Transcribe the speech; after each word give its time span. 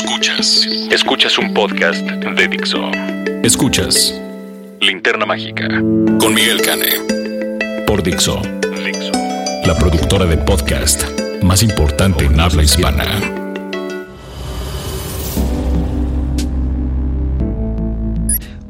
Escuchas. 0.00 0.64
Escuchas 0.92 1.38
un 1.38 1.52
podcast 1.52 2.02
de 2.02 2.46
Dixo. 2.46 2.88
Escuchas 3.42 4.14
Linterna 4.80 5.26
Mágica 5.26 5.66
con 6.20 6.32
Miguel 6.32 6.62
Cane. 6.62 7.84
Por 7.84 8.04
Dixo. 8.04 8.40
Dixo. 8.84 9.10
La 9.66 9.74
productora 9.76 10.24
de 10.24 10.36
podcast 10.36 11.02
más 11.42 11.64
importante 11.64 12.26
en 12.26 12.38
habla 12.38 12.62
hispana. 12.62 13.04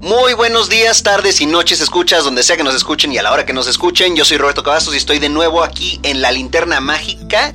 Muy 0.00 0.32
buenos 0.32 0.70
días, 0.70 1.02
tardes 1.02 1.42
y 1.42 1.46
noches, 1.46 1.82
escuchas 1.82 2.24
donde 2.24 2.42
sea 2.42 2.56
que 2.56 2.64
nos 2.64 2.74
escuchen 2.74 3.12
y 3.12 3.18
a 3.18 3.22
la 3.22 3.32
hora 3.32 3.44
que 3.44 3.52
nos 3.52 3.68
escuchen. 3.68 4.16
Yo 4.16 4.24
soy 4.24 4.38
Roberto 4.38 4.62
Cavazos 4.62 4.94
y 4.94 4.96
estoy 4.96 5.18
de 5.18 5.28
nuevo 5.28 5.62
aquí 5.62 6.00
en 6.04 6.22
La 6.22 6.32
Linterna 6.32 6.80
Mágica, 6.80 7.52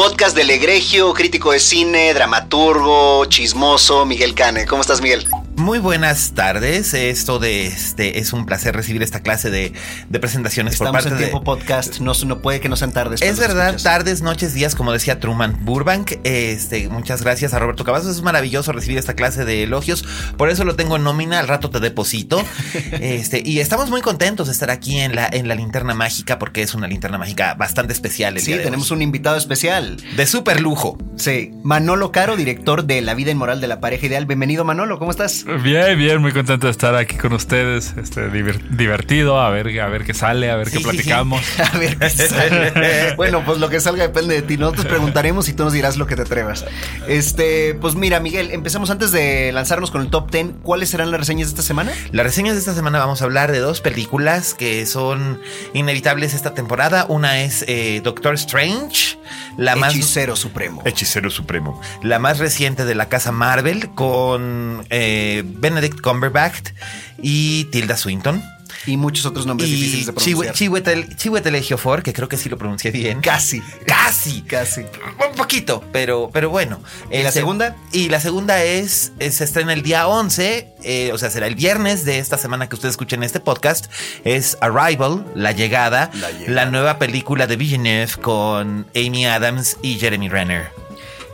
podcast 0.00 0.34
del 0.34 0.48
egregio, 0.48 1.12
crítico 1.12 1.52
de 1.52 1.60
cine, 1.60 2.14
dramaturgo, 2.14 3.26
chismoso, 3.26 4.06
Miguel 4.06 4.34
Cane. 4.34 4.64
¿Cómo 4.64 4.80
estás, 4.80 5.02
Miguel? 5.02 5.28
Muy 5.60 5.78
buenas 5.78 6.32
tardes. 6.32 6.94
Esto 6.94 7.38
de 7.38 7.66
este 7.66 8.18
es 8.18 8.32
un 8.32 8.46
placer 8.46 8.74
recibir 8.74 9.02
esta 9.02 9.20
clase 9.20 9.50
de, 9.50 9.74
de 10.08 10.18
presentaciones 10.18 10.72
Estamos 10.72 10.90
por 10.92 11.02
parte 11.02 11.08
en 11.10 11.14
de. 11.16 11.24
tiempo 11.26 11.44
podcast, 11.44 12.00
no, 12.00 12.12
no 12.24 12.40
puede 12.40 12.60
que 12.60 12.70
no 12.70 12.76
sean 12.76 12.92
tardes. 12.92 13.20
Es 13.20 13.36
cuando 13.36 13.42
verdad, 13.42 13.66
escuchas. 13.68 13.82
tardes, 13.82 14.22
noches, 14.22 14.54
días, 14.54 14.74
como 14.74 14.90
decía 14.90 15.20
Truman 15.20 15.58
Burbank. 15.66 16.12
Este, 16.24 16.88
muchas 16.88 17.20
gracias 17.22 17.52
a 17.52 17.58
Roberto 17.58 17.84
Cavazos. 17.84 18.16
Es 18.16 18.22
maravilloso 18.22 18.72
recibir 18.72 18.96
esta 18.96 19.12
clase 19.12 19.44
de 19.44 19.62
elogios. 19.64 20.02
Por 20.38 20.48
eso 20.48 20.64
lo 20.64 20.76
tengo 20.76 20.96
en 20.96 21.04
nómina, 21.04 21.38
al 21.38 21.46
rato 21.48 21.68
te 21.70 21.78
deposito. 21.80 22.42
Este, 23.00 23.42
y 23.44 23.60
estamos 23.60 23.90
muy 23.90 24.00
contentos 24.02 24.46
de 24.46 24.52
estar 24.52 24.70
aquí 24.70 24.98
en 24.98 25.14
la, 25.14 25.28
en 25.30 25.48
la 25.48 25.54
linterna 25.54 25.94
mágica, 25.94 26.38
porque 26.38 26.62
es 26.62 26.74
una 26.74 26.86
linterna 26.86 27.18
mágica 27.18 27.54
bastante 27.54 27.92
especial. 27.92 28.34
El 28.36 28.40
Sí, 28.42 28.48
día 28.48 28.58
de 28.58 28.64
tenemos 28.64 28.90
hoy. 28.90 28.96
un 28.96 29.02
invitado 29.02 29.36
especial. 29.36 29.96
de 30.16 30.26
súper 30.26 30.60
lujo. 30.60 30.96
Sí, 31.16 31.52
Manolo 31.62 32.12
Caro, 32.12 32.36
director 32.36 32.84
de 32.84 33.00
La 33.02 33.14
vida 33.14 33.30
inmoral 33.30 33.60
de 33.60 33.66
la 33.68 33.80
pareja 33.80 34.06
ideal. 34.06 34.26
Bienvenido, 34.26 34.64
Manolo, 34.64 34.98
¿cómo 34.98 35.10
estás? 35.10 35.44
Bien, 35.62 35.98
bien, 35.98 36.20
muy 36.20 36.32
contento 36.32 36.66
de 36.66 36.70
estar 36.70 36.94
aquí 36.94 37.16
con 37.16 37.32
ustedes. 37.32 37.94
Este, 38.00 38.30
divir- 38.30 38.60
divertido, 38.70 39.40
a 39.40 39.50
ver, 39.50 39.80
a 39.80 39.88
ver 39.88 40.04
qué 40.04 40.14
sale, 40.14 40.50
a 40.50 40.56
ver 40.56 40.68
Sí, 40.68 40.72
qué 40.72 40.78
sí, 40.78 40.84
platicamos. 40.84 41.42
A 41.72 41.78
ver 41.78 41.96
qué 41.98 42.08
sale. 42.10 43.14
bueno, 43.16 43.42
pues 43.44 43.58
lo 43.58 43.68
que 43.68 43.80
salga 43.80 44.02
depende 44.02 44.34
de 44.34 44.42
ti. 44.42 44.56
Nosotros 44.56 44.86
preguntaremos 44.86 45.48
y 45.48 45.52
tú 45.52 45.64
nos 45.64 45.72
dirás 45.72 45.96
lo 45.96 46.06
que 46.06 46.16
te 46.16 46.22
atrevas. 46.22 46.64
Este, 47.08 47.74
pues 47.80 47.94
mira, 47.94 48.20
Miguel, 48.20 48.50
empecemos 48.52 48.90
antes 48.90 49.12
de 49.12 49.50
lanzarnos 49.52 49.90
con 49.90 50.02
el 50.02 50.08
top 50.10 50.30
10. 50.30 50.46
¿Cuáles 50.62 50.90
serán 50.90 51.10
las 51.10 51.20
reseñas 51.20 51.48
de 51.48 51.52
esta 51.52 51.62
semana? 51.62 51.92
Las 52.12 52.24
reseñas 52.26 52.54
de 52.54 52.60
esta 52.60 52.74
semana 52.74 52.98
vamos 52.98 53.22
a 53.22 53.24
hablar 53.24 53.52
de 53.52 53.58
dos 53.58 53.80
películas 53.80 54.54
que 54.54 54.86
son 54.86 55.40
inevitables 55.74 56.34
esta 56.34 56.54
temporada. 56.54 57.06
Una 57.08 57.42
es 57.42 57.64
eh, 57.68 58.00
Doctor 58.04 58.34
Strange, 58.34 59.18
la 59.56 59.76
más 59.76 59.94
Hechicero 59.94 60.36
Supremo. 60.36 60.82
Hechicero 60.84 61.30
Supremo, 61.30 61.80
la 62.02 62.18
más 62.18 62.38
reciente 62.38 62.84
de 62.84 62.94
la 62.94 63.08
casa 63.08 63.32
Marvel 63.32 63.90
con 63.94 64.84
eh, 64.90 65.39
Benedict 65.44 66.00
Cumberbatch 66.00 66.70
y 67.22 67.64
Tilda 67.64 67.96
Swinton. 67.96 68.42
Y 68.86 68.96
muchos 68.96 69.26
otros 69.26 69.44
nombres 69.44 69.68
difíciles 69.68 70.02
Y 70.02 70.04
de 70.06 70.12
pronunciar. 70.14 70.54
Chiwetel 70.54 71.14
Chiwetel 71.16 71.54
Ejiofor, 71.54 72.02
que 72.02 72.14
creo 72.14 72.28
que 72.30 72.38
sí 72.38 72.48
lo 72.48 72.56
pronuncié 72.56 72.90
bien. 72.90 73.20
Casi. 73.20 73.60
Casi. 73.84 74.40
Casi. 74.40 74.80
Un 74.82 75.36
poquito, 75.36 75.84
pero, 75.92 76.30
pero 76.32 76.48
bueno. 76.48 76.80
¿Y 77.12 77.22
la 77.22 77.30
segunda? 77.30 77.76
Y 77.92 78.08
la 78.08 78.20
segunda 78.20 78.62
es, 78.64 79.12
es- 79.18 79.34
se 79.34 79.44
estrena 79.44 79.74
el 79.74 79.82
día 79.82 80.06
11, 80.08 80.72
eh, 80.82 81.10
o 81.12 81.18
sea, 81.18 81.28
será 81.28 81.46
el 81.46 81.56
viernes 81.56 82.06
de 82.06 82.20
esta 82.20 82.38
semana 82.38 82.70
que 82.70 82.74
ustedes 82.74 82.92
escuchen 82.92 83.22
este 83.22 83.38
podcast. 83.40 83.86
Es 84.24 84.56
Arrival, 84.62 85.26
La 85.34 85.52
Llegada, 85.52 86.10
La 86.14 86.30
Llegada. 86.30 86.52
la 86.54 86.66
nueva 86.70 86.98
película 86.98 87.46
de 87.46 87.56
Villeneuve 87.56 88.12
con 88.22 88.86
Amy 88.96 89.26
Adams 89.26 89.76
y 89.82 89.98
Jeremy 89.98 90.30
Renner. 90.30 90.70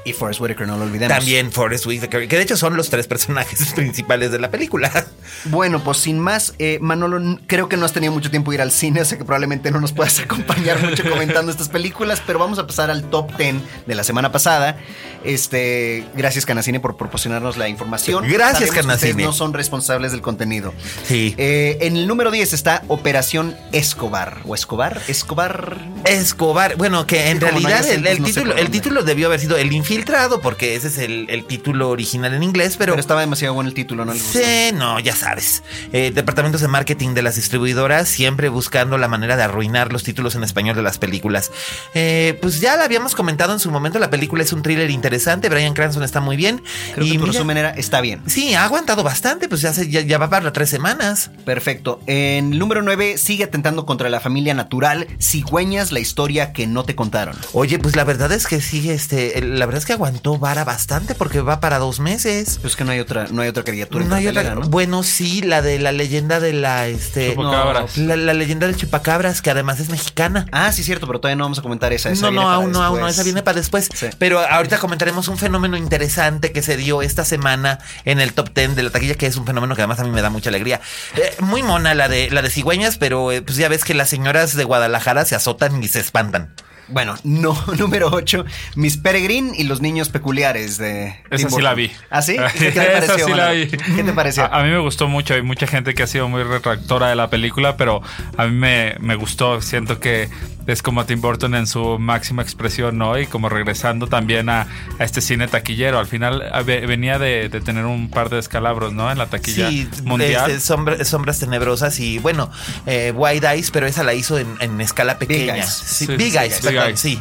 Y 0.06 0.12
Forrest 0.12 0.40
Whitaker, 0.40 0.68
no 0.68 0.76
lo 0.76 0.84
olvidemos. 0.84 1.16
También 1.18 1.50
Forrest 1.50 1.84
Whitaker, 1.84 2.28
que 2.28 2.36
de 2.36 2.42
hecho 2.42 2.56
son 2.56 2.76
los 2.76 2.90
tres 2.90 3.08
personajes 3.08 3.72
principales 3.74 4.30
de 4.30 4.38
la 4.38 4.52
película. 4.52 5.06
Bueno, 5.46 5.82
pues 5.82 5.98
sin 5.98 6.20
más, 6.20 6.54
eh, 6.60 6.78
Manolo, 6.80 7.40
creo 7.48 7.68
que 7.68 7.76
no 7.76 7.84
has 7.84 7.92
tenido 7.92 8.12
mucho 8.12 8.30
tiempo 8.30 8.52
de 8.52 8.54
ir 8.54 8.62
al 8.62 8.70
cine, 8.70 9.00
o 9.00 9.04
sea 9.04 9.18
que 9.18 9.24
probablemente 9.24 9.72
no 9.72 9.80
nos 9.80 9.92
puedas 9.92 10.20
acompañar 10.20 10.80
mucho 10.80 11.02
comentando 11.10 11.50
estas 11.50 11.68
películas, 11.68 12.22
pero 12.24 12.38
vamos 12.38 12.60
a 12.60 12.68
pasar 12.68 12.88
al 12.88 13.10
top 13.10 13.36
10 13.36 13.56
de 13.84 13.94
la 13.96 14.04
semana 14.04 14.30
pasada. 14.30 14.78
Este, 15.24 16.04
gracias 16.14 16.46
Canacine 16.46 16.78
por 16.78 16.96
proporcionarnos 16.96 17.56
la 17.56 17.68
información. 17.68 18.24
Gracias, 18.28 18.68
Sabemos 18.68 18.74
que 18.74 18.80
Canacine. 18.82 19.10
ustedes 19.10 19.26
no 19.26 19.32
son 19.32 19.54
responsables 19.54 20.12
del 20.12 20.20
contenido. 20.22 20.72
Sí. 21.04 21.34
Eh, 21.36 21.78
en 21.80 21.96
el 21.96 22.06
número 22.06 22.30
10 22.30 22.52
está 22.52 22.84
Operación 22.86 23.56
Escobar. 23.72 24.38
¿O 24.46 24.54
Escobar? 24.54 25.00
Escobar. 25.08 25.80
Escobar, 26.04 26.76
bueno, 26.76 27.08
que 27.08 27.30
en 27.30 27.40
no 27.40 27.48
realidad 27.48 27.84
el, 27.88 28.02
no 28.02 28.08
sé 28.08 28.32
título, 28.34 28.54
el 28.56 28.70
título 28.70 29.02
debió 29.02 29.26
haber 29.26 29.40
sido 29.40 29.56
El 29.56 29.68
Infiltrado, 29.96 30.40
porque 30.40 30.74
ese 30.76 30.88
es 30.88 30.98
el, 30.98 31.26
el 31.30 31.44
título 31.44 31.90
original 31.90 32.34
en 32.34 32.42
inglés, 32.42 32.76
pero... 32.76 32.92
Pero 32.92 33.00
estaba 33.00 33.20
demasiado 33.20 33.54
bueno 33.54 33.68
el 33.68 33.74
título, 33.74 34.04
¿no? 34.04 34.14
Sí, 34.14 34.70
no, 34.74 35.00
ya 35.00 35.14
sabes. 35.16 35.62
Eh, 35.92 36.12
departamentos 36.14 36.60
de 36.60 36.68
marketing 36.68 37.14
de 37.14 37.22
las 37.22 37.36
distribuidoras 37.36 38.08
siempre 38.08 38.48
buscando 38.48 38.98
la 38.98 39.08
manera 39.08 39.36
de 39.36 39.42
arruinar 39.42 39.92
los 39.92 40.02
títulos 40.02 40.34
en 40.34 40.44
español 40.44 40.76
de 40.76 40.82
las 40.82 40.98
películas. 40.98 41.50
Eh, 41.94 42.38
pues 42.42 42.60
ya 42.60 42.76
la 42.76 42.84
habíamos 42.84 43.14
comentado 43.14 43.52
en 43.52 43.58
su 43.58 43.70
momento, 43.70 43.98
la 43.98 44.10
película 44.10 44.42
es 44.42 44.52
un 44.52 44.62
thriller 44.62 44.90
interesante, 44.90 45.48
Brian 45.48 45.74
Cranston 45.74 46.02
está 46.02 46.20
muy 46.20 46.36
bien. 46.36 46.62
Creo 46.94 47.06
y 47.06 47.12
que 47.12 47.18
tu 47.18 47.20
mira, 47.24 47.32
resumen 47.32 47.56
era, 47.56 47.70
está 47.70 48.00
bien. 48.00 48.22
Sí, 48.26 48.54
ha 48.54 48.64
aguantado 48.64 49.02
bastante, 49.02 49.48
pues 49.48 49.60
ya, 49.60 49.72
se- 49.72 49.88
ya, 49.88 50.00
ya 50.02 50.18
va 50.18 50.30
para 50.30 50.52
tres 50.52 50.70
semanas. 50.70 51.30
Perfecto. 51.44 52.00
En 52.06 52.52
el 52.52 52.58
número 52.58 52.82
9 52.82 53.18
sigue 53.18 53.44
atentando 53.44 53.86
contra 53.86 54.08
la 54.10 54.20
familia 54.20 54.54
natural. 54.54 55.06
Cigüeñas, 55.20 55.92
la 55.92 56.00
historia 56.00 56.52
que 56.52 56.66
no 56.66 56.84
te 56.84 56.94
contaron. 56.94 57.36
Oye, 57.52 57.78
pues 57.78 57.96
la 57.96 58.04
verdad 58.04 58.32
es 58.32 58.46
que 58.46 58.60
sí, 58.60 58.90
este, 58.90 59.40
la 59.42 59.66
verdad 59.66 59.78
es 59.78 59.85
que 59.85 59.85
aguantó 59.92 60.38
vara 60.38 60.64
bastante 60.64 61.14
porque 61.14 61.40
va 61.40 61.60
para 61.60 61.78
dos 61.78 62.00
meses. 62.00 62.58
Pues 62.60 62.76
que 62.76 62.84
no 62.84 62.92
hay 62.92 63.00
otra, 63.00 63.26
no 63.30 63.42
hay 63.42 63.48
otra 63.48 63.64
criatura. 63.64 64.04
en 64.04 64.10
No 64.10 64.16
hay 64.16 64.26
otra- 64.26 64.42
cartelera, 64.42 64.64
¿no? 64.66 64.70
Bueno, 64.70 65.02
sí, 65.02 65.42
la 65.42 65.62
de 65.62 65.78
la 65.78 65.92
leyenda 65.92 66.40
de 66.40 66.52
la 66.52 66.86
este 66.88 67.34
Chupacabras. 67.34 67.96
la, 67.98 68.16
la 68.16 68.34
leyenda 68.34 68.66
del 68.66 68.76
chupacabras, 68.76 69.42
que 69.42 69.50
además 69.50 69.80
es 69.80 69.88
mexicana. 69.88 70.46
Ah, 70.52 70.72
sí, 70.72 70.82
cierto, 70.82 71.06
pero 71.06 71.20
todavía 71.20 71.36
no 71.36 71.44
vamos 71.44 71.58
a 71.58 71.62
comentar 71.62 71.92
esa. 71.92 72.10
esa 72.10 72.22
No, 72.26 72.30
no, 72.32 72.50
aún 72.50 72.72
no, 72.72 72.82
aún 72.82 73.00
no, 73.00 73.08
esa 73.08 73.22
viene 73.22 73.42
para 73.42 73.56
después. 73.58 73.88
Sí. 73.94 74.06
Pero 74.18 74.40
ahorita 74.40 74.78
comentaremos 74.78 75.28
un 75.28 75.38
fenómeno 75.38 75.76
interesante 75.76 76.52
que 76.52 76.62
se 76.62 76.76
dio 76.76 77.02
esta 77.02 77.24
semana 77.24 77.78
en 78.04 78.20
el 78.20 78.32
top 78.32 78.50
10 78.54 78.76
de 78.76 78.82
la 78.82 78.90
taquilla, 78.90 79.14
que 79.14 79.26
es 79.26 79.36
un 79.36 79.46
fenómeno 79.46 79.74
que 79.74 79.82
además 79.82 80.00
a 80.00 80.04
mí 80.04 80.10
me 80.10 80.22
da 80.22 80.30
mucha 80.30 80.50
alegría. 80.50 80.80
Eh, 81.16 81.34
muy 81.40 81.62
mona 81.62 81.94
la 81.94 82.08
de 82.08 82.30
la 82.30 82.42
de 82.42 82.50
cigüeñas, 82.50 82.96
pero 82.98 83.32
eh, 83.32 83.42
pues 83.42 83.56
ya 83.56 83.68
ves 83.68 83.84
que 83.84 83.94
las 83.94 84.08
señoras 84.08 84.54
de 84.56 84.64
Guadalajara 84.64 85.24
se 85.24 85.34
azotan 85.34 85.82
y 85.82 85.88
se 85.88 86.00
espantan. 86.00 86.54
Bueno, 86.88 87.14
no, 87.24 87.56
número 87.78 88.08
8, 88.12 88.44
Miss 88.76 88.96
Peregrine 88.96 89.52
y 89.56 89.64
los 89.64 89.80
niños 89.80 90.08
peculiares 90.08 90.78
de. 90.78 91.16
Esa 91.30 91.48
Tim 91.48 91.50
sí 91.50 91.62
la 91.62 91.74
vi. 91.74 91.90
¿Ah, 92.10 92.22
sí? 92.22 92.36
¿Qué 92.58 92.70
te 92.70 92.80
Esa 92.80 92.92
pareció? 92.92 93.26
sí 93.26 93.30
la 93.32 93.46
Manolo? 93.48 93.54
vi. 93.54 93.66
¿Qué 93.96 94.02
te 94.04 94.12
pareció? 94.12 94.44
A, 94.44 94.60
a 94.60 94.62
mí 94.62 94.70
me 94.70 94.78
gustó 94.78 95.08
mucho. 95.08 95.34
Hay 95.34 95.42
mucha 95.42 95.66
gente 95.66 95.94
que 95.94 96.02
ha 96.02 96.06
sido 96.06 96.28
muy 96.28 96.42
retractora 96.42 97.08
de 97.08 97.16
la 97.16 97.28
película, 97.30 97.76
pero 97.76 98.02
a 98.36 98.46
mí 98.46 98.52
me, 98.54 98.94
me 99.00 99.16
gustó. 99.16 99.60
Siento 99.62 99.98
que 100.00 100.28
es 100.66 100.82
como 100.82 101.04
Tim 101.06 101.20
Burton 101.20 101.54
en 101.54 101.66
su 101.66 101.98
máxima 101.98 102.42
expresión, 102.42 102.98
¿no? 102.98 103.18
Y 103.18 103.26
como 103.26 103.48
regresando 103.48 104.06
también 104.06 104.48
a, 104.48 104.66
a 104.98 105.04
este 105.04 105.20
cine 105.20 105.48
taquillero. 105.48 105.98
Al 105.98 106.06
final 106.06 106.42
a- 106.52 106.62
venía 106.62 107.18
de, 107.18 107.48
de 107.48 107.60
tener 107.60 107.84
un 107.84 108.10
par 108.10 108.30
de 108.30 108.36
descalabros, 108.36 108.92
¿no? 108.92 109.10
En 109.10 109.18
la 109.18 109.26
taquilla 109.26 109.68
Sí, 109.68 109.88
mundial. 110.04 110.50
este, 110.50 110.60
sombra- 110.60 111.04
sombras 111.04 111.38
tenebrosas 111.38 111.98
y 112.00 112.18
bueno, 112.18 112.50
eh, 112.86 113.12
White 113.14 113.46
Eyes, 113.46 113.70
pero 113.70 113.86
esa 113.86 114.02
la 114.02 114.14
hizo 114.14 114.38
en, 114.38 114.48
en 114.60 114.80
escala 114.80 115.18
pequeña. 115.18 115.54
Eyes. 115.56 115.68
Sí, 115.72 116.06
Sí, 116.06 116.16
Big 116.16 116.32
sí, 116.32 116.38
Eyes, 116.38 116.60
Big 116.60 116.70
perdón, 116.72 116.88
Eyes. 116.88 117.00
sí. 117.00 117.20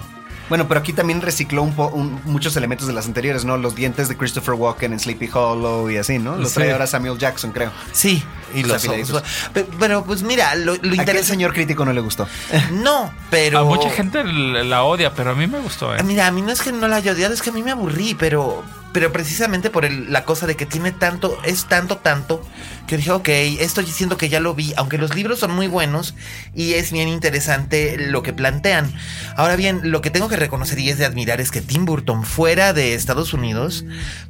Bueno, 0.50 0.68
pero 0.68 0.80
aquí 0.80 0.94
también 0.94 1.21
recicló 1.21 1.63
un 1.63 1.74
po- 1.75 1.88
un- 1.88 2.19
muchos 2.25 2.56
elementos 2.56 2.88
de 2.88 2.94
las 2.94 3.06
anteriores, 3.07 3.45
¿no? 3.45 3.57
Los 3.57 3.75
dientes 3.75 4.07
de 4.07 4.15
Christopher 4.18 4.53
Walken 4.56 4.94
en 4.94 5.00
Sleepy 5.00 5.30
Hollow 5.33 5.89
y 5.89 5.97
así, 5.97 6.19
¿no? 6.19 6.36
Los 6.36 6.50
Sí. 6.50 6.56
trae 6.56 6.71
ahora 6.71 6.86
Samuel 6.88 7.18
Jackson, 7.18 7.51
creo. 7.51 7.71
Sí, 7.92 8.24
y 8.53 8.63
Los 8.63 8.83
los. 8.86 9.24
Pe- 9.53 9.65
Pero 9.80 10.03
pues 10.03 10.21
mira, 10.24 10.53
lo, 10.56 10.65
lo 10.65 10.71
¿A 10.74 10.81
qué 10.81 10.88
interesante. 10.88 11.24
señor 11.24 11.53
crítico 11.53 11.83
no 11.86 11.94
le 11.94 12.01
gustó? 12.01 12.27
No, 12.71 13.12
pero. 13.30 13.59
A 13.59 13.63
mucha 13.63 13.89
gente 13.89 14.24
la 14.24 14.83
odia, 14.83 15.13
pero 15.13 15.31
a 15.31 15.36
mí 15.36 15.47
me 15.47 15.59
gustó, 15.59 15.95
¿eh? 15.95 16.03
Mira, 16.03 16.27
a 16.27 16.31
mí 16.31 16.42
no 16.42 16.51
es 16.51 16.62
que 16.62 16.71
no 16.71 16.88
la 16.88 16.98
haya 16.98 17.12
odiado, 17.13 17.33
es 17.33 17.41
que 17.41 17.50
a 17.50 17.53
mí 17.53 17.63
me 17.63 17.71
aburrí, 17.71 18.13
pero. 18.15 18.63
Pero 18.95 19.12
precisamente 19.12 19.69
por 19.69 19.83
el- 19.83 20.13
la 20.13 20.24
cosa 20.24 20.47
de 20.47 20.56
que 20.56 20.65
tiene 20.65 20.94
tanto, 20.94 21.38
es 21.44 21.65
tanto, 21.65 21.97
tanto, 21.97 22.42
que 22.88 22.95
dije, 22.95 23.12
ok, 23.12 23.27
esto 23.59 23.83
siento 23.83 24.15
que 24.15 24.30
ya 24.30 24.39
lo 24.39 24.56
vi, 24.56 24.71
aunque 24.77 24.97
los 24.97 25.13
libros 25.13 25.38
son 25.38 25.51
muy 25.51 25.68
buenos 25.68 26.15
y 26.56 26.75
es 26.75 26.94
bien 26.94 27.09
interesante 27.09 27.97
lo 27.97 28.24
que 28.24 28.31
plantean. 28.31 28.89
Ahora 29.36 29.57
bien, 29.57 29.81
lo 29.92 30.00
que 30.00 30.12
tengo 30.12 30.30
que 30.30 30.38
reconocer 30.38 30.80
y 30.80 30.89
es 30.92 30.97
de 30.97 31.03
admirar 31.03 31.42
es 31.42 31.51
que 31.51 31.59
Tim 31.59 31.83
Burton 31.83 32.24
fuera 32.24 32.71
de 32.71 32.94
Estados 32.94 33.33
Unidos 33.33 33.83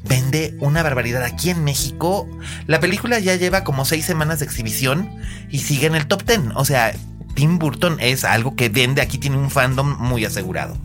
vende 0.03 0.55
una 0.59 0.81
barbaridad. 0.81 1.21
Aquí 1.21 1.51
en 1.51 1.63
México, 1.63 2.27
la 2.65 2.79
película 2.79 3.19
ya 3.19 3.35
lleva 3.35 3.63
como 3.63 3.85
seis 3.85 4.03
semanas 4.03 4.39
de 4.39 4.45
exhibición 4.45 5.11
y 5.51 5.59
sigue 5.59 5.85
en 5.85 5.93
el 5.93 6.07
top 6.07 6.23
ten. 6.23 6.51
O 6.55 6.65
sea, 6.65 6.91
Tim 7.35 7.59
Burton 7.59 7.97
es 7.99 8.23
algo 8.23 8.55
que 8.55 8.69
vende, 8.69 9.03
aquí 9.03 9.19
tiene 9.19 9.37
un 9.37 9.51
fandom 9.51 9.95
muy 9.99 10.25
asegurado. 10.25 10.75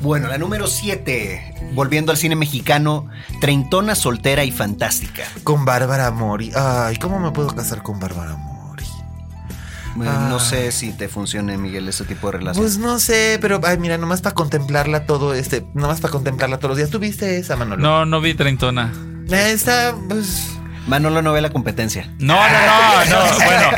Bueno, 0.00 0.28
la 0.28 0.38
número 0.38 0.66
7, 0.66 1.72
volviendo 1.74 2.10
al 2.10 2.16
cine 2.18 2.34
mexicano, 2.36 3.08
treintona, 3.40 3.94
soltera 3.94 4.44
y 4.44 4.50
fantástica. 4.50 5.24
Con 5.44 5.64
Bárbara 5.64 6.10
Mori. 6.10 6.50
Ay, 6.54 6.96
¿cómo 6.96 7.18
me 7.20 7.30
puedo 7.32 7.54
casar 7.54 7.82
con 7.82 8.00
Bárbara 8.00 8.36
Mori? 8.36 8.84
Eh, 8.84 10.04
No 10.28 10.38
sé 10.40 10.72
si 10.72 10.92
te 10.92 11.08
funcione, 11.08 11.58
Miguel, 11.58 11.88
ese 11.88 12.04
tipo 12.04 12.28
de 12.30 12.38
relación. 12.38 12.64
Pues 12.64 12.78
no 12.78 12.98
sé, 12.98 13.38
pero 13.42 13.60
ay, 13.64 13.76
mira, 13.78 13.98
nomás 13.98 14.22
para 14.22 14.34
contemplarla 14.34 15.04
todo, 15.04 15.34
este, 15.34 15.66
nomás 15.74 16.00
para 16.00 16.12
contemplarla 16.12 16.56
todos 16.58 16.70
los 16.70 16.76
días. 16.78 16.90
¿Tú 16.90 16.98
viste 16.98 17.36
esa, 17.38 17.56
Manolo? 17.56 17.82
No, 17.82 18.06
no 18.06 18.20
vi 18.22 18.32
treintona. 18.34 18.92
Eh, 19.30 19.52
Está, 19.52 19.94
pues. 20.08 20.48
Manolo 20.86 21.22
no 21.22 21.32
ve 21.32 21.40
la 21.40 21.50
competencia. 21.50 22.10
No, 22.18 22.34
no, 22.36 22.40
no, 22.40 23.04
no. 23.06 23.20
Bueno, 23.44 23.70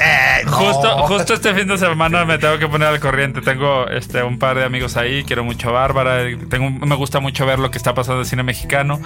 no. 0.44 0.52
justo, 0.52 0.98
justo 1.06 1.34
este 1.34 1.54
fin 1.54 1.68
de 1.68 1.78
semana 1.78 2.24
me 2.24 2.38
tengo 2.38 2.58
que 2.58 2.68
poner 2.68 2.88
al 2.88 3.00
corriente. 3.00 3.40
Tengo 3.40 3.86
este 3.88 4.22
un 4.22 4.38
par 4.38 4.56
de 4.56 4.64
amigos 4.64 4.96
ahí, 4.96 5.24
quiero 5.24 5.44
mucho 5.44 5.68
a 5.70 5.72
Bárbara. 5.72 6.24
Tengo, 6.48 6.70
me 6.70 6.96
gusta 6.96 7.20
mucho 7.20 7.46
ver 7.46 7.58
lo 7.58 7.70
que 7.70 7.78
está 7.78 7.94
pasando 7.94 8.20
en 8.20 8.20
el 8.20 8.26
cine 8.26 8.42
mexicano. 8.42 9.00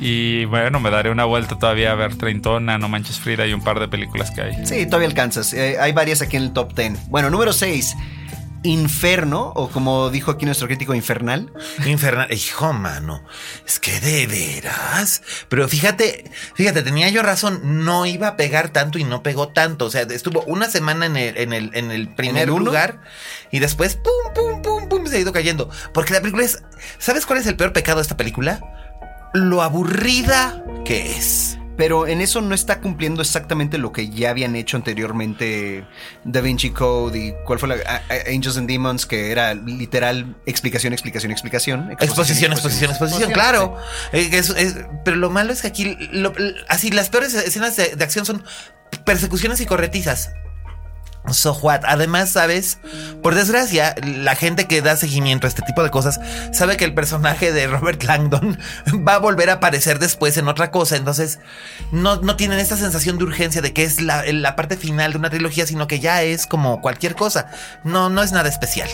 Y 0.00 0.44
bueno, 0.46 0.80
me 0.80 0.90
daré 0.90 1.10
una 1.10 1.24
vuelta 1.24 1.58
todavía 1.58 1.92
a 1.92 1.94
ver 1.94 2.16
Treintona, 2.16 2.78
No 2.78 2.88
Manches 2.88 3.18
Frida 3.20 3.46
y 3.46 3.52
un 3.52 3.62
par 3.62 3.78
de 3.80 3.88
películas 3.88 4.30
que 4.30 4.42
hay. 4.42 4.66
Sí, 4.66 4.86
todavía 4.86 5.08
alcanzas. 5.08 5.52
Eh, 5.54 5.76
hay 5.80 5.92
varias 5.92 6.20
aquí 6.22 6.36
en 6.36 6.44
el 6.44 6.52
top 6.52 6.74
10. 6.74 7.08
Bueno, 7.08 7.30
número 7.30 7.52
6, 7.52 7.94
Inferno, 8.64 9.52
o 9.54 9.68
como 9.68 10.08
dijo 10.08 10.30
aquí 10.30 10.46
nuestro 10.46 10.66
crítico, 10.66 10.94
Infernal. 10.94 11.52
Infernal. 11.84 12.32
Hijo, 12.32 12.72
mano. 12.72 13.22
Es 13.66 13.78
que 13.78 14.00
de 14.00 14.26
veras. 14.26 15.22
Pero 15.50 15.68
fíjate, 15.68 16.30
fíjate, 16.54 16.82
tenía 16.82 17.10
yo 17.10 17.22
razón. 17.22 17.84
No 17.84 18.06
iba 18.06 18.28
a 18.28 18.36
pegar 18.36 18.70
tanto 18.70 18.98
y 18.98 19.04
no 19.04 19.22
pegó 19.22 19.48
tanto. 19.48 19.84
O 19.84 19.90
sea, 19.90 20.02
estuvo 20.02 20.42
una 20.46 20.70
semana 20.70 21.06
en 21.06 21.16
el, 21.16 21.36
en 21.36 21.52
el, 21.52 21.70
en 21.74 21.90
el 21.90 22.08
primer 22.08 22.48
el 22.48 22.54
lugar 22.54 23.02
y 23.50 23.58
después, 23.58 23.96
pum, 23.96 24.32
pum, 24.34 24.62
pum, 24.62 24.88
pum, 24.88 25.06
se 25.06 25.18
ha 25.18 25.20
ido 25.20 25.32
cayendo. 25.32 25.68
Porque 25.92 26.14
la 26.14 26.20
película 26.20 26.44
es. 26.44 26.62
¿Sabes 26.98 27.26
cuál 27.26 27.40
es 27.40 27.46
el 27.46 27.56
peor 27.56 27.72
pecado 27.74 27.98
de 27.98 28.02
esta 28.02 28.16
película? 28.16 28.60
Lo 29.34 29.62
aburrida 29.62 30.64
que 30.84 31.16
es. 31.16 31.58
Pero 31.76 32.06
en 32.06 32.20
eso 32.20 32.40
no 32.40 32.54
está 32.54 32.80
cumpliendo 32.80 33.20
exactamente 33.20 33.78
lo 33.78 33.90
que 33.92 34.08
ya 34.08 34.30
habían 34.30 34.54
hecho 34.56 34.76
anteriormente 34.76 35.84
Da 36.24 36.40
Vinci 36.40 36.70
Code 36.70 37.18
y 37.18 37.34
cuál 37.44 37.58
fue 37.58 37.68
la 37.68 37.74
a- 37.86 37.96
a- 37.96 38.30
Angels 38.32 38.56
and 38.56 38.68
Demons, 38.68 39.06
que 39.06 39.30
era 39.32 39.54
literal 39.54 40.36
explicación, 40.46 40.92
explicación, 40.92 41.32
explicación. 41.32 41.90
Exposición, 42.00 42.52
exposición, 42.52 42.90
exposición, 42.90 43.32
claro. 43.32 43.76
Eh, 44.12 44.30
que 44.30 44.38
es- 44.38 44.50
es- 44.50 44.76
pero 45.04 45.16
lo 45.16 45.30
malo 45.30 45.52
es 45.52 45.62
que 45.62 45.66
aquí, 45.68 45.96
lo- 46.12 46.32
así, 46.68 46.90
las 46.90 47.08
peores 47.10 47.34
escenas 47.34 47.74
de, 47.76 47.96
de 47.96 48.04
acción 48.04 48.24
son 48.24 48.44
persecuciones 49.04 49.60
y 49.60 49.66
corretizas. 49.66 50.30
So 51.32 51.54
what? 51.54 51.80
Además, 51.84 52.30
sabes, 52.30 52.78
por 53.22 53.34
desgracia, 53.34 53.94
la 54.04 54.36
gente 54.36 54.66
que 54.66 54.82
da 54.82 54.96
seguimiento 54.96 55.46
a 55.46 55.48
este 55.48 55.62
tipo 55.62 55.82
de 55.82 55.90
cosas 55.90 56.20
sabe 56.52 56.76
que 56.76 56.84
el 56.84 56.92
personaje 56.92 57.50
de 57.50 57.66
Robert 57.66 58.02
Langdon 58.02 58.58
va 59.08 59.14
a 59.14 59.18
volver 59.18 59.48
a 59.48 59.54
aparecer 59.54 59.98
después 59.98 60.36
en 60.36 60.48
otra 60.48 60.70
cosa. 60.70 60.96
Entonces, 60.96 61.38
no, 61.92 62.16
no 62.16 62.36
tienen 62.36 62.58
esta 62.58 62.76
sensación 62.76 63.16
de 63.16 63.24
urgencia 63.24 63.62
de 63.62 63.72
que 63.72 63.84
es 63.84 64.02
la, 64.02 64.24
la 64.32 64.54
parte 64.54 64.76
final 64.76 65.12
de 65.12 65.18
una 65.18 65.30
trilogía, 65.30 65.66
sino 65.66 65.86
que 65.86 65.98
ya 65.98 66.22
es 66.22 66.46
como 66.46 66.82
cualquier 66.82 67.14
cosa. 67.14 67.50
No, 67.84 68.10
no 68.10 68.22
es 68.22 68.32
nada 68.32 68.48
especial. 68.50 68.90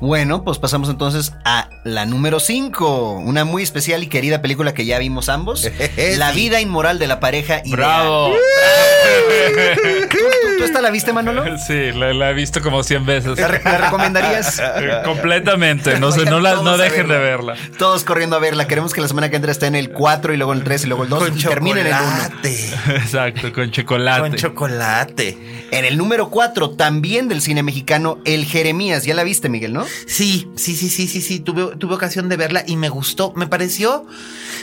Bueno, 0.00 0.44
pues 0.44 0.58
pasamos 0.58 0.88
entonces 0.88 1.32
a 1.44 1.68
la 1.84 2.04
número 2.06 2.40
5, 2.40 3.12
una 3.24 3.44
muy 3.44 3.62
especial 3.62 4.02
y 4.02 4.06
querida 4.08 4.42
película 4.42 4.74
que 4.74 4.84
ya 4.86 4.98
vimos 4.98 5.28
ambos, 5.28 5.68
La 6.16 6.32
vida 6.32 6.60
inmoral 6.60 6.98
de 6.98 7.06
la 7.06 7.20
pareja 7.20 7.60
ideal. 7.64 7.76
¡Bravo! 7.76 8.34
¿Tú, 10.10 10.16
tú- 10.18 10.18
tú 10.58 10.64
esta 10.64 10.80
la 10.80 10.90
viste, 10.90 11.12
Manolo? 11.12 11.44
Sí, 11.66 11.92
la, 11.92 12.12
la 12.12 12.30
he 12.30 12.34
visto 12.34 12.60
como 12.60 12.82
100 12.82 13.06
veces. 13.06 13.38
¿La, 13.38 13.48
re- 13.48 13.60
la 13.64 13.78
recomendarías? 13.78 14.58
Eh, 14.58 15.00
Completamente. 15.04 15.98
No, 15.98 16.12
sé, 16.12 16.24
no, 16.24 16.38
la- 16.40 16.54
no 16.56 16.62
Todos 16.62 16.80
a 16.80 16.82
dejen 16.84 17.08
de 17.08 17.18
verla. 17.18 17.54
Todos 17.78 18.04
corriendo 18.04 18.36
a 18.36 18.38
verla. 18.38 18.66
Queremos 18.68 18.92
que 18.92 19.00
la 19.00 19.08
semana 19.08 19.30
que 19.30 19.36
entra 19.36 19.50
esté 19.52 19.66
en 19.66 19.74
el 19.74 19.90
4 19.90 20.34
y 20.34 20.36
luego 20.36 20.52
en 20.52 20.58
el 20.58 20.64
3 20.64 20.84
y 20.84 20.86
luego 20.88 21.04
el 21.04 21.08
2 21.08 21.18
Con 21.24 21.38
y 21.38 21.42
termine 21.42 21.80
en 21.80 21.86
el 21.88 21.92
1. 21.92 22.02
chocolate. 22.02 22.70
Exacto, 22.96 23.52
con 23.52 23.70
chocolate. 23.70 24.20
Con 24.20 24.34
chocolate. 24.34 25.38
En 25.70 25.84
el 25.84 25.96
número 25.96 26.28
4, 26.30 26.70
también 26.70 27.28
del 27.28 27.40
cine 27.42 27.62
mexicano, 27.62 28.18
El 28.24 28.44
Jeremías. 28.44 29.04
Ya 29.04 29.14
la 29.14 29.24
viste, 29.24 29.48
Miguel, 29.48 29.65
Sí, 30.06 30.48
sí, 30.56 30.74
sí, 30.76 30.88
sí, 30.88 31.06
sí, 31.08 31.20
sí. 31.20 31.40
Tuve, 31.40 31.76
tuve 31.76 31.94
ocasión 31.94 32.28
de 32.28 32.36
verla 32.36 32.64
y 32.66 32.76
me 32.76 32.88
gustó. 32.88 33.32
Me 33.36 33.46
pareció. 33.46 34.06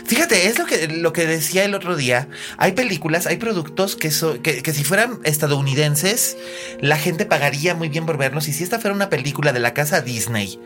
Fíjate, 0.05 0.47
es 0.47 0.57
lo 0.59 0.65
que, 0.65 0.87
lo 0.87 1.13
que 1.13 1.25
decía 1.25 1.63
el 1.65 1.75
otro 1.75 1.95
día. 1.95 2.27
Hay 2.57 2.73
películas, 2.73 3.25
hay 3.27 3.37
productos 3.37 3.95
que, 3.95 4.11
so- 4.11 4.41
que, 4.41 4.61
que 4.61 4.73
si 4.73 4.83
fueran 4.83 5.19
estadounidenses, 5.23 6.37
la 6.81 6.97
gente 6.97 7.25
pagaría 7.25 7.75
muy 7.75 7.89
bien 7.89 8.05
por 8.05 8.17
verlos. 8.17 8.47
Y 8.47 8.53
si 8.53 8.63
esta 8.63 8.79
fuera 8.79 8.95
una 8.95 9.09
película 9.09 9.53
de 9.53 9.59
la 9.59 9.73
casa 9.73 10.01
Disney, 10.01 10.59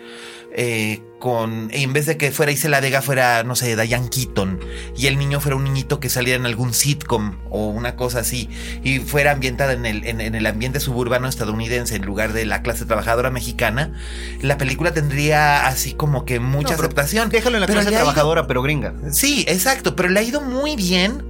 eh, 0.53 1.01
con 1.19 1.69
en 1.71 1.93
vez 1.93 2.05
de 2.05 2.15
que 2.17 2.31
fuera 2.31 2.51
Isela 2.51 2.79
Vega, 2.79 3.01
fuera, 3.01 3.43
no 3.43 3.55
sé, 3.55 3.75
Diane 3.75 4.09
Keaton, 4.09 4.59
y 4.95 5.07
el 5.07 5.17
niño 5.17 5.39
fuera 5.41 5.55
un 5.55 5.63
niñito 5.63 5.99
que 5.99 6.09
saliera 6.09 6.39
en 6.39 6.45
algún 6.45 6.73
sitcom 6.73 7.37
o 7.49 7.67
una 7.69 7.95
cosa 7.95 8.19
así, 8.19 8.49
y 8.83 8.99
fuera 8.99 9.31
ambientada 9.31 9.73
en 9.73 9.85
el, 9.85 10.05
en, 10.05 10.21
en 10.21 10.35
el 10.35 10.45
ambiente 10.45 10.79
suburbano 10.79 11.27
estadounidense 11.27 11.95
en 11.95 12.05
lugar 12.05 12.33
de 12.33 12.45
la 12.45 12.61
clase 12.61 12.85
trabajadora 12.85 13.31
mexicana, 13.31 13.93
la 14.41 14.57
película 14.57 14.93
tendría 14.93 15.65
así 15.67 15.93
como 15.93 16.23
que 16.25 16.39
mucha 16.39 16.75
No, 16.75 16.79
aceptación. 16.79 17.29
Déjalo 17.29 17.57
en 17.57 17.61
la 17.61 17.67
Pero 17.67 17.77
clase 17.79 17.89
ido- 17.91 17.99
trabajadora, 17.99 18.45
pero 18.47 18.61
gringa. 18.61 18.93
Sí, 19.11 19.43
exacto, 19.47 19.95
pero 19.95 20.09
le 20.09 20.19
ha 20.19 20.23
ido 20.23 20.41
muy 20.41 20.75
bien. 20.75 21.23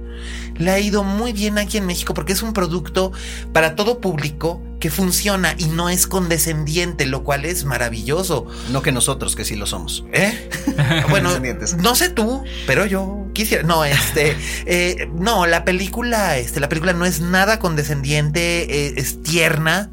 Le 0.56 0.70
ha 0.70 0.78
ido 0.78 1.04
muy 1.04 1.32
bien 1.32 1.58
aquí 1.58 1.78
en 1.78 1.86
México 1.86 2.14
porque 2.14 2.32
es 2.32 2.42
un 2.42 2.52
producto 2.52 3.12
para 3.52 3.76
todo 3.76 4.00
público 4.00 4.62
que 4.80 4.90
funciona 4.90 5.54
y 5.58 5.66
no 5.66 5.88
es 5.88 6.06
condescendiente, 6.06 7.06
lo 7.06 7.24
cual 7.24 7.44
es 7.44 7.64
maravilloso. 7.64 8.46
No 8.70 8.82
que 8.82 8.92
nosotros, 8.92 9.36
que 9.36 9.44
sí 9.44 9.56
lo 9.56 9.66
somos. 9.66 10.04
¿Eh? 10.12 10.48
Bueno, 11.10 11.30
no 11.78 11.94
sé 11.94 12.08
tú, 12.10 12.44
pero 12.66 12.86
yo 12.86 13.26
quisiera. 13.32 13.62
No, 13.62 13.84
este, 13.84 14.36
eh, 14.66 15.08
no, 15.12 15.46
la 15.46 15.64
película, 15.64 16.38
este, 16.38 16.60
la 16.60 16.68
película 16.68 16.92
no 16.92 17.04
es 17.04 17.20
nada 17.20 17.58
condescendiente, 17.58 18.86
eh, 18.86 18.94
es 18.96 19.22
tierna. 19.22 19.90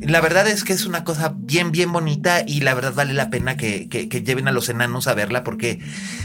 La 0.00 0.20
verdad 0.20 0.46
es 0.46 0.64
que 0.64 0.72
es 0.72 0.86
una 0.86 1.04
cosa 1.04 1.34
bien, 1.36 1.72
bien 1.72 1.92
bonita 1.92 2.42
y 2.46 2.60
la 2.60 2.74
verdad 2.74 2.94
vale 2.94 3.14
la 3.14 3.30
pena 3.30 3.56
que, 3.56 3.88
que- 3.88 4.08
lleven 4.22 4.46
a 4.48 4.52
los 4.52 4.68
enanos 4.68 5.06
a 5.08 5.14
verla 5.14 5.42
porque 5.44 5.80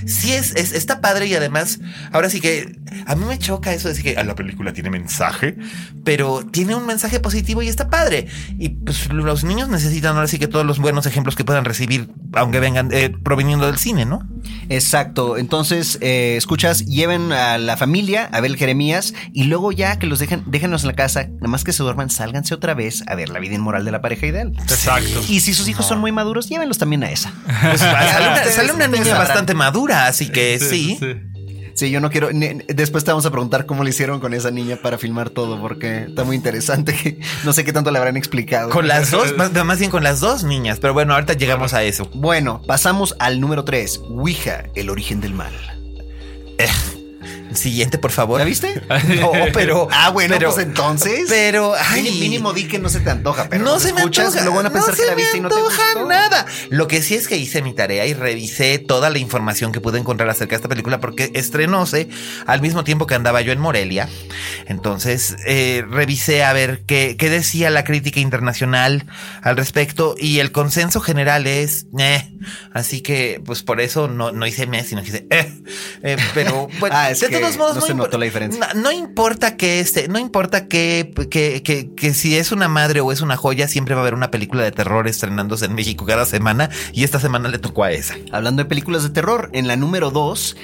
sí 0.05 0.33
es, 0.33 0.55
es- 0.55 0.73
está 0.73 1.01
padre 1.01 1.27
y 1.27 1.35
además, 1.35 1.79
ahora 2.11 2.29
sí 2.29 2.39
que 2.41 2.79
a 3.07 3.15
mí 3.15 3.25
me 3.25 3.37
choca 3.39 3.73
eso 3.73 3.87
de 3.87 3.93
decir 3.95 4.13
que 4.13 4.19
"Ah, 4.19 4.23
la 4.23 4.35
película 4.35 4.73
tiene 4.73 4.89
mensaje, 4.89 5.55
pero 6.03 6.45
tiene 6.45 6.75
un 6.75 6.85
mensaje 6.85 7.19
positivo 7.19 7.61
y 7.61 7.67
está 7.67 7.89
padre. 7.89 8.27
Y 8.59 8.69
pues 8.69 9.11
los 9.11 9.43
niños 9.43 9.69
necesitan 9.69 10.15
ahora 10.15 10.27
sí 10.27 10.37
que 10.39 10.47
todos 10.47 10.65
los 10.65 10.79
buenos 10.79 11.05
ejemplos 11.05 11.35
que 11.35 11.43
puedan 11.45 11.65
recibir, 11.65 12.09
aunque 12.33 12.59
vengan 12.59 12.89
eh, 12.91 13.09
proveniendo 13.23 13.65
del 13.67 13.77
cine, 13.77 14.05
¿no? 14.05 14.27
Exacto. 14.69 15.37
Entonces, 15.37 15.97
eh, 16.01 16.35
escuchas, 16.37 16.85
lleven 16.85 17.31
a 17.31 17.57
la 17.57 17.77
familia 17.77 18.29
a 18.31 18.41
ver 18.41 18.55
Jeremías 18.55 19.13
y 19.33 19.45
luego 19.45 19.71
ya 19.71 19.97
que 19.99 20.07
los 20.07 20.19
dejen, 20.19 20.43
déjenlos 20.47 20.83
en 20.83 20.87
la 20.89 20.95
casa, 20.95 21.27
nada 21.27 21.47
más 21.47 21.63
que 21.63 21.73
se 21.73 21.83
duerman, 21.83 22.09
sálganse 22.09 22.53
otra 22.53 22.73
vez 22.73 23.03
a 23.07 23.15
ver 23.15 23.29
la 23.29 23.39
vida 23.39 23.55
inmoral 23.63 23.85
de 23.85 23.91
la 23.91 24.01
pareja 24.01 24.27
ideal. 24.27 24.51
Exacto. 24.61 25.21
Y 25.29 25.39
si 25.39 25.53
sus 25.53 25.67
hijos 25.69 25.87
son 25.87 25.99
muy 25.99 26.11
maduros, 26.11 26.49
llévenlos 26.49 26.77
también 26.77 27.03
a 27.03 27.09
esa. 27.11 27.31
Pues, 27.63 27.79
sale 27.79 28.27
una, 28.27 28.43
sale 28.45 28.73
una 28.73 28.87
niña 28.87 29.17
bastante 29.17 29.53
madura, 29.53 30.07
así 30.07 30.29
que 30.29 30.59
sí. 30.59 30.99
Sí, 31.75 31.89
yo 31.89 31.99
no 31.99 32.11
quiero. 32.11 32.31
ne- 32.31 32.63
Después 32.67 33.03
te 33.03 33.09
vamos 33.09 33.25
a 33.25 33.31
preguntar 33.31 33.65
cómo 33.65 33.83
le 33.83 33.89
hicieron 33.89 34.19
con 34.19 34.33
esa 34.35 34.51
niña 34.51 34.75
para 34.75 34.99
filmar 34.99 35.31
todo, 35.31 35.59
porque 35.59 36.03
está 36.03 36.23
muy 36.23 36.35
interesante. 36.35 37.17
No 37.43 37.51
sé 37.53 37.63
qué 37.63 37.73
tanto 37.73 37.89
le 37.89 37.97
habrán 37.97 38.15
explicado. 38.15 38.69
Con 38.69 38.87
las 38.87 39.09
dos, 39.09 39.33
más, 39.37 39.51
más 39.65 39.79
bien 39.79 39.89
con 39.89 40.03
las 40.03 40.19
dos 40.19 40.43
niñas, 40.43 40.77
pero 40.79 40.93
bueno, 40.93 41.15
ahorita 41.15 41.33
llegamos 41.33 41.73
a 41.73 41.81
eso. 41.83 42.09
Bueno, 42.13 42.61
pasamos 42.67 43.15
al 43.17 43.39
número 43.39 43.63
3, 43.63 44.01
Ouija, 44.09 44.65
el 44.75 44.89
origen 44.91 45.19
del 45.19 45.33
mal. 45.33 45.53
Siguiente, 47.55 47.97
por 47.97 48.11
favor. 48.11 48.39
¿La 48.39 48.45
viste? 48.45 48.81
No, 49.19 49.31
pero. 49.53 49.87
Ah, 49.91 50.09
bueno, 50.09 50.35
pero- 50.37 50.53
pues 50.53 50.65
entonces. 50.65 51.25
Pero, 51.29 51.73
ay. 51.77 52.03
Mínimo, 52.03 52.53
di 52.53 52.67
que 52.67 52.79
no 52.79 52.89
se 52.89 52.99
te 52.99 53.09
antoja, 53.09 53.47
pero 53.49 53.63
no 53.63 53.79
se 53.79 53.93
me 53.93 54.01
antoja. 54.01 54.29
Luego 54.41 54.55
van 54.57 54.65
a 54.67 54.69
pensar 54.71 54.89
no 54.91 54.95
que 54.95 55.01
se 55.01 55.07
la 55.07 55.15
me 55.15 55.21
viste 55.21 55.37
y 55.37 55.41
no 55.41 55.49
te 55.49 55.55
nada. 56.07 56.45
Lo 56.69 56.87
que 56.87 57.01
sí 57.01 57.15
es 57.15 57.27
que 57.27 57.37
hice 57.37 57.61
mi 57.61 57.73
tarea 57.73 58.05
y 58.05 58.13
revisé 58.13 58.79
toda 58.79 59.09
la 59.09 59.17
información 59.17 59.71
que 59.71 59.81
pude 59.81 59.99
encontrar 59.99 60.29
acerca 60.29 60.51
de 60.51 60.55
esta 60.57 60.69
película 60.69 60.99
porque 60.99 61.31
estrenóse 61.33 62.09
al 62.45 62.61
mismo 62.61 62.83
tiempo 62.83 63.07
que 63.07 63.15
andaba 63.15 63.41
yo 63.41 63.51
en 63.51 63.59
Morelia. 63.59 64.09
Entonces, 64.67 65.35
eh, 65.45 65.83
revisé 65.89 66.43
a 66.43 66.53
ver 66.53 66.83
qué, 66.85 67.15
qué 67.17 67.29
decía 67.29 67.69
la 67.69 67.83
crítica 67.83 68.19
internacional 68.19 69.05
al 69.41 69.57
respecto 69.57 70.15
y 70.17 70.39
el 70.39 70.51
consenso 70.51 71.01
general 71.01 71.47
es, 71.47 71.85
eh. 71.97 72.29
Así 72.73 73.01
que, 73.01 73.41
pues 73.45 73.63
por 73.63 73.79
eso 73.81 74.07
no, 74.07 74.31
no 74.31 74.45
hice 74.45 74.67
mes, 74.67 74.87
sino 74.87 75.01
que 75.01 75.09
hice, 75.09 75.27
eh. 75.29 75.53
Eh, 76.03 76.17
pero, 76.33 76.67
bueno, 76.79 76.95
Ah, 76.95 77.11
es 77.11 77.19
de 77.19 77.29
que 77.29 77.39
todos 77.43 77.57
modos, 77.57 77.75
no 77.75 77.81
se 77.81 77.93
notó 77.93 78.17
la 78.17 78.25
diferencia. 78.25 78.67
no, 78.73 78.81
no 78.81 78.91
importa 78.91 79.55
que 79.57 79.79
este, 79.79 80.07
no 80.07 80.19
importa 80.19 80.67
que, 80.67 81.13
que, 81.29 81.61
que, 81.63 81.93
que 81.95 82.13
si 82.13 82.37
es 82.37 82.51
una 82.51 82.67
madre 82.67 83.01
o 83.01 83.11
es 83.11 83.21
una 83.21 83.37
joya, 83.37 83.67
siempre 83.67 83.95
va 83.95 84.01
a 84.01 84.03
haber 84.03 84.13
una 84.13 84.31
película 84.31 84.63
de 84.63 84.71
terror 84.71 85.07
estrenándose 85.07 85.65
en 85.65 85.75
México 85.75 86.05
cada 86.05 86.25
semana 86.25 86.69
y 86.93 87.03
esta 87.03 87.19
semana 87.19 87.49
le 87.49 87.59
tocó 87.59 87.83
a 87.83 87.91
esa. 87.91 88.15
Hablando 88.31 88.63
de 88.63 88.69
películas 88.69 89.03
de 89.03 89.09
terror, 89.09 89.49
en 89.53 89.67
la 89.67 89.75
número 89.75 90.11
2, 90.11 90.55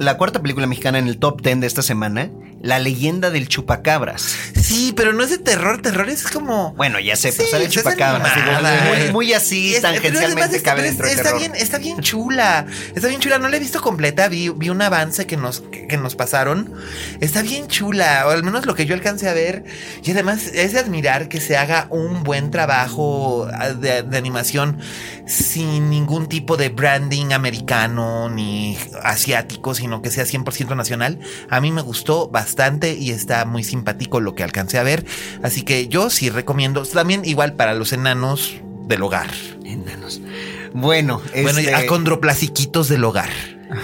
la 0.00 0.16
cuarta 0.16 0.40
película 0.42 0.66
mexicana 0.66 0.98
en 0.98 1.08
el 1.08 1.18
top 1.18 1.40
10 1.42 1.60
de 1.60 1.66
esta 1.66 1.82
semana, 1.82 2.30
La 2.62 2.78
leyenda 2.78 3.30
del 3.30 3.48
chupacabras. 3.48 4.36
Sí, 4.54 4.92
pero 4.96 5.12
no 5.12 5.24
es 5.24 5.30
de 5.30 5.38
terror, 5.38 5.82
terror 5.82 6.08
es 6.08 6.22
como 6.30 6.72
Bueno, 6.74 7.00
ya 7.00 7.16
sé, 7.16 7.32
pues 7.32 7.48
Sí, 7.48 7.50
sale 7.50 7.68
chupacabras. 7.68 8.34
digo, 8.36 8.52
muy, 8.88 9.12
muy 9.12 9.32
así, 9.32 9.74
Es- 9.74 9.82
tangencialmente 9.82 10.62
cabe 10.62 10.80
está- 10.88 11.02
dentro 11.02 11.06
está 11.06 11.22
terror. 11.24 11.38
bien, 11.40 11.52
está 11.56 11.78
bien 11.78 12.00
chula. 12.00 12.66
Está 12.94 13.08
bien 13.08 13.20
chula. 13.20 13.38
No 13.38 13.48
la 13.48 13.56
he 13.56 13.60
visto 13.60 13.80
completa. 13.82 14.28
Vi, 14.28 14.48
vi 14.50 14.68
un 14.70 14.80
avance 14.80 15.26
que 15.26 15.36
nos, 15.36 15.64
que, 15.82 15.86
que 15.86 15.96
nos 15.96 16.14
pasaron. 16.14 16.72
Está 17.20 17.42
bien 17.42 17.68
chula. 17.68 18.24
O 18.26 18.30
al 18.30 18.42
menos 18.42 18.66
lo 18.66 18.74
que 18.74 18.86
yo 18.86 18.94
alcancé 18.94 19.28
a 19.28 19.34
ver. 19.34 19.64
Y 20.02 20.10
además 20.10 20.46
es 20.48 20.72
de 20.72 20.78
admirar 20.78 21.28
que 21.28 21.40
se 21.40 21.56
haga 21.56 21.86
un 21.90 22.22
buen 22.22 22.50
trabajo 22.50 23.48
ah, 23.52 23.70
de, 23.70 24.02
de 24.02 24.18
animación 24.18 24.78
sin 25.26 25.90
ningún 25.90 26.28
tipo 26.28 26.56
de 26.56 26.68
branding 26.68 27.32
americano 27.32 28.28
ni 28.28 28.76
asiático, 29.02 29.74
sino 29.74 30.02
que 30.02 30.10
sea 30.10 30.24
100% 30.24 30.76
nacional. 30.76 31.18
A 31.48 31.60
mí 31.60 31.72
me 31.72 31.82
gustó 31.82 32.28
bastante 32.28 32.94
y 32.94 33.10
está 33.10 33.44
muy 33.44 33.64
simpático 33.64 34.20
lo 34.20 34.34
que 34.34 34.42
alcancé 34.42 34.78
a 34.78 34.82
ver. 34.82 35.04
Así 35.42 35.62
que 35.62 35.88
yo 35.88 36.10
sí 36.10 36.30
recomiendo. 36.30 36.84
También 36.84 37.22
igual 37.24 37.54
para 37.54 37.74
los 37.74 37.92
enanos 37.92 38.60
del 38.86 39.02
hogar. 39.02 39.30
Enanos. 39.64 40.20
Bueno, 40.74 41.20
Bueno, 41.32 41.60
y 41.60 41.66
este, 41.66 41.74
acondroplasiquitos 41.74 42.88
del 42.88 43.04
hogar. 43.04 43.30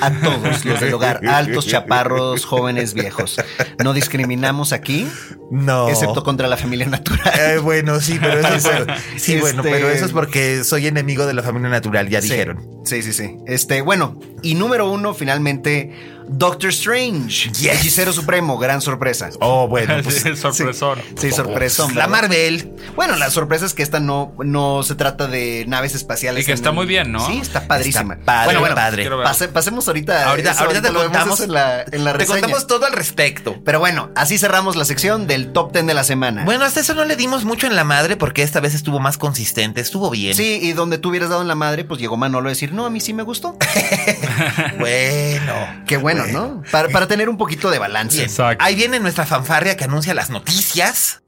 A 0.01 0.11
todos 0.11 0.65
los 0.65 0.81
del 0.81 0.95
hogar, 0.95 1.21
altos, 1.27 1.67
chaparros, 1.67 2.45
jóvenes, 2.45 2.95
viejos. 2.95 3.37
No 3.83 3.93
discriminamos 3.93 4.73
aquí, 4.73 5.09
No. 5.51 5.89
excepto 5.89 6.23
contra 6.25 6.49
la 6.49 6.57
familia 6.57 6.87
natural. 6.87 7.21
Eh, 7.39 7.59
bueno, 7.59 8.01
sí, 8.01 8.19
pero 8.21 8.39
eso 8.41 8.71
es 8.73 9.23
sí, 9.23 9.33
Este- 9.35 9.41
bueno, 9.41 9.63
pero 9.63 9.89
eso 9.91 10.05
es 10.05 10.13
porque 10.13 10.65
soy 10.65 10.87
enemigo 10.87 11.27
de 11.27 11.35
la 11.35 11.43
familia 11.43 11.69
natural, 11.69 12.09
ya 12.09 12.21
Sí, 12.21 12.29
dijeron. 12.31 12.67
Sí, 12.85 13.03
sí, 13.03 13.13
sí. 13.13 13.37
Este, 13.47 13.81
bueno, 13.83 14.19
y 14.43 14.55
número 14.55 14.91
uno, 14.91 15.13
finalmente, 15.15 15.93
Doctor 16.31 16.69
Strange. 16.71 17.51
Yes. 17.53 17.81
Hechicero 17.81 18.13
Supremo, 18.13 18.59
gran 18.59 18.81
sorpresa. 18.83 19.31
Oh, 19.41 19.67
bueno, 19.69 19.95
pues 20.03 20.17
Sí, 20.23 20.37
sorpresón. 20.37 20.99
Sí, 21.19 21.31
sorpresón. 21.33 21.95
la. 21.95 22.07
Marvel. 22.07 22.75
Bueno, 22.97 23.17
la 23.17 23.31
sorpresa 23.31 23.65
es 23.67 23.73
que 23.75 23.83
esta 23.83 24.01
no, 24.01 24.35
no 24.45 24.83
se 24.83 24.95
trata 24.95 25.27
de 25.27 25.65
naves 25.69 25.95
espaciales. 25.95 26.43
Y 26.43 26.47
que 26.47 26.53
está 26.53 26.69
el- 26.71 26.75
muy 26.75 26.87
bien, 26.87 27.13
¿no? 27.13 27.25
Sí, 27.27 27.39
está 27.41 27.67
padrísima. 27.67 28.15
Está 28.15 28.25
padre, 28.27 28.45
bueno, 28.47 28.61
bueno, 28.61 28.75
padre. 28.75 29.11
Pase- 29.25 29.49
pasemos 29.49 29.78
ahorita. 29.87 30.31
Ahorita, 30.31 30.51
eso, 30.53 30.61
ahorita 30.61 30.83
te 30.83 30.93
lo 30.93 31.03
contamos 31.03 31.41
en 31.41 31.53
la, 31.53 31.83
en 31.83 32.05
la 32.05 32.17
Te 32.17 32.27
contamos 32.27 32.67
todo 32.67 32.87
al 32.87 32.93
respecto. 32.93 33.57
Pero 33.65 33.79
bueno, 33.79 34.11
así 34.17 34.39
cerramos 34.39 34.77
la 34.77 34.85
sección 34.85 35.27
del 35.27 35.53
top 35.53 35.73
10 35.73 35.87
de 35.87 35.95
la 35.95 36.05
semana. 36.05 36.45
Bueno, 36.45 36.65
hasta 36.65 36.81
eso 36.81 36.95
no 36.95 37.05
le 37.05 37.17
dimos 37.17 37.45
mucho 37.45 37.67
en 37.67 37.77
la 37.77 37.85
madre 37.85 38.17
porque 38.17 38.43
esta 38.43 38.61
vez 38.61 38.75
estuvo 38.75 38.99
más 38.99 39.19
consistente, 39.19 39.81
estuvo 39.81 40.11
bien. 40.11 40.35
Sí, 40.35 40.59
y 40.63 40.73
donde 40.73 40.99
tú 40.99 41.11
hubieras 41.11 41.29
dado 41.29 41.43
en 41.43 41.49
la 41.49 41.55
madre, 41.55 41.85
pues 41.85 42.01
llegó 42.01 42.17
Manolo 42.17 42.49
a 42.49 42.51
decir, 42.51 42.73
no, 42.73 42.87
a 42.87 42.91
mí 42.91 43.01
sí 43.01 43.13
me 43.13 43.23
gustó. 43.23 43.57
Bueno. 44.79 45.55
Qué 45.87 45.97
bueno, 45.97 46.27
¿no? 46.27 46.63
Para, 46.71 46.89
para 46.89 47.07
tener 47.07 47.29
un 47.29 47.37
poquito 47.37 47.71
de 47.71 47.79
balance. 47.79 48.17
Bien. 48.17 48.29
Exacto. 48.29 48.65
Ahí 48.65 48.75
viene 48.75 49.01
nuestra 49.01 49.27
fanfarria 49.27 49.77
que 49.77 49.85
anuncia 49.85 50.15
las 50.15 50.31
noticias. 50.31 51.23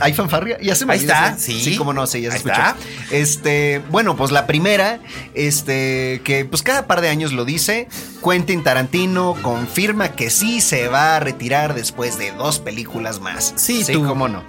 ¿Hay 0.00 0.12
fanfarria? 0.12 0.58
Ya 0.60 0.74
se 0.74 0.86
me 0.86 0.94
Ahí 0.94 1.00
está, 1.00 1.36
¿sí? 1.38 1.52
sí. 1.52 1.64
Sí, 1.72 1.76
cómo 1.76 1.92
no, 1.92 2.06
sí, 2.06 2.20
ya 2.22 2.30
se 2.30 2.36
Ahí 2.36 2.38
escucha. 2.38 2.76
está. 2.78 3.16
Este, 3.16 3.82
bueno, 3.90 4.16
pues 4.16 4.30
la 4.30 4.46
primera, 4.46 5.00
este, 5.34 6.20
que 6.24 6.44
pues 6.44 6.62
cada 6.62 6.86
par 6.86 7.00
de 7.00 7.08
años 7.08 7.32
lo 7.32 7.44
dice, 7.44 7.88
Quentin 8.24 8.62
Tarantino 8.62 9.36
confirma 9.42 10.10
que 10.12 10.30
sí 10.30 10.60
se 10.60 10.88
va 10.88 11.16
a 11.16 11.20
retirar 11.20 11.74
después 11.74 12.18
de 12.18 12.32
dos 12.32 12.58
películas 12.58 13.20
más. 13.20 13.52
Sí, 13.56 13.84
sí 13.84 13.92
tú. 13.92 14.04
cómo 14.06 14.28
no. 14.28 14.42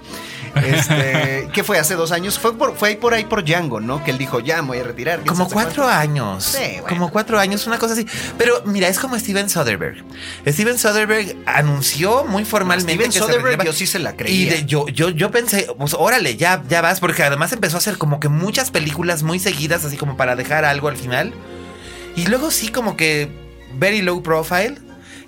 Este, 0.54 1.48
¿qué 1.52 1.64
fue 1.64 1.78
hace 1.78 1.94
dos 1.94 2.12
años? 2.12 2.38
Fue 2.38 2.56
por, 2.56 2.76
fue 2.76 2.90
ahí 2.90 2.96
por 2.96 3.14
ahí 3.14 3.24
por 3.24 3.44
Django, 3.44 3.80
¿no? 3.80 4.02
Que 4.04 4.10
él 4.10 4.18
dijo, 4.18 4.40
ya 4.40 4.60
me 4.62 4.68
voy 4.68 4.78
a 4.78 4.84
retirar. 4.84 5.20
¿Quién 5.20 5.28
Como 5.34 5.48
cuatro 5.48 5.82
cuánto? 5.84 5.88
años. 5.88 6.44
Sí, 6.44 6.58
bueno. 6.72 6.86
Como 6.88 7.10
cuatro 7.10 7.38
años, 7.38 7.66
una 7.66 7.78
cosa 7.78 7.94
así. 7.94 8.06
Pero 8.38 8.62
mira, 8.64 8.88
es 8.88 8.98
como 8.98 9.18
Steven 9.18 9.48
Soderbergh. 9.48 10.04
Steven 10.46 10.78
Soderbergh 10.78 11.36
anunció 11.46 12.24
muy 12.24 12.44
formalmente 12.44 12.92
Steven 12.94 13.10
que 13.10 13.12
se 13.12 13.18
Soderbergh 13.20 13.44
retiraba. 13.44 13.64
yo 13.64 13.72
sí 13.72 13.86
se 13.86 13.98
la 13.98 14.10
Y 14.10 14.16
creía. 14.16 14.52
de- 14.54 14.64
yo, 14.66 14.86
yo, 14.88 15.10
yo 15.10 15.30
pensé, 15.30 15.66
pues 15.78 15.94
órale, 15.94 16.36
ya, 16.36 16.62
ya 16.68 16.80
vas, 16.80 17.00
porque 17.00 17.22
además 17.22 17.52
empezó 17.52 17.76
a 17.76 17.78
hacer 17.78 17.98
como 17.98 18.20
que 18.20 18.28
muchas 18.28 18.70
películas 18.70 19.22
muy 19.22 19.38
seguidas, 19.38 19.84
así 19.84 19.96
como 19.96 20.16
para 20.16 20.36
dejar 20.36 20.64
algo 20.64 20.88
al 20.88 20.96
final. 20.96 21.32
Y 22.16 22.26
luego 22.26 22.50
sí, 22.50 22.68
como 22.68 22.96
que 22.96 23.30
very 23.78 24.02
low 24.02 24.22
profile. 24.22 24.76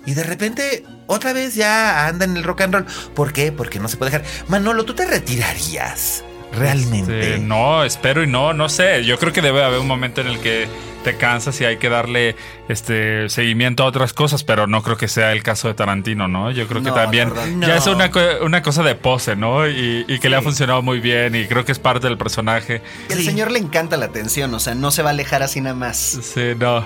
Y 0.05 0.13
de 0.13 0.23
repente, 0.23 0.83
otra 1.07 1.33
vez 1.33 1.55
ya 1.55 2.07
anda 2.07 2.25
en 2.25 2.37
el 2.37 2.43
rock 2.43 2.61
and 2.61 2.73
roll. 2.73 2.85
¿Por 3.15 3.33
qué? 3.33 3.51
Porque 3.51 3.79
no 3.79 3.87
se 3.87 3.97
puede 3.97 4.11
dejar. 4.11 4.27
Manolo, 4.47 4.85
¿tú 4.85 4.93
te 4.93 5.05
retirarías? 5.05 6.23
Realmente. 6.53 7.33
Este, 7.33 7.39
no, 7.39 7.83
espero 7.83 8.23
y 8.23 8.27
no, 8.27 8.53
no 8.53 8.69
sé. 8.69 9.03
Yo 9.03 9.17
creo 9.19 9.33
que 9.33 9.41
debe 9.41 9.63
haber 9.63 9.79
un 9.79 9.87
momento 9.87 10.21
en 10.21 10.27
el 10.27 10.39
que 10.39 10.67
te 11.03 11.17
cansas 11.17 11.59
y 11.61 11.65
hay 11.65 11.77
que 11.77 11.89
darle 11.89 12.35
este 12.69 13.29
seguimiento 13.29 13.83
a 13.83 13.87
otras 13.87 14.13
cosas, 14.13 14.43
pero 14.43 14.65
no 14.65 14.81
creo 14.81 14.95
que 14.97 15.07
sea 15.07 15.33
el 15.33 15.43
caso 15.43 15.67
de 15.67 15.73
Tarantino, 15.73 16.27
¿no? 16.27 16.49
Yo 16.51 16.65
creo 16.67 16.81
que 16.81 16.91
también 16.91 17.31
ya 17.59 17.67
No. 17.67 17.73
es 17.75 17.85
una, 17.87 18.09
una 18.41 18.61
cosa 18.63 18.81
de 18.83 18.95
pose, 18.95 19.35
¿no? 19.35 19.67
Y, 19.67 20.05
y 20.07 20.19
que 20.19 20.29
le 20.29 20.37
ha 20.37 20.41
funcionado 20.41 20.81
muy 20.81 20.99
bien 21.01 21.35
y 21.35 21.45
creo 21.45 21.63
que 21.65 21.73
es 21.73 21.79
parte 21.79 22.07
del 22.07 22.17
personaje. 22.17 22.81
El 23.09 23.17
Sí. 23.17 23.25
señor 23.25 23.51
le 23.51 23.59
encanta 23.59 23.97
la 23.97 24.05
atención, 24.05 24.53
o 24.53 24.59
sea, 24.59 24.73
no 24.75 24.89
se 24.91 25.03
va 25.03 25.09
a 25.09 25.13
alejar 25.13 25.43
así 25.43 25.61
nada 25.61 25.75
más. 25.75 25.97
Sí, 25.97 26.53
no. 26.57 26.83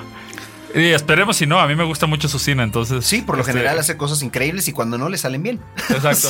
Y 0.76 0.88
esperemos 0.90 1.38
si 1.38 1.48
no, 1.48 1.60
a 1.60 1.68
mí 1.68 1.76
me 1.76 1.84
gusta 1.84 2.06
mucho 2.06 2.28
su 2.28 2.40
cine, 2.40 2.64
entonces. 2.64 3.06
Sí, 3.06 3.22
por 3.22 3.36
lo 3.36 3.42
este, 3.42 3.54
general 3.54 3.80
hace 3.80 3.98
cosas 3.98 4.22
increíbles 4.22 4.68
y 4.68 4.72
cuando 4.72 4.98
no 4.98 5.10
le 5.10 5.18
salen 5.18 5.42
bien. 5.42 5.60
Exacto. 5.90 6.30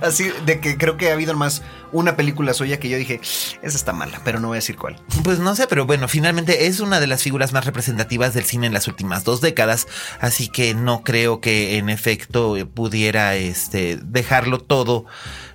Así 0.02 0.30
de 0.44 0.60
que 0.60 0.76
creo 0.76 0.96
que 0.96 1.10
ha 1.10 1.12
habido 1.12 1.34
más 1.34 1.62
una 1.92 2.16
película 2.16 2.52
suya 2.54 2.80
que 2.80 2.88
yo 2.88 2.96
dije, 2.96 3.20
esa 3.62 3.76
está 3.76 3.92
mala, 3.92 4.20
pero 4.24 4.40
no 4.40 4.48
voy 4.48 4.56
a 4.56 4.58
decir 4.58 4.76
cuál. 4.76 5.00
Pues 5.22 5.38
no 5.38 5.54
sé, 5.54 5.66
pero 5.68 5.86
bueno, 5.86 6.08
finalmente 6.08 6.66
es 6.66 6.80
una 6.80 6.98
de 6.98 7.06
las 7.06 7.22
figuras 7.22 7.52
más 7.52 7.64
representativas 7.64 8.34
del 8.34 8.44
cine 8.44 8.66
en 8.66 8.72
las 8.72 8.88
últimas 8.88 9.24
dos 9.24 9.40
décadas, 9.40 9.86
así 10.20 10.48
que 10.48 10.74
no 10.74 11.02
creo 11.02 11.40
que 11.40 11.78
en 11.78 11.90
efecto 11.90 12.56
eh, 12.56 12.66
pudiera 12.66 13.36
este 13.36 13.98
dejarlo 14.02 14.58
todo 14.58 15.06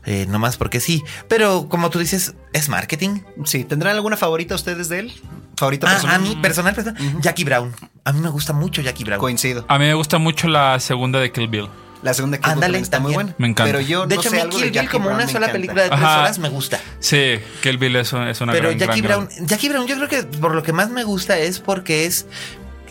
eh, 0.05 0.25
nomás 0.27 0.57
porque 0.57 0.79
sí. 0.79 1.03
Pero 1.27 1.67
como 1.69 1.89
tú 1.89 1.99
dices, 1.99 2.33
es 2.53 2.69
marketing. 2.69 3.21
Sí, 3.45 3.63
¿tendrán 3.63 3.95
alguna 3.95 4.17
favorita 4.17 4.55
ustedes 4.55 4.89
de 4.89 4.99
él? 4.99 5.13
¿Favorita 5.59 5.87
Ah, 5.87 5.91
personal? 5.91 6.15
a 6.15 6.19
mí, 6.19 6.35
personal, 6.41 6.73
personal, 6.73 7.21
Jackie 7.21 7.43
Brown. 7.43 7.73
A 8.05 8.13
mí 8.13 8.19
me 8.21 8.29
gusta 8.29 8.53
mucho 8.53 8.81
Jackie 8.81 9.03
Brown. 9.03 9.19
Coincido. 9.19 9.65
a 9.67 9.77
mí 9.77 9.85
me 9.85 9.93
gusta 9.93 10.17
mucho 10.17 10.47
la 10.47 10.79
segunda 10.79 11.19
de 11.19 11.31
Kill 11.31 11.47
Bill. 11.47 11.67
La 12.01 12.13
segunda 12.13 12.37
que 12.37 12.45
Ándale, 12.49 12.61
también 12.61 12.83
está 12.83 12.99
muy 13.01 13.13
buena. 13.13 13.35
Me 13.37 13.47
encanta. 13.49 13.73
Pero 13.73 13.85
yo 13.85 14.07
de 14.07 14.15
no 14.15 14.21
hecho, 14.21 14.29
sé 14.29 14.35
mi 14.37 14.41
algo 14.41 14.57
de 14.57 14.71
Kill 14.71 14.79
Bill 14.81 14.89
como 14.89 15.05
Brown 15.07 15.15
una 15.17 15.27
sola 15.27 15.37
encanta. 15.47 15.51
película 15.51 15.83
de 15.83 15.89
tres 15.89 16.01
Ajá. 16.01 16.19
horas 16.21 16.39
me 16.39 16.47
gusta. 16.47 16.79
Sí, 17.01 17.39
Kill 17.61 17.77
Bill 17.77 17.95
es, 17.97 18.13
un- 18.13 18.25
es 18.29 18.39
una 18.39 18.53
Pero 18.53 18.69
gran, 18.69 18.79
Jackie 18.79 19.01
gran, 19.01 19.27
Brown, 19.27 19.47
Jackie 19.47 19.67
Brown, 19.67 19.85
yo 19.85 19.95
creo 19.97 20.07
que 20.07 20.23
por 20.23 20.55
lo 20.55 20.63
que 20.63 20.71
más 20.71 20.89
me 20.91 21.03
gusta 21.03 21.37
es 21.37 21.59
porque 21.59 22.05
es 22.05 22.25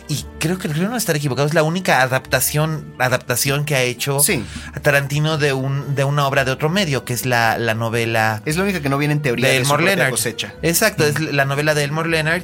y 0.09 0.25
creo 0.39 0.57
que 0.57 0.67
creo 0.67 0.89
no 0.89 0.97
estar 0.97 1.15
equivocado, 1.15 1.47
es 1.47 1.53
la 1.53 1.63
única 1.63 2.01
adaptación 2.01 2.93
adaptación 2.97 3.63
que 3.63 3.75
ha 3.75 3.81
hecho 3.83 4.19
Sí. 4.19 4.43
a 4.73 4.79
Tarantino 4.79 5.37
de 5.37 5.53
un 5.53 5.95
de 5.95 6.03
una 6.03 6.27
obra 6.27 6.43
de 6.45 6.51
otro 6.51 6.67
medio, 6.67 7.05
que 7.05 7.13
es 7.13 7.25
la, 7.25 7.57
la 7.57 7.75
novela 7.75 8.41
Es 8.45 8.57
la 8.57 8.63
única 8.63 8.81
que 8.81 8.89
no 8.89 8.97
viene 8.97 9.13
en 9.13 9.21
teoría 9.21 9.47
de 9.47 9.53
de, 9.53 9.59
Elmore 9.59 9.83
Leonard. 9.83 10.09
cosecha. 10.09 10.53
Exacto, 10.63 11.05
es 11.05 11.19
la 11.19 11.45
novela 11.45 11.75
de 11.75 11.83
Elmore 11.83 12.09
Leonard 12.09 12.41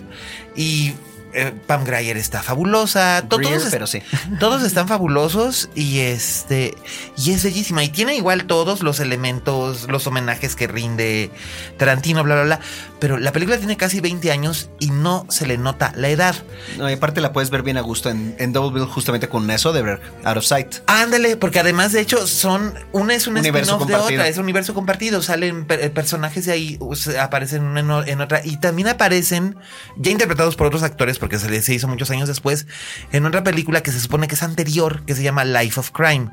y 0.55 0.93
eh, 1.35 1.53
Pam 1.67 1.83
Grier 1.83 2.17
está 2.17 2.41
fabulosa, 2.41 3.21
Greer, 3.29 3.57
todos, 3.59 3.67
pero 3.71 3.87
sí. 3.87 4.01
todos 4.39 4.63
están 4.63 4.87
fabulosos 4.87 5.69
y 5.75 5.99
este 5.99 6.73
y 7.17 7.31
es 7.31 7.43
bellísima 7.43 7.83
y 7.83 7.89
tiene 7.89 8.15
igual 8.15 8.45
todos 8.45 8.81
los 8.81 8.99
elementos, 8.99 9.87
los 9.89 10.07
homenajes 10.07 10.55
que 10.55 10.67
rinde 10.67 11.29
Tarantino, 11.77 12.23
bla 12.23 12.35
bla 12.35 12.43
bla, 12.43 12.59
pero 12.99 13.17
la 13.17 13.31
película 13.31 13.57
tiene 13.57 13.77
casi 13.77 13.99
20 13.99 14.31
años 14.31 14.69
y 14.79 14.87
no 14.91 15.25
se 15.29 15.45
le 15.45 15.57
nota 15.57 15.91
la 15.95 16.09
edad. 16.09 16.35
No, 16.77 16.89
y 16.89 16.93
aparte 16.93 17.21
la 17.21 17.33
puedes 17.33 17.49
ver 17.49 17.61
bien 17.63 17.77
a 17.77 17.81
gusto 17.81 18.09
en, 18.09 18.35
en 18.39 18.53
Double 18.53 18.71
Bill 18.79 18.89
justamente 18.89 19.27
con 19.29 19.45
Ness 19.47 19.61
Soderbergh, 19.61 20.01
Out 20.23 20.37
of 20.37 20.45
Sight. 20.45 20.75
Ándale, 20.87 21.37
porque 21.37 21.59
además 21.59 21.91
de 21.91 22.01
hecho 22.01 22.25
son 22.27 22.73
una 22.91 23.13
es 23.15 23.27
un 23.27 23.37
Universo 23.37 23.77
de 23.85 23.95
otra, 23.95 24.27
es 24.27 24.37
un 24.37 24.43
universo 24.43 24.73
compartido, 24.73 25.21
salen 25.21 25.65
per- 25.65 25.83
eh, 25.83 25.89
personajes 25.89 26.45
de 26.45 26.51
ahí, 26.53 26.79
aparecen 27.19 27.63
una 27.63 27.79
en, 27.81 28.09
en 28.09 28.21
otra 28.21 28.41
y 28.43 28.57
también 28.57 28.87
aparecen 28.87 29.55
ya 29.97 30.11
interpretados 30.11 30.55
por 30.55 30.67
otros 30.67 30.83
actores 30.83 31.19
porque 31.25 31.39
se, 31.39 31.73
hizo 31.73 31.87
muchos 31.87 32.11
años 32.11 32.27
después, 32.27 32.67
en 33.11 33.25
otra 33.25 33.43
película 33.43 33.81
que 33.81 33.91
se 33.91 33.99
supone 33.99 34.27
que 34.27 34.35
es 34.35 34.43
anterior, 34.43 35.03
que 35.07 35.15
se 35.15 35.23
llama 35.23 35.43
Life 35.43 35.79
of 35.79 35.89
Crime. 35.89 36.29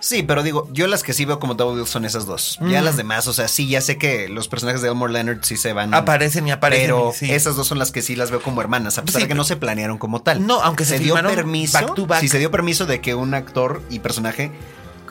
Sí, 0.00 0.22
pero 0.22 0.42
digo, 0.42 0.66
yo 0.72 0.86
las 0.86 1.02
que 1.02 1.12
sí 1.12 1.26
veo 1.26 1.38
como 1.38 1.52
double 1.52 1.84
son 1.84 2.06
esas 2.06 2.24
dos. 2.24 2.58
Ya 2.62 2.80
las 2.80 2.96
demás, 2.96 3.26
o 3.28 3.34
sea, 3.34 3.48
sí, 3.48 3.68
ya 3.68 3.82
sé 3.82 3.98
que 3.98 4.30
los 4.30 4.48
personajes 4.48 4.80
de 4.80 4.88
Elmore 4.88 5.12
Leonard 5.12 5.40
sí 5.42 5.58
se 5.58 5.74
van. 5.74 5.92
Aparecen 5.92 6.48
y 6.48 6.52
aparecen. 6.52 6.86
Pero 6.86 7.12
sí. 7.14 7.30
esas 7.30 7.54
dos 7.54 7.66
son 7.66 7.78
las 7.78 7.92
que 7.92 8.00
sí 8.00 8.16
las 8.16 8.30
veo 8.30 8.40
como 8.40 8.62
hermanas, 8.62 8.96
a 8.96 9.02
pesar 9.04 9.20
Sí, 9.20 9.24
de 9.26 9.28
que 9.28 9.34
no 9.34 9.44
se 9.44 9.56
planearon 9.56 9.98
como 9.98 10.22
tal. 10.22 10.46
No, 10.46 10.62
aunque 10.62 10.86
se 10.86 10.98
dio 10.98 11.14
permiso. 11.16 11.78
back 11.78 11.94
to 11.94 12.06
back. 12.06 12.20
Sí, 12.22 12.28
se 12.28 12.38
dio 12.38 12.50
permiso 12.50 12.86
de 12.86 13.02
que 13.02 13.14
un 13.14 13.34
actor 13.34 13.82
y 13.90 13.98
personaje 13.98 14.52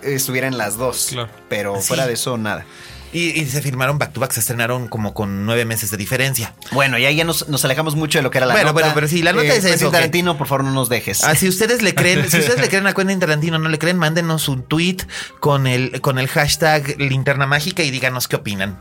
estuviera 0.02 0.48
en 0.48 0.58
las 0.58 0.76
dos. 0.76 1.10
Claro. 1.12 1.30
Pero 1.50 1.76
Sí. 1.82 1.88
fuera 1.90 2.08
de 2.08 2.14
eso, 2.14 2.36
nada. 2.40 2.66
Y, 3.14 3.40
y 3.40 3.46
se 3.46 3.62
filmaron 3.62 3.98
back 4.00 4.12
to 4.14 4.20
back, 4.20 4.32
se 4.32 4.40
estrenaron 4.40 4.88
como 4.88 5.14
con 5.14 5.46
nueve 5.46 5.66
meses 5.66 5.92
de 5.92 5.98
diferencia. 5.98 6.54
Bueno, 6.72 6.98
ya, 6.98 7.12
ya 7.12 7.24
nos, 7.24 7.48
nos 7.48 7.64
alejamos 7.64 7.96
mucho 7.96 8.20
de 8.20 8.24
lo 8.24 8.32
que 8.32 8.40
era 8.40 8.48
la 8.48 8.54
Bueno, 8.54 8.70
nota. 8.70 8.74
bueno, 8.82 8.92
pero 8.96 9.08
sí, 9.08 9.22
la 9.22 9.34
nota 9.34 9.54
es 9.54 9.64
eso, 9.66 9.92
Tarantino, 9.92 10.38
por 10.38 10.48
favor, 10.48 10.66
no 10.66 10.72
nos 10.72 10.90
dejes. 10.90 11.24
Ah, 11.24 11.36
si 11.36 11.48
ustedes 11.48 11.82
le 11.84 11.94
creen, 11.96 12.30
si 12.30 12.40
ustedes 12.40 12.60
le 12.60 12.68
creen 12.70 12.88
a 12.88 12.94
Quentin 12.94 13.20
Tarantino, 13.20 13.60
no 13.60 13.70
le 13.70 13.78
creen, 13.80 13.98
mándenos 13.98 14.50
un 14.50 14.64
tweet 14.64 14.98
con 15.40 15.68
el, 15.68 16.02
con 16.02 16.18
el 16.20 16.28
hashtag 16.28 17.00
linterna 17.00 17.46
mágica 17.46 17.84
y 17.84 17.92
díganos 17.92 18.28
qué 18.28 18.36
opinan. 18.38 18.80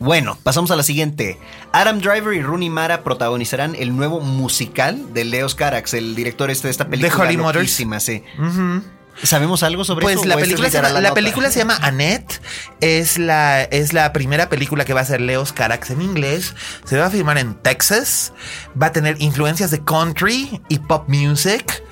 Bueno, 0.00 0.38
pasamos 0.42 0.70
a 0.70 0.76
la 0.76 0.82
siguiente. 0.82 1.38
Adam 1.72 2.00
Driver 2.00 2.32
y 2.32 2.40
Rooney 2.42 2.70
Mara 2.70 3.04
protagonizarán 3.04 3.74
el 3.74 3.94
nuevo 3.94 4.20
musical 4.20 5.12
de 5.12 5.24
Leos 5.26 5.54
Carax, 5.54 5.92
el 5.94 6.16
director 6.16 6.50
este 6.50 6.68
de 6.68 6.72
esta 6.72 6.88
película. 6.88 7.22
Holly 7.22 7.36
Motors. 7.36 7.70
sí. 7.70 8.22
¿Sabemos 9.22 9.62
algo 9.62 9.84
sobre 9.84 10.02
Pues 10.04 10.16
eso? 10.16 10.24
la 10.24 10.36
¿O 10.36 10.38
esta 10.38 10.46
es 10.46 10.60
película, 10.60 10.70
se 10.70 10.76
llama, 10.82 11.00
la 11.00 11.14
película 11.14 11.50
se 11.50 11.58
llama 11.58 11.78
Annette. 11.82 12.40
Es 12.80 13.18
la, 13.18 13.62
es 13.62 13.92
la 13.92 14.12
primera 14.12 14.48
película 14.48 14.84
que 14.84 14.94
va 14.94 15.00
a 15.02 15.04
ser 15.04 15.20
Leos 15.20 15.52
Carax 15.52 15.90
en 15.90 16.00
inglés. 16.02 16.54
Se 16.84 16.96
va 16.96 17.06
a 17.06 17.10
filmar 17.10 17.36
en 17.38 17.54
Texas. 17.54 18.32
Va 18.80 18.86
a 18.86 18.92
tener 18.92 19.16
influencias 19.20 19.70
de 19.70 19.84
country 19.84 20.62
y 20.68 20.78
pop 20.78 21.08
music. 21.08 21.82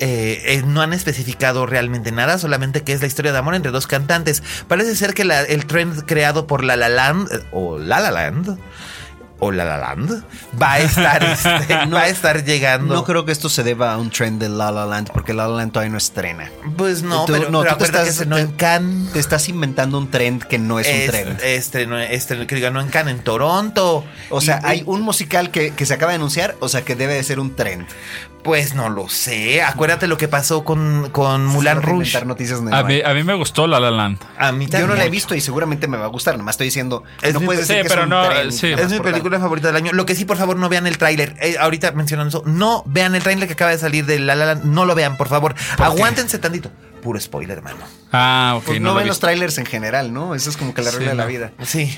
Eh, 0.00 0.42
eh, 0.46 0.62
no 0.66 0.82
han 0.82 0.92
especificado 0.92 1.64
realmente 1.64 2.10
nada, 2.10 2.36
solamente 2.36 2.82
que 2.82 2.92
es 2.92 3.00
la 3.00 3.06
historia 3.06 3.30
de 3.30 3.38
amor 3.38 3.54
entre 3.54 3.70
dos 3.70 3.86
cantantes. 3.86 4.42
Parece 4.66 4.96
ser 4.96 5.14
que 5.14 5.24
la- 5.24 5.42
el 5.42 5.66
trend 5.66 6.04
creado 6.06 6.48
por 6.48 6.64
La 6.64 6.74
La 6.74 6.88
Land 6.88 7.28
eh, 7.32 7.44
o 7.52 7.78
La 7.78 8.00
La 8.00 8.10
Land 8.10 8.58
o 9.44 9.50
La 9.50 9.64
La 9.64 9.76
Land 9.76 10.22
va 10.62 10.74
a 10.74 10.78
estar, 10.78 11.22
este, 11.24 11.74
va 11.86 12.02
a 12.02 12.08
estar 12.08 12.44
llegando. 12.44 12.94
No 12.94 13.02
creo 13.04 13.24
que 13.24 13.32
esto 13.32 13.48
se 13.48 13.64
deba 13.64 13.92
a 13.92 13.96
un 13.98 14.08
trend 14.10 14.40
de 14.40 14.48
La 14.48 14.70
La 14.70 14.86
Land, 14.86 15.10
porque 15.12 15.34
La 15.34 15.48
La 15.48 15.56
Land 15.56 15.72
todavía 15.72 15.90
no 15.90 15.98
estrena. 15.98 16.48
Pues 16.76 17.02
no, 17.02 17.24
Tú- 17.24 17.32
pero, 17.32 17.50
no, 17.50 17.62
pero 17.62 17.72
tú 17.72 17.78
te 17.80 17.84
estás- 17.86 18.04
que 18.06 18.12
se 18.12 18.26
no 18.26 18.38
en 18.38 18.52
Cannes. 18.52 19.12
Te 19.12 19.18
estás 19.18 19.48
inventando 19.48 19.98
un 19.98 20.10
trend 20.10 20.44
que 20.44 20.58
no 20.60 20.78
es 20.78 20.86
un 20.86 21.06
trend. 21.10 21.40
Este, 21.42 21.86
no, 21.88 21.98
este, 21.98 22.46
que 22.46 22.54
diga, 22.54 22.70
no 22.70 22.80
en 22.80 22.88
Cannes, 22.88 23.16
en 23.16 23.24
Toronto. 23.24 24.04
O 24.30 24.40
sea, 24.40 24.60
Y- 24.62 24.66
hay 24.66 24.82
un 24.86 25.00
musical 25.02 25.50
que, 25.50 25.72
que 25.74 25.86
se 25.86 25.94
acaba 25.94 26.12
de 26.12 26.16
anunciar, 26.16 26.54
o 26.60 26.68
sea, 26.68 26.82
que 26.82 26.94
debe 26.94 27.14
de 27.14 27.24
ser 27.24 27.40
un 27.40 27.56
trend. 27.56 27.86
Pues 28.42 28.74
no 28.74 28.88
lo 28.88 29.08
sé. 29.08 29.62
Acuérdate 29.62 30.08
lo 30.08 30.16
que 30.16 30.26
pasó 30.26 30.64
con, 30.64 31.10
con 31.10 31.46
Mulan 31.46 31.80
que 31.80 31.86
Rouge. 31.86 32.24
noticias 32.24 32.60
A 32.72 32.82
mí, 32.82 33.00
a 33.04 33.14
mí 33.14 33.22
me 33.22 33.34
gustó 33.34 33.68
La 33.68 33.78
La 33.78 33.90
Land. 33.92 34.18
A 34.36 34.50
mí 34.50 34.66
Yo 34.66 34.80
no 34.80 34.86
la 34.88 34.94
he 34.94 34.96
también. 34.96 35.10
visto 35.12 35.34
y 35.36 35.40
seguramente 35.40 35.86
me 35.86 35.96
va 35.96 36.06
a 36.06 36.08
gustar. 36.08 36.36
Nomás 36.36 36.54
estoy 36.54 36.66
diciendo, 36.66 37.04
Es 37.22 37.34
no 37.34 37.40
mi- 37.40 37.46
puedes 37.46 37.66
sí, 37.68 37.74
decir 37.74 37.84
que 37.84 37.88
pero 37.88 38.00
es 38.02 38.04
un 38.06 38.10
no, 38.10 38.50
sí. 38.50 38.70
nomás 38.70 38.84
Es 38.86 38.90
mi 38.90 38.96
por 38.98 39.06
película 39.10 39.38
favorita 39.38 39.68
del 39.68 39.76
año. 39.76 39.92
Lo 39.92 40.06
que 40.06 40.14
sí, 40.16 40.24
por 40.24 40.36
favor, 40.36 40.56
no 40.56 40.68
vean 40.68 40.86
el 40.88 40.98
tráiler. 40.98 41.36
Eh, 41.40 41.56
ahorita 41.60 41.92
mencionando 41.92 42.28
eso, 42.30 42.42
no 42.46 42.82
vean 42.86 43.14
el 43.14 43.22
tráiler 43.22 43.46
que 43.46 43.52
acaba 43.54 43.70
de 43.70 43.78
salir 43.78 44.06
de 44.06 44.18
La 44.18 44.34
La 44.34 44.46
Land. 44.46 44.64
No 44.64 44.86
lo 44.86 44.94
vean, 44.96 45.16
por 45.16 45.28
favor. 45.28 45.54
Aguántense 45.78 46.38
tantito. 46.38 46.70
Puro 47.02 47.18
spoiler, 47.20 47.58
hermano. 47.58 47.78
Ah, 48.12 48.54
ok. 48.58 48.64
Pues 48.64 48.80
no 48.80 48.88
no 48.88 48.94
lo 48.94 48.98
ven 49.00 49.08
los 49.08 49.18
trailers 49.18 49.58
en 49.58 49.66
general, 49.66 50.12
¿no? 50.12 50.34
Eso 50.36 50.50
es 50.50 50.56
como 50.56 50.72
que 50.72 50.82
la 50.82 50.90
Sí, 50.90 50.98
regla 50.98 51.10
de 51.12 51.16
la 51.16 51.26
vida. 51.26 51.50
Sí. 51.62 51.96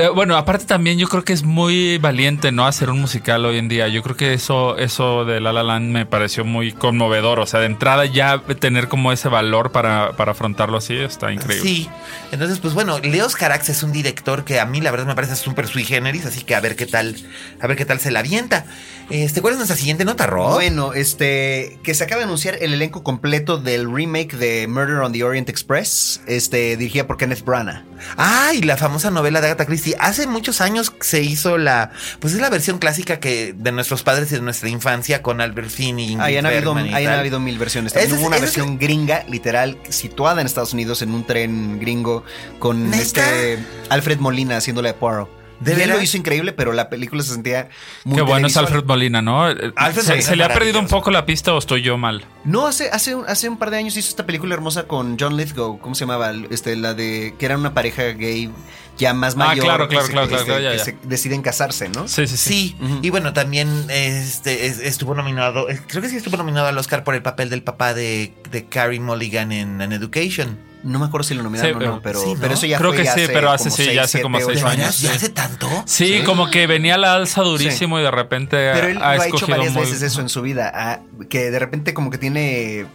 Eh, 0.00 0.08
bueno, 0.08 0.34
aparte 0.38 0.64
también 0.64 0.98
yo 0.98 1.08
creo 1.08 1.24
que 1.24 1.34
es 1.34 1.42
muy 1.42 1.98
valiente, 1.98 2.52
¿no? 2.52 2.66
Hacer 2.66 2.88
un 2.88 3.02
musical 3.02 3.44
hoy 3.44 3.58
en 3.58 3.68
día. 3.68 3.86
Yo 3.88 4.02
creo 4.02 4.16
que 4.16 4.32
eso, 4.32 4.78
eso 4.78 5.26
de 5.26 5.40
La 5.40 5.52
La 5.52 5.62
Land 5.62 5.90
me 5.90 6.06
pareció 6.06 6.42
muy 6.42 6.72
conmovedor. 6.72 7.38
O 7.38 7.44
sea, 7.44 7.60
de 7.60 7.66
entrada 7.66 8.06
ya 8.06 8.40
tener 8.58 8.88
como 8.88 9.12
ese 9.12 9.28
valor 9.28 9.72
para, 9.72 10.12
para 10.16 10.32
afrontarlo 10.32 10.78
así 10.78 10.96
está 10.96 11.30
increíble. 11.32 11.68
Sí. 11.68 11.90
Entonces, 12.32 12.60
pues 12.60 12.72
bueno, 12.72 12.98
Leos 12.98 13.36
Carax 13.36 13.68
es 13.68 13.82
un 13.82 13.92
director 13.92 14.44
que 14.44 14.58
a 14.58 14.64
mí 14.64 14.80
la 14.80 14.90
verdad 14.90 15.04
me 15.04 15.14
parece 15.14 15.36
súper 15.36 15.66
sui 15.68 15.84
generis, 15.84 16.24
así 16.24 16.44
que 16.44 16.54
a 16.54 16.60
ver 16.60 16.76
qué 16.76 16.86
tal, 16.86 17.14
a 17.60 17.66
ver 17.66 17.76
qué 17.76 17.84
tal 17.84 18.00
se 18.00 18.10
la 18.10 18.20
avienta. 18.20 18.64
Este, 19.10 19.42
¿cuál 19.42 19.52
es 19.52 19.58
nuestra 19.58 19.76
siguiente 19.76 20.06
nota, 20.06 20.26
Rob? 20.26 20.54
Bueno, 20.54 20.94
este, 20.94 21.78
que 21.82 21.92
se 21.92 22.04
acaba 22.04 22.20
de 22.20 22.24
anunciar 22.24 22.56
el 22.62 22.72
elenco 22.72 23.02
completo 23.02 23.58
del 23.58 23.92
remake 23.92 24.34
de 24.34 24.66
Murder 24.66 24.96
on 24.96 25.12
the 25.12 25.22
Orient 25.24 25.50
Express, 25.50 26.22
este, 26.26 26.78
dirigida 26.78 27.06
por 27.06 27.18
Kenneth 27.18 27.44
Branagh. 27.44 27.89
Ah, 28.16 28.50
y 28.54 28.62
la 28.62 28.76
famosa 28.76 29.10
novela 29.10 29.40
de 29.40 29.48
Agatha 29.48 29.66
Christie. 29.66 29.96
Hace 29.98 30.26
muchos 30.26 30.60
años 30.60 30.92
se 31.00 31.22
hizo 31.22 31.58
la, 31.58 31.90
pues 32.20 32.34
es 32.34 32.40
la 32.40 32.50
versión 32.50 32.78
clásica 32.78 33.20
que 33.20 33.54
de 33.56 33.72
nuestros 33.72 34.02
padres 34.02 34.30
y 34.32 34.36
de 34.36 34.40
nuestra 34.42 34.68
infancia 34.68 35.22
con 35.22 35.40
Albert 35.40 35.70
Finney. 35.70 36.16
Ahí 36.20 36.36
han 36.36 36.46
habido, 36.46 36.74
Bergman 36.74 36.86
y 36.86 36.94
ahí 36.94 37.04
han 37.06 37.12
tal. 37.12 37.20
habido 37.20 37.40
mil 37.40 37.58
versiones. 37.58 37.92
También 37.92 38.12
es- 38.14 38.18
hubo 38.20 38.26
una 38.26 38.36
es- 38.36 38.42
versión 38.42 38.78
gringa, 38.78 39.24
literal, 39.28 39.78
situada 39.88 40.40
en 40.40 40.46
Estados 40.46 40.72
Unidos 40.72 41.02
en 41.02 41.12
un 41.14 41.24
tren 41.26 41.78
gringo 41.80 42.24
con 42.58 42.92
este 42.94 43.58
Alfred 43.88 44.18
Molina 44.18 44.56
haciéndole 44.56 44.88
de 44.88 44.94
Poirot. 44.94 45.39
¿De 45.60 45.74
veras? 45.74 45.96
lo 45.98 46.02
hizo 46.02 46.16
increíble, 46.16 46.52
pero 46.52 46.72
la 46.72 46.88
película 46.88 47.22
se 47.22 47.32
sentía 47.34 47.68
muy 48.04 48.16
Qué 48.16 48.22
bueno 48.22 48.46
es. 48.46 48.56
Alfred 48.56 48.84
Molina, 48.84 49.20
¿no? 49.22 49.50
Eh, 49.50 49.72
Alfred 49.76 50.20
¿Se, 50.22 50.34
le 50.36 50.44
ha 50.44 50.48
perdido 50.48 50.78
un 50.80 50.88
poco 50.88 51.10
la 51.10 51.26
pista 51.26 51.52
o 51.54 51.58
estoy 51.58 51.82
yo 51.82 51.98
mal? 51.98 52.24
No, 52.44 52.66
hace, 52.66 52.88
hace, 52.90 53.14
un- 53.14 53.24
hace 53.28 53.48
un 53.48 53.58
par 53.58 53.70
de 53.70 53.76
años 53.76 53.96
hizo 53.96 54.08
esta 54.08 54.24
película 54.26 54.54
hermosa 54.54 54.84
con 54.84 55.16
John 55.20 55.36
Lithgow. 55.36 55.78
¿Cómo 55.78 55.94
se 55.94 56.00
llamaba? 56.06 56.32
Este, 56.50 56.74
la 56.76 56.94
de 56.94 57.34
que 57.38 57.44
era 57.46 57.56
una 57.58 57.74
pareja 57.74 58.02
gay 58.04 58.50
ya 58.96 59.14
más 59.14 59.34
Ah, 59.34 59.38
mayor. 59.38 59.64
claro, 59.64 59.88
que 59.88 59.94
claro, 59.96 60.06
se- 60.06 60.12
claro, 60.12 60.30
este, 60.30 60.44
claro, 60.44 60.60
ya, 60.62 60.70
que 60.72 60.76
ya. 60.78 60.84
se 60.84 60.96
deciden 61.04 61.42
casarse, 61.42 61.88
¿no? 61.90 62.08
Sí, 62.08 62.26
sí, 62.26 62.36
sí. 62.36 62.76
Y 63.02 63.10
bueno, 63.10 63.32
también 63.32 63.86
este, 63.90 64.66
es- 64.66 64.78
estuvo 64.80 65.14
nominado, 65.14 65.66
creo 65.88 66.02
que 66.02 66.08
sí 66.08 66.16
estuvo 66.16 66.36
nominado 66.36 66.66
al 66.68 66.76
Oscar 66.78 67.04
por 67.04 67.14
el 67.14 67.22
papel 67.22 67.50
del 67.50 67.62
papá 67.62 67.94
de, 67.94 68.32
de 68.50 68.64
Carrie 68.66 69.00
Mulligan 69.00 69.52
en 69.52 69.80
An 69.82 69.92
Education. 69.92 70.58
No 70.82 70.98
me 70.98 71.06
acuerdo 71.06 71.24
si 71.28 71.34
lo 71.34 71.42
nominaron 71.42 71.78
Sí, 71.80 71.86
o 71.86 71.90
no, 71.90 72.00
pero, 72.02 72.20
sí, 72.20 72.34
¿no? 72.34 72.40
pero 72.40 72.54
eso 72.54 72.66
ya 72.66 72.78
Creo 72.78 72.92
fue 72.92 73.02
que 73.02 73.10
sí, 73.10 73.20
pero 73.26 73.50
hace 73.50 73.64
como 73.64 73.76
sí, 73.76 73.84
ya 73.84 73.88
seis, 73.90 73.98
hace 74.00 74.22
como 74.22 74.40
seis 74.40 74.62
años, 74.64 75.00
¿Ya 75.00 75.12
hace 75.12 75.28
tanto? 75.28 75.68
Sí, 75.84 76.22
como 76.24 76.50
que 76.50 76.66
venía 76.66 76.96
la 76.96 77.14
alza 77.14 77.42
durísimo 77.42 77.98
y 77.98 78.02
de 78.02 78.10
repente 78.10 78.56
Pero 78.72 78.86
él 78.88 78.98
ha 79.02 79.16
lo 79.16 79.22
ha 79.22 79.26
hecho 79.28 79.46
varias 79.46 79.72
muy- 79.74 79.82
veces 79.82 80.00
eso 80.02 80.20
en 80.22 80.28
su 80.30 80.40
vida, 80.42 80.72
ah, 80.74 81.00
que 81.28 81.50
de 81.50 81.58
repente 81.58 81.92
como 81.92 82.10
que 82.10 82.16
tiene 82.18 82.86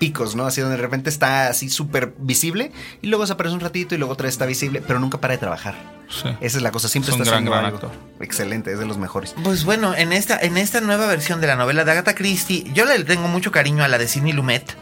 picos, 0.00 0.34
¿no? 0.34 0.46
Así 0.46 0.60
donde 0.60 0.76
de 0.76 0.82
repente 0.82 1.08
está 1.10 1.46
así 1.48 1.70
súper 1.70 2.14
visible 2.18 2.72
y 3.02 3.06
luego 3.06 3.22
desaparece 3.22 3.54
un 3.54 3.60
ratito 3.60 3.94
y 3.94 3.98
luego 3.98 4.14
otra 4.14 4.24
vez 4.24 4.34
está 4.34 4.46
visible, 4.46 4.82
pero 4.84 4.98
nunca 4.98 5.20
para 5.20 5.34
de 5.34 5.38
trabajar. 5.38 6.00
Sí. 6.08 6.28
Esa 6.40 6.56
es 6.56 6.62
la 6.64 6.72
cosa, 6.72 6.88
siempre 6.88 7.10
Es 7.10 7.14
un 7.16 7.22
está 7.22 7.30
gran, 7.36 7.44
haciendo 7.46 7.50
gran 7.52 7.64
algo. 7.66 7.76
actor. 7.76 7.92
Excelente, 8.20 8.72
es 8.72 8.80
de 8.80 8.86
los 8.86 8.98
mejores. 8.98 9.32
Pues 9.44 9.62
bueno, 9.64 9.94
en 9.94 10.12
esta, 10.12 10.36
en 10.40 10.56
esta 10.56 10.80
nueva 10.80 11.06
versión 11.06 11.40
de 11.40 11.46
la 11.46 11.54
novela 11.54 11.84
de 11.84 11.92
Agatha 11.92 12.16
Christie, 12.16 12.64
yo 12.74 12.84
le 12.84 13.04
tengo 13.04 13.28
mucho 13.28 13.52
cariño 13.52 13.84
a 13.84 13.88
la 13.88 13.96
de 13.98 14.08
Sidney 14.08 14.32
Lumet 14.32 14.74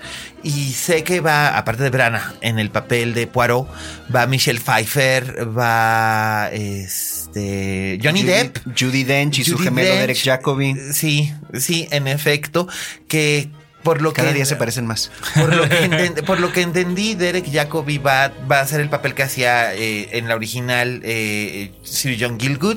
y 0.42 0.72
sé 0.72 1.04
que 1.04 1.20
va, 1.20 1.58
aparte 1.58 1.82
de 1.82 1.90
Brana, 1.90 2.32
en 2.40 2.58
el 2.58 2.70
papel 2.70 3.12
de 3.12 3.26
Poirot, 3.26 3.68
va 4.14 4.26
Michelle 4.26 4.60
Pfeiffer, 4.60 5.46
va 5.58 6.48
este 6.52 7.98
Johnny 8.02 8.22
Judy- 8.22 8.26
Depp. 8.26 8.58
Judy 8.78 9.04
Dench 9.04 9.38
y 9.40 9.44
su 9.44 9.58
gemelo 9.58 9.88
Dench. 9.88 10.00
Derek 10.00 10.16
Jacobi. 10.24 10.74
Sí, 10.92 11.32
sí, 11.54 11.88
en 11.90 12.08
efecto, 12.08 12.68
que 13.06 13.50
por 13.88 14.02
lo 14.02 14.12
Cada 14.12 14.28
que 14.28 14.34
día 14.34 14.44
se 14.44 14.56
parecen 14.56 14.84
más. 14.86 15.10
por 15.34 15.54
lo, 15.54 15.66
que 15.66 16.22
por 16.26 16.40
lo 16.40 16.52
que 16.52 16.60
entendí, 16.60 17.14
Derek 17.14 17.50
Jacobi 17.50 17.96
va, 17.96 18.30
va 18.50 18.58
a 18.58 18.60
hacer 18.60 18.80
el 18.82 18.90
papel 18.90 19.14
que 19.14 19.22
hacía 19.22 19.74
eh, 19.74 20.10
en 20.18 20.28
la 20.28 20.34
original 20.34 21.00
eh, 21.04 21.72
Sir 21.84 22.16
John 22.20 22.38
Gilgood. 22.38 22.76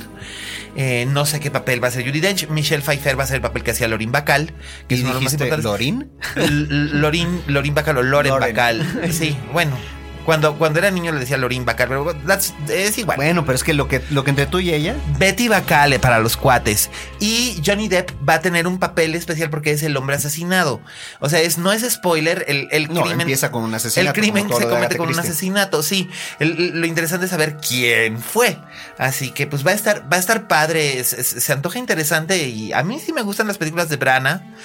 Eh, 0.77 1.05
no 1.09 1.25
sé 1.25 1.41
qué 1.41 1.51
papel 1.51 1.83
va 1.83 1.87
a 1.87 1.89
hacer 1.89 2.05
Judy 2.05 2.21
Dench. 2.21 2.47
Michelle 2.47 2.81
Pfeiffer 2.81 3.17
va 3.19 3.23
a 3.23 3.25
hacer 3.25 3.35
el 3.35 3.41
papel 3.41 3.61
que 3.63 3.71
hacía 3.71 3.89
Lorin 3.89 4.13
Bacall. 4.13 4.53
Que 4.87 4.95
¿Y 4.95 4.99
es 4.99 5.03
uno 5.03 5.09
de 5.09 5.13
los 5.15 5.23
más 5.23 5.31
dijiste 5.37 5.43
importantes. 5.43 5.65
Lorin? 5.65 6.09
L- 6.37 6.99
Lorin, 7.01 7.41
Lorin 7.47 7.75
Bacall 7.75 7.97
o 7.97 8.03
Loren, 8.03 8.31
Loren. 8.31 8.55
Bacall. 8.55 9.11
Sí, 9.11 9.35
bueno. 9.51 9.77
Cuando, 10.31 10.57
cuando 10.57 10.79
era 10.79 10.89
niño 10.91 11.11
le 11.11 11.19
decía 11.19 11.35
Lorin 11.35 11.65
Bacall, 11.65 11.89
pero 11.89 12.05
that's- 12.25 12.53
es 12.69 12.97
igual. 12.97 13.17
Bueno, 13.17 13.43
pero 13.43 13.57
es 13.57 13.65
que 13.65 13.73
lo 13.73 13.89
que, 13.89 14.01
lo 14.11 14.23
que 14.23 14.29
entre 14.29 14.45
tú 14.45 14.59
y 14.59 14.73
ella. 14.73 14.95
Betty 15.19 15.49
Bacale 15.49 15.99
para 15.99 16.19
los 16.19 16.37
cuates. 16.37 16.89
Y 17.19 17.61
Johnny 17.65 17.89
Depp 17.89 18.11
va 18.27 18.35
a 18.35 18.39
tener 18.39 18.65
un 18.65 18.79
papel 18.79 19.13
especial 19.15 19.49
porque 19.49 19.71
es 19.71 19.83
el 19.83 19.97
hombre 19.97 20.15
asesinado. 20.15 20.79
O 21.19 21.27
sea, 21.27 21.41
es, 21.41 21.57
no 21.57 21.73
es 21.73 21.81
spoiler, 21.91 22.45
el, 22.47 22.69
el 22.71 22.87
No, 22.93 23.01
crimen. 23.01 23.19
empieza 23.19 23.51
con 23.51 23.63
un 23.63 23.73
asesinato. 23.75 24.15
El 24.17 24.21
crimen 24.21 24.47
se 24.47 24.69
comete 24.69 24.95
con 24.95 25.09
un 25.09 25.19
asesinato, 25.19 25.83
sí. 25.83 26.09
El- 26.39 26.79
lo 26.79 26.85
interesante 26.87 27.25
es 27.25 27.31
saber 27.31 27.57
quién 27.57 28.17
fue. 28.17 28.57
Así 28.97 29.31
que 29.31 29.47
pues 29.47 29.67
va 29.67 29.71
a 29.71 29.73
estar, 29.73 30.03
va 30.09 30.15
a 30.15 30.19
estar 30.21 30.47
padre, 30.47 30.97
es- 30.99 31.11
es- 31.11 31.27
se 31.43 31.51
antoja 31.51 31.77
interesante 31.77 32.47
y 32.47 32.71
a 32.71 32.83
mí 32.83 33.01
sí 33.05 33.11
me 33.11 33.21
gustan 33.21 33.47
las 33.47 33.57
películas 33.57 33.89
de 33.89 33.97
Brana, 33.97 34.55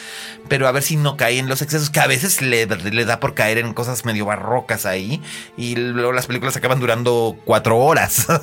pero 0.49 0.69
a 0.69 0.71
ver 0.73 0.85
si 0.85 0.95
no 0.97 1.17
cae 1.17 1.41
en 1.41 1.49
los 1.49 1.61
excesos, 1.61 1.91
que 1.91 1.99
a 1.99 2.07
veces 2.07 2.41
le, 2.41 2.67
le 2.67 3.05
da 3.05 3.19
por 3.19 3.35
caer 3.35 3.59
en 3.59 3.75
cosas 3.75 4.05
medio 4.05 4.27
barrocas 4.27 4.87
ahí 4.87 5.21
y 5.57 5.77
luego 5.77 6.13
las 6.13 6.27
películas 6.27 6.57
acaban 6.57 6.81
durando 6.81 7.37
cuatro 7.45 7.79
horas. 7.79 8.27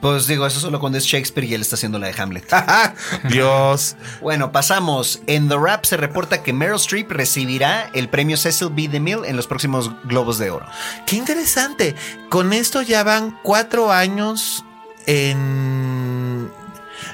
Pues 0.00 0.26
digo, 0.26 0.46
eso 0.46 0.60
solo 0.60 0.80
cuando 0.80 0.98
es 0.98 1.04
Shakespeare 1.04 1.46
y 1.48 1.54
él 1.54 1.62
está 1.62 1.76
haciendo 1.76 1.98
la 1.98 2.08
de 2.08 2.20
Hamlet. 2.20 2.44
Dios. 3.30 3.96
Bueno, 4.20 4.52
pasamos. 4.52 5.22
En 5.26 5.48
The 5.48 5.56
Rap 5.56 5.86
se 5.86 5.96
reporta 5.96 6.42
que 6.42 6.52
Meryl 6.52 6.76
Streep 6.76 7.10
recibirá 7.10 7.88
el 7.94 8.10
premio 8.10 8.36
Cecil 8.36 8.68
B. 8.70 8.88
DeMille 8.88 9.26
en 9.26 9.34
los 9.34 9.46
próximos 9.46 9.90
Globos 10.04 10.36
de 10.36 10.50
Oro. 10.50 10.66
Qué 11.06 11.16
interesante. 11.16 11.94
Con 12.28 12.52
esto 12.52 12.82
ya 12.82 13.02
van 13.02 13.38
cuatro 13.42 13.92
años 13.92 14.62
en. 15.06 16.50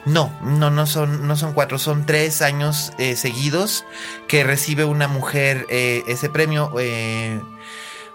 No, 0.05 0.37
no, 0.43 0.71
no 0.73 0.85
son, 0.89 1.29
no 1.29 1.37
son 1.37 1.53
cuatro, 1.53 1.79
son 1.79 2.07
tres 2.07 2.43
años 2.43 2.93
eh, 2.99 3.15
seguidos 3.15 3.85
que 4.27 4.43
recibe 4.43 4.85
una 4.85 5.07
mujer 5.07 5.65
eh, 5.71 6.03
ese 6.09 6.29
premio. 6.29 6.73
eh, 6.81 7.41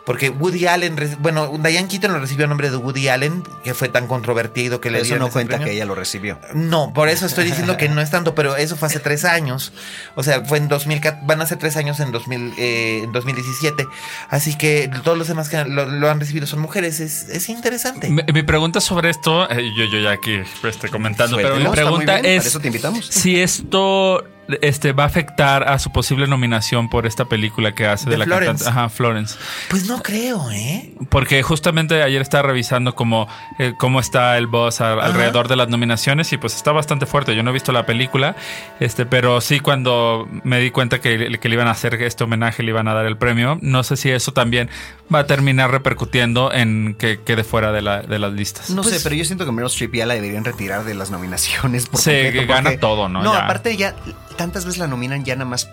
porque 0.06 0.30
Woody 0.30 0.68
Allen, 0.68 0.96
bueno, 1.20 1.52
Diane 1.58 1.88
Keaton 1.88 2.14
lo 2.14 2.20
recibió 2.20 2.46
a 2.46 2.48
nombre 2.48 2.70
de 2.70 2.78
Woody 2.78 3.08
Allen, 3.08 3.44
que 3.64 3.74
fue 3.74 3.90
tan 3.90 4.08
controvertido 4.08 4.80
que 4.80 4.92
le 4.92 5.00
Eso 5.00 5.06
dieron 5.06 5.22
no 5.22 5.26
ese 5.28 5.34
cuenta 5.34 5.56
premio. 5.56 5.66
que 5.68 5.74
ella 5.74 5.86
lo 5.86 5.96
recibió. 5.96 6.40
No, 6.54 6.94
por 6.94 7.10
eso 7.10 7.26
estoy 7.26 7.46
diciendo 7.46 7.76
que 7.78 7.90
no 7.90 8.02
es 8.02 8.12
tanto, 8.12 8.36
pero 8.36 8.56
eso 8.56 8.78
fue 8.78 8.88
hace 8.88 9.00
tres 9.00 9.26
años. 9.26 9.74
O 10.16 10.22
sea, 10.24 10.46
fue 10.46 10.60
en 10.60 10.68
2000, 10.68 11.02
van 11.24 11.42
a 11.42 11.46
ser 11.48 11.58
tres 11.58 11.76
años 11.76 12.00
en, 12.00 12.12
2000, 12.12 12.54
eh, 12.58 13.02
en 13.04 13.12
2017. 13.12 13.88
Así 14.30 14.56
que 14.56 14.90
todos 15.04 15.18
los 15.18 15.28
demás 15.28 15.50
que 15.50 15.64
lo, 15.66 15.86
lo 15.88 16.10
han 16.10 16.20
recibido 16.20 16.46
son 16.46 16.60
mujeres. 16.60 17.00
Es, 17.00 17.28
es 17.30 17.50
interesante. 17.50 18.10
Mi, 18.10 18.22
mi 18.32 18.44
pregunta 18.44 18.82
sobre 18.82 19.10
esto, 19.10 19.50
eh, 19.50 19.72
yo, 19.76 19.86
yo 19.86 20.00
ya 20.00 20.12
aquí 20.12 20.40
estoy 20.64 20.90
comentando, 20.92 21.38
pero 21.38 21.56
mi 21.56 21.66
pregunta 21.68 22.22
bien, 22.22 22.26
es 22.26 22.38
Para 22.38 22.50
eso 22.50 22.60
te 22.60 22.68
invitamos. 22.68 23.06
si 23.08 23.42
esto 23.42 24.24
este, 24.62 24.94
va 24.94 25.04
a 25.04 25.08
afectar 25.08 25.68
a 25.68 25.80
su 25.80 25.92
posible 25.92 26.28
nominación 26.28 26.90
por 26.90 27.06
esta 27.06 27.26
película 27.26 27.74
que 27.74 27.88
hace 27.88 28.06
de, 28.06 28.12
De 28.12 28.18
la 28.18 28.26
Florence. 28.26 28.64
cantante. 28.64 28.80
Ajá, 28.80 28.90
Florence. 28.90 29.36
Pues 29.70 29.88
no 29.88 30.02
creo, 30.04 30.50
¿eh? 30.52 30.94
Porque 31.10 31.42
justamente 31.44 32.04
ayer 32.04 32.22
estaba 32.22 32.44
revisando 32.48 32.96
cómo, 32.96 33.28
eh, 33.60 33.74
cómo 33.78 34.00
está 34.00 34.38
el 34.38 34.48
boss 34.48 34.82
a- 34.82 34.94
alrededor 34.94 35.48
de 35.48 35.56
las 35.56 35.70
nominaciones 35.70 36.32
y 36.34 36.38
pues 36.38 36.56
está 36.56 36.72
bastante 36.72 37.06
fuerte. 37.06 37.36
Yo 37.36 37.44
no 37.44 37.50
he 37.50 37.54
visto 37.54 37.72
la 37.72 37.86
película, 37.86 38.36
este, 38.80 39.06
pero 39.06 39.42
sí 39.42 39.60
cuando 39.60 40.28
me 40.44 40.60
di 40.60 40.72
cuenta 40.72 41.00
que, 41.02 41.38
que 41.40 41.50
le 41.50 41.56
iban 41.56 41.68
a 41.68 41.72
hacer 41.72 41.96
este 42.04 42.24
homenaje, 42.24 42.64
le 42.64 42.70
iban 42.72 42.88
a 42.88 42.94
dar 42.94 43.06
el 43.06 43.18
premio, 43.18 43.58
no 43.62 43.84
sé 43.84 43.98
si 43.98 44.10
eso 44.12 44.32
también 44.34 44.70
va 45.14 45.20
a 45.20 45.28
terminar 45.28 45.72
repercutiendo 45.72 46.52
en 46.54 46.96
que 46.96 47.20
quede 47.22 47.44
fuera 47.44 47.72
de, 47.72 47.82
la, 47.82 48.02
de 48.02 48.20
las 48.20 48.34
listas. 48.34 48.70
No 48.70 48.84
sé, 48.84 48.92
Pues- 48.92 49.04
pero 49.04 49.16
yo 49.16 49.26
siento 49.26 49.46
que 49.46 49.52
Meryl 49.52 49.68
Streep 49.68 49.94
ya 49.96 50.06
la 50.06 50.14
deberían 50.16 50.44
retirar 50.46 50.84
de 50.84 50.94
las 50.94 51.12
nominaciones. 51.12 51.86
Por 51.86 52.00
completo, 52.02 52.40
que 52.40 52.46
gana 52.46 52.62
porque- 52.64 52.78
todo, 52.78 53.10
¿no? 53.10 53.22
No, 53.24 53.34
Ya. 53.34 53.44
aparte 53.46 53.76
ya 53.78 53.96
tantas 54.36 54.66
veces 54.66 54.80
la 54.80 54.88
nominan 54.88 55.24
ya 55.26 55.36
nada 55.36 55.50
más 55.50 55.70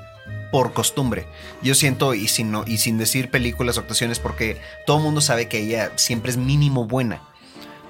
por 0.51 0.72
costumbre. 0.72 1.27
Yo 1.62 1.75
siento, 1.75 2.14
y 2.14 2.29
sin, 2.29 2.51
no- 2.53 2.64
y 2.66 2.79
sin 2.79 2.98
decir 2.98 3.31
películas 3.31 3.77
o 3.77 3.81
actuaciones, 3.81 4.18
porque 4.18 4.61
todo 4.87 4.98
el 4.98 5.03
mundo 5.03 5.20
sabe 5.20 5.48
que 5.48 5.59
ella 5.59 5.92
siempre 5.96 6.31
es 6.31 6.37
mínimo 6.37 6.87
buena. 6.87 7.22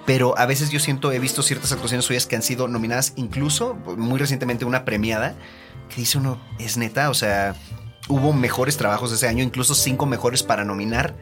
Pero 0.06 0.36
a 0.38 0.46
veces 0.46 0.70
yo 0.70 0.80
siento, 0.80 1.12
he 1.12 1.18
visto 1.18 1.42
ciertas 1.42 1.72
actuaciones 1.72 2.04
suyas 2.04 2.26
que 2.26 2.34
han 2.36 2.42
sido 2.42 2.66
nominadas, 2.68 3.12
incluso 3.16 3.74
muy 3.96 4.18
recientemente 4.18 4.64
una 4.64 4.84
premiada, 4.84 5.34
que 5.88 5.96
dice 5.96 6.18
uno, 6.18 6.40
es 6.58 6.76
neta, 6.76 7.10
o 7.10 7.14
sea, 7.14 7.54
hubo 8.08 8.32
mejores 8.32 8.76
trabajos 8.76 9.12
ese 9.12 9.28
año, 9.28 9.44
incluso 9.44 9.74
cinco 9.74 10.06
mejores 10.06 10.42
para 10.42 10.64
nominar. 10.64 11.14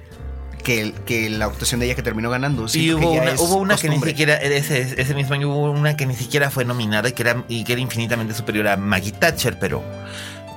Que, 0.62 1.30
la 1.30 1.46
actuación 1.46 1.80
de 1.80 1.86
ella 1.86 1.94
que 1.94 2.02
terminó 2.02 2.30
ganando. 2.30 2.66
Y 2.72 2.92
hubo 2.92 3.12
una, 3.12 3.32
es 3.32 3.40
hubo 3.40 3.56
una 3.56 3.76
que 3.76 3.88
ni 3.88 4.00
siquiera, 4.00 4.36
ese, 4.36 5.00
ese 5.00 5.14
mismo 5.14 5.34
año 5.34 5.48
hubo 5.48 5.70
una 5.70 5.96
que 5.96 6.06
ni 6.06 6.14
siquiera 6.14 6.50
fue 6.50 6.64
nominada 6.64 7.08
y 7.08 7.12
que 7.12 7.22
era, 7.22 7.44
y 7.48 7.64
que 7.64 7.72
era 7.72 7.80
infinitamente 7.80 8.34
superior 8.34 8.68
a 8.68 8.76
Maggie 8.76 9.12
Thatcher, 9.12 9.58
pero 9.58 9.82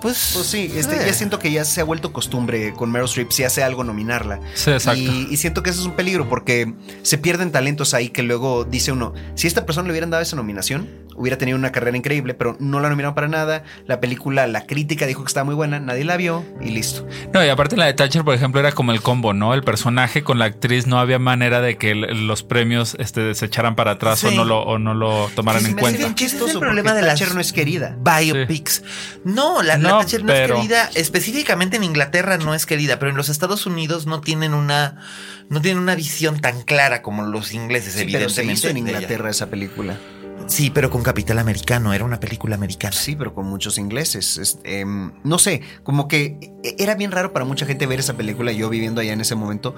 pues... 0.03 0.31
Pues 0.33 0.47
sí, 0.47 0.69
este, 0.75 0.97
eh. 0.97 1.03
ya 1.07 1.13
siento 1.13 1.39
que 1.39 1.49
ya 1.49 1.63
se 1.63 1.79
ha 1.79 1.85
vuelto 1.85 2.11
costumbre 2.11 2.73
con 2.73 2.91
Meryl 2.91 3.05
Streep, 3.05 3.31
si 3.31 3.45
hace 3.45 3.63
algo 3.63 3.85
nominarla. 3.85 4.41
Sí, 4.53 4.71
exacto. 4.71 5.01
Y, 5.01 5.27
y 5.31 5.37
siento 5.37 5.63
que 5.63 5.69
eso 5.69 5.79
es 5.79 5.85
un 5.85 5.95
peligro 5.95 6.27
porque 6.27 6.73
se 7.03 7.17
pierden 7.17 7.53
talentos 7.53 7.93
ahí 7.93 8.09
que 8.09 8.21
luego 8.21 8.65
dice 8.65 8.91
uno, 8.91 9.13
si 9.35 9.47
a 9.47 9.49
esta 9.49 9.65
persona 9.65 9.87
le 9.87 9.93
hubieran 9.93 10.09
dado 10.09 10.21
esa 10.21 10.35
nominación, 10.35 10.89
hubiera 11.15 11.37
tenido 11.37 11.57
una 11.57 11.71
carrera 11.71 11.95
increíble, 11.97 12.33
pero 12.33 12.55
no 12.59 12.79
la 12.79 12.89
nominaron 12.89 13.15
para 13.15 13.27
nada. 13.27 13.63
La 13.87 13.99
película, 13.99 14.47
la 14.47 14.65
crítica 14.65 15.05
dijo 15.05 15.23
que 15.23 15.27
estaba 15.27 15.43
muy 15.45 15.55
buena, 15.55 15.79
nadie 15.79 16.03
la 16.03 16.17
vio 16.17 16.45
y 16.61 16.69
listo. 16.69 17.07
No, 17.33 17.43
y 17.45 17.49
aparte 17.49 17.77
la 17.77 17.85
de 17.85 17.93
Thatcher, 17.93 18.23
por 18.23 18.33
ejemplo, 18.35 18.59
era 18.59 18.71
como 18.71 18.91
el 18.91 19.01
combo, 19.01 19.33
¿no? 19.33 19.53
El 19.53 19.63
personaje 19.63 20.23
con 20.23 20.39
la 20.39 20.45
actriz 20.45 20.87
no 20.87 20.99
había 20.99 21.19
manera 21.19 21.61
de 21.61 21.77
que 21.77 21.95
los 21.95 22.43
premios 22.43 22.95
este, 22.99 23.33
se 23.35 23.45
echaran 23.45 23.75
para 23.75 23.91
atrás 23.91 24.23
o, 24.23 24.31
no 24.31 24.45
lo, 24.45 24.61
o 24.61 24.79
no 24.79 24.93
lo 24.93 25.29
tomaran 25.35 25.61
Sí, 25.61 25.69
en 25.69 25.75
me 25.75 25.81
hace 25.81 25.91
cuenta. 25.91 25.97
bien 25.99 26.15
chistoso 26.15 26.45
es 26.47 26.53
el 26.53 26.59
problema 26.59 26.93
de 26.93 27.01
las- 27.01 27.19
Thatcher 27.19 27.35
no 27.35 27.41
es 27.41 27.53
querida. 27.53 27.95
Biopics. 27.99 28.83
No, 29.23 29.61
la, 29.61 29.77
la 29.77 29.89
No, 29.89 29.97
Thatcher 29.99 30.21
no 30.21 30.27
pero- 30.33 30.55
es 30.55 30.61
querida. 30.61 30.89
Específicamente 30.95 31.77
en 31.77 31.83
Inglaterra 31.83 32.37
no 32.37 32.53
es 32.53 32.65
querida, 32.65 32.99
pero 32.99 33.11
en 33.11 33.17
los 33.17 33.29
Estados 33.29 33.65
Unidos 33.65 34.05
no 34.05 34.21
tienen 34.21 34.53
una, 34.53 34.97
no 35.49 35.61
tienen 35.61 35.81
una 35.81 35.95
visión 35.95 36.39
tan 36.39 36.61
clara 36.63 37.01
como 37.01 37.23
los 37.23 37.53
ingleses, 37.53 37.93
Sí, 37.93 38.05
pero 38.11 38.29
se 38.29 38.41
evidentemente. 38.41 38.53
hizo 38.53 38.67
en 38.69 38.77
ella. 38.77 38.87
Inglaterra 38.97 39.29
esa 39.29 39.49
película. 39.49 39.97
Sí, 40.47 40.69
pero 40.69 40.89
con 40.89 41.03
capital 41.03 41.39
americano, 41.39 41.93
era 41.93 42.03
una 42.05 42.19
película 42.19 42.55
americana. 42.55 42.93
Sí, 42.93 43.15
pero 43.15 43.33
con 43.33 43.45
muchos 43.47 43.77
ingleses. 43.77 44.37
Es, 44.37 44.59
em, 44.63 45.11
no 45.23 45.37
sé, 45.39 45.61
como 45.83 46.07
que 46.07 46.37
e- 46.63 46.75
era 46.79 46.95
bien 46.95 47.11
raro 47.11 47.33
para 47.33 47.45
mucha 47.45 47.65
gente 47.65 47.85
ver 47.87 47.99
esa 47.99 48.15
película, 48.15 48.51
yo 48.51 48.69
viviendo 48.69 49.01
allá 49.01 49.13
en 49.13 49.21
ese 49.21 49.35
momento, 49.35 49.75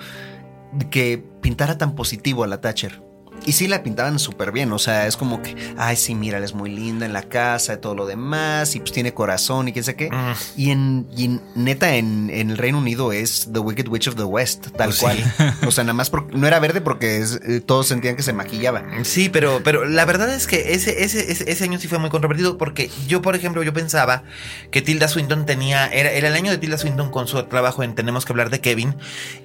que 0.89 1.23
pintara 1.41 1.78
tan 1.78 1.95
positivo 1.95 2.43
a 2.43 2.47
la 2.47 2.62
Thatcher. 2.62 3.01
Y 3.45 3.51
sí 3.51 3.67
la 3.67 3.84
pintaban 3.84 4.17
súper 4.17 4.51
bien, 4.51 4.71
o 4.71 4.79
sea, 4.79 5.05
es 5.05 5.17
como 5.17 5.41
que, 5.41 5.55
ay, 5.77 5.95
sí, 5.95 6.15
mira, 6.15 6.39
es 6.39 6.53
muy 6.55 6.71
linda 6.71 7.05
en 7.05 7.13
la 7.13 7.21
casa 7.23 7.73
y 7.73 7.77
todo 7.77 7.93
lo 7.93 8.05
demás, 8.08 8.75
y 8.75 8.79
pues 8.79 8.91
tiene 8.91 9.13
corazón 9.13 9.67
y 9.67 9.73
quién 9.73 9.86
sé 9.86 9.95
qué. 9.95 10.10
Mm. 10.10 10.34
Y, 10.58 10.71
en, 10.71 11.08
y 11.15 11.25
en- 11.25 11.41
neta, 11.53 11.95
en, 11.95 12.29
en 12.31 12.49
el 12.49 12.58
Reino 12.58 12.79
Unido 12.79 13.12
es 13.12 13.49
The 13.53 13.60
Wicked 13.60 13.88
Witch 13.88 14.08
of 14.08 14.15
the 14.15 14.23
West, 14.23 14.67
tal 14.75 14.88
Pues 14.89 14.99
cual. 14.99 15.17
sí. 15.17 15.43
O 15.67 15.71
sea, 15.71 15.84
nada 15.84 15.93
más 15.93 16.10
porque 16.10 16.36
no 16.36 16.47
era 16.47 16.60
verde 16.60 16.81
porque 16.81 17.17
es- 17.19 17.39
eh, 17.47 17.62
todos 17.62 17.88
sentían 17.88 18.15
que 18.15 18.23
se 18.23 18.34
maquillaba. 18.34 18.84
Sí, 19.03 19.29
pero, 19.29 19.62
pero 19.63 19.86
la 19.86 20.05
verdad 20.05 20.34
es 20.34 20.47
que 20.47 20.73
ese, 20.73 21.03
ese, 21.03 21.31
ese, 21.31 21.49
ese 21.51 21.63
año 21.63 21.79
sí 21.79 21.88
fue 21.88 21.99
muy 21.99 22.10
controvertido 22.10 22.58
porque 22.58 22.89
yo, 23.08 23.21
por 23.21 23.36
ejemplo, 23.36 23.62
yo 23.63 23.73
pensaba 23.73 24.23
que 24.71 24.81
Tilda 24.81 25.08
Swinton 25.08 25.45
tenía, 25.45 25.86
era, 25.88 26.10
era 26.12 26.29
el 26.29 26.34
año 26.36 26.51
de 26.51 26.58
Tilda 26.58 26.77
Swinton 26.79 27.12
con 27.12 27.27
su 27.27 27.41
trabajo 27.43 27.84
en 27.84 27.93
Tenemos 27.95 28.25
que 28.25 28.34
hablar 28.34 28.49
de 28.49 28.60
Kevin 28.62 28.95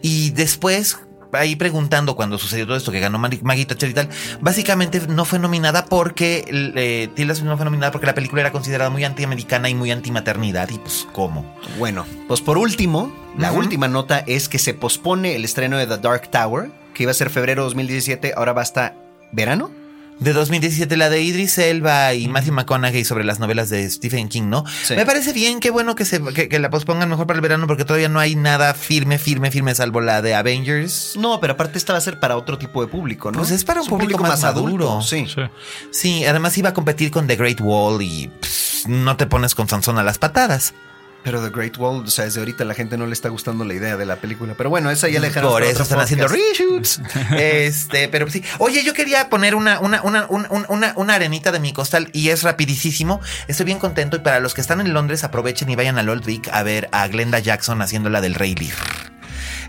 y 0.03 0.31
después... 0.31 0.99
Ahí 1.33 1.57
preguntando 1.57 2.17
cuando 2.17 2.39
sucedió 2.39 2.67
todo 2.67 2.77
esto 2.77 2.93
que 2.93 3.01
ganó 3.01 3.19
Maggie 3.19 3.67
Thatcher 3.67 3.91
y 3.91 3.95
tal, 3.95 4.09
básicamente 4.41 5.01
no 5.09 5.25
fue 5.25 5.39
nominada 5.39 5.85
porque 5.85 6.45
eh, 6.49 7.09
Tilda 7.15 7.35
no 7.45 7.57
fue 7.57 7.65
nominada 7.65 7.93
porque 7.93 8.07
la 8.07 8.15
película 8.15 8.41
era 8.43 8.53
considerada 8.53 8.91
muy 8.91 9.05
antiamericana 9.05 9.69
y 9.69 9.75
muy 9.75 9.91
antimaternidad 9.91 10.69
y 10.71 10.79
pues 10.79 11.07
cómo. 11.13 11.57
Bueno, 11.79 12.07
pues 12.29 12.41
por 12.41 12.59
último, 12.59 13.13
la 13.39 13.53
última 13.53 13.89
nota 13.89 14.19
es 14.27 14.49
que 14.49 14.59
se 14.59 14.75
pospone 14.75 15.37
el 15.37 15.45
estreno 15.45 15.79
de 15.79 15.87
The 15.87 15.99
Dark 15.99 16.31
Tower, 16.31 16.71
que 16.95 17.05
iba 17.05 17.13
a 17.13 17.15
ser 17.15 17.31
febrero 17.31 17.65
2017, 17.65 18.35
ahora 18.37 18.53
va 18.53 18.63
hasta 18.63 18.95
verano. 19.33 19.80
De 20.21 20.35
2017, 20.35 20.97
la 20.99 21.09
de 21.09 21.23
Idris 21.23 21.57
Elba 21.57 22.13
y 22.13 22.29
Matthew 22.29 22.53
McConaughey 22.53 23.05
sobre 23.07 23.25
las 23.25 23.39
novelas 23.41 23.71
de 23.71 23.89
Stephen 23.89 24.29
King, 24.29 24.51
¿no? 24.51 24.65
Sí. 24.85 24.95
Me 24.95 25.07
parece 25.07 25.33
bien, 25.33 25.61
qué 25.61 25.71
bueno 25.71 25.95
que, 25.95 26.05
se, 26.05 26.23
que, 26.35 26.49
que 26.49 26.59
la 26.59 26.69
pospongan 26.69 27.09
mejor 27.09 27.27
para 27.27 27.39
el 27.39 27.41
verano 27.41 27.67
porque 27.67 27.87
todavía 27.87 28.11
no 28.11 28.21
hay 28.21 28.37
nada 28.37 28.75
firme, 28.75 29.19
firme, 29.19 29.51
firme, 29.51 29.75
salvo 29.75 30.03
la 30.03 30.21
de 30.21 30.35
Avengers. 30.35 31.17
No, 31.19 31.41
pero 31.41 31.55
aparte 31.55 31.79
esta 31.79 31.95
va 31.95 31.99
a 31.99 32.03
ser 32.03 32.21
para 32.21 32.37
otro 32.37 32.59
tipo 32.59 32.83
de 32.83 32.89
público, 32.89 33.33
¿no? 33.33 33.39
Pues 33.39 33.51
es 33.51 33.65
para 33.65 33.81
un 33.81 33.89
público 33.89 34.23
más 34.23 34.43
maduro. 34.43 35.01
Sí. 35.01 35.27
Sí. 35.27 35.43
Sí, 35.91 36.25
además 36.27 36.57
iba 36.59 36.69
a 36.69 36.75
competir 36.75 37.11
con 37.11 37.27
The 37.27 37.37
Great 37.37 37.61
Wall 37.63 38.03
y 38.03 38.31
pss, 38.41 38.89
no 38.89 39.17
te 39.17 39.27
pones 39.27 39.55
con 39.55 39.69
Sansón 39.69 39.99
a 39.99 40.03
las 40.03 40.19
patadas. 40.19 40.75
Pero 41.23 41.43
The 41.43 41.51
Great 41.51 41.77
Wall, 41.77 42.05
o 42.07 42.11
sea, 42.11 42.25
desde 42.25 42.41
ahorita 42.41 42.65
la 42.65 42.75
gente 42.75 42.97
no 42.97 43.07
le 43.07 43.13
está 43.13 43.29
gustando 43.29 43.65
la 43.65 43.75
idea 43.75 43.97
de 43.97 44.07
la 44.07 44.17
película. 44.17 44.55
Pero 44.57 44.71
bueno, 44.71 44.91
esa 44.91 45.09
ya 45.09 45.21
le 45.21 45.29
dejaron 45.29 45.51
Por 45.51 45.63
eso 45.63 45.83
están 45.83 46.01
haciendo 46.01 46.29
reshoots. 46.29 47.01
este, 47.37 48.09
pero 48.09 48.29
sí. 48.31 48.43
Oye, 48.59 48.83
yo 48.85 48.95
quería 48.95 49.29
poner 49.29 49.55
una, 49.55 49.81
una, 49.81 50.03
una, 50.03 50.27
una, 50.29 50.49
una, 50.69 50.95
una 50.97 51.15
arenita 51.15 51.53
de 51.53 51.61
mi 51.61 51.73
costal 51.73 52.09
y 52.13 52.31
es 52.31 52.43
rapidísimo. 52.43 53.21
Estoy 53.49 53.67
bien 53.67 53.79
contento 53.79 54.17
y 54.17 54.21
para 54.21 54.41
los 54.41 54.55
que 54.55 54.61
están 54.61 54.81
en 54.81 54.95
Londres 54.95 55.25
aprovechen 55.25 55.69
y 55.71 55.77
vayan 55.77 55.99
al 55.99 56.09
Old 56.09 56.25
Vic 56.25 56.49
a 56.53 56.63
ver 56.63 56.89
a 56.93 57.07
Glenda 57.09 57.39
Jackson 57.39 57.83
haciéndola 57.83 58.21
del 58.21 58.35
Rey 58.35 58.55
Lear. 58.55 59.20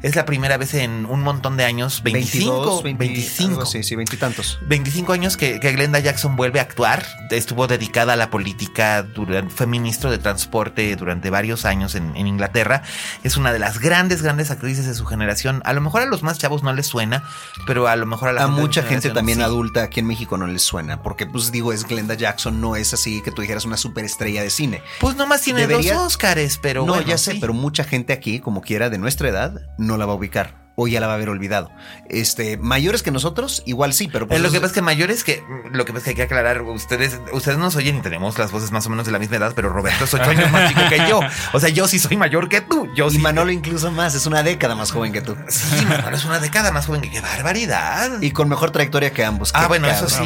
Es 0.02 0.16
la 0.16 0.26
primera 0.26 0.58
vez 0.58 0.74
en 0.74 1.06
un 1.06 1.22
montón 1.22 1.58
de 1.58 1.64
años, 1.66 2.02
25, 2.04 2.52
22, 2.52 2.84
20, 2.84 3.04
25. 3.06 3.50
algo 3.52 3.62
así, 3.64 3.84
sí, 3.84 3.96
veintitantos. 3.96 4.58
25 4.68 5.14
años 5.14 5.38
que, 5.38 5.60
que 5.60 5.72
Glenda 5.74 6.00
Jackson 6.00 6.36
vuelve 6.36 6.60
a 6.60 6.64
actuar. 6.64 7.06
Estuvo 7.30 7.68
dedicada 7.68 8.14
a 8.14 8.16
la 8.16 8.30
política, 8.32 9.04
durante, 9.04 9.54
fue 9.54 9.68
ministro 9.68 10.10
de 10.10 10.18
transporte 10.18 10.96
durante 10.96 11.30
varios 11.30 11.66
años 11.66 11.94
en, 11.96 12.16
en 12.16 12.26
Inglaterra. 12.28 12.82
Es 13.24 13.38
una 13.38 13.54
de 13.54 13.60
las 13.60 13.80
grandes, 13.80 14.22
grandes 14.24 14.50
actrices 14.52 14.88
de 14.88 14.96
su 14.96 15.06
generación. 15.06 15.62
A 15.66 15.74
lo 15.74 15.82
mejor 15.82 16.02
a 16.02 16.06
los 16.08 16.24
más 16.24 16.40
chavos 16.40 16.64
no 16.64 16.74
les 16.74 16.88
suena, 16.88 17.24
pero 17.68 17.88
a 17.88 17.96
lo 17.96 18.06
mejor 18.08 18.30
a 18.30 18.34
la 18.34 18.42
A 18.42 18.46
gente 18.48 18.62
mucha 18.62 18.84
gente 18.84 19.12
también 19.12 19.38
sí. 19.38 19.44
adulta 19.44 19.84
aquí 19.84 20.00
en 20.00 20.08
México 20.08 20.36
no 20.38 20.48
les 20.48 20.64
suena, 20.64 21.04
porque 21.04 21.26
pues 21.28 21.52
digo, 21.52 21.74
es 21.74 21.86
Glenda 21.86 22.16
Jackson, 22.16 22.60
no 22.60 22.76
es 22.76 22.94
así 22.94 23.22
que 23.22 23.32
tú 23.32 23.42
dijeras 23.44 23.66
una 23.66 23.78
superestrella 23.78 24.42
de 24.42 24.50
cine. 24.50 24.82
Pues 25.00 25.16
nomás 25.16 25.42
tiene 25.42 25.68
Debería- 25.68 25.94
dos 25.94 26.12
Óscares, 26.12 26.58
pero 26.62 26.86
no, 26.86 26.94
bueno, 26.94 27.08
ya 27.08 27.18
sé, 27.18 27.34
sí. 27.34 27.38
pero 27.40 27.54
mucha 27.54 27.84
gente 27.84 28.12
aquí, 28.14 28.40
como 28.40 28.62
quiera, 28.62 28.90
de 28.90 28.98
nuestra 28.98 29.30
edad, 29.30 29.62
no 29.78 29.91
la 29.98 30.06
va 30.06 30.14
a 30.14 30.16
ubicar. 30.16 30.62
O 30.78 30.88
ya 30.88 31.02
la 31.02 31.08
va 31.08 31.14
a 31.14 31.16
haber 31.18 31.28
olvidado. 31.28 31.70
Este, 32.10 32.56
mayores 32.56 33.04
que 33.04 33.12
nosotros, 33.12 33.62
igual 33.66 33.92
sí, 33.94 34.08
pero 34.12 34.26
pues 34.26 34.40
Eh, 34.40 34.42
lo 34.42 34.50
que 34.52 34.62
pasa 34.62 34.68
es 34.68 34.74
que 34.74 34.82
mayores 34.82 35.24
que 35.26 35.44
lo 35.74 35.84
que 35.84 35.92
pasa 35.92 36.00
es 36.00 36.04
que 36.06 36.10
hay 36.12 36.16
que 36.16 36.24
aclarar, 36.24 36.62
ustedes 36.62 37.20
ustedes 37.34 37.58
nos 37.58 37.76
oyen 37.76 37.98
y 37.98 38.02
tenemos 38.02 38.40
las 38.40 38.52
voces 38.54 38.72
más 38.72 38.88
o 38.88 38.90
menos 38.90 39.06
de 39.06 39.12
la 39.12 39.20
misma 39.20 39.36
edad, 39.36 39.52
pero 39.54 39.70
Roberto 39.70 40.06
es 40.06 40.14
ocho 40.14 40.30
años 40.30 40.50
más 40.50 40.70
chico 40.70 40.82
que 40.88 40.98
yo. 41.10 41.20
O 41.52 41.60
sea, 41.60 41.68
yo 41.70 41.90
sí 41.90 42.00
soy 42.00 42.16
mayor 42.16 42.48
que 42.48 42.62
tú. 42.62 42.88
Yo 42.96 43.08
Y 43.08 43.12
sí 43.12 43.18
Manolo 43.20 43.52
incluso 43.52 43.92
más, 43.92 44.16
es 44.16 44.26
una 44.26 44.44
década 44.44 44.74
más 44.76 44.92
joven 44.92 45.12
que 45.12 45.22
tú. 45.22 45.36
Sí, 45.50 45.86
Manolo 45.86 46.16
es 46.16 46.24
una 46.24 46.40
década 46.40 46.72
más 46.72 46.86
joven 46.86 47.02
que 47.02 47.12
qué 47.12 47.20
barbaridad. 47.20 48.22
Y 48.22 48.32
con 48.32 48.48
mejor 48.48 48.72
trayectoria 48.72 49.12
que 49.12 49.26
ambos. 49.26 49.52
Ah, 49.54 49.68
bueno, 49.68 49.90
eso 49.90 50.08
sí. 50.08 50.24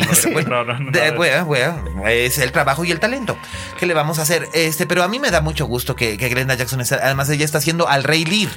No, 0.47 0.63
no, 0.63 0.79
no, 0.79 0.91
no. 0.91 2.07
es 2.07 2.37
el 2.37 2.51
trabajo 2.51 2.85
y 2.85 2.91
el 2.91 2.99
talento. 2.99 3.35
¿Qué 3.79 3.87
le 3.87 3.95
vamos 3.95 4.19
a 4.19 4.21
hacer? 4.21 4.47
Este, 4.53 4.85
pero 4.85 5.01
a 5.03 5.07
mí 5.07 5.17
me 5.17 5.31
da 5.31 5.41
mucho 5.41 5.65
gusto 5.65 5.95
que, 5.95 6.17
que 6.17 6.29
Glenda 6.29 6.53
Jackson 6.53 6.81
está, 6.81 6.97
además 6.97 7.29
ella 7.29 7.45
está 7.45 7.57
haciendo 7.57 7.87
al 7.89 8.03
Rey 8.03 8.25
Lear. 8.25 8.51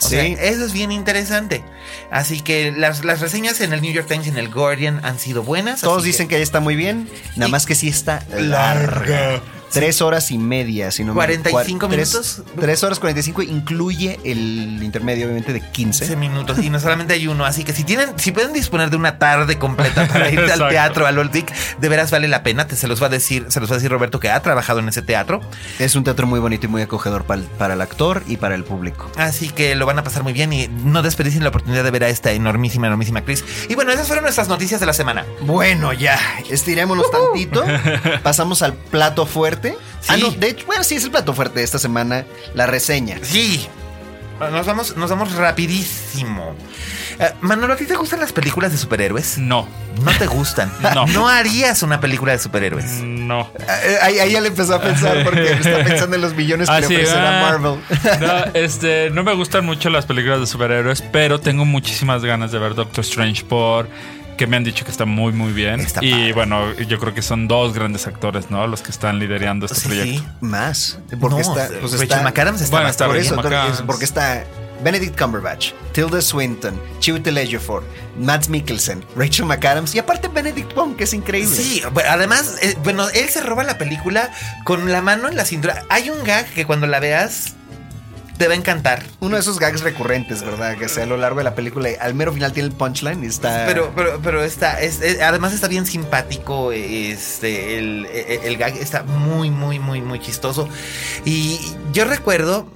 O 0.00 0.04
Sí. 0.08 0.10
sea, 0.10 0.22
eso 0.24 0.64
es 0.64 0.72
bien 0.72 0.92
interesante. 0.92 1.64
Así 2.10 2.40
que 2.40 2.70
las, 2.70 3.04
las 3.04 3.20
reseñas 3.20 3.60
en 3.60 3.72
el 3.72 3.82
New 3.82 3.92
York 3.92 4.06
Times 4.08 4.26
y 4.26 4.30
en 4.30 4.38
el 4.38 4.48
Guardian 4.48 5.04
han 5.04 5.18
sido 5.18 5.42
buenas. 5.42 5.80
Todos 5.80 6.04
dicen 6.04 6.28
que 6.28 6.36
ya 6.36 6.42
está 6.42 6.60
muy 6.60 6.76
bien, 6.76 7.08
nada 7.36 7.48
más 7.50 7.66
que 7.66 7.74
sí 7.74 7.88
está 7.88 8.24
larga. 8.36 9.40
Tres 9.72 10.00
horas 10.02 10.30
y 10.30 10.38
media, 10.38 10.90
si 10.90 11.04
no 11.04 11.12
me- 11.12 11.16
45 11.16 11.86
cua- 11.86 11.90
tres- 11.90 12.08
minutos. 12.14 12.42
Tres 12.58 12.82
horas 12.84 12.98
45 12.98 13.42
incluye 13.42 14.18
el 14.24 14.82
intermedio, 14.82 15.26
obviamente, 15.26 15.52
de 15.52 15.60
15. 15.60 16.04
15 16.06 16.16
minutos 16.16 16.58
y 16.60 16.70
no 16.70 16.80
solamente 16.80 17.14
hay 17.14 17.26
uno, 17.26 17.44
así 17.44 17.64
que 17.64 17.72
si 17.72 17.84
tienen, 17.84 18.10
si 18.18 18.32
pueden 18.32 18.52
disponer 18.52 18.90
de 18.90 18.96
una 18.96 19.18
tarde 19.18 19.58
completa 19.58 20.06
para 20.08 20.30
ir 20.30 20.40
al 20.40 20.68
teatro, 20.68 21.06
al 21.06 21.18
Old 21.18 21.30
Vic, 21.32 21.52
de 21.78 21.88
veras 21.88 22.10
vale 22.10 22.28
la 22.28 22.42
pena. 22.42 22.66
Te, 22.66 22.76
se 22.76 22.88
los 22.88 23.02
va 23.02 23.06
a 23.06 23.10
decir, 23.10 23.46
se 23.48 23.60
los 23.60 23.70
va 23.70 23.74
a 23.74 23.78
decir 23.78 23.90
Roberto 23.90 24.20
que 24.20 24.30
ha 24.30 24.40
trabajado 24.40 24.78
en 24.80 24.88
ese 24.88 25.02
teatro, 25.02 25.40
Es 25.78 25.96
un 25.96 26.04
teatro 26.04 26.26
muy 26.26 26.40
bonito 26.40 26.66
y 26.66 26.68
muy 26.68 26.82
acogedor 26.82 27.24
para 27.24 27.40
el, 27.42 27.46
para 27.46 27.74
el 27.74 27.80
actor 27.80 28.22
y 28.26 28.36
para 28.38 28.54
el 28.54 28.64
público. 28.64 29.10
así 29.16 29.48
que 29.50 29.74
lo 29.74 29.86
van 29.86 29.98
a 29.98 30.02
pasar 30.04 30.22
muy 30.22 30.32
bien 30.32 30.52
y 30.52 30.68
no 30.68 31.02
desperdicien 31.02 31.42
la 31.42 31.50
oportunidad 31.50 31.84
de 31.84 31.90
ver 31.90 32.04
a 32.04 32.08
esta 32.08 32.32
enormísima, 32.32 32.86
enormísima 32.86 33.18
actriz. 33.20 33.44
Y 33.68 33.74
bueno, 33.74 33.92
esas 33.92 34.06
fueron 34.06 34.22
nuestras 34.24 34.48
noticias 34.48 34.80
de 34.80 34.86
la 34.86 34.92
semana. 34.94 35.24
Bueno, 35.42 35.92
ya, 35.92 36.18
estirémonos 36.50 37.10
tantito. 37.10 37.64
Pasamos 38.22 38.62
al 38.62 38.74
plato 38.74 39.26
fuerte. 39.26 39.57
Ah, 40.08 40.14
Sí. 40.14 40.20
no, 40.22 40.30
de 40.30 40.48
hecho, 40.48 40.66
bueno, 40.66 40.84
sí 40.84 40.94
es 40.94 41.04
el 41.04 41.10
plato 41.10 41.34
fuerte 41.34 41.58
de 41.58 41.64
esta 41.64 41.78
semana, 41.78 42.24
la 42.54 42.66
reseña. 42.66 43.18
Sí, 43.22 43.66
nos 44.40 44.66
vamos, 44.66 44.96
nos 44.96 45.10
vamos 45.10 45.34
rapidísimo. 45.34 46.54
Eh, 47.18 47.32
Manolo, 47.40 47.72
¿a 47.72 47.76
ti 47.76 47.84
te 47.84 47.96
gustan 47.96 48.20
las 48.20 48.32
películas 48.32 48.70
de 48.70 48.78
superhéroes? 48.78 49.38
No, 49.38 49.68
No 50.04 50.12
te 50.16 50.26
gustan. 50.28 50.72
No. 50.94 51.04
No 51.08 51.28
harías 51.28 51.82
una 51.82 51.98
película 52.00 52.30
de 52.32 52.38
superhéroes. 52.38 53.00
no. 53.02 53.50
Eh, 53.58 53.96
Ahí, 54.00 54.18
ahí 54.20 54.30
ya 54.32 54.40
le 54.40 54.48
empezó 54.48 54.76
a 54.76 54.80
pensar 54.80 55.24
porque 55.24 55.52
está 55.54 55.82
pensando 55.84 56.14
en 56.14 56.22
los 56.22 56.34
millones 56.34 56.68
que 56.68 56.74
Ah, 56.76 56.80
le 56.80 56.86
sí, 56.86 56.94
ofrecerá 56.94 57.40
ah. 57.40 57.50
Marvel. 57.50 57.80
No, 58.20 58.44
este, 58.54 59.10
no 59.10 59.24
me 59.24 59.34
gustan 59.34 59.66
mucho 59.66 59.90
las 59.90 60.06
películas 60.06 60.38
de 60.38 60.46
superhéroes, 60.46 61.02
pero 61.02 61.40
tengo 61.40 61.64
muchísimas 61.64 62.24
ganas 62.24 62.52
de 62.52 62.60
ver 62.60 62.76
Doctor 62.76 63.02
Strange 63.04 63.42
por 63.44 63.88
que 64.38 64.46
me 64.46 64.56
han 64.56 64.64
dicho 64.64 64.86
que 64.86 64.90
está 64.90 65.04
muy 65.04 65.32
muy 65.34 65.52
bien. 65.52 65.80
Está 65.80 66.02
y 66.02 66.10
padre. 66.10 66.32
bueno, 66.32 66.72
yo 66.74 66.98
creo 66.98 67.12
que 67.12 67.20
son 67.20 67.46
dos 67.48 67.74
grandes 67.74 68.06
actores, 68.06 68.50
¿no? 68.50 68.66
Los 68.66 68.80
que 68.80 68.90
están 68.90 69.18
liderando 69.18 69.66
este 69.66 69.80
Sí, 69.80 69.86
proyecto. 69.88 70.22
sí. 70.22 70.28
Más. 70.40 70.98
Porque 71.20 71.34
No, 71.34 71.40
está. 71.42 71.68
Pues 71.80 71.92
Rachel 71.92 72.02
está 72.02 72.22
McAdams 72.22 72.60
está 72.62 72.76
Bueno, 72.76 72.88
está 72.88 73.06
por 73.06 73.16
eso, 73.18 73.34
porque, 73.34 73.50
McAdams. 73.50 73.82
porque 73.82 74.04
está 74.06 74.44
Benedict 74.82 75.18
Cumberbatch, 75.20 75.72
Tilda 75.92 76.22
Swinton, 76.22 76.80
Chiwetel 77.00 77.36
Ejiofor, 77.36 77.82
Matt 78.16 78.46
Mikkelsen, 78.46 79.04
Rachel 79.16 79.44
McAdams 79.46 79.92
y 79.96 79.98
aparte 79.98 80.28
Benedict 80.28 80.72
Wong, 80.74 80.94
que 80.96 81.02
es 81.04 81.12
increíble. 81.12 81.54
Sí, 81.54 81.82
bueno, 81.92 82.08
además, 82.12 82.56
eh, 82.62 82.76
bueno, 82.84 83.08
él 83.10 83.28
se 83.28 83.40
roba 83.42 83.64
la 83.64 83.76
película 83.76 84.30
con 84.64 84.90
la 84.92 85.02
mano 85.02 85.28
en 85.28 85.34
la 85.36 85.44
cintura. 85.44 85.82
Hay 85.90 86.10
un 86.10 86.22
gag 86.22 86.46
que 86.54 86.64
cuando 86.64 86.86
la 86.86 87.00
veas 87.00 87.54
te 88.38 88.46
va 88.48 88.54
a 88.54 88.56
encantar. 88.56 89.02
Uno 89.20 89.34
de 89.36 89.40
esos 89.42 89.58
gags 89.58 89.82
recurrentes, 89.82 90.42
¿verdad? 90.42 90.76
Que 90.78 90.88
sea 90.88 91.02
a 91.02 91.06
lo 91.06 91.16
largo 91.16 91.38
de 91.38 91.44
la 91.44 91.54
película, 91.54 91.88
al 92.00 92.14
mero 92.14 92.32
final 92.32 92.52
tiene 92.52 92.68
el 92.68 92.74
punchline 92.74 93.22
y 93.24 93.26
está. 93.26 93.64
Pero, 93.66 93.92
pero, 93.94 94.20
pero 94.22 94.42
está, 94.44 94.80
es- 94.80 95.00
es- 95.02 95.20
además 95.20 95.52
está 95.52 95.68
bien 95.68 95.84
simpático. 95.86 96.72
Este, 96.72 97.78
el, 97.78 98.06
el- 98.06 98.40
el 98.44 98.56
gag 98.56 98.76
está 98.76 99.02
muy, 99.02 99.50
muy, 99.50 99.78
muy, 99.78 100.00
muy 100.00 100.20
chistoso. 100.20 100.68
Y 101.24 101.60
yo 101.92 102.04
recuerdo 102.04 102.68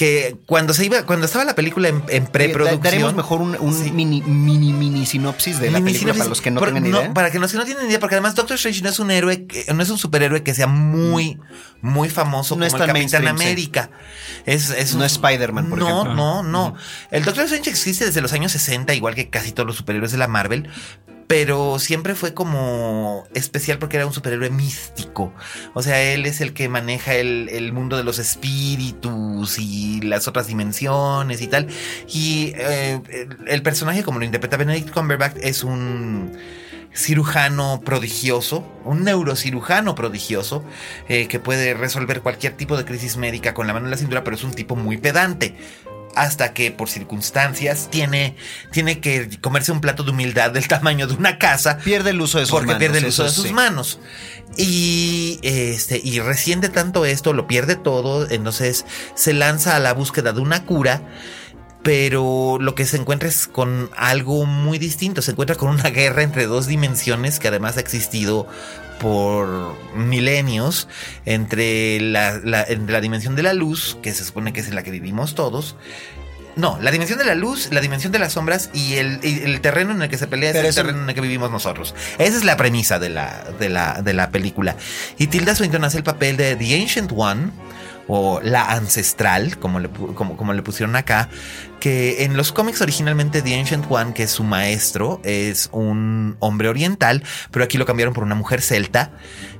que 0.00 0.38
cuando 0.46 0.72
se 0.72 0.86
iba, 0.86 1.02
cuando 1.04 1.26
estaba 1.26 1.44
la 1.44 1.54
película 1.54 1.88
en, 1.88 2.00
preproducción. 2.26 2.80
Daremos 2.82 3.12
mejor 3.14 3.42
un, 3.42 3.54
un 3.60 3.74
Sí. 3.74 3.90
mini, 3.92 4.22
mini, 4.22 4.72
mini 4.72 5.04
sinopsis 5.04 5.60
de 5.60 5.70
la 5.70 5.78
Mini 5.78 5.92
película 5.92 6.14
para 6.14 6.30
los 6.30 6.40
que 6.40 6.50
no 6.50 6.58
por- 6.58 6.70
tengan 6.72 6.86
idea. 6.86 7.12
para 7.12 7.30
que 7.30 7.38
los 7.38 7.52
que 7.52 7.58
no 7.58 7.66
tienen 7.66 7.84
idea, 7.86 8.00
porque 8.00 8.14
además 8.14 8.34
Doctor 8.34 8.54
Strange 8.54 8.80
no 8.80 8.88
es 8.88 8.98
un 8.98 9.10
héroe, 9.10 9.46
no 9.74 9.82
es 9.82 9.90
un 9.90 9.98
superhéroe 9.98 10.42
que 10.42 10.54
sea 10.54 10.66
muy, 10.66 11.38
muy 11.82 12.08
famoso 12.08 12.56
No 12.56 12.66
como 12.66 12.78
el 12.82 12.86
Capitán 12.86 13.22
sí. 13.24 13.28
América. 13.28 13.90
Es, 14.46 14.70
es 14.70 14.94
No 14.94 15.04
es 15.04 15.12
Spider-Man, 15.12 15.68
por 15.68 15.80
no, 15.80 15.86
ejemplo. 15.90 16.14
No, 16.14 16.42
no, 16.42 16.74
El 17.10 17.22
Doctor 17.22 17.44
Strange 17.44 17.68
existe 17.68 18.06
desde 18.06 18.22
los 18.22 18.32
años 18.32 18.52
60, 18.52 18.94
igual 18.94 19.14
que 19.14 19.28
casi 19.28 19.52
todos 19.52 19.66
los 19.66 19.76
superhéroes 19.76 20.12
de 20.12 20.16
la 20.18 20.28
Marvel. 20.28 20.66
Pero 21.30 21.78
siempre 21.78 22.16
fue 22.16 22.34
como 22.34 23.24
especial 23.34 23.78
porque 23.78 23.98
era 23.98 24.04
un 24.04 24.12
superhéroe 24.12 24.50
místico. 24.50 25.32
O 25.74 25.80
sea, 25.80 26.02
él 26.02 26.26
es 26.26 26.40
el 26.40 26.52
que 26.52 26.68
maneja 26.68 27.14
el, 27.14 27.48
el 27.50 27.72
mundo 27.72 27.96
de 27.96 28.02
los 28.02 28.18
espíritus 28.18 29.60
y 29.60 30.00
las 30.00 30.26
otras 30.26 30.48
dimensiones 30.48 31.40
y 31.40 31.46
tal. 31.46 31.68
Y 32.08 32.52
eh, 32.56 33.00
el, 33.46 33.62
personaje, 33.62 34.02
como 34.02 34.18
lo 34.18 34.24
interpreta 34.24 34.56
Benedict 34.56 34.90
Cumberbatch, 34.90 35.36
es 35.40 35.62
un 35.62 36.32
cirujano 36.92 37.80
prodigioso, 37.84 38.66
un 38.84 39.04
neurocirujano 39.04 39.94
prodigioso, 39.94 40.64
eh, 41.08 41.28
que 41.28 41.38
puede 41.38 41.74
resolver 41.74 42.22
cualquier 42.22 42.56
tipo 42.56 42.76
de 42.76 42.84
crisis 42.84 43.16
médica 43.16 43.54
con 43.54 43.68
la 43.68 43.72
mano 43.72 43.86
en 43.86 43.92
la 43.92 43.96
cintura, 43.98 44.24
pero 44.24 44.34
es 44.34 44.42
un 44.42 44.50
tipo 44.50 44.74
muy 44.74 44.96
pedante. 44.96 45.54
Hasta 46.16 46.52
que 46.52 46.72
por 46.72 46.88
circunstancias 46.88 47.88
tiene, 47.90 48.34
tiene 48.72 49.00
que 49.00 49.38
comerse 49.40 49.72
un 49.72 49.80
plato 49.80 50.02
de 50.02 50.10
humildad 50.10 50.50
del 50.50 50.66
tamaño 50.66 51.06
de 51.06 51.14
una 51.14 51.38
casa 51.38 51.78
Pierde 51.78 52.10
el 52.10 52.20
uso 52.20 52.38
de 52.38 52.46
sus 52.46 52.52
porque 52.52 52.66
manos. 52.66 52.78
pierde 52.80 52.98
el 52.98 53.06
uso 53.06 53.24
de 53.24 53.30
sus 53.30 53.46
sí. 53.46 53.52
manos. 53.52 54.00
Y 54.56 55.38
este, 55.42 56.00
y 56.02 56.20
recién 56.20 56.60
de 56.60 56.68
tanto 56.68 57.04
esto, 57.04 57.32
lo 57.32 57.46
pierde 57.46 57.76
todo. 57.76 58.28
Entonces 58.28 58.84
se 59.14 59.32
lanza 59.32 59.76
a 59.76 59.78
la 59.78 59.94
búsqueda 59.94 60.32
de 60.32 60.40
una 60.40 60.64
cura. 60.64 61.02
Pero 61.82 62.58
lo 62.60 62.74
que 62.74 62.84
se 62.84 62.98
encuentra 62.98 63.26
es 63.28 63.46
con 63.46 63.88
algo 63.96 64.44
muy 64.44 64.78
distinto. 64.78 65.22
Se 65.22 65.30
encuentra 65.30 65.56
con 65.56 65.70
una 65.70 65.88
guerra 65.88 66.22
entre 66.22 66.46
dos 66.46 66.66
dimensiones 66.66 67.38
que 67.38 67.48
además 67.48 67.78
ha 67.78 67.80
existido 67.80 68.46
por 69.00 69.76
milenios 69.96 70.86
entre 71.24 72.00
la, 72.00 72.38
la- 72.44 72.62
entre 72.62 72.92
la 72.92 73.00
dimensión 73.00 73.34
de 73.34 73.42
la 73.42 73.52
luz, 73.54 73.96
que 74.02 74.12
se 74.12 74.24
supone 74.24 74.52
que 74.52 74.60
es 74.60 74.68
en 74.68 74.74
la 74.76 74.82
que 74.82 74.90
vivimos 74.92 75.34
todos. 75.34 75.74
No, 76.56 76.78
la 76.82 76.90
dimensión 76.90 77.18
de 77.18 77.24
la 77.24 77.34
luz, 77.36 77.68
la 77.72 77.80
dimensión 77.80 78.12
de 78.12 78.18
las 78.18 78.32
sombras 78.34 78.70
y 78.74 78.94
el, 78.94 79.20
y 79.22 79.40
el 79.44 79.60
terreno 79.60 79.92
en 79.92 80.02
el 80.02 80.08
que 80.10 80.18
se 80.18 80.26
pelea 80.26 80.52
Pero 80.52 80.68
es 80.68 80.76
el 80.76 80.82
terreno 80.84 81.02
en 81.04 81.08
el 81.08 81.14
que 81.14 81.20
vivimos 81.20 81.50
nosotros. 81.50 81.94
Esa 82.18 82.36
es 82.36 82.44
la 82.44 82.56
premisa 82.56 82.98
de 82.98 83.08
la, 83.08 83.44
de 83.58 83.68
la, 83.68 84.02
de 84.02 84.12
la 84.12 84.30
película. 84.30 84.76
Y 85.16 85.28
Tilda 85.28 85.54
Swinton 85.54 85.84
hace 85.84 85.96
el 85.98 86.02
papel 86.04 86.36
de 86.36 86.56
The 86.56 86.80
Ancient 86.82 87.12
One, 87.16 87.50
o 88.12 88.40
la 88.42 88.72
ancestral, 88.72 89.56
como 89.58 89.78
le, 89.78 89.88
como, 89.88 90.36
como 90.36 90.52
le 90.52 90.62
pusieron 90.62 90.96
acá, 90.96 91.28
que 91.78 92.24
en 92.24 92.36
los 92.36 92.50
cómics 92.50 92.80
originalmente 92.80 93.40
The 93.40 93.54
Ancient 93.58 93.86
One, 93.88 94.14
que 94.14 94.24
es 94.24 94.32
su 94.32 94.42
maestro, 94.42 95.20
es 95.22 95.68
un 95.70 96.36
hombre 96.40 96.68
oriental, 96.68 97.22
pero 97.52 97.64
aquí 97.64 97.78
lo 97.78 97.86
cambiaron 97.86 98.12
por 98.12 98.24
una 98.24 98.34
mujer 98.34 98.62
celta. 98.62 99.12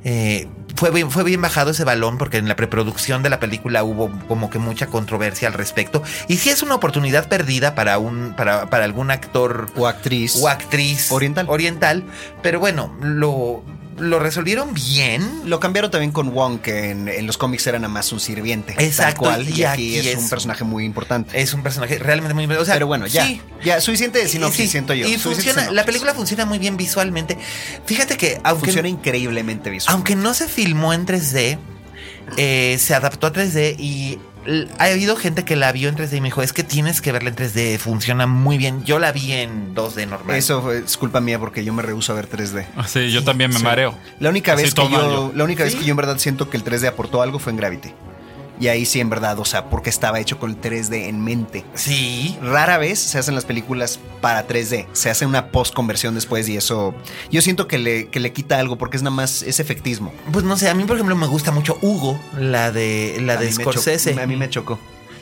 Eh, 0.02 0.48
fue, 0.74 0.90
bien, 0.90 1.12
fue 1.12 1.22
bien 1.22 1.40
bajado 1.40 1.70
ese 1.70 1.84
balón 1.84 2.18
porque 2.18 2.38
en 2.38 2.48
la 2.48 2.56
preproducción 2.56 3.22
de 3.22 3.30
la 3.30 3.38
película 3.38 3.84
hubo 3.84 4.10
como 4.26 4.50
que 4.50 4.58
mucha 4.58 4.88
controversia 4.88 5.46
al 5.46 5.54
respecto. 5.54 6.02
Y 6.26 6.38
sí 6.38 6.50
es 6.50 6.64
una 6.64 6.74
oportunidad 6.74 7.28
perdida 7.28 7.76
para, 7.76 7.98
un, 7.98 8.34
para, 8.36 8.68
para 8.68 8.84
algún 8.84 9.12
actor 9.12 9.68
O 9.76 9.86
actriz. 9.86 10.34
o 10.42 10.48
actriz 10.48 11.12
Oriental. 11.12 11.46
oriental 11.48 12.04
pero 12.42 12.58
bueno, 12.58 12.92
lo, 13.00 13.62
lo 14.00 14.18
resolvieron 14.18 14.74
bien. 14.74 15.42
Lo 15.44 15.60
cambiaron 15.60 15.90
también 15.90 16.10
con 16.12 16.32
Wong, 16.32 16.60
que 16.60 16.90
en, 16.90 17.08
en 17.08 17.26
los 17.26 17.36
cómics 17.38 17.66
era 17.66 17.78
nada 17.78 17.92
más 17.92 18.12
un 18.12 18.20
sirviente. 18.20 18.74
Exacto, 18.78 19.24
Tal 19.24 19.44
cual. 19.44 19.48
y 19.48 19.60
Y, 19.60 19.64
aquí, 19.64 19.98
aquí 19.98 19.98
es, 19.98 20.06
es- 20.06 20.16
un 20.18 20.28
personaje 20.28 20.64
muy 20.64 20.84
importante. 20.84 21.40
Es 21.40 21.54
un 21.54 21.62
personaje 21.62 21.98
realmente 21.98 22.34
muy... 22.34 22.46
O 22.56 22.64
sea, 22.64 22.74
Pero 22.74 22.86
bueno, 22.86 23.06
ya. 23.06 23.26
sí, 23.26 23.40
Ya, 23.64 23.80
suficiente 23.80 24.18
de 24.18 24.28
sinopsis, 24.28 24.64
Sí, 24.64 24.68
siento 24.68 24.94
yo. 24.94 25.06
Y 25.06 25.16
funciona, 25.18 25.70
la 25.70 25.84
película 25.84 26.14
funciona 26.14 26.44
muy 26.46 26.58
bien 26.58 26.76
visualmente. 26.76 27.38
Fíjate 27.86 28.16
que 28.16 28.40
aunque, 28.42 28.66
funciona 28.66 28.88
increíblemente 28.88 29.70
visual. 29.70 29.94
aunque 29.94 30.16
no 30.16 30.34
se 30.34 30.48
filmó 30.48 30.92
en 30.92 31.06
3D, 31.06 31.58
eh, 32.36 32.76
se 32.78 32.94
adaptó 32.94 33.26
a 33.26 33.32
3D 33.32 33.76
y 33.78 34.18
ha 34.78 34.84
habido 34.84 35.16
gente 35.16 35.44
que 35.44 35.54
la 35.56 35.70
vio 35.72 35.88
en 35.88 35.96
3D 35.96 36.16
y 36.16 36.20
me 36.20 36.28
dijo, 36.28 36.42
es 36.42 36.52
que 36.52 36.62
tienes 36.64 37.00
que 37.00 37.12
verla 37.12 37.28
en 37.30 37.36
3D, 37.36 37.78
funciona 37.78 38.26
muy 38.26 38.56
bien. 38.58 38.84
Yo 38.84 38.98
la 38.98 39.12
vi 39.12 39.32
en 39.32 39.74
2D 39.74 40.06
normal. 40.06 40.36
Eso 40.36 40.62
fue- 40.62 40.78
es 40.78 40.96
culpa 40.96 41.20
mía 41.20 41.38
porque 41.38 41.64
yo 41.64 41.72
me 41.72 41.82
rehuso 41.82 42.12
a 42.12 42.16
ver 42.16 42.26
3D. 42.26 42.66
Sí, 42.86 43.10
yo 43.12 43.22
también 43.24 43.50
me 43.50 43.58
Sí. 43.58 43.64
mareo. 43.64 43.94
La 44.18 44.30
única 44.30 44.54
Así 44.54 44.62
vez 44.62 44.74
que 44.74 44.82
yo, 44.82 44.90
yo. 44.90 45.32
la 45.34 45.44
única 45.44 45.64
vez 45.64 45.72
Sí. 45.74 45.78
que 45.80 45.84
yo 45.84 45.90
en 45.90 45.96
verdad 45.96 46.18
siento 46.18 46.48
que 46.48 46.56
el 46.56 46.64
3D 46.64 46.88
aportó 46.88 47.22
algo 47.22 47.38
fue 47.38 47.52
en 47.52 47.58
Gravity. 47.58 47.92
Y 48.60 48.68
ahí 48.68 48.84
sí, 48.84 49.00
en 49.00 49.08
verdad, 49.08 49.38
o 49.38 49.44
sea, 49.44 49.70
porque 49.70 49.88
estaba 49.88 50.20
hecho 50.20 50.38
con 50.38 50.50
el 50.50 50.60
3D 50.60 51.08
en 51.08 51.24
mente. 51.24 51.64
Sí. 51.74 52.38
Rara 52.42 52.76
vez 52.76 52.98
se 52.98 53.18
hacen 53.18 53.34
las 53.34 53.46
películas 53.46 53.98
para 54.20 54.46
3D. 54.46 54.86
Se 54.92 55.08
hace 55.08 55.24
una 55.24 55.48
post 55.48 55.74
conversión 55.74 56.14
después 56.14 56.46
y 56.48 56.56
eso. 56.56 56.94
Yo 57.30 57.40
siento 57.40 57.66
que 57.66 57.78
le, 57.78 58.08
que 58.08 58.20
le 58.20 58.32
quita 58.32 58.58
algo 58.58 58.76
porque 58.76 58.98
es 58.98 59.02
nada 59.02 59.16
más. 59.16 59.42
Es 59.42 59.60
efectismo. 59.60 60.12
Pues 60.30 60.44
no 60.44 60.58
sé, 60.58 60.68
a 60.68 60.74
mí 60.74 60.84
por 60.84 60.96
ejemplo 60.96 61.16
me 61.16 61.26
gusta 61.26 61.50
mucho 61.52 61.78
Hugo, 61.80 62.20
la 62.38 62.70
de 62.70 63.18
la 63.22 63.34
A 63.34 63.36
de 63.38 63.50
Scorsese. 63.50 64.20
a 64.20 64.26
mí 64.26 64.36
me 64.36 64.50
chocó. 64.50 64.78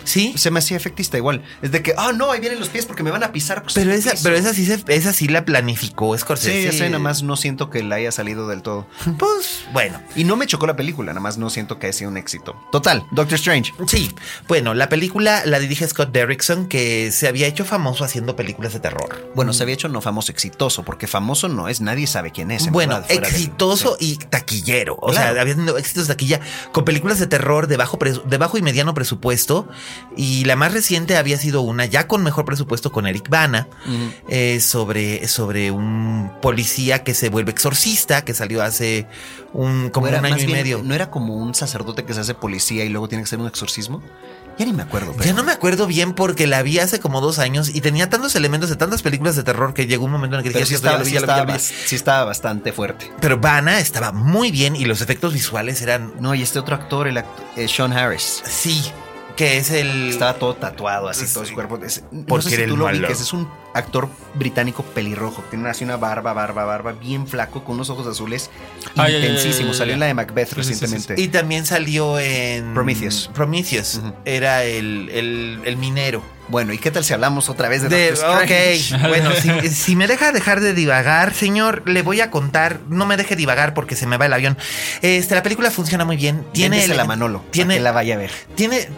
Sí. 0.08 0.32
Se 0.36 0.50
me 0.50 0.58
hacía 0.60 0.76
efectista 0.76 1.16
igual. 1.16 1.44
Es 1.62 1.70
de 1.70 1.82
que, 1.82 1.94
ah, 1.96 2.12
no, 2.12 2.30
ahí 2.32 2.40
vienen 2.40 2.58
los 2.58 2.68
pies 2.70 2.86
porque 2.86 3.02
me 3.02 3.10
van 3.10 3.22
a 3.22 3.32
pisar. 3.32 3.62
pues, 3.62 3.74
Pero 3.74 3.92
esa, 3.92 4.12
piso. 4.12 4.22
pero 4.24 4.36
esa 4.36 4.54
sí 4.54 4.64
se, 4.64 4.82
esa 4.88 5.12
sí 5.12 5.28
la 5.28 5.44
planificó 5.44 6.14
Sí, 6.16 6.20
Scorsese. 6.22 6.72
sé, 6.72 6.84
nada 6.88 6.98
más 6.98 7.22
no 7.22 7.36
siento 7.36 7.68
que 7.70 7.82
la 7.82 7.96
haya 7.96 8.10
salido 8.12 8.48
del 8.48 8.62
todo. 8.62 8.86
Pues 9.18 9.64
bueno. 9.72 10.00
Y 10.16 10.24
no 10.24 10.36
me 10.36 10.46
chocó 10.46 10.66
la 10.66 10.76
película, 10.76 11.12
nada 11.12 11.20
más 11.20 11.38
no 11.38 11.50
siento 11.50 11.78
que 11.78 11.86
haya 11.88 11.92
sido 11.92 12.10
un 12.10 12.16
éxito. 12.16 12.56
Total, 12.72 13.04
Doctor 13.10 13.34
Strange. 13.36 13.72
Sí, 13.86 14.10
bueno, 14.46 14.74
la 14.74 14.88
película 14.88 15.42
la 15.44 15.58
dirige 15.58 15.86
Scott 15.86 16.10
Derrickson, 16.12 16.66
que 16.68 17.10
se 17.12 17.28
había 17.28 17.46
hecho 17.46 17.64
famoso 17.64 18.04
haciendo 18.04 18.36
películas 18.36 18.72
de 18.72 18.80
terror. 18.80 19.30
Bueno, 19.34 19.52
se 19.52 19.62
había 19.62 19.74
hecho 19.74 19.88
no 19.88 20.00
famoso, 20.00 20.32
exitoso, 20.32 20.84
porque 20.84 21.06
famoso 21.06 21.48
no 21.48 21.68
es, 21.68 21.80
nadie 21.80 22.06
sabe 22.06 22.30
quién 22.32 22.50
es. 22.50 22.66
en 22.66 22.72
Bueno, 22.72 22.94
verdad, 22.94 23.08
fuera 23.08 23.28
de- 23.28 23.34
exitoso 23.34 23.96
sí. 23.98 24.12
y 24.12 24.16
taquillero. 24.16 24.94
O 25.00 25.10
Claro. 25.10 25.32
sea, 25.34 25.42
había 25.42 25.54
tenido 25.54 25.76
éxitos 25.78 26.06
de 26.08 26.14
taquilla 26.14 26.40
con 26.72 26.84
películas 26.84 27.18
de 27.18 27.26
terror 27.26 27.66
de 27.66 27.76
bajo, 27.76 27.98
de 28.24 28.38
bajo 28.38 28.56
y 28.58 28.62
mediano 28.62 28.94
presupuesto 28.94 29.68
Y 30.16 30.44
la 30.44 30.56
más 30.56 30.72
reciente 30.72 31.16
había 31.16 31.38
sido 31.38 31.60
una, 31.60 31.84
ya 31.86 32.06
con 32.08 32.22
mejor 32.22 32.44
presupuesto, 32.44 32.90
con 32.92 33.06
Eric 33.06 33.28
Bana, 33.28 33.68
eh, 34.28 34.60
sobre, 34.60 35.26
sobre 35.28 35.70
un 35.70 36.30
policía 36.42 37.04
que 37.04 37.14
se 37.14 37.28
vuelve 37.28 37.52
exorcista, 37.52 38.24
que 38.24 38.34
salió 38.34 38.62
hace 38.62 39.06
un, 39.52 39.90
como 39.90 40.06
¿No 40.06 40.10
era 40.10 40.18
un 40.20 40.26
año 40.26 40.36
y 40.38 40.46
bien- 40.46 40.52
medio. 40.58 40.82
¿No 40.82 40.94
era 40.94 41.10
como 41.10 41.36
un 41.36 41.54
sacerdote 41.54 42.04
que 42.04 42.14
se 42.14 42.20
hace 42.20 42.34
policía 42.34 42.84
y 42.84 42.88
luego 42.88 43.08
tiene 43.08 43.22
que 43.22 43.28
hacer 43.28 43.38
un 43.38 43.46
exorcismo? 43.46 44.02
Ya 44.58 44.66
ni 44.66 44.72
me 44.72 44.82
acuerdo. 44.82 45.12
pero- 45.12 45.24
Ya 45.24 45.32
no 45.34 45.44
me 45.44 45.52
acuerdo 45.52 45.86
bien 45.86 46.14
porque 46.14 46.48
la 46.48 46.62
vi 46.64 46.80
hace 46.80 46.98
como 46.98 47.20
dos 47.20 47.38
años 47.38 47.68
y 47.72 47.80
tenía 47.80 48.10
tantos 48.10 48.34
elementos 48.34 48.68
de 48.68 48.74
tantas 48.74 49.02
películas 49.02 49.36
de 49.36 49.44
terror 49.44 49.72
que 49.72 49.86
llegó 49.86 50.04
un 50.04 50.10
momento 50.10 50.34
en 50.34 50.38
el 50.40 50.42
que 50.42 50.48
dije, 50.58 50.66
sí 50.66 50.74
"Esto 50.74 50.86
ya 50.88 50.90
estaba, 50.90 51.04
sí 51.08 51.16
estaba 51.16 51.38
lo 51.42 51.46
vi". 51.46 51.52
bas- 51.52 51.72
sí 51.86 51.94
estaba 51.94 52.24
bastante 52.24 52.72
fuerte. 52.72 53.08
Pero 53.20 53.38
Vanna 53.38 53.78
estaba 53.78 54.10
muy 54.10 54.50
bien 54.50 54.74
y 54.74 54.84
los 54.84 55.00
efectos 55.00 55.32
visuales 55.32 55.80
eran, 55.80 56.12
No, 56.18 56.34
y 56.34 56.42
este 56.42 56.58
otro 56.58 56.74
actor, 56.74 57.06
el 57.06 57.18
act- 57.18 57.26
eh, 57.56 57.68
Sean 57.68 57.92
Harris. 57.92 58.42
sí, 58.50 58.82
que 59.38 59.56
es 59.56 59.70
el... 59.70 60.08
Estaba 60.10 60.34
todo 60.34 60.54
tatuado, 60.56 61.08
así 61.08 61.26
Sí. 61.26 61.32
todo 61.32 61.44
su 61.46 61.54
cuerpo. 61.54 61.78
Es- 61.82 62.02
no 62.10 62.26
Porque 62.26 62.50
sé 62.50 62.56
si 62.56 62.66
tú 62.66 62.76
lo 62.76 62.86
ubiques, 62.86 63.20
es 63.20 63.32
un 63.32 63.48
actor 63.74 64.08
británico 64.34 64.82
pelirrojo. 64.82 65.42
Tiene 65.50 65.68
así 65.68 65.84
una 65.84 65.96
barba, 65.96 66.32
barba, 66.32 66.64
barba, 66.64 66.92
bien 66.92 67.26
flaco, 67.26 67.62
con 67.64 67.74
unos 67.76 67.90
ojos 67.90 68.06
azules 68.06 68.50
Ay, 68.96 69.14
intensísimos. 69.16 69.58
ay, 69.60 69.68
ay, 69.72 69.78
Salió 69.78 69.94
en 69.94 70.00
la 70.00 70.06
de 70.06 70.14
Macbeth 70.14 70.48
Sí, 70.48 70.54
sí, 70.54 70.62
sí, 70.62 70.74
sí, 70.74 70.80
recientemente. 70.84 71.22
Y 71.22 71.28
también 71.28 71.66
salió 71.66 72.18
en... 72.18 72.74
Prometheus. 72.74 73.30
Prometheus. 73.34 74.00
Era 74.24 74.64
el, 74.64 75.08
el, 75.10 75.60
el 75.64 75.76
minero. 75.76 76.22
Bueno, 76.48 76.72
¿y 76.72 76.78
qué 76.78 76.90
tal 76.90 77.04
si 77.04 77.12
hablamos 77.12 77.50
otra 77.50 77.68
vez 77.68 77.82
de, 77.82 77.88
De- 77.90 78.12
ok, 78.14 79.02
bueno, 79.08 79.30
si, 79.32 79.68
si 79.68 79.94
me 79.96 80.06
deja 80.06 80.32
dejar 80.32 80.60
de 80.60 80.72
divagar, 80.72 81.34
señor, 81.34 81.82
le 81.86 82.00
voy 82.02 82.22
a 82.22 82.30
contar. 82.30 82.80
No 82.88 83.04
me 83.04 83.18
deje 83.18 83.36
divagar 83.36 83.74
porque 83.74 83.94
se 83.96 84.06
me 84.06 84.16
va 84.16 84.24
el 84.26 84.32
avión. 84.32 84.56
Este, 85.02 85.34
la 85.34 85.42
película 85.42 85.70
funciona 85.70 86.06
muy 86.06 86.16
bien. 86.16 86.46
Tiene 86.52 86.76
Véndesela 86.76 87.02
a 87.02 87.04
ele- 87.04 87.08
Manolo, 87.08 87.44
Tiene, 87.50 87.74
que 87.74 87.80
la 87.80 87.92
vaya 87.92 88.14
a 88.14 88.18
ver. 88.18 88.30
Tiene. 88.54 88.88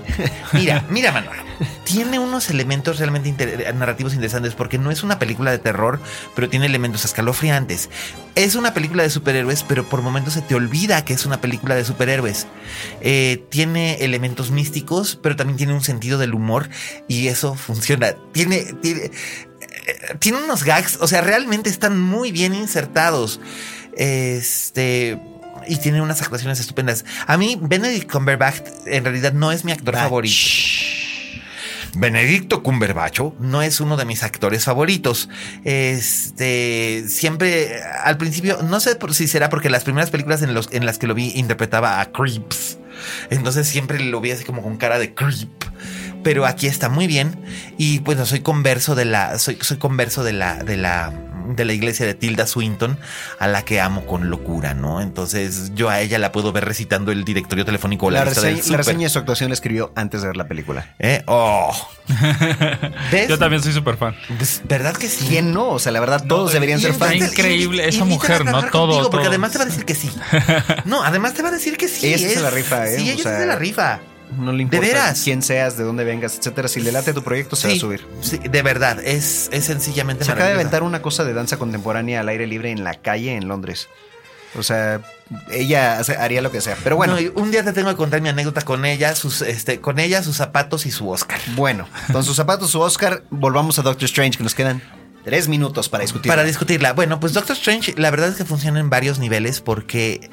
Mira, 0.53 0.85
mira, 0.91 1.11
Manuel. 1.11 1.39
Tiene 1.93 2.19
unos 2.19 2.51
elementos 2.51 2.99
realmente 2.99 3.29
inter- 3.29 3.75
narrativos 3.75 4.15
interesantes 4.15 4.55
porque 4.55 4.79
no 4.79 4.91
es 4.91 5.03
una 5.03 5.19
película 5.19 5.51
de 5.51 5.59
terror, 5.59 6.01
pero 6.35 6.49
tiene 6.49 6.67
elementos 6.67 7.05
escalofriantes. 7.05 7.91
Es 8.35 8.55
una 8.55 8.73
película 8.75 9.03
de 9.03 9.11
superhéroes, 9.11 9.63
pero 9.65 9.89
por 9.89 10.03
momentos 10.03 10.35
se 10.35 10.43
te 10.43 10.55
olvida 10.55 11.05
que 11.05 11.13
es 11.15 11.27
una 11.27 11.41
película 11.41 11.75
de 11.75 11.85
superhéroes. 11.85 12.47
Eh, 13.01 13.45
tiene 13.51 14.05
elementos 14.05 14.51
místicos, 14.51 15.19
pero 15.23 15.37
también 15.37 15.57
tiene 15.57 15.75
un 15.75 15.83
sentido 15.83 16.19
del 16.19 16.35
humor 16.35 16.69
y 17.09 17.29
eso 17.29 17.55
funciona. 17.55 18.15
Tiene. 18.33 18.73
tiene 18.83 19.11
eh, 19.87 20.15
tiene 20.19 20.39
unos 20.39 20.65
gags, 20.65 20.99
o 21.01 21.07
sea, 21.09 21.21
realmente 21.21 21.71
están 21.71 22.01
muy 22.01 22.33
bien 22.33 22.55
insertados. 22.55 23.41
Este. 23.97 25.21
Y 25.69 25.77
tiene 25.77 26.01
unas 26.01 26.23
actuaciones 26.23 26.59
estupendas. 26.59 27.05
A 27.27 27.37
mí, 27.37 27.59
Benedict 27.61 28.11
Cumberbatch 28.11 28.63
en 28.87 29.05
realidad 29.05 29.33
no 29.33 29.53
es 29.53 29.65
mi 29.65 29.73
actor 29.73 29.95
Batch. 29.95 30.03
favorito. 30.05 30.37
Benedicto 31.95 32.63
Cumberbatch 32.63 33.21
no 33.39 33.63
es 33.63 33.81
uno 33.81 33.97
de 33.97 34.05
mis 34.05 34.23
actores 34.23 34.65
favoritos. 34.65 35.29
Este 35.65 37.05
siempre 37.09 37.83
al 38.03 38.17
principio, 38.17 38.63
no 38.63 38.81
sé 38.81 38.97
si 39.13 39.27
será 39.27 39.49
porque 39.49 39.71
las 39.71 39.85
primeras 39.85 40.11
películas 40.11 40.43
en, 40.43 40.55
los, 40.55 40.69
en 40.73 40.87
las 40.87 40.99
que 40.99 41.07
lo 41.07 41.15
vi 41.15 41.33
interpretaba 41.35 42.01
a 42.01 42.13
Creeps. 42.13 42.79
Entonces 43.31 43.67
siempre 43.67 44.01
lo 44.01 44.21
vi 44.21 44.31
así 44.31 44.45
como 44.45 44.63
con 44.63 44.77
cara 44.77 44.99
de 44.99 45.15
creep. 45.15 45.49
Pero 46.23 46.47
aquí 46.47 46.67
está 46.67 46.89
muy 46.89 47.07
bien. 47.07 47.39
Y 47.79 48.01
bueno, 48.01 48.27
soy 48.27 48.41
converso 48.41 48.95
de 48.95 49.07
la. 49.07 49.39
Soy, 49.39 49.59
soy 49.61 49.79
converso 49.79 50.23
de 50.23 50.33
la. 50.33 50.63
de 50.63 50.77
la. 50.77 51.13
De 51.57 51.65
la 51.65 51.73
iglesia 51.73 52.07
de 52.07 52.15
Tilda 52.15 52.47
Swinton, 52.47 52.99
a 53.39 53.49
la 53.49 53.63
que 53.65 53.81
amo 53.81 54.07
con 54.07 54.31
locura, 54.31 54.75
¿no? 54.75 55.01
Entonces 55.01 55.73
yo 55.75 55.89
a 55.91 56.01
ella 56.01 56.19
la 56.19 56.33
puedo 56.33 56.53
ver 56.53 56.65
recitando 56.65 57.13
el 57.13 57.25
directorio 57.25 57.65
telefónico 57.65 58.07
o 58.07 58.11
la, 58.11 58.21
La 58.21 58.25
lista 58.27 58.41
del 58.43 58.57
reseña, 58.57 58.71
la 58.73 58.77
reseña 58.79 59.03
de 59.05 59.11
su 59.11 59.19
actuación 59.19 59.51
la 59.51 59.55
escribió 59.55 59.93
antes 59.97 60.21
de 60.23 60.29
ver 60.29 60.37
la 60.37 60.47
película. 60.49 60.95
¿Eh? 60.99 61.23
Oh. 61.27 61.73
¿Ves? 63.13 63.29
Yo 63.29 63.39
también 63.39 63.63
soy 63.63 63.73
súper 63.73 63.97
fan. 63.97 64.15
Pues, 64.37 64.63
¿Verdad 64.65 64.95
que 64.97 65.09
sí? 65.09 65.27
¿Quién 65.29 65.53
no? 65.53 65.69
O 65.71 65.79
sea, 65.79 65.93
la 65.93 66.01
verdad, 66.01 66.25
todos 66.27 66.47
No, 66.47 66.53
deberían 66.55 66.79
y 66.79 66.83
ser 66.83 66.95
fans. 66.95 67.15
invita- 67.15 67.31
increíble 67.33 67.89
esa 67.89 68.05
mujer, 68.05 68.45
¿no? 68.45 68.63
Todo, 68.71 68.89
contigo, 68.89 69.11
Porque 69.11 69.27
además 69.29 69.53
te 69.53 69.59
va 69.59 69.65
a 69.65 69.67
decir 69.69 69.85
que 69.85 69.95
sí. 69.95 70.11
No, 70.85 71.03
además 71.05 71.35
te 71.35 71.43
va 71.43 71.49
a 71.49 71.53
decir 71.53 71.77
que 71.77 71.89
sí. 71.89 72.07
Ella 72.07 72.19
sí 72.19 72.25
se 72.25 72.33
es- 72.35 72.43
la 72.43 72.51
rifa, 72.51 72.87
¿eh? 72.89 72.97
Sí, 72.97 73.03
O 73.03 73.05
ella 73.05 73.17
sí 73.17 73.23
sea, 73.23 73.39
se 73.41 73.47
la 73.47 73.57
rifa. 73.57 74.01
No 74.39 74.53
le 74.53 74.63
importa 74.63 74.87
veras? 74.87 75.23
quién 75.25 75.43
seas, 75.43 75.77
de 75.77 75.85
dónde 75.85 76.05
vengas, 76.05 76.37
etcétera. 76.39 76.69
Si 76.69 76.81
le 76.81 76.93
late 76.93 77.13
tu 77.13 77.23
proyecto, 77.23 77.57
se 77.57 77.69
va 77.69 77.75
a 77.75 77.77
subir. 77.77 78.07
sí, 78.21 78.39
de 78.39 78.63
verdad, 78.63 78.99
es, 79.05 79.49
es 79.53 79.65
sencillamente 79.65 80.25
Se 80.25 80.33
acaba 80.33 80.49
de 80.49 80.55
aventar 80.55 80.83
una 80.83 81.03
cosa 81.03 81.25
de 81.25 81.33
danza 81.35 81.57
contemporánea 81.57 82.21
al 82.21 82.29
aire 82.29 82.47
libre 82.47 82.71
en 82.71 82.85
la 82.85 82.95
calle 82.95 83.35
en 83.35 83.49
Londres. 83.49 83.89
O 84.57 84.63
sea, 84.65 85.01
ella 85.53 86.01
haría 86.19 86.43
lo 86.43 86.51
que 86.51 86.61
sea. 86.61 86.77
Pero 86.83 86.97
bueno, 86.97 87.17
No, 87.21 87.41
un 87.41 87.51
día 87.53 87.63
te 87.63 87.73
tengo 87.73 87.89
que 87.91 87.97
contar 87.97 88.21
mi 88.21 88.29
anécdota 88.29 88.63
con 88.63 88.85
ella, 88.85 89.15
sus, 89.15 89.43
este, 89.43 89.81
con 89.81 90.01
ella, 90.01 90.23
sus 90.25 90.37
zapatos 90.37 90.87
y 90.87 90.91
su 90.91 91.09
Oscar. 91.09 91.41
bueno, 91.55 91.89
con 92.13 92.25
sus 92.25 92.37
zapatos, 92.37 92.71
su 92.71 92.81
Oscar, 92.81 93.23
volvamos 93.31 93.79
a 93.79 93.83
Doctor 93.83 94.07
Strange, 94.07 94.39
que 94.39 94.43
nos 94.43 94.57
quedan 94.57 94.83
tres 95.25 95.47
minutos 95.47 95.89
para 95.89 96.03
discutir. 96.03 96.31
Para 96.31 96.43
discutirla. 96.43 96.95
Bueno, 96.95 97.21
pues 97.21 97.33
Doctor 97.33 97.57
Strange, 97.57 97.95
la 97.97 98.11
verdad 98.11 98.31
es 98.31 98.37
que 98.37 98.45
funciona 98.45 98.81
en 98.81 98.91
varios 98.91 99.21
niveles 99.21 99.61
porque 99.61 100.31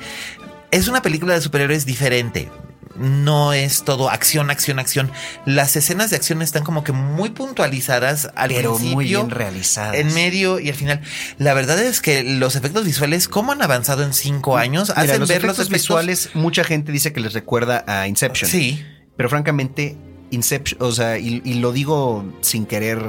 es 0.71 0.87
una 0.87 1.01
película 1.03 1.35
de 1.35 1.41
superhéroes 1.41 1.85
diferente. 1.85 2.49
No 2.97 3.53
es 3.53 3.83
todo 3.83 4.09
acción, 4.09 4.49
acción, 4.49 4.79
acción. 4.79 5.11
Las 5.45 5.75
escenas 5.75 6.09
de 6.09 6.15
acción 6.15 6.41
están 6.41 6.63
como 6.63 6.83
que 6.83 6.91
muy 6.91 7.29
puntualizadas 7.29 8.29
al 8.35 8.49
pero 8.49 8.71
principio. 8.75 8.95
muy 8.95 9.05
bien 9.05 9.29
realizadas. 9.29 9.95
En 9.95 10.13
medio 10.13 10.59
y 10.59 10.69
al 10.69 10.75
final. 10.75 11.01
La 11.37 11.53
verdad 11.53 11.79
es 11.81 12.01
que 12.01 12.23
los 12.23 12.55
efectos 12.55 12.85
visuales, 12.85 13.27
¿cómo 13.27 13.51
han 13.51 13.61
avanzado 13.61 14.03
en 14.03 14.13
cinco 14.13 14.57
años? 14.57 14.89
Mira, 14.89 15.01
Hacen 15.03 15.19
los 15.19 15.29
ver 15.29 15.37
efectos 15.37 15.57
los 15.59 15.67
efectos 15.67 15.81
visuales, 15.81 16.29
mucha 16.33 16.63
gente 16.63 16.91
dice 16.91 17.13
que 17.13 17.19
les 17.19 17.33
recuerda 17.33 17.83
a 17.87 18.07
Inception. 18.07 18.49
Sí. 18.49 18.83
Pero 19.15 19.29
francamente, 19.29 19.97
Inception, 20.31 20.81
o 20.81 20.91
sea, 20.91 21.17
y, 21.17 21.41
y 21.45 21.55
lo 21.55 21.71
digo 21.71 22.25
sin 22.41 22.65
querer 22.65 22.99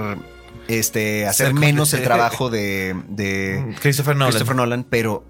este, 0.68 1.26
hacer 1.26 1.54
menos 1.54 1.92
el 1.94 2.02
trabajo 2.02 2.50
de, 2.50 2.94
de 3.08 3.74
Christopher 3.80 4.16
Nolan. 4.16 4.30
Christopher 4.32 4.56
Nolan, 4.56 4.84
pero 4.84 5.24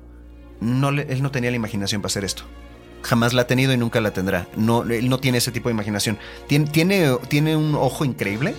no 0.60 0.90
le- 0.90 1.06
él 1.12 1.22
no 1.22 1.30
tenía 1.30 1.50
la 1.50 1.56
imaginación 1.56 2.02
para 2.02 2.08
hacer 2.10 2.24
esto. 2.24 2.42
Jamás 3.02 3.32
la 3.32 3.42
ha 3.42 3.46
tenido 3.46 3.72
y 3.72 3.76
nunca 3.76 4.00
la 4.00 4.12
tendrá. 4.12 4.48
No, 4.56 4.82
él 4.82 5.08
no 5.08 5.18
tiene 5.18 5.38
ese 5.38 5.52
tipo 5.52 5.68
de 5.68 5.74
imaginación. 5.74 6.18
Tiene, 6.46 6.66
tiene, 7.28 7.56
un 7.56 7.74
ojo 7.74 8.04
increíble, 8.04 8.54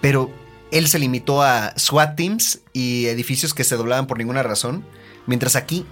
pero 0.00 0.30
él 0.70 0.88
se 0.88 0.98
limitó 0.98 1.42
a 1.42 1.72
SWAT 1.78 2.16
teams 2.16 2.60
y 2.72 3.06
edificios 3.06 3.54
que 3.54 3.64
se 3.64 3.76
doblaban 3.76 4.06
por 4.06 4.18
ninguna 4.18 4.42
razón, 4.42 4.84
mientras 5.26 5.56
aquí 5.56 5.86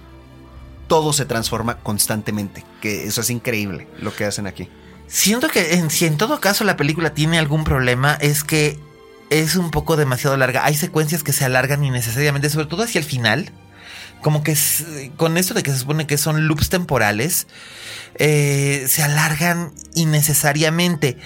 todo 0.87 1.13
se 1.13 1.25
transforma 1.25 1.77
constantemente. 1.77 2.65
Que 2.81 3.05
eso 3.05 3.21
es 3.21 3.29
increíble 3.29 3.87
lo 3.99 4.13
que 4.13 4.25
hacen 4.25 4.47
aquí. 4.47 4.69
Siento 5.07 5.47
que 5.47 5.75
en, 5.75 5.89
si 5.89 6.05
en 6.05 6.17
todo 6.17 6.39
caso 6.39 6.63
la 6.63 6.77
película 6.77 7.13
tiene 7.13 7.37
algún 7.37 7.63
problema 7.63 8.13
es 8.15 8.43
que 8.43 8.79
es 9.29 9.55
un 9.55 9.71
poco 9.71 9.95
demasiado 9.95 10.37
larga. 10.37 10.65
Hay 10.65 10.75
secuencias 10.75 11.23
que 11.23 11.33
se 11.33 11.45
alargan 11.45 11.83
innecesariamente, 11.83 12.49
sobre 12.49 12.67
todo 12.67 12.83
hacia 12.83 12.99
el 12.99 13.05
final. 13.05 13.51
Como 14.23 14.43
que 14.43 14.57
con 15.17 15.37
esto 15.37 15.53
de 15.53 15.61
que 15.61 15.71
se 15.71 15.77
supone 15.77 16.07
que 16.07 16.17
son 16.17 16.47
loops 16.47 16.69
temporales, 16.69 17.45
eh, 18.15 18.85
se 18.87 19.03
alargan 19.03 19.71
innecesariamente. 19.93 21.17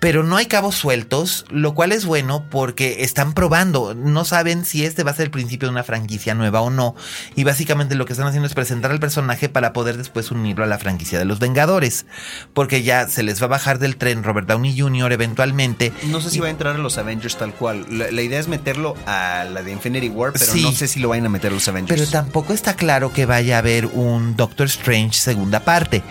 Pero 0.00 0.24
no 0.24 0.36
hay 0.36 0.46
cabos 0.46 0.76
sueltos, 0.76 1.44
lo 1.50 1.74
cual 1.74 1.92
es 1.92 2.06
bueno 2.06 2.46
porque 2.50 3.04
están 3.04 3.34
probando, 3.34 3.94
no 3.94 4.24
saben 4.24 4.64
si 4.64 4.84
este 4.86 5.04
va 5.04 5.10
a 5.10 5.14
ser 5.14 5.26
el 5.26 5.30
principio 5.30 5.68
de 5.68 5.72
una 5.72 5.84
franquicia 5.84 6.34
nueva 6.34 6.62
o 6.62 6.70
no. 6.70 6.96
Y 7.36 7.44
básicamente 7.44 7.94
lo 7.94 8.06
que 8.06 8.14
están 8.14 8.26
haciendo 8.26 8.46
es 8.46 8.54
presentar 8.54 8.90
al 8.92 8.98
personaje 8.98 9.50
para 9.50 9.74
poder 9.74 9.98
después 9.98 10.30
unirlo 10.30 10.64
a 10.64 10.66
la 10.66 10.78
franquicia 10.78 11.18
de 11.18 11.26
los 11.26 11.38
Vengadores. 11.38 12.06
Porque 12.54 12.82
ya 12.82 13.06
se 13.08 13.22
les 13.22 13.42
va 13.42 13.44
a 13.44 13.48
bajar 13.50 13.78
del 13.78 13.96
tren 13.98 14.24
Robert 14.24 14.48
Downey 14.48 14.78
Jr. 14.78 15.12
eventualmente. 15.12 15.92
No 16.04 16.22
sé 16.22 16.30
si 16.30 16.40
va 16.40 16.46
a 16.46 16.50
entrar 16.50 16.76
a 16.76 16.78
los 16.78 16.96
Avengers 16.96 17.36
tal 17.36 17.52
cual. 17.52 17.84
La, 17.90 18.10
la 18.10 18.22
idea 18.22 18.40
es 18.40 18.48
meterlo 18.48 18.94
a 19.06 19.44
la 19.52 19.62
de 19.62 19.70
Infinity 19.70 20.08
War, 20.08 20.32
pero 20.32 20.46
Sí. 20.46 20.62
no 20.62 20.72
sé 20.72 20.88
si 20.88 20.98
lo 21.00 21.10
vayan 21.10 21.26
a 21.26 21.28
meter 21.28 21.50
a 21.50 21.54
los 21.54 21.68
Avengers. 21.68 22.00
Pero 22.00 22.10
tampoco 22.10 22.54
está 22.54 22.74
claro 22.74 23.12
que 23.12 23.26
vaya 23.26 23.56
a 23.56 23.58
haber 23.58 23.84
un 23.84 24.34
Doctor 24.34 24.66
Strange 24.66 25.18
segunda 25.20 25.60
parte. 25.60 26.02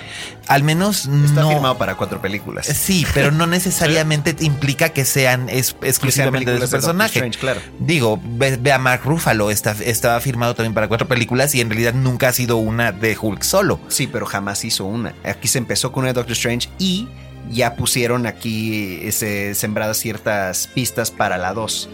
Al 0.49 0.63
menos 0.63 1.05
Está 1.25 1.41
no. 1.41 1.49
firmado 1.51 1.77
para 1.77 1.95
cuatro 1.95 2.21
películas. 2.21 2.65
Sí, 2.65 3.05
pero 3.13 3.31
no 3.31 3.47
necesariamente 3.79 4.35
implica 4.41 4.89
que 4.89 5.05
sean 5.05 5.47
es- 5.47 5.75
exclusivamente 5.83 6.51
de 6.51 6.59
su 6.59 6.69
personaje. 6.71 7.19
Strange, 7.19 7.39
claro. 7.39 7.62
Digo, 7.79 8.19
ve, 8.21 8.57
ve 8.57 8.73
a 8.73 8.79
Mark 8.79 9.03
Ruffalo, 9.05 9.51
está, 9.51 9.71
estaba 9.85 10.19
firmado 10.19 10.55
también 10.55 10.73
para 10.73 10.88
cuatro 10.88 11.07
películas 11.07 11.53
y 11.55 11.62
en 11.62 11.69
realidad 11.69 11.93
nunca 11.93 12.29
ha 12.29 12.33
sido 12.33 12.57
una 12.57 12.91
de 12.91 13.15
Hulk 13.19 13.43
solo. 13.43 13.79
Sí, 13.88 14.07
pero 14.07 14.25
jamás 14.25 14.65
hizo 14.65 14.85
una. 14.85 15.13
Aquí 15.23 15.47
se 15.47 15.59
empezó 15.59 15.91
con 15.91 16.01
una 16.01 16.09
de 16.09 16.13
Doctor 16.15 16.33
Strange 16.33 16.67
y 16.79 17.07
ya 17.49 17.75
pusieron 17.75 18.28
aquí 18.28 18.99
ese, 19.04 19.56
sembradas 19.56 19.97
ciertas 19.97 20.67
pistas 20.67 21.10
para 21.12 21.38
la 21.38 21.54
2. 21.54 21.89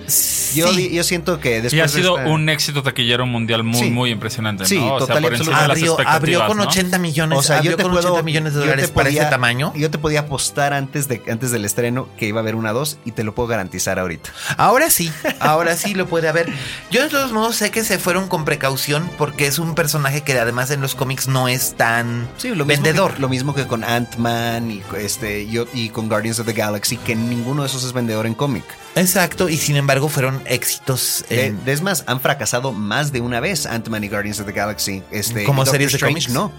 Yo, 0.55 0.71
Sí. 0.73 0.91
yo 0.93 1.03
siento 1.03 1.39
que 1.39 1.61
después 1.61 1.73
Y 1.73 1.79
ha 1.79 1.83
de 1.83 1.89
sido 1.89 2.17
esta- 2.17 2.29
un 2.29 2.49
éxito 2.49 2.83
taquillo 2.83 3.25
mundial 3.25 3.63
muy, 3.63 3.79
Sí. 3.79 3.89
muy 3.89 4.11
impresionante, 4.11 4.65
Sí, 4.65 4.77
¿no? 4.79 4.95
O 4.95 4.99
total 4.99 5.19
sea, 5.19 5.21
por 5.21 5.31
de 5.37 5.37
las 5.45 5.47
Abrió, 5.47 5.85
expectativas, 5.93 6.15
abrió 6.15 6.47
con 6.47 6.57
¿no? 6.57 6.63
80 6.63 6.97
millones, 6.99 7.39
O 7.39 7.43
sea, 7.43 7.57
abrió 7.57 7.71
yo 7.71 7.77
te 7.77 7.83
con 7.83 7.91
puedo 7.93 8.07
80 8.07 8.23
millones 8.23 8.53
de 8.53 8.59
dólares 8.59 8.89
para 8.91 9.09
ese 9.09 9.17
podía- 9.19 9.29
tamaño. 9.29 9.73
Yo 9.75 9.89
te 9.91 9.97
podía 9.97 10.21
apostar 10.21 10.73
antes 10.73 11.07
de 11.07 11.21
antes 11.29 11.51
del 11.51 11.63
estreno 11.65 12.09
que 12.17 12.27
iba 12.27 12.39
a 12.39 12.43
haber 12.43 12.55
una 12.55 12.71
2 12.73 12.97
y 13.05 13.11
te 13.11 13.23
lo 13.23 13.33
puedo 13.35 13.47
garantizar 13.47 13.97
ahorita. 13.99 14.31
Ahora 14.57 14.89
sí, 14.89 15.11
ahora 15.39 15.75
sí 15.77 15.93
lo 15.93 16.07
puede 16.07 16.27
haber. 16.27 16.49
Yo 16.91 17.03
de 17.03 17.09
todos 17.09 17.31
modos 17.31 17.55
sé 17.55 17.71
que 17.71 17.83
se 17.83 17.97
fueron 17.99 18.27
con 18.27 18.43
precaución 18.45 19.09
porque 19.17 19.47
es 19.47 19.59
un 19.59 19.75
personaje 19.75 20.21
que 20.21 20.37
además 20.37 20.71
en 20.71 20.81
los 20.81 20.95
cómics 20.95 21.27
no 21.27 21.47
es 21.47 21.75
tan 21.75 22.27
Sí, 22.37 22.49
lo 22.49 22.65
mismo 22.65 22.83
vendedor. 22.83 23.13
Que, 23.15 23.21
lo 23.21 23.29
mismo 23.29 23.53
que 23.55 23.65
con 23.67 23.83
Ant-Man 23.83 24.71
y 24.71 24.83
este 24.97 25.34
y, 25.43 25.59
y 25.73 25.89
con 25.89 26.07
Guardians 26.09 26.39
of 26.39 26.45
the 26.47 26.53
Galaxy, 26.53 26.97
que 26.97 27.15
ninguno 27.15 27.61
de 27.63 27.67
esos 27.67 27.83
es 27.83 27.93
vendedor 27.93 28.25
en 28.25 28.33
cómic. 28.33 28.63
Exacto, 28.95 29.49
y 29.49 29.57
sin 29.57 29.75
embargo 29.75 30.07
fueron 30.07 30.41
éxitos 30.45 31.25
Eh, 31.29 31.47
en- 31.47 31.59
es 31.69 31.81
más, 31.81 32.03
han 32.07 32.21
fracasado 32.21 32.71
más 32.71 33.11
de 33.11 33.19
una 33.21 33.39
vez 33.41 33.65
Ant-Man 33.65 34.03
y 34.03 34.07
Guardians 34.09 34.39
of 34.39 34.45
the 34.45 34.53
Galaxy. 34.53 35.03
Este, 35.11 35.43
como 35.43 35.65
series 35.65 35.91
de 35.91 35.99
cómics. 35.99 36.29
No. 36.29 36.51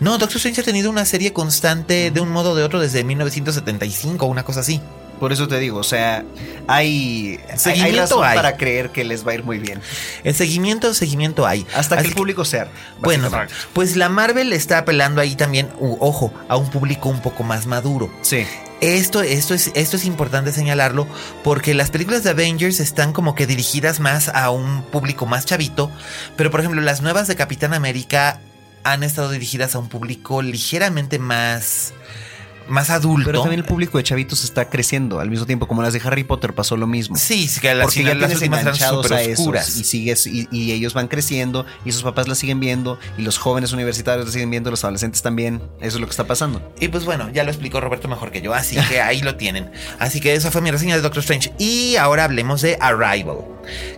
No, 0.00 0.18
Doctor 0.18 0.36
Strange 0.38 0.60
ha 0.60 0.64
tenido 0.64 0.90
una 0.90 1.04
serie 1.04 1.32
constante 1.32 2.10
de 2.10 2.20
un 2.20 2.30
modo 2.30 2.50
o 2.52 2.54
de 2.54 2.64
otro 2.64 2.80
desde 2.80 3.04
1975, 3.04 4.26
una 4.26 4.44
cosa 4.44 4.60
así. 4.60 4.80
Por 5.24 5.32
eso 5.32 5.48
te 5.48 5.58
digo, 5.58 5.78
o 5.78 5.82
sea, 5.84 6.22
hay, 6.66 7.38
hay- 7.38 7.50
hay 7.50 7.58
Seguimiento 7.58 8.00
razón 8.02 8.24
hay. 8.24 8.36
para 8.36 8.58
creer 8.58 8.90
que 8.90 9.04
les 9.04 9.26
va 9.26 9.32
a 9.32 9.36
ir 9.36 9.42
muy 9.42 9.58
bien. 9.58 9.80
El 10.22 10.34
seguimiento, 10.34 10.92
seguimiento 10.92 11.46
hay. 11.46 11.66
Hasta 11.74 11.96
que 11.96 12.08
el 12.08 12.12
público 12.12 12.44
sea. 12.44 12.68
Bueno, 13.00 13.30
pues 13.72 13.96
la 13.96 14.10
Marvel 14.10 14.52
está 14.52 14.76
apelando 14.76 15.22
ahí 15.22 15.34
también, 15.34 15.70
ojo, 15.80 16.30
a 16.46 16.58
un 16.58 16.68
público 16.68 17.08
un 17.08 17.22
poco 17.22 17.42
más 17.42 17.64
maduro. 17.64 18.12
Sí. 18.20 18.46
Esto, 18.82 19.22
esto, 19.22 19.54
es, 19.54 19.70
esto 19.74 19.96
es 19.96 20.04
importante 20.04 20.52
señalarlo 20.52 21.06
porque 21.42 21.72
las 21.72 21.90
películas 21.90 22.22
de 22.22 22.28
Avengers 22.28 22.78
están 22.80 23.14
como 23.14 23.34
que 23.34 23.46
dirigidas 23.46 24.00
más 24.00 24.28
a 24.28 24.50
un 24.50 24.82
público 24.82 25.24
más 25.24 25.46
chavito, 25.46 25.90
pero 26.36 26.50
por 26.50 26.60
ejemplo 26.60 26.82
las 26.82 27.00
nuevas 27.00 27.28
de 27.28 27.34
Capitán 27.34 27.72
América 27.72 28.40
han 28.82 29.02
estado 29.02 29.30
dirigidas 29.30 29.74
a 29.74 29.78
un 29.78 29.88
público 29.88 30.42
ligeramente 30.42 31.18
más, 31.18 31.94
más 32.68 32.90
adulto. 32.90 33.26
Pero 33.26 33.40
también 33.40 33.60
el 33.60 33.66
público 33.66 33.98
de 33.98 34.04
chavitos 34.04 34.44
está 34.44 34.68
creciendo. 34.68 35.20
Al 35.20 35.30
mismo 35.30 35.46
tiempo, 35.46 35.66
como 35.68 35.82
las 35.82 35.92
de 35.92 36.00
Harry 36.04 36.24
Potter 36.24 36.54
pasó 36.54 36.76
lo 36.76 36.86
mismo. 36.86 37.16
Sí, 37.16 37.48
sí, 37.48 37.60
que 37.60 37.74
las, 37.74 37.86
Porque 37.86 38.04
ya 38.04 38.14
las 38.14 38.32
últimas 38.34 38.60
eran 38.60 38.74
enganchados 38.74 39.06
súper 39.06 39.18
a 39.18 39.22
esos 39.22 39.76
y 39.76 39.84
sigues 39.84 40.26
y, 40.26 40.48
y 40.50 40.72
ellos 40.72 40.94
van 40.94 41.08
creciendo 41.08 41.66
y 41.84 41.92
sus 41.92 42.02
papás 42.02 42.28
las 42.28 42.38
siguen 42.38 42.60
viendo 42.60 42.98
y 43.18 43.22
los 43.22 43.38
jóvenes 43.38 43.72
universitarios 43.72 44.26
las 44.26 44.32
siguen 44.32 44.50
viendo, 44.50 44.70
los 44.70 44.84
adolescentes 44.84 45.22
también. 45.22 45.62
Eso 45.80 45.96
es 45.96 46.00
lo 46.00 46.06
que 46.06 46.10
está 46.10 46.26
pasando. 46.26 46.74
Y 46.80 46.88
pues 46.88 47.04
bueno, 47.04 47.30
ya 47.30 47.44
lo 47.44 47.50
explicó 47.50 47.80
Roberto 47.80 48.08
mejor 48.08 48.30
que 48.30 48.40
yo, 48.40 48.54
así 48.54 48.76
que 48.88 49.00
ahí 49.00 49.20
lo 49.20 49.36
tienen. 49.36 49.70
Así 49.98 50.20
que 50.20 50.34
esa 50.34 50.50
fue 50.50 50.60
mi 50.60 50.70
reseña 50.70 50.96
de 50.96 51.02
Doctor 51.02 51.20
Strange. 51.20 51.52
Y 51.58 51.96
ahora 51.96 52.24
hablemos 52.24 52.62
de 52.62 52.76
Arrival, 52.80 53.38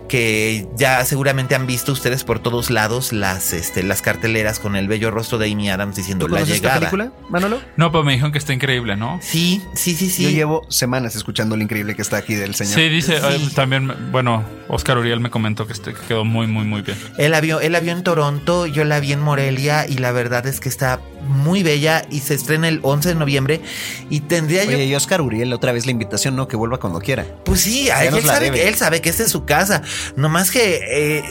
que 0.07 0.67
ya 0.75 1.03
seguramente 1.05 1.55
han 1.55 1.67
visto 1.67 1.91
ustedes 1.91 2.23
por 2.23 2.39
todos 2.39 2.69
lados 2.69 3.11
las, 3.11 3.53
este, 3.53 3.83
las 3.83 4.01
carteleras 4.01 4.59
con 4.59 4.75
el 4.75 4.87
bello 4.87 5.11
rostro 5.11 5.37
de 5.37 5.51
Amy 5.51 5.69
Adams 5.69 5.95
diciendo 5.95 6.25
¿Tú 6.25 6.33
la 6.33 6.39
conoces 6.39 6.55
esta 6.55 6.67
llegada. 6.79 6.91
película, 6.91 7.11
Manolo? 7.29 7.61
No, 7.75 7.91
pero 7.91 8.03
me 8.03 8.13
dijeron 8.13 8.31
que 8.31 8.37
está 8.37 8.53
increíble, 8.57 8.95
¿no? 8.97 9.19
Sí, 9.21 9.61
sí, 9.73 9.95
sí, 9.95 10.09
sí. 10.09 10.23
Yo 10.23 10.29
llevo 10.29 10.65
semanas 10.69 11.15
escuchando 11.15 11.55
lo 11.55 11.63
increíble 11.63 11.95
que 11.95 12.01
está 12.01 12.17
aquí 12.17 12.35
del 12.35 12.53
señor. 12.55 12.75
Sí, 12.75 12.89
dice, 12.89 13.17
Sí. 13.19 13.25
eh, 13.47 13.49
también, 13.55 14.11
bueno, 14.11 14.43
Oscar 14.67 14.97
Uriel 14.97 15.19
me 15.19 15.29
comentó 15.29 15.65
que, 15.65 15.73
este, 15.73 15.93
que 15.93 16.01
quedó 16.07 16.25
muy, 16.25 16.47
muy, 16.47 16.65
muy 16.65 16.81
bien. 16.81 16.97
Él 17.17 17.31
la, 17.31 17.39
vio, 17.41 17.59
él 17.61 17.71
la 17.71 17.79
vio 17.79 17.93
en 17.93 18.03
Toronto, 18.03 18.65
yo 18.67 18.83
la 18.83 18.99
vi 18.99 19.13
en 19.13 19.21
Morelia 19.21 19.87
y 19.87 19.97
la 19.99 20.11
verdad 20.11 20.45
es 20.47 20.59
que 20.59 20.69
está 20.69 20.99
muy 21.27 21.63
bella 21.63 22.05
y 22.09 22.19
se 22.19 22.33
estrena 22.33 22.67
el 22.67 22.79
11 22.83 23.09
de 23.09 23.15
noviembre 23.15 23.61
y 24.09 24.21
tendría 24.21 24.63
yo... 24.63 24.71
Oye, 24.71 24.85
y 24.85 24.95
Oscar 24.95 25.21
Uriel, 25.21 25.51
otra 25.53 25.71
vez 25.71 25.85
la 25.85 25.91
invitación, 25.91 26.35
¿no? 26.35 26.47
Que 26.47 26.55
vuelva 26.55 26.79
cuando 26.79 26.99
quiera. 26.99 27.25
Pues 27.45 27.61
sí, 27.61 27.87
él, 27.89 28.21
sabe 28.23 28.67
él 28.67 28.75
sabe 28.75 29.01
que 29.01 29.09
esta 29.09 29.23
es 29.23 29.31
su 29.31 29.45
casa. 29.45 29.81
Nomás 30.15 30.51
que 30.51 30.79
eh, 30.89 31.23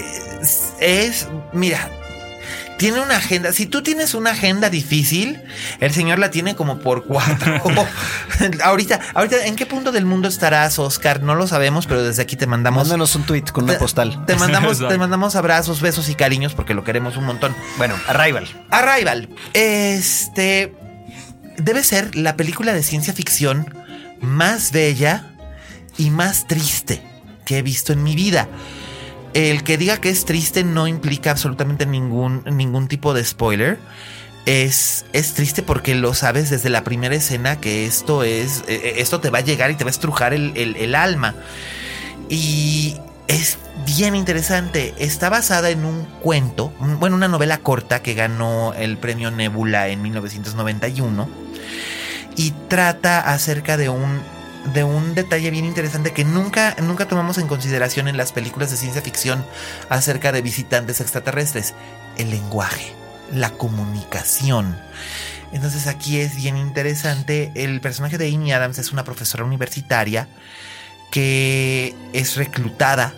es, 0.81 1.29
mira, 1.53 1.91
tiene 2.79 3.01
una 3.01 3.17
agenda. 3.17 3.53
Si 3.53 3.67
tú 3.67 3.83
tienes 3.83 4.15
una 4.15 4.31
agenda 4.33 4.71
difícil, 4.71 5.41
el 5.81 5.93
señor 5.93 6.19
la 6.19 6.31
tiene 6.31 6.55
como 6.55 6.79
por 6.79 7.05
cuatro. 7.05 7.61
ahorita, 8.65 9.01
ahorita, 9.15 9.47
¿en 9.47 9.57
qué 9.57 9.67
punto 9.67 9.93
del 9.93 10.05
mundo 10.05 10.29
estarás, 10.29 10.79
Oscar? 10.79 11.23
No 11.23 11.35
lo 11.35 11.47
sabemos, 11.47 11.87
pero 11.87 12.03
desde 12.03 12.23
aquí 12.23 12.37
te 12.37 12.47
mandamos. 12.47 12.85
Mándanos 12.85 13.15
un 13.17 13.25
tweet 13.25 13.45
con 13.53 13.65
una 13.65 13.75
te- 13.75 13.79
postal. 13.79 14.25
Te 14.27 14.37
mandamos, 14.37 14.79
te 14.89 14.99
mandamos 14.99 15.37
abrazos, 15.37 15.81
besos 15.81 16.09
y 16.09 16.15
cariños 16.15 16.55
porque 16.55 16.75
lo 16.75 16.85
queremos 16.85 17.17
un 17.17 17.25
montón. 17.25 17.55
Bueno, 17.79 17.95
Arrival. 18.09 18.47
Arrival. 18.71 19.29
Este. 19.55 20.75
Debe 21.59 21.83
ser 21.83 22.15
la 22.17 22.37
película 22.37 22.75
de 22.75 22.83
ciencia 22.83 23.15
ficción 23.15 23.75
más 24.21 24.73
bella 24.73 25.31
y 25.97 26.11
más 26.11 26.47
triste 26.47 27.03
que 27.47 27.59
he 27.59 27.63
visto 27.63 27.95
en 27.95 28.03
mi 28.03 28.15
vida. 28.15 28.49
El 29.37 29.63
que 29.65 29.77
diga 29.77 29.99
que 30.01 30.09
es 30.09 30.25
triste 30.25 30.65
no 30.65 30.87
implica 30.89 31.31
absolutamente 31.31 31.85
ningún, 31.85 32.43
ningún 32.51 32.89
tipo 32.89 33.13
de 33.13 33.23
spoiler. 33.25 33.79
Es, 34.47 35.05
es 35.13 35.35
triste 35.35 35.63
porque 35.63 35.95
lo 35.95 36.15
sabes 36.15 36.49
desde 36.51 36.71
la 36.71 36.85
primera 36.85 37.15
escena 37.15 37.61
que 37.61 37.85
esto 37.85 38.23
es. 38.23 38.63
eh, 38.67 38.95
Esto 38.97 39.21
te 39.21 39.29
va 39.29 39.39
a 39.39 39.43
llegar 39.43 39.71
y 39.71 39.75
te 39.75 39.85
va 39.85 39.89
a 39.89 39.91
estrujar 39.91 40.33
el, 40.33 40.53
el- 40.57 40.77
el 40.77 40.95
alma. 40.95 41.35
Y 42.31 42.97
es 43.29 43.59
bien 43.85 44.17
interesante. 44.17 44.95
Está 44.99 45.29
basada 45.29 45.69
en 45.71 45.85
un 45.85 46.05
cuento, 46.23 46.73
bueno, 46.99 47.17
una 47.17 47.29
novela 47.29 47.59
corta 47.59 48.01
que 48.03 48.15
ganó 48.15 48.73
el 48.75 48.97
premio 48.97 49.31
Nebula 49.31 49.89
en 49.89 50.01
1991. 50.01 51.29
Y 52.37 52.53
trata 52.69 53.21
acerca 53.21 53.77
de 53.77 53.89
un, 53.89 54.21
de 54.73 54.85
un 54.85 55.15
detalle 55.15 55.51
bien 55.51 55.65
interesante 55.65 56.13
que 56.13 56.25
nunca, 56.25 56.77
nunca 56.83 57.07
tomamos 57.09 57.39
en 57.39 57.47
consideración 57.47 58.09
en 58.09 58.17
las 58.17 58.33
películas 58.33 58.71
de 58.71 58.77
ciencia 58.77 59.03
ficción 59.03 59.45
acerca 59.89 60.33
de 60.33 60.43
visitantes 60.43 61.01
extraterrestres. 61.01 61.75
El 62.17 62.31
lenguaje, 62.31 62.93
la 63.33 63.51
comunicación. 63.51 64.77
Entonces 65.53 65.87
aquí 65.87 66.19
es 66.19 66.37
bien 66.37 66.57
interesante. 66.57 67.53
El 67.55 67.81
personaje 67.81 68.19
de 68.19 68.35
Amy 68.35 68.53
Adams 68.53 68.79
es 68.79 68.93
una 68.93 69.05
profesora 69.05 69.45
universitaria 69.45 70.29
que 71.11 71.95
es 72.13 72.37
reclutada 72.37 73.15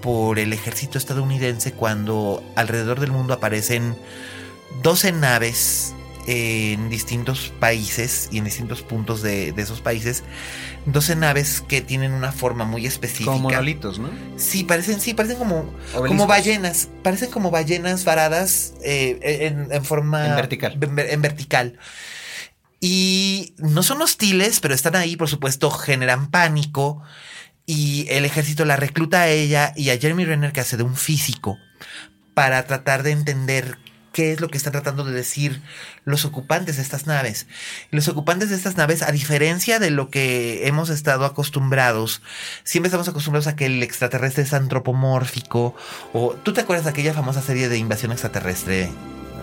por 0.00 0.38
el 0.38 0.52
ejército 0.52 0.98
estadounidense 0.98 1.72
cuando 1.72 2.42
alrededor 2.56 2.98
del 3.00 3.12
mundo 3.12 3.34
aparecen 3.34 3.96
12 4.82 5.12
naves 5.12 5.94
en 6.26 6.88
distintos 6.88 7.52
países 7.58 8.28
y 8.30 8.38
en 8.38 8.44
distintos 8.44 8.82
puntos 8.82 9.22
de, 9.22 9.52
de 9.52 9.62
esos 9.62 9.80
países. 9.80 10.22
12 10.86 11.16
naves 11.16 11.60
que 11.60 11.80
tienen 11.80 12.12
una 12.12 12.32
forma 12.32 12.64
muy 12.64 12.86
específica. 12.86 13.32
Como 13.32 13.50
monolitos, 13.50 13.98
¿no? 13.98 14.10
Sí, 14.36 14.64
parecen, 14.64 15.00
sí, 15.00 15.14
parecen 15.14 15.38
como, 15.38 15.72
como 15.94 16.26
ballenas. 16.26 16.88
Parecen 17.02 17.30
como 17.30 17.50
ballenas 17.50 18.04
varadas 18.04 18.74
eh, 18.82 19.18
en, 19.22 19.72
en 19.72 19.84
forma. 19.84 20.26
En 20.26 20.36
vertical. 20.36 20.78
En, 20.80 20.98
en 20.98 21.22
vertical. 21.22 21.78
Y 22.80 23.54
no 23.58 23.84
son 23.84 24.02
hostiles, 24.02 24.58
pero 24.58 24.74
están 24.74 24.96
ahí, 24.96 25.16
por 25.16 25.28
supuesto, 25.28 25.70
generan 25.70 26.30
pánico. 26.30 27.02
Y 27.64 28.06
el 28.10 28.24
ejército 28.24 28.64
la 28.64 28.74
recluta 28.74 29.22
a 29.22 29.28
ella 29.28 29.72
y 29.76 29.90
a 29.90 29.98
Jeremy 29.98 30.24
Renner, 30.24 30.52
que 30.52 30.60
hace 30.60 30.76
de 30.76 30.82
un 30.82 30.96
físico, 30.96 31.58
para 32.34 32.66
tratar 32.66 33.04
de 33.04 33.12
entender 33.12 33.78
qué 34.12 34.32
es 34.32 34.40
lo 34.40 34.48
que 34.48 34.58
están 34.58 34.72
tratando 34.72 35.04
de 35.04 35.12
decir 35.12 35.62
los 36.04 36.24
ocupantes 36.24 36.76
de 36.76 36.82
estas 36.82 37.06
naves. 37.06 37.46
Los 37.90 38.08
ocupantes 38.08 38.50
de 38.50 38.56
estas 38.56 38.76
naves, 38.76 39.02
a 39.02 39.10
diferencia 39.10 39.78
de 39.78 39.90
lo 39.90 40.10
que 40.10 40.66
hemos 40.66 40.90
estado 40.90 41.24
acostumbrados, 41.24 42.22
siempre 42.64 42.88
estamos 42.88 43.08
acostumbrados 43.08 43.46
a 43.46 43.56
que 43.56 43.66
el 43.66 43.82
extraterrestre 43.82 44.44
es 44.44 44.52
antropomórfico. 44.52 45.74
O 46.12 46.34
tú 46.42 46.52
te 46.52 46.60
acuerdas 46.60 46.84
de 46.84 46.90
aquella 46.90 47.14
famosa 47.14 47.42
serie 47.42 47.68
de 47.68 47.78
invasión 47.78 48.12
extraterrestre, 48.12 48.90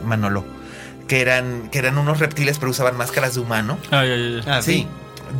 Manolo, 0.05 0.45
que 1.07 1.21
eran 1.21 1.69
que 1.69 1.79
eran 1.79 1.97
unos 1.97 2.19
reptiles 2.19 2.59
pero 2.59 2.71
usaban 2.71 2.95
máscaras 2.97 3.35
de 3.35 3.41
humano. 3.41 3.77
Ay, 3.91 4.11
ay, 4.11 4.35
ay. 4.35 4.43
Ah, 4.47 4.61
sí. 4.61 4.87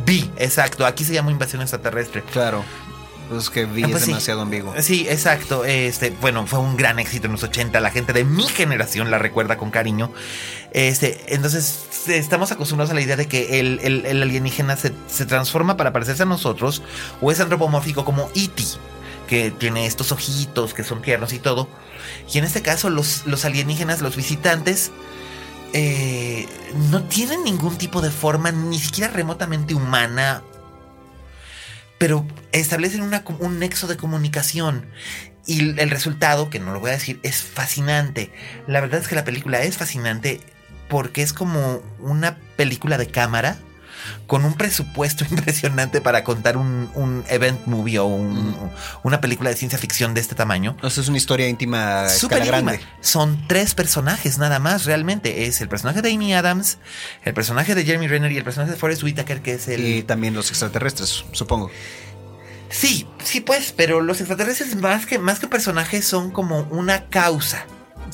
Vi, 0.04 0.30
exacto. 0.36 0.86
Aquí 0.86 1.04
se 1.04 1.12
llama 1.12 1.30
invasión 1.30 1.62
extraterrestre. 1.62 2.22
Claro. 2.32 2.64
Pues 3.30 3.48
que 3.48 3.64
vi 3.64 3.84
Ah, 3.84 3.86
pues 3.88 3.98
es 4.02 4.04
sí. 4.06 4.10
demasiado 4.10 4.40
ambiguo. 4.42 4.74
Sí, 4.82 5.06
exacto. 5.08 5.64
Este, 5.64 6.10
bueno, 6.20 6.46
fue 6.48 6.58
un 6.58 6.76
gran 6.76 6.98
éxito 6.98 7.26
en 7.26 7.32
los 7.32 7.42
80. 7.44 7.78
La 7.80 7.90
gente 7.90 8.12
de 8.12 8.24
mi 8.24 8.42
generación 8.42 9.10
la 9.10 9.18
recuerda 9.18 9.56
con 9.56 9.70
cariño. 9.70 10.12
Este, 10.72 11.24
entonces, 11.34 11.84
estamos 12.08 12.50
acostumbrados 12.50 12.90
a 12.90 12.94
la 12.94 13.00
idea 13.02 13.16
de 13.16 13.28
que 13.28 13.60
el, 13.60 13.78
el- 13.82 14.04
el 14.04 14.22
alienígena 14.22 14.76
se, 14.76 14.92
se 15.08 15.26
transforma 15.26 15.76
para 15.76 15.92
parecerse 15.92 16.24
a 16.24 16.26
nosotros 16.26 16.82
o 17.20 17.30
es 17.30 17.38
antropomórfico 17.40 18.04
como 18.04 18.28
E.T., 18.34 18.64
que 19.28 19.52
tiene 19.52 19.86
estos 19.86 20.10
ojitos 20.10 20.74
que 20.74 20.82
son 20.82 21.00
tiernos 21.00 21.32
y 21.32 21.38
todo. 21.38 21.68
Y 22.34 22.38
en 22.38 22.44
este 22.44 22.62
caso, 22.62 22.90
los, 22.90 23.26
los 23.26 23.44
alienígenas, 23.44 24.00
los 24.00 24.16
visitantes, 24.16 24.90
eh, 25.72 26.48
no 26.90 27.04
tienen 27.04 27.44
ningún 27.44 27.78
tipo 27.78 28.00
de 28.00 28.10
forma, 28.10 28.50
ni 28.50 28.80
siquiera 28.80 29.12
remotamente 29.12 29.72
humana 29.74 30.42
pero 31.98 32.24
establecen 32.52 33.02
una- 33.02 33.24
un 33.38 33.58
nexo 33.58 33.86
de 33.86 33.96
comunicación. 33.96 34.86
Y 35.46 35.78
el 35.80 35.90
resultado, 35.90 36.50
que 36.50 36.60
no 36.60 36.72
lo 36.72 36.80
voy 36.80 36.90
a 36.90 36.94
decir, 36.94 37.18
es 37.22 37.42
fascinante. 37.42 38.30
La 38.66 38.80
verdad 38.80 39.00
es 39.00 39.08
que 39.08 39.14
la 39.14 39.24
película 39.24 39.62
es 39.62 39.76
fascinante 39.78 40.40
porque 40.88 41.22
es 41.22 41.32
como 41.32 41.82
una 41.98 42.36
película 42.56 42.98
de 42.98 43.06
cámara 43.08 43.56
con 44.26 44.44
un 44.44 44.54
presupuesto 44.54 45.24
impresionante 45.30 46.00
para 46.00 46.24
contar 46.24 46.56
un, 46.56 46.90
un 46.94 47.24
event 47.28 47.66
movie 47.66 47.98
o 47.98 48.06
un- 48.06 48.56
una 49.02 49.20
película 49.20 49.50
de 49.50 49.56
ciencia 49.56 49.78
ficción 49.78 50.14
de 50.14 50.20
este 50.20 50.34
tamaño. 50.34 50.76
O 50.82 50.90
sea, 50.90 51.02
es 51.02 51.08
una 51.08 51.18
historia 51.18 51.48
íntima 51.48 52.08
Súper 52.08 52.44
grande. 52.46 52.80
Son 53.00 53.46
tres 53.48 53.74
personajes 53.74 54.38
nada 54.38 54.58
más, 54.58 54.84
realmente. 54.84 55.46
Es 55.46 55.60
el 55.60 55.68
personaje 55.68 56.00
de 56.02 56.12
Amy 56.12 56.32
Adams, 56.34 56.78
el 57.24 57.34
personaje 57.34 57.74
de 57.74 57.84
Jeremy 57.84 58.08
Renner 58.08 58.32
y 58.32 58.36
el 58.38 58.44
personaje 58.44 58.72
de 58.72 58.78
Forrest 58.78 59.02
Whitaker, 59.02 59.42
que 59.42 59.54
es 59.54 59.68
el... 59.68 59.84
Y 59.84 60.02
también 60.02 60.34
los 60.34 60.48
extraterrestres, 60.50 61.24
supongo. 61.32 61.70
Sí, 62.70 63.06
sí, 63.22 63.40
pues, 63.40 63.74
pero 63.76 64.00
los 64.00 64.20
extraterrestres 64.20 64.76
más 64.76 65.04
que, 65.04 65.18
más 65.18 65.40
que 65.40 65.48
personajes 65.48 66.06
son 66.06 66.30
como 66.30 66.60
una 66.70 67.06
causa. 67.08 67.66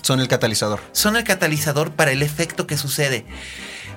Son 0.02 0.20
el 0.20 0.28
catalizador. 0.28 0.80
Son 0.92 1.16
el 1.16 1.24
catalizador 1.24 1.92
para 1.92 2.10
el 2.10 2.22
efecto 2.22 2.66
que 2.66 2.76
sucede. 2.76 3.24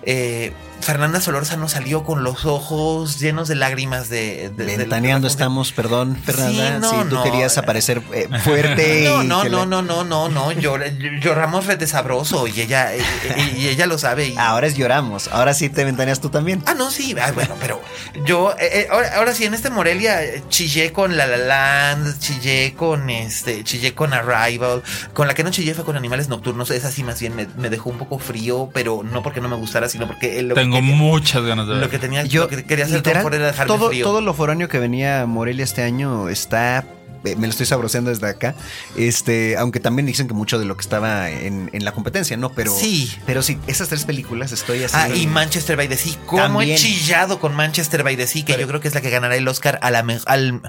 eh, 0.04 0.54
Fernanda 0.82 1.20
Solórzano 1.22 1.68
salió 1.68 2.04
con 2.04 2.24
los 2.24 2.46
ojos 2.46 3.20
llenos 3.20 3.48
de 3.48 3.56
lágrimas 3.56 4.10
de... 4.10 4.50
de- 4.56 4.78
Ventaneando 4.78 5.28
de- 5.28 5.32
estamos, 5.32 5.72
perdón, 5.72 6.16
Fernanda. 6.24 6.76
Sí, 6.76 6.80
no, 6.82 6.90
si 7.04 7.10
tú 7.10 7.16
no. 7.16 7.24
querías 7.24 7.58
aparecer 7.58 8.02
eh, 8.14 8.28
fuerte 8.44 9.04
No, 9.10 9.24
y 9.24 9.28
no, 9.28 9.44
no, 9.44 9.50
la- 9.50 9.66
no, 9.66 9.82
no, 9.82 10.04
no, 10.04 10.30
no, 10.30 10.52
llor- 10.54 11.20
lloramos 11.22 11.68
de 11.68 11.86
sabroso 11.88 12.48
y 12.48 12.62
ella, 12.62 12.92
y, 12.96 13.58
y 13.60 13.68
ella 13.68 13.86
lo 13.86 13.98
sabe. 13.98 14.28
y- 14.30 14.38
Ahora 14.38 14.68
es 14.68 14.76
lloramos. 14.76 15.28
Ahora 15.28 15.54
sí 15.54 15.70
te 15.70 15.84
ventaneas 15.84 16.22
tú 16.22 16.30
también. 16.30 16.64
Ah, 16.66 16.74
no, 16.74 16.90
sí, 16.90 17.16
ah, 17.22 17.32
bueno, 17.34 17.56
pero 17.60 17.82
yo, 18.26 18.52
eh, 18.60 18.70
eh, 18.82 18.88
ahora, 18.90 19.16
ahora 19.18 19.34
sí, 19.36 19.46
en 19.46 19.54
este 19.54 19.70
Morelia 19.70 20.24
eh, 20.24 20.44
chillé 20.50 20.92
con 20.94 21.18
La 21.18 21.28
La 21.28 21.38
Land, 21.38 22.20
chillé 22.20 22.74
con 22.76 23.10
este, 23.10 23.64
chillé 23.64 23.94
con 23.94 24.14
Arrival, 24.14 24.82
con 25.14 25.28
la 25.28 25.34
que 25.34 25.44
no 25.44 25.52
chillé 25.52 25.74
fue 25.74 25.84
con 25.84 25.98
Animales 25.98 26.30
Nocturnos, 26.30 26.72
esa 26.72 26.90
sí 26.92 27.04
más 27.04 27.20
bien 27.20 27.36
me, 27.36 27.48
me 27.58 27.70
dejó 27.70 27.90
un 27.90 27.98
poco 27.98 28.18
frío, 28.18 28.70
pero 28.74 29.04
no 29.04 29.22
porque 29.22 29.42
no 29.42 29.50
me 29.50 29.56
gustara, 29.58 29.88
sino 29.90 30.08
porque 30.08 30.42
lo 30.42 30.56
Tengo 30.72 30.88
que, 30.88 30.94
muchas 30.96 31.44
ganas 31.44 31.68
de 31.68 31.74
ver. 31.74 31.82
lo 31.84 31.90
que 31.90 32.00
tenía, 32.00 32.24
Yo, 32.24 32.42
lo 32.44 32.48
que 32.48 32.64
quería 32.64 32.86
hacer 32.86 32.98
literal, 32.98 33.26
era 33.34 33.48
dejarme 33.48 33.68
todo, 33.74 33.88
frío. 33.90 34.06
todo 34.06 34.22
lo 34.22 34.34
foráneo 34.34 34.68
que 34.70 34.80
venía 34.80 35.22
a 35.22 35.26
Morelia 35.26 35.64
este 35.64 35.84
año 35.84 36.30
está. 36.30 36.86
eh, 37.26 37.36
Me 37.36 37.48
lo 37.48 37.52
estoy 37.52 37.66
sabroseando 37.66 38.10
desde 38.12 38.28
acá. 38.28 38.56
Este, 38.96 39.58
aunque 39.58 39.80
también 39.82 40.06
dicen 40.06 40.28
que 40.28 40.34
mucho 40.34 40.58
de 40.58 40.66
lo 40.66 40.76
que 40.78 40.82
estaba 40.82 41.30
en, 41.30 41.70
en 41.74 41.84
la 41.84 41.92
competencia, 41.92 42.38
¿no? 42.38 42.50
Pero. 42.54 42.72
Sí. 42.74 43.12
Pero 43.26 43.42
sí, 43.42 43.58
esas 43.68 43.90
tres 43.90 44.06
películas 44.06 44.52
estoy 44.54 44.84
así. 44.84 44.96
Ah, 44.98 45.10
y 45.10 45.28
Manchester 45.28 45.76
by 45.76 45.88
the 45.90 45.98
Sea. 45.98 46.14
¿Cómo 46.26 46.42
También. 46.44 46.72
he 46.72 46.76
chillado 46.78 47.40
con 47.40 47.54
Manchester 47.56 48.04
by 48.04 48.16
the 48.16 48.26
Sea? 48.28 48.46
Que 48.46 48.54
Pero- 48.54 48.62
yo 48.62 48.68
creo 48.70 48.82
que 48.82 48.88
es 48.88 48.94
la 48.96 49.02
que 49.02 49.10
ganará 49.10 49.36
el 49.36 49.48
Oscar 49.48 49.80
a 49.82 49.92
la 49.92 50.02
me- 50.04 50.20
al, 50.26 50.62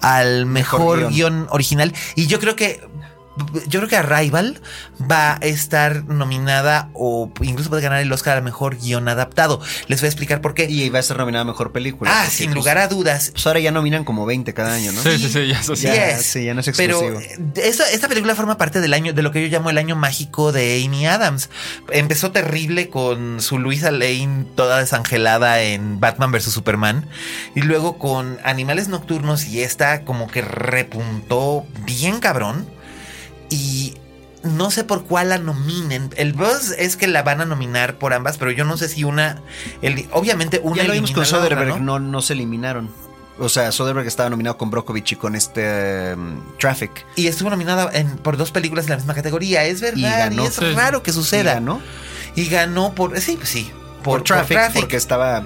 al 0.00 0.46
mejor, 0.46 0.98
Mejor 0.98 1.12
guion. 1.12 1.46
original. 1.50 1.92
Y 2.14 2.26
yo 2.28 2.40
creo 2.40 2.56
que. 2.56 2.80
Yo 3.68 3.80
creo 3.80 3.88
que 3.88 3.96
Arrival 3.96 4.60
va 5.10 5.34
a 5.34 5.36
estar 5.46 6.04
nominada 6.04 6.90
o 6.94 7.32
incluso 7.40 7.70
puede 7.70 7.80
ganar 7.80 8.00
el 8.00 8.12
Oscar 8.12 8.36
al 8.36 8.42
mejor 8.42 8.76
guion 8.76 9.08
adaptado. 9.08 9.60
Les 9.86 10.00
voy 10.00 10.06
a 10.06 10.10
explicar 10.10 10.40
por 10.40 10.52
qué. 10.52 10.64
Y 10.68 10.90
va 10.90 10.98
a 10.98 11.02
ser 11.02 11.16
nominada 11.16 11.42
a 11.42 11.44
mejor 11.46 11.72
película. 11.72 12.10
ah, 12.12 12.26
sin 12.28 12.46
pues, 12.46 12.56
lugar 12.56 12.76
a 12.78 12.88
dudas. 12.88 13.30
Pues 13.32 13.46
ahora 13.46 13.60
ya 13.60 13.70
nominan 13.70 14.04
como 14.04 14.26
20 14.26 14.52
cada 14.52 14.74
año, 14.74 14.92
¿no? 14.92 15.00
Sí, 15.02 15.16
sí, 15.18 15.28
sí, 15.28 15.46
ya 15.48 15.60
eso 15.60 15.74
sí. 15.76 15.84
Ya, 15.86 16.16
Yes. 16.16 16.26
sí, 16.26 16.44
ya 16.44 16.54
no 16.54 16.60
es 16.60 16.70
Pero 16.76 17.00
exclusivo. 17.00 17.20
eh, 17.56 17.68
esta, 17.68 17.88
esta 17.90 18.08
película 18.08 18.34
forma 18.34 18.58
parte 18.58 18.80
del 18.80 18.92
año, 18.92 19.12
de 19.12 19.22
lo 19.22 19.30
que 19.32 19.40
yo 19.40 19.48
llamo 19.48 19.70
el 19.70 19.78
año 19.78 19.96
mágico 19.96 20.52
de 20.52 20.82
Amy 20.84 21.06
Adams. 21.06 21.48
Empezó 21.92 22.32
terrible 22.32 22.90
con 22.90 23.40
su 23.40 23.58
Luisa 23.58 23.90
Lane 23.90 24.44
toda 24.56 24.78
desangelada 24.80 25.62
en 25.62 25.98
Batman 26.00 26.32
vs 26.32 26.44
Superman. 26.52 27.06
Y 27.54 27.62
luego 27.62 27.96
con 27.96 28.38
Animales 28.44 28.88
Nocturnos 28.88 29.46
y 29.46 29.62
esta 29.62 30.04
como 30.04 30.26
que 30.28 30.42
repuntó 30.42 31.64
bien 31.86 32.18
cabrón. 32.20 32.66
Y 33.50 33.94
no 34.42 34.70
sé 34.70 34.84
por 34.84 35.04
cuál 35.04 35.28
la 35.30 35.38
nominen. 35.38 36.10
El 36.16 36.32
buzz 36.32 36.72
es 36.78 36.96
que 36.96 37.06
la 37.08 37.22
van 37.22 37.40
a 37.42 37.44
nominar 37.44 37.98
por 37.98 38.14
ambas, 38.14 38.38
pero 38.38 38.50
yo 38.52 38.64
no 38.64 38.76
sé 38.78 38.88
si 38.88 39.04
una. 39.04 39.42
el- 39.82 40.08
obviamente 40.12 40.60
una. 40.62 40.76
Ya 40.82 40.84
lo 40.88 40.94
vimos 40.94 41.10
con 41.10 41.24
otra, 41.24 41.38
Soderbergh, 41.38 41.80
¿no? 41.80 41.98
no, 41.98 41.98
no 41.98 42.22
se 42.22 42.32
eliminaron. 42.32 42.90
O 43.38 43.48
sea, 43.48 43.72
Soderbergh 43.72 44.06
estaba 44.06 44.28
nominado 44.30 44.58
con 44.58 44.70
Brokovich 44.70 45.12
y 45.12 45.16
con 45.16 45.34
este 45.34 46.14
um, 46.14 46.40
Traffic. 46.58 47.06
Y 47.16 47.26
estuvo 47.26 47.48
nominada 47.50 47.90
en- 47.92 48.16
por 48.18 48.36
dos 48.36 48.50
películas 48.50 48.84
en 48.86 48.90
la 48.90 48.96
misma 48.96 49.14
categoría. 49.14 49.64
Es 49.64 49.80
verdad. 49.80 49.96
Y, 49.96 50.02
ganó. 50.02 50.44
es 50.46 50.54
Sí. 50.54 50.72
raro 50.74 51.02
que 51.02 51.12
suceda. 51.12 51.52
Y 51.52 51.54
ganó 51.54 51.80
Y 52.36 52.46
ganó 52.46 52.94
por. 52.94 53.18
Sí, 53.20 53.36
pues 53.36 53.48
sí. 53.48 53.70
por, 54.04 54.22
traffic, 54.24 54.58
porque 54.74 54.96
estaba 54.96 55.42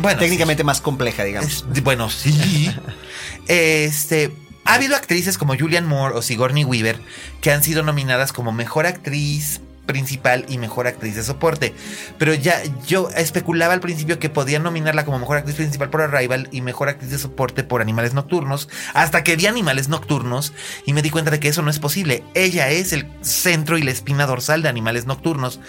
bueno, 0.00 0.18
técnicamente 0.18 0.64
más 0.64 0.80
compleja, 0.80 1.24
digamos. 1.24 1.64
es- 1.72 1.82
bueno, 1.84 2.08
sí. 2.10 2.70
este. 3.48 4.34
Ha 4.64 4.74
habido 4.74 4.96
actrices 4.96 5.38
como 5.38 5.56
Julianne 5.56 5.88
Moore 5.88 6.16
o 6.16 6.22
Sigourney 6.22 6.64
Weaver 6.64 6.98
que 7.40 7.52
han 7.52 7.62
sido 7.62 7.82
nominadas 7.82 8.32
como 8.32 8.52
mejor 8.52 8.86
actriz 8.86 9.60
principal 9.84 10.44
y 10.48 10.58
mejor 10.58 10.86
actriz 10.86 11.14
de 11.14 11.22
soporte. 11.22 11.74
Pero 12.18 12.34
ya 12.34 12.62
yo 12.86 13.10
especulaba 13.10 13.74
al 13.74 13.80
principio 13.80 14.18
que 14.18 14.30
podían 14.30 14.62
nominarla 14.62 15.04
como 15.04 15.18
mejor 15.18 15.38
actriz 15.38 15.56
principal 15.56 15.90
por 15.90 16.02
Arrival 16.02 16.48
y 16.50 16.60
mejor 16.60 16.88
actriz 16.88 17.10
de 17.10 17.18
soporte 17.18 17.64
por 17.64 17.80
Animales 17.80 18.14
Nocturnos, 18.14 18.68
hasta 18.94 19.22
que 19.22 19.36
vi 19.36 19.46
Animales 19.46 19.88
Nocturnos 19.88 20.52
y 20.86 20.92
me 20.92 21.02
di 21.02 21.10
cuenta 21.10 21.30
de 21.30 21.40
que 21.40 21.48
eso 21.48 21.62
no 21.62 21.70
es 21.70 21.78
posible. 21.78 22.22
Ella 22.34 22.70
es 22.70 22.92
el 22.92 23.06
centro 23.22 23.78
y 23.78 23.82
la 23.82 23.90
espina 23.90 24.26
dorsal 24.26 24.62
de 24.62 24.68
Animales 24.68 25.06
Nocturnos. 25.06 25.60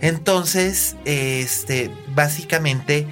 Entonces, 0.00 0.96
este, 1.04 1.90
básicamente 2.14 3.06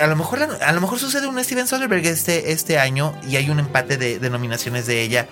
a 0.00 0.06
lo 0.06 0.16
mejor 0.16 0.42
a 0.42 0.72
lo 0.72 0.80
mejor 0.80 0.98
sucede 0.98 1.26
un 1.26 1.42
Steven 1.42 1.66
Soderbergh 1.66 2.06
este, 2.06 2.52
este 2.52 2.78
año 2.78 3.14
y 3.28 3.36
hay 3.36 3.50
un 3.50 3.58
empate 3.58 3.96
de, 3.96 4.30
nominaciones 4.30 4.86
de 4.86 5.02
ella 5.02 5.28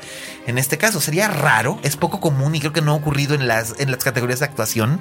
en 0.47 0.59
este 0.59 0.79
caso. 0.79 1.01
Sería 1.01 1.29
raro 1.29 1.79
es 1.83 1.97
poco 1.97 2.21
común 2.21 2.55
y 2.55 2.61
creo 2.61 2.73
que 2.73 2.83
no 2.83 2.93
ha 2.93 2.95
ocurrido 2.95 3.35
en 3.35 3.47
las 3.49 3.79
en 3.81 3.91
las 3.91 4.03
categorías 4.03 4.41
de 4.41 4.47
actuación. 4.47 5.01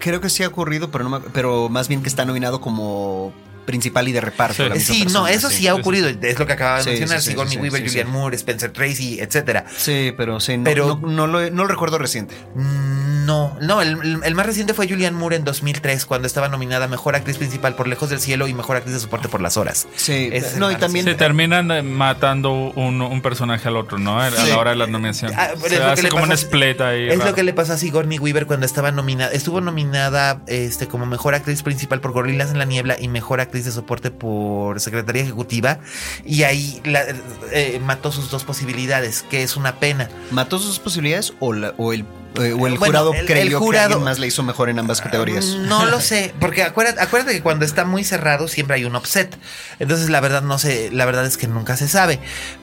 Creo 0.00 0.20
que 0.20 0.28
sí 0.28 0.42
ha 0.42 0.48
ocurrido, 0.48 0.90
pero, 0.90 1.22
pero 1.32 1.68
más 1.68 1.88
bien 1.88 2.02
que 2.02 2.08
está 2.08 2.24
nominado 2.24 2.60
como 2.60 3.32
principal 3.64 4.08
y 4.08 4.12
de 4.12 4.20
reparto. 4.20 4.54
Sí. 4.54 4.62
la 4.68 4.74
misma 4.74 4.94
sí 4.94 5.04
no 5.12 5.26
eso 5.28 5.50
sí, 5.50 5.66
ha 5.68 5.74
ocurrido 5.74 6.08
es 6.08 6.38
lo 6.38 6.46
que 6.46 6.52
acaba 6.52 6.76
de 6.78 6.82
Sí, 6.84 6.88
mencionar 6.90 7.18
sí, 7.20 7.24
sí, 7.24 7.30
Sigourney 7.30 7.56
Weaver 7.58 7.88
sí. 7.88 8.04
Moore 8.04 8.36
Spencer 8.36 8.70
Tracy 8.72 9.18
etcétera 9.20 9.64
Sí, 9.76 10.12
pero 10.16 10.40
sí, 10.40 10.56
no, 10.56 10.64
Pero- 10.64 10.98
no, 11.02 11.08
no 11.08 11.26
lo, 11.26 11.50
no 11.50 11.62
lo 11.62 11.68
recuerdo 11.68 11.98
reciente. 11.98 12.34
No, 12.56 13.56
no, 13.60 13.80
el, 13.82 14.20
el 14.24 14.34
más 14.34 14.46
reciente 14.46 14.74
fue 14.74 14.88
Julianne 14.88 15.16
Moore 15.16 15.36
en 15.36 15.44
2003, 15.44 16.06
cuando 16.06 16.26
estaba 16.26 16.48
nominada 16.48 16.88
Mejor 16.88 17.14
Actriz 17.14 17.38
Principal 17.38 17.74
por 17.76 17.86
Lejos 17.86 18.10
del 18.10 18.18
Cielo 18.20 18.48
y 18.48 18.54
Mejor 18.54 18.76
Actriz 18.76 18.94
de 18.94 19.00
Soporte 19.00 19.28
por 19.28 19.40
las 19.40 19.56
Horas. 19.56 19.86
Sí, 19.94 20.28
Es 20.32 20.56
no, 20.56 20.70
y 20.72 20.76
también. 20.76 21.06
Sí, 21.06 21.14
terminan 21.14 21.70
eh, 21.70 21.82
matando 21.82 22.52
un, 22.52 23.00
un 23.00 23.22
personaje 23.22 23.68
al 23.68 23.76
otro, 23.76 23.98
¿no? 23.98 24.20
A 24.20 24.28
Sí. 24.32 24.48
la 24.48 24.58
hora 24.58 24.70
de 24.70 24.76
la 24.76 24.86
nominación. 24.88 25.32
Ah, 25.36 25.50
pero 25.54 25.68
Se 25.68 25.74
es 25.74 25.80
lo 25.80 25.86
que 25.86 25.92
hace 25.92 26.02
le 26.02 26.08
como 26.08 26.24
un 26.24 26.32
split 26.32 26.80
ahí. 26.80 27.08
Es 27.10 27.18
raro. 27.18 27.30
lo 27.30 27.36
que 27.36 27.42
le 27.44 27.52
pasó 27.52 27.74
a 27.74 27.76
Sigourney 27.76 28.18
Weaver 28.18 28.46
cuando 28.46 28.66
estaba 28.66 28.90
nominada. 28.90 29.30
Estuvo 29.32 29.60
nominada 29.60 30.42
este, 30.48 30.88
como 30.88 31.06
mejor 31.06 31.34
actriz 31.36 31.62
principal 31.62 32.00
por 32.00 32.10
Gorilas 32.12 32.50
en 32.50 32.58
la 32.58 32.64
Niebla 32.64 32.96
y 32.98 33.06
mejor 33.06 33.40
actriz 33.40 33.51
de 33.60 33.72
soporte 33.72 34.10
por 34.10 34.80
Secretaría 34.80 35.22
Ejecutiva. 35.22 35.78
Y 36.24 36.42
ahí 36.44 36.80
la- 36.84 37.04
eh, 37.52 37.80
mató 37.84 38.10
sus 38.12 38.30
dos 38.30 38.44
posibilidades, 38.44 39.24
que 39.30 39.42
es 39.42 39.56
una 39.56 39.76
pena. 39.78 40.08
¿Mató 40.30 40.58
sus 40.58 40.78
posibilidades 40.78 41.34
o, 41.40 41.52
la- 41.52 41.74
o 41.76 41.92
el, 41.92 42.00
eh, 42.40 42.52
o 42.58 42.66
el 42.66 42.78
Bueno, 42.78 42.86
jurado 42.86 43.12
el- 43.12 43.20
el 43.20 43.26
creyó 43.26 43.60
que 43.70 43.78
alguien 43.78 44.02
más 44.04 44.18
le 44.18 44.26
hizo 44.26 44.42
mejor 44.42 44.68
en 44.70 44.78
ambas 44.78 45.00
categorías? 45.02 45.44
No 45.68 45.84
lo 45.86 46.00
sé, 46.00 46.32
porque 46.40 46.62
acuérdate, 46.62 47.00
acuérdate 47.00 47.34
que 47.34 47.42
cuando 47.42 47.64
está 47.64 47.84
muy 47.84 48.04
cerrado 48.04 48.48
siempre 48.48 48.76
hay 48.76 48.84
un 48.86 48.96
offset. 48.96 49.36
Entonces 49.78 50.08
la 50.08 50.20
verdad 50.20 50.42
no 50.42 50.58
sé, 50.58 50.90
la 50.92 51.04
verdad 51.04 51.26
es 51.26 51.36
que 51.36 51.46
nunca 51.46 51.76
se 51.76 51.88
sabe. 51.88 52.18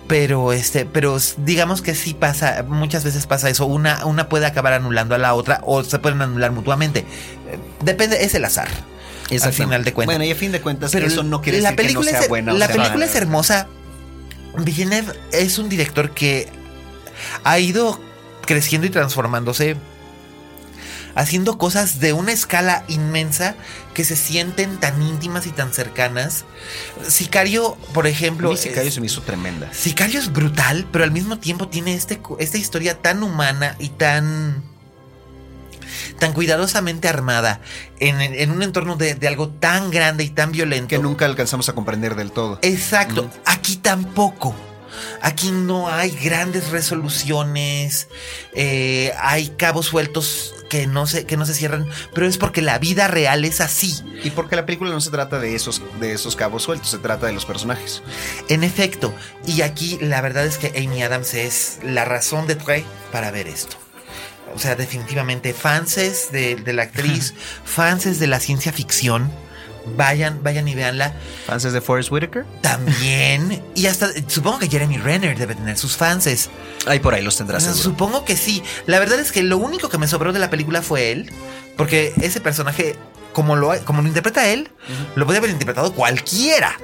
Pero 0.08 0.54
este, 0.54 0.86
pero 0.86 1.18
digamos 1.38 1.82
que 1.84 1.94
sí 1.94 2.16
pasa, 2.16 2.64
muchas 2.68 3.04
veces 3.04 3.28
pasa 3.28 3.48
eso. 3.50 3.68
Una, 3.68 4.06
una 4.06 4.28
puede 4.28 4.48
acabar 4.48 4.74
anulando 4.74 5.14
a 5.14 5.20
la 5.20 5.36
otra 5.36 5.62
o 5.64 5.84
se 5.84 6.00
pueden 6.00 6.22
anular 6.22 6.52
mutuamente. 6.52 7.00
Eh, 7.00 7.60
Depende, 7.82 8.24
es 8.24 8.34
el 8.36 8.44
azar. 8.46 8.68
Al 9.32 9.38
Exacto. 9.38 9.64
final 9.64 9.84
de 9.84 9.94
cuentas. 9.94 10.16
Bueno, 10.18 10.26
y 10.28 10.32
a 10.32 10.36
fin 10.36 10.52
de 10.52 10.62
cuentas, 10.62 10.92
Pero 10.92 11.08
eso 11.08 11.24
no 11.24 11.42
quiere 11.42 11.62
la 11.62 11.72
decir 11.72 11.78
que 11.88 11.94
no 11.94 12.00
película 12.00 12.12
sea 12.12 12.20
es, 12.22 12.30
buena. 12.30 12.54
o 12.54 12.58
La 12.58 12.68
sea 12.68 12.76
película 12.76 13.06
es 13.06 13.16
hermosa. 13.16 13.68
Villeneuve 14.58 15.14
es 15.32 15.58
un 15.60 15.70
director 15.70 16.12
que 16.12 16.50
ha 17.44 17.60
ido 17.60 18.00
creciendo 18.46 18.88
y 18.88 18.90
transformándose, 18.90 19.76
haciendo 21.16 21.58
cosas 21.58 22.00
de 22.00 22.14
una 22.14 22.32
escala 22.32 22.84
inmensa 22.88 23.56
que 23.94 24.04
se 24.06 24.16
sienten 24.16 24.78
tan 24.80 25.02
íntimas 25.02 25.46
y 25.46 25.52
tan 25.52 25.74
cercanas. 25.74 26.46
Sicario, 27.08 27.76
por 27.94 28.08
ejemplo, 28.08 28.56
Sicario 28.56 28.88
es- 28.90 28.94
se 28.96 29.00
me 29.02 29.08
hizo 29.08 29.22
tremenda. 29.22 29.72
Sicario 29.74 30.20
es 30.20 30.32
brutal, 30.32 30.88
pero 30.92 31.04
al 31.04 31.12
mismo 31.12 31.38
tiempo 31.40 31.68
tiene 31.68 31.94
este, 31.94 32.20
esta 32.40 32.58
historia 32.58 33.02
tan 33.02 33.22
humana 33.24 33.76
y 33.80 33.90
tan 33.90 34.64
tan 36.20 36.34
cuidadosamente 36.34 37.08
armada 37.08 37.62
en, 38.00 38.22
en 38.22 38.52
un 38.52 38.62
entorno 38.62 38.96
de, 38.96 39.16
de 39.16 39.28
algo 39.28 39.50
tan 39.50 39.90
grande 39.90 40.24
y 40.24 40.30
tan 40.30 40.52
violento 40.52 40.90
Que 40.90 41.00
nunca 41.00 41.26
alcanzamos 41.26 41.70
a 41.70 41.74
comprender 41.74 42.16
del 42.16 42.32
todo. 42.32 42.60
Exacto, 42.62 43.30
aquí 43.46 43.78
tampoco. 43.78 44.56
Aquí 45.22 45.52
no 45.52 45.88
hay 45.88 46.12
grandes 46.12 46.72
resoluciones, 46.72 48.08
eh, 48.54 49.14
hay 49.20 49.50
cabos 49.50 49.86
sueltos 49.86 50.56
que 50.70 50.88
no, 50.88 51.08
se, 51.08 51.26
que 51.26 51.38
no 51.38 51.46
se 51.46 51.54
cierran, 51.54 51.88
pero 52.14 52.28
es 52.28 52.38
porque 52.38 52.62
la 52.62 52.80
vida 52.80 53.08
real 53.08 53.46
es 53.46 53.62
así. 53.62 53.96
Y 54.24 54.32
porque 54.32 54.56
la 54.56 54.66
película 54.66 54.92
no 54.92 55.02
se 55.02 55.10
trata 55.10 55.40
de 55.40 55.56
esos, 55.56 55.82
de 56.00 56.14
esos 56.14 56.36
cabos 56.36 56.64
sueltos, 56.64 56.90
se 56.90 57.00
trata 57.00 57.28
de 57.28 57.34
los 57.34 57.46
personajes. 57.46 58.02
En 58.50 58.64
efecto, 58.64 59.14
y 59.46 59.62
aquí 59.62 59.98
la 60.02 60.22
verdad 60.22 60.46
es 60.46 60.58
que 60.58 60.74
Amy 60.78 61.02
Adams 61.02 61.34
es 61.34 61.80
la 61.84 62.06
razón 62.06 62.46
de 62.48 62.56
tres 62.56 62.84
para 63.12 63.32
ver 63.32 63.48
esto. 63.48 63.78
O 64.56 64.60
sea, 64.60 64.76
definitivamente, 64.76 65.54
fanses 65.54 66.32
de, 66.32 66.56
de 66.56 66.74
la 66.74 66.84
actriz, 66.84 67.34
fanses 67.66 68.20
de 68.20 68.28
la 68.28 68.40
ciencia 68.40 68.72
ficción, 68.72 69.32
vayan, 69.96 70.42
vayan 70.44 70.68
y 70.68 70.76
véanla. 70.76 71.14
¿Fans 71.46 71.64
de 71.64 71.82
Forrest 71.82 72.12
Whitaker? 72.12 72.46
También, 72.62 73.64
y 73.76 73.88
hasta 73.88 74.10
supongo 74.28 74.60
que 74.60 74.68
Jeremy 74.68 74.98
Renner 74.98 75.38
debe 75.38 75.56
tener 75.56 75.78
sus 75.78 75.96
fanses. 75.96 76.50
Ahí 76.86 77.00
por 77.00 77.14
ahí 77.14 77.24
los 77.24 77.38
tendrás. 77.38 77.64
Supongo 77.64 78.26
que 78.26 78.36
sí. 78.36 78.64
La 78.86 79.00
verdad 79.00 79.20
es 79.20 79.32
que 79.32 79.44
lo 79.44 79.58
único 79.58 79.90
que 79.90 79.98
me 79.98 80.08
sobró 80.08 80.34
de 80.34 80.40
la 80.40 80.50
película 80.50 80.82
fue 80.82 81.12
él, 81.12 81.32
porque 81.78 82.14
ese 82.22 82.42
personaje, 82.42 82.96
como 83.34 83.56
lo, 83.56 83.74
como 83.86 84.02
lo 84.02 84.08
interpreta 84.08 84.48
él, 84.48 84.70
lo 85.16 85.26
puede 85.26 85.40
haber 85.40 85.52
interpretado 85.52 85.94
cualquiera. 85.94 86.78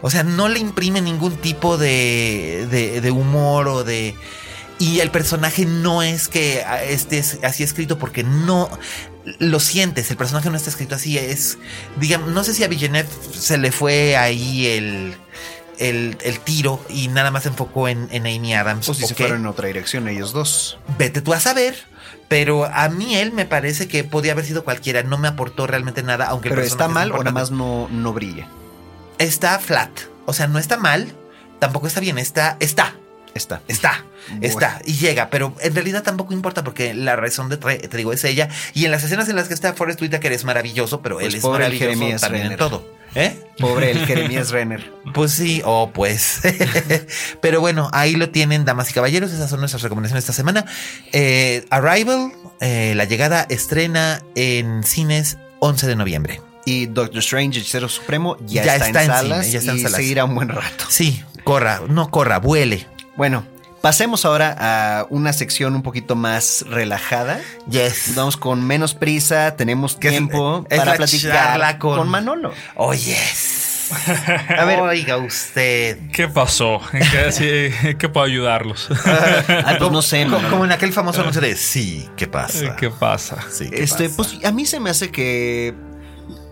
O 0.00 0.10
sea, 0.10 0.24
no 0.24 0.48
le 0.48 0.58
imprime 0.58 1.00
ningún 1.00 1.36
tipo 1.36 1.78
de, 1.78 2.66
de, 2.70 3.00
de 3.00 3.10
humor 3.10 3.68
o 3.68 3.84
de... 3.84 4.16
Y 4.82 4.98
el 4.98 5.12
personaje 5.12 5.64
no 5.64 6.02
es 6.02 6.26
que 6.26 6.64
esté 6.88 7.22
así 7.44 7.62
escrito 7.62 8.00
porque 8.00 8.24
no... 8.24 8.68
lo 9.38 9.60
sientes, 9.60 10.10
el 10.10 10.16
personaje 10.16 10.50
no 10.50 10.56
está 10.56 10.70
escrito 10.70 10.96
así, 10.96 11.16
es, 11.18 11.58
digamos, 12.00 12.30
no 12.30 12.42
sé 12.42 12.52
si 12.52 12.64
a 12.64 12.66
Villeneuve 12.66 13.08
se 13.32 13.58
le 13.58 13.70
fue 13.70 14.16
ahí 14.16 14.66
el, 14.66 15.14
el, 15.78 16.18
el 16.24 16.40
tiro 16.40 16.84
y 16.88 17.06
nada 17.06 17.30
más 17.30 17.44
se 17.44 17.50
enfocó 17.50 17.86
en, 17.86 18.08
en 18.10 18.26
Amy 18.26 18.54
Adams. 18.54 18.88
O 18.88 18.94
si 18.94 19.06
se 19.06 19.14
fueron 19.14 19.42
en 19.42 19.46
otra 19.46 19.68
dirección 19.68 20.08
ellos 20.08 20.32
dos. 20.32 20.78
Vete 20.98 21.20
tú 21.20 21.32
a 21.32 21.38
saber. 21.38 21.76
Pero 22.28 22.64
a 22.64 22.88
mí 22.88 23.14
él 23.14 23.30
me 23.32 23.44
parece 23.44 23.86
que 23.86 24.02
podía 24.02 24.32
haber 24.32 24.44
sido 24.44 24.64
cualquiera, 24.64 25.04
no 25.04 25.16
me 25.16 25.28
aportó 25.28 25.68
realmente 25.68 26.02
nada, 26.02 26.24
aunque 26.26 26.48
el 26.48 26.54
Pero 26.54 26.66
está 26.66 26.86
personaje 26.86 27.06
es 27.06 27.12
mal 27.12 27.20
o 27.20 27.22
nada 27.22 27.30
más 27.30 27.50
no, 27.52 27.88
no 27.88 28.12
brilla. 28.12 28.48
Está 29.18 29.58
flat, 29.60 29.90
o 30.26 30.32
sea, 30.32 30.48
no 30.48 30.58
está 30.58 30.76
mal, 30.78 31.12
tampoco 31.60 31.86
está 31.86 32.00
bien, 32.00 32.18
está, 32.18 32.56
está, 32.58 32.96
Está. 33.34 33.62
Está, 33.68 34.04
Bueno. 34.28 34.44
está 34.46 34.80
y 34.84 34.94
llega, 34.94 35.30
pero 35.30 35.54
en 35.60 35.74
realidad 35.74 36.02
tampoco 36.02 36.32
importa 36.32 36.62
porque 36.64 36.94
la 36.94 37.16
razón 37.16 37.48
de 37.48 37.56
te 37.56 37.96
digo 37.96 38.12
es 38.12 38.22
ella 38.24 38.48
y 38.74 38.84
en 38.84 38.90
las 38.90 39.02
escenas 39.04 39.28
en 39.28 39.36
las 39.36 39.48
que 39.48 39.54
está 39.54 39.72
Forrest 39.74 40.00
Whitaker 40.02 40.32
es 40.32 40.44
maravilloso, 40.44 41.00
pero 41.02 41.16
Pues 41.16 41.28
él 41.28 41.34
es 41.36 41.44
maravilloso 41.44 41.84
Jeremías 41.84 42.20
también 42.20 42.42
en 42.44 42.50
Renner. 42.50 42.58
todo. 42.58 43.02
¿Eh? 43.14 43.38
Pobre 43.58 43.90
el 43.90 44.06
Jeremías 44.06 44.50
Renner. 44.50 44.90
Pues 45.14 45.32
sí, 45.32 45.60
oh 45.66 45.90
pues. 45.92 46.40
pero 47.42 47.60
bueno, 47.60 47.90
ahí 47.92 48.14
lo 48.16 48.30
tienen, 48.30 48.64
damas 48.64 48.90
y 48.90 48.94
caballeros, 48.94 49.30
esas 49.32 49.50
son 49.50 49.60
nuestras 49.60 49.82
recomendaciones 49.82 50.22
esta 50.24 50.32
semana. 50.32 50.64
Eh, 51.12 51.66
Arrival, 51.70 52.32
eh, 52.60 52.94
la 52.96 53.04
llegada 53.04 53.46
estrena 53.50 54.22
en 54.34 54.82
cines 54.84 55.36
11 55.60 55.86
de 55.86 55.96
noviembre. 55.96 56.40
Y 56.64 56.86
Doctor 56.86 57.18
Strange, 57.18 57.58
Hechicero 57.58 57.88
Supremo, 57.88 58.36
ya, 58.46 58.64
Ya 58.64 58.76
está, 58.76 58.86
está 58.86 59.02
en 59.04 59.10
en 59.10 59.16
salas 59.16 59.38
cine, 59.46 59.52
ya 59.52 59.58
está 59.58 59.72
en 59.72 59.78
y 59.78 59.82
salas. 59.82 59.96
seguirá 59.96 60.24
un 60.24 60.34
buen 60.34 60.48
rato. 60.48 60.84
Sí, 60.88 61.22
corra, 61.44 61.82
no 61.88 62.10
corra, 62.10 62.38
vuele. 62.38 62.86
Bueno, 63.22 63.44
pasemos 63.82 64.24
ahora 64.24 64.56
a 64.58 65.06
una 65.08 65.32
sección 65.32 65.76
un 65.76 65.82
poquito 65.84 66.16
más 66.16 66.64
relajada. 66.68 67.40
Yes. 67.70 68.16
Vamos 68.16 68.36
con 68.36 68.66
menos 68.66 68.94
prisa, 68.94 69.54
tenemos 69.54 69.92
es- 69.92 70.00
tiempo 70.00 70.66
es 70.68 70.76
para 70.80 70.90
la 70.90 70.96
platicar 70.96 71.78
con... 71.78 71.98
con- 71.98 72.08
Manolo. 72.08 72.52
Oh, 72.74 72.92
yes. 72.92 73.90
A 74.58 74.64
ver. 74.64 74.80
Oiga 74.80 75.18
usted. 75.18 76.10
¿Qué 76.12 76.26
pasó? 76.26 76.80
¿En 76.92 77.08
qué, 77.12 77.30
sí, 77.30 77.88
¿en 77.90 77.96
qué 77.96 78.08
puedo 78.08 78.26
ayudarlos? 78.26 78.88
Ah, 79.06 79.76
pues 79.78 79.92
no 79.92 80.02
sé, 80.02 80.26
Como, 80.50 80.64
en 80.64 80.72
aquel 80.72 80.92
famoso 80.92 81.20
anuncio 81.20 81.40
de 81.42 81.54
sí, 81.54 82.08
¿qué 82.16 82.26
pasa? 82.26 82.74
¿Qué 82.74 82.90
pasa? 82.90 83.36
Sí, 83.52 83.70
¿qué 83.70 83.84
Este, 83.84 84.08
pasa? 84.08 84.16
pues 84.16 84.44
a 84.44 84.50
mí 84.50 84.66
se 84.66 84.80
me 84.80 84.90
hace 84.90 85.12
que. 85.12 85.76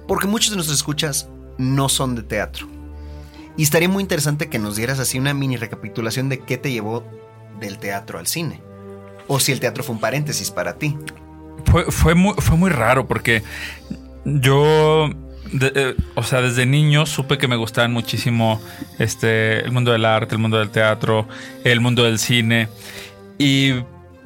Porque 0.07 0.29
muchos 0.29 0.51
de 0.51 0.55
nuestros 0.57 0.79
escuchas 0.79 1.27
no 1.59 1.89
son 1.89 2.14
de 2.14 2.23
teatro. 2.23 2.68
Y 3.61 3.65
estaría 3.65 3.91
muy 3.91 4.01
interesante 4.01 4.49
que 4.49 4.59
nos 4.59 4.77
dieras 4.77 5.01
así 5.01 5.19
una 5.19 5.35
mini 5.35 5.59
recapitulación 5.59 6.31
de 6.31 6.39
qué 6.39 6.57
te 6.57 6.73
llevó 6.73 7.05
del 7.61 7.79
teatro 7.79 8.19
al 8.19 8.27
cine. 8.27 8.63
O 9.29 9.39
si 9.39 9.53
el 9.53 9.61
teatro 9.61 9.85
fue 9.85 9.97
un 9.97 10.01
paréntesis 10.01 10.51
para 10.51 10.79
ti. 10.79 10.97
Fue, 11.67 11.85
fue, 11.93 12.15
muy, 12.15 12.33
fue 12.39 12.57
muy 12.57 12.71
raro 12.71 13.07
porque 13.07 13.43
yo, 14.25 15.11
eh, 15.61 15.95
o 16.15 16.23
sea, 16.23 16.41
desde 16.41 16.65
niño 16.65 17.05
supe 17.05 17.37
que 17.37 17.49
me 17.49 17.57
gustaban 17.57 17.93
muchísimo 17.93 18.63
este, 18.99 19.61
el 19.61 19.73
mundo 19.73 19.93
del 19.93 20.07
arte, 20.07 20.37
el 20.37 20.41
mundo 20.41 20.59
del 20.59 20.71
teatro, 20.71 21.29
el 21.63 21.83
mundo 21.83 22.05
del 22.05 22.19
cine. 22.19 22.69
Y, 23.37 23.75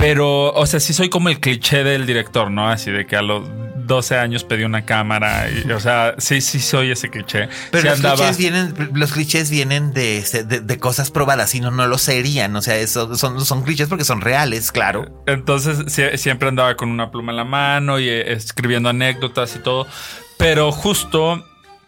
pero, 0.04 0.52
o 0.52 0.66
sea, 0.66 0.80
sí 0.80 0.92
soy 0.92 1.08
como 1.08 1.30
el 1.30 1.40
cliché 1.40 1.82
del 1.82 2.04
director, 2.04 2.50
¿no? 2.50 2.68
Así 2.68 2.90
de 2.90 3.06
que 3.06 3.16
a 3.16 3.22
los 3.22 3.42
12 3.86 4.18
años 4.18 4.44
pedí 4.44 4.62
una 4.64 4.84
cámara. 4.84 5.46
Y, 5.50 5.70
o 5.72 5.80
sea, 5.80 6.14
sí, 6.18 6.42
sí 6.42 6.60
soy 6.60 6.90
ese 6.90 7.08
cliché. 7.08 7.48
Pero 7.70 7.80
Sí 7.82 7.88
los, 7.88 7.96
andaba- 8.00 8.16
clichés 8.16 8.36
vienen, 8.36 8.74
los 8.92 9.12
clichés 9.12 9.48
vienen 9.48 9.94
de, 9.94 10.18
este, 10.18 10.44
de, 10.44 10.60
de 10.60 10.78
cosas 10.78 11.10
probadas 11.10 11.54
y 11.54 11.60
no, 11.60 11.70
no 11.70 11.86
lo 11.86 11.96
serían. 11.96 12.54
O 12.54 12.60
sea, 12.60 12.76
eso, 12.76 13.16
son, 13.16 13.42
son 13.46 13.62
clichés 13.62 13.88
porque 13.88 14.04
son 14.04 14.20
reales, 14.20 14.72
claro. 14.72 15.22
Entonces 15.26 15.78
sie- 15.86 16.18
siempre 16.18 16.48
andaba 16.48 16.76
con 16.76 16.90
una 16.90 17.10
pluma 17.10 17.32
en 17.32 17.36
la 17.36 17.44
mano 17.44 17.98
y 17.98 18.06
eh, 18.06 18.30
escribiendo 18.32 18.90
anécdotas 18.90 19.56
y 19.56 19.60
todo. 19.60 19.86
Pero 20.36 20.70
justo 20.70 21.42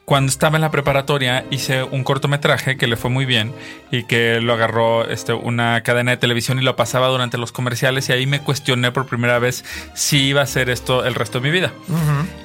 cuando 0.07 0.31
estaba 0.31 0.57
en 0.57 0.63
la 0.63 0.71
preparatoria 0.71 1.45
hice 1.51 1.83
un 1.83 2.05
cortometraje 2.05 2.77
que 2.77 2.87
le 2.87 2.97
fue 2.97 3.11
muy 3.11 3.27
bien 3.27 3.53
y 3.91 4.05
que 4.05 4.41
lo 4.41 4.53
agarró 4.53 5.05
este, 5.05 5.33
una 5.33 5.83
cadena 5.83 6.13
de 6.13 6.17
televisión 6.17 6.61
y 6.61 6.63
lo 6.63 6.77
pasaba 6.77 7.09
durante 7.09 7.39
los 7.39 7.51
comerciales 7.51 8.09
y 8.09 8.13
ahí 8.13 8.25
me 8.25 8.41
cuestioné 8.41 8.93
por 8.93 9.07
primera 9.07 9.41
vez 9.41 9.65
si 9.95 10.29
iba 10.29 10.43
a 10.43 10.45
hacer 10.45 10.71
esto 10.71 11.05
el 11.05 11.17
resto 11.17 11.41
de 11.41 11.49
mi 11.49 11.53
vida. 11.53 11.73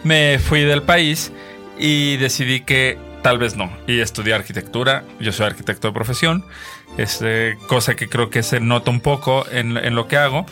Me 0.03 0.39
fui 0.39 0.61
del 0.61 0.81
país 0.81 1.31
y 1.77 2.17
decidí 2.17 2.61
que 2.61 2.97
tal 3.21 3.37
vez 3.37 3.55
no. 3.55 3.71
Y 3.85 3.99
estudié 3.99 4.33
arquitectura. 4.33 5.03
Yo 5.19 5.31
soy 5.31 5.45
arquitecto 5.45 5.87
de 5.87 5.93
profesión. 5.93 6.43
Este, 6.97 7.59
cosa 7.67 7.95
que 7.95 8.09
creo 8.09 8.31
que 8.31 8.41
se 8.41 8.59
nota 8.59 8.89
un 8.89 9.01
poco 9.01 9.45
en, 9.51 9.77
en 9.77 9.93
lo 9.93 10.07
que 10.07 10.17
hago. 10.17 10.47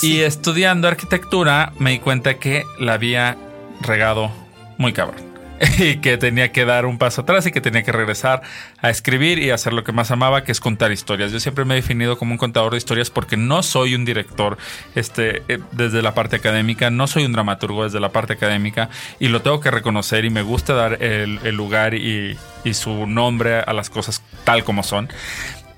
Y 0.00 0.20
estudiando 0.20 0.88
arquitectura 0.88 1.74
me 1.78 1.90
di 1.90 1.98
cuenta 1.98 2.38
que 2.38 2.64
la 2.80 2.94
había 2.94 3.36
regado 3.82 4.30
muy 4.78 4.94
cabrón. 4.94 5.35
Y 5.78 5.98
que 5.98 6.18
tenía 6.18 6.52
que 6.52 6.64
dar 6.64 6.86
un 6.86 6.98
paso 6.98 7.22
atrás 7.22 7.46
y 7.46 7.52
que 7.52 7.60
tenía 7.60 7.82
que 7.82 7.92
regresar 7.92 8.42
a 8.80 8.90
escribir 8.90 9.38
y 9.38 9.50
hacer 9.50 9.72
lo 9.72 9.84
que 9.84 9.92
más 9.92 10.10
amaba, 10.10 10.44
que 10.44 10.52
es 10.52 10.60
contar 10.60 10.92
historias. 10.92 11.32
Yo 11.32 11.40
siempre 11.40 11.64
me 11.64 11.74
he 11.74 11.76
definido 11.76 12.18
como 12.18 12.32
un 12.32 12.38
contador 12.38 12.72
de 12.72 12.78
historias 12.78 13.10
porque 13.10 13.36
no 13.36 13.62
soy 13.62 13.94
un 13.94 14.04
director 14.04 14.58
este, 14.94 15.42
eh, 15.48 15.58
desde 15.72 16.02
la 16.02 16.14
parte 16.14 16.36
académica, 16.36 16.90
no 16.90 17.06
soy 17.06 17.24
un 17.24 17.32
dramaturgo 17.32 17.84
desde 17.84 18.00
la 18.00 18.10
parte 18.10 18.34
académica 18.34 18.88
y 19.18 19.28
lo 19.28 19.42
tengo 19.42 19.60
que 19.60 19.70
reconocer 19.70 20.24
y 20.24 20.30
me 20.30 20.42
gusta 20.42 20.74
dar 20.74 21.02
el, 21.02 21.40
el 21.44 21.54
lugar 21.54 21.94
y, 21.94 22.36
y 22.64 22.74
su 22.74 23.06
nombre 23.06 23.60
a 23.60 23.72
las 23.72 23.90
cosas 23.90 24.22
tal 24.44 24.64
como 24.64 24.82
son. 24.82 25.08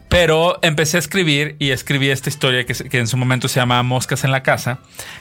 Pero 0.08 0.58
empecé 0.62 0.96
a 0.96 1.00
escribir 1.00 1.56
y 1.58 1.70
escribí 1.70 2.08
esta 2.08 2.30
historia 2.30 2.64
que, 2.64 2.72
que 2.72 2.98
en 2.98 3.06
su 3.06 3.18
momento 3.18 3.46
se 3.46 3.60
llama 3.60 3.82
Moscas 3.82 4.24
en 4.24 4.30
la 4.30 4.42
casa, 4.42 4.78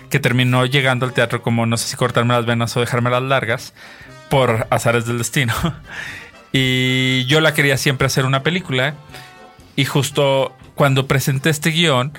que 0.09 0.19
terminó 0.19 0.65
llegando 0.65 1.05
al 1.05 1.11
teatro 1.11 1.41
como 1.41 1.65
no 1.65 1.75
sé 1.75 1.89
si 1.89 1.97
cortarme 1.97 2.33
las 2.33 2.45
venas 2.45 2.75
o 2.77 2.79
dejarme 2.79 3.09
las 3.09 3.21
largas 3.21 3.73
por 4.29 4.67
azares 4.69 5.05
del 5.05 5.17
destino. 5.17 5.53
Y 6.53 7.25
yo 7.25 7.41
la 7.41 7.53
quería 7.53 7.77
siempre 7.77 8.07
hacer 8.07 8.25
una 8.25 8.41
película. 8.41 8.95
Y 9.75 9.85
justo 9.85 10.55
cuando 10.75 11.05
presenté 11.05 11.49
este 11.49 11.71
guion, 11.71 12.13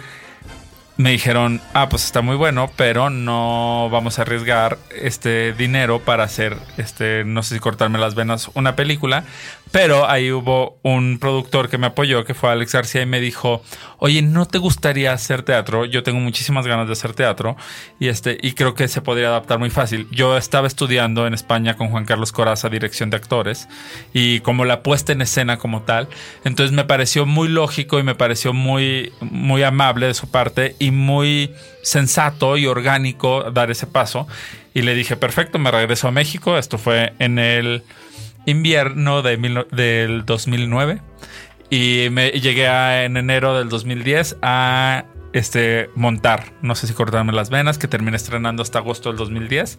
me 0.98 1.12
dijeron, 1.12 1.61
ah, 1.74 1.88
pues 1.88 2.04
está 2.04 2.22
muy 2.22 2.36
bueno, 2.36 2.70
pero 2.76 3.09
no 3.09 3.88
vamos 3.90 4.18
a 4.18 4.22
arriesgar 4.22 4.78
este 5.00 5.52
dinero 5.52 6.00
para 6.00 6.24
hacer, 6.24 6.56
este, 6.76 7.24
no 7.24 7.44
sé 7.44 7.54
si 7.54 7.61
cortarme 7.61 7.98
las 7.98 8.16
venas, 8.16 8.50
una 8.54 8.74
película. 8.74 9.24
Pero 9.70 10.08
ahí 10.08 10.32
hubo 10.32 10.78
un 10.82 11.18
productor 11.18 11.68
que 11.68 11.78
me 11.78 11.88
apoyó, 11.88 12.24
que 12.24 12.34
fue 12.34 12.50
Alex 12.50 12.72
García, 12.72 13.02
y 13.02 13.06
me 13.06 13.20
dijo, 13.20 13.62
oye, 13.98 14.22
¿no 14.22 14.46
te 14.46 14.58
gustaría 14.58 15.12
hacer 15.12 15.42
teatro? 15.42 15.84
Yo 15.84 16.02
tengo 16.02 16.20
muchísimas 16.20 16.66
ganas 16.66 16.86
de 16.86 16.94
hacer 16.94 17.12
teatro 17.12 17.56
y, 17.98 18.08
este, 18.08 18.38
y 18.40 18.52
creo 18.52 18.74
que 18.74 18.88
se 18.88 19.02
podría 19.02 19.28
adaptar 19.28 19.58
muy 19.58 19.70
fácil. 19.70 20.08
Yo 20.10 20.36
estaba 20.36 20.66
estudiando 20.66 21.26
en 21.26 21.34
España 21.34 21.76
con 21.76 21.88
Juan 21.88 22.04
Carlos 22.04 22.32
Coraza, 22.32 22.68
dirección 22.68 23.10
de 23.10 23.16
actores, 23.16 23.68
y 24.12 24.40
como 24.40 24.64
la 24.64 24.82
puesta 24.82 25.12
en 25.12 25.20
escena 25.20 25.58
como 25.58 25.82
tal. 25.82 26.08
Entonces 26.44 26.74
me 26.74 26.84
pareció 26.84 27.26
muy 27.26 27.48
lógico 27.48 27.98
y 27.98 28.02
me 28.02 28.14
pareció 28.14 28.52
muy, 28.52 29.12
muy 29.20 29.62
amable 29.62 30.06
de 30.06 30.14
su 30.14 30.30
parte 30.30 30.76
y 30.78 30.90
muy 30.90 31.52
sensato 31.82 32.56
y 32.56 32.66
orgánico 32.66 33.50
dar 33.50 33.70
ese 33.70 33.86
paso. 33.86 34.26
Y 34.74 34.82
le 34.82 34.94
dije, 34.94 35.16
perfecto, 35.16 35.58
me 35.58 35.70
regreso 35.70 36.08
a 36.08 36.10
México. 36.10 36.56
Esto 36.56 36.78
fue 36.78 37.12
en 37.18 37.38
el 37.38 37.82
invierno 38.49 39.22
de 39.22 39.36
del 39.70 40.24
2009 40.24 41.03
y 41.70 42.09
me 42.11 42.30
llegué 42.30 42.66
en 43.05 43.16
enero 43.16 43.57
del 43.59 43.68
2010 43.68 44.38
a 44.40 45.05
este 45.34 45.90
montar, 45.94 46.53
no 46.62 46.74
sé 46.74 46.86
si 46.86 46.94
cortarme 46.94 47.32
las 47.32 47.51
venas, 47.51 47.76
que 47.76 47.88
terminé 47.88 48.16
estrenando 48.16 48.62
hasta 48.62 48.78
agosto 48.78 49.11
del 49.11 49.18
2010. 49.18 49.78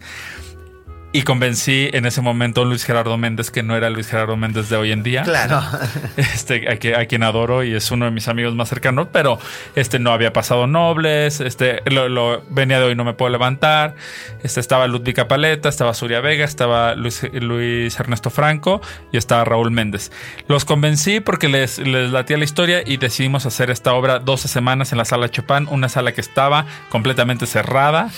Y 1.12 1.22
convencí 1.22 1.90
en 1.92 2.06
ese 2.06 2.20
momento 2.20 2.62
a 2.62 2.64
Luis 2.64 2.84
Gerardo 2.84 3.18
Méndez, 3.18 3.50
que 3.50 3.64
no 3.64 3.74
era 3.76 3.90
Luis 3.90 4.06
Gerardo 4.08 4.36
Méndez 4.36 4.68
de 4.68 4.76
hoy 4.76 4.92
en 4.92 5.02
día 5.02 5.24
Claro. 5.24 5.60
este, 6.16 6.68
a, 6.68 7.00
a 7.00 7.06
quien 7.06 7.24
adoro 7.24 7.64
y 7.64 7.74
es 7.74 7.90
uno 7.90 8.04
de 8.04 8.12
mis 8.12 8.28
amigos 8.28 8.54
más 8.54 8.68
cercanos, 8.68 9.08
pero 9.10 9.36
este 9.74 9.98
no 9.98 10.12
había 10.12 10.32
pasado 10.32 10.68
nobles, 10.68 11.40
este 11.40 11.82
lo, 11.86 12.08
lo- 12.08 12.42
venía 12.50 12.78
de 12.78 12.84
hoy 12.86 12.94
no 12.94 13.02
me 13.02 13.14
puedo 13.14 13.28
levantar, 13.30 13.96
este 14.44 14.60
estaba 14.60 14.86
Ludvika 14.86 15.26
Paleta, 15.26 15.68
estaba 15.68 15.94
Suria 15.94 16.20
Vega, 16.20 16.44
estaba 16.44 16.94
Luis, 16.94 17.26
Luis 17.32 17.98
Ernesto 17.98 18.30
Franco 18.30 18.80
y 19.10 19.16
estaba 19.16 19.44
Raúl 19.44 19.72
Méndez. 19.72 20.12
Los 20.46 20.64
convencí 20.64 21.18
porque 21.18 21.48
les, 21.48 21.78
les 21.80 22.12
latía 22.12 22.36
la 22.38 22.44
historia 22.44 22.82
y 22.86 22.98
decidimos 22.98 23.46
hacer 23.46 23.70
esta 23.70 23.94
obra 23.94 24.20
12 24.20 24.46
semanas 24.46 24.92
en 24.92 24.98
la 24.98 25.04
sala 25.04 25.28
Chopin, 25.28 25.66
una 25.70 25.88
sala 25.88 26.12
que 26.12 26.20
estaba 26.20 26.66
completamente 26.88 27.46
cerrada, 27.46 28.10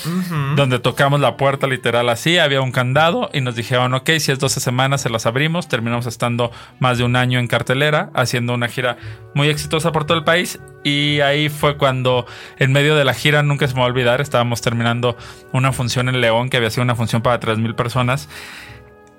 donde 0.56 0.78
tocamos 0.78 1.20
la 1.20 1.38
puerta 1.38 1.66
literal 1.66 2.10
así, 2.10 2.36
había 2.36 2.60
un 2.60 2.70
candado 2.82 3.30
y 3.32 3.40
nos 3.40 3.54
dijeron, 3.54 3.94
ok, 3.94 4.10
si 4.18 4.32
es 4.32 4.38
12 4.40 4.58
semanas 4.58 5.02
se 5.02 5.08
las 5.10 5.24
abrimos, 5.26 5.68
terminamos 5.68 6.06
estando 6.06 6.50
más 6.80 6.98
de 6.98 7.04
un 7.04 7.14
año 7.14 7.38
en 7.38 7.46
cartelera, 7.46 8.10
haciendo 8.14 8.54
una 8.54 8.66
gira 8.68 8.96
muy 9.34 9.48
exitosa 9.48 9.92
por 9.92 10.04
todo 10.04 10.18
el 10.18 10.24
país. 10.24 10.58
Y 10.82 11.20
ahí 11.20 11.48
fue 11.48 11.76
cuando 11.76 12.26
en 12.58 12.72
medio 12.72 12.96
de 12.96 13.04
la 13.04 13.14
gira, 13.14 13.44
nunca 13.44 13.68
se 13.68 13.74
me 13.74 13.80
va 13.80 13.86
a 13.86 13.88
olvidar, 13.88 14.20
estábamos 14.20 14.60
terminando 14.62 15.16
una 15.52 15.72
función 15.72 16.08
en 16.08 16.20
León, 16.20 16.50
que 16.50 16.56
había 16.56 16.70
sido 16.70 16.82
una 16.82 16.96
función 16.96 17.22
para 17.22 17.38
3.000 17.38 17.74
personas. 17.76 18.28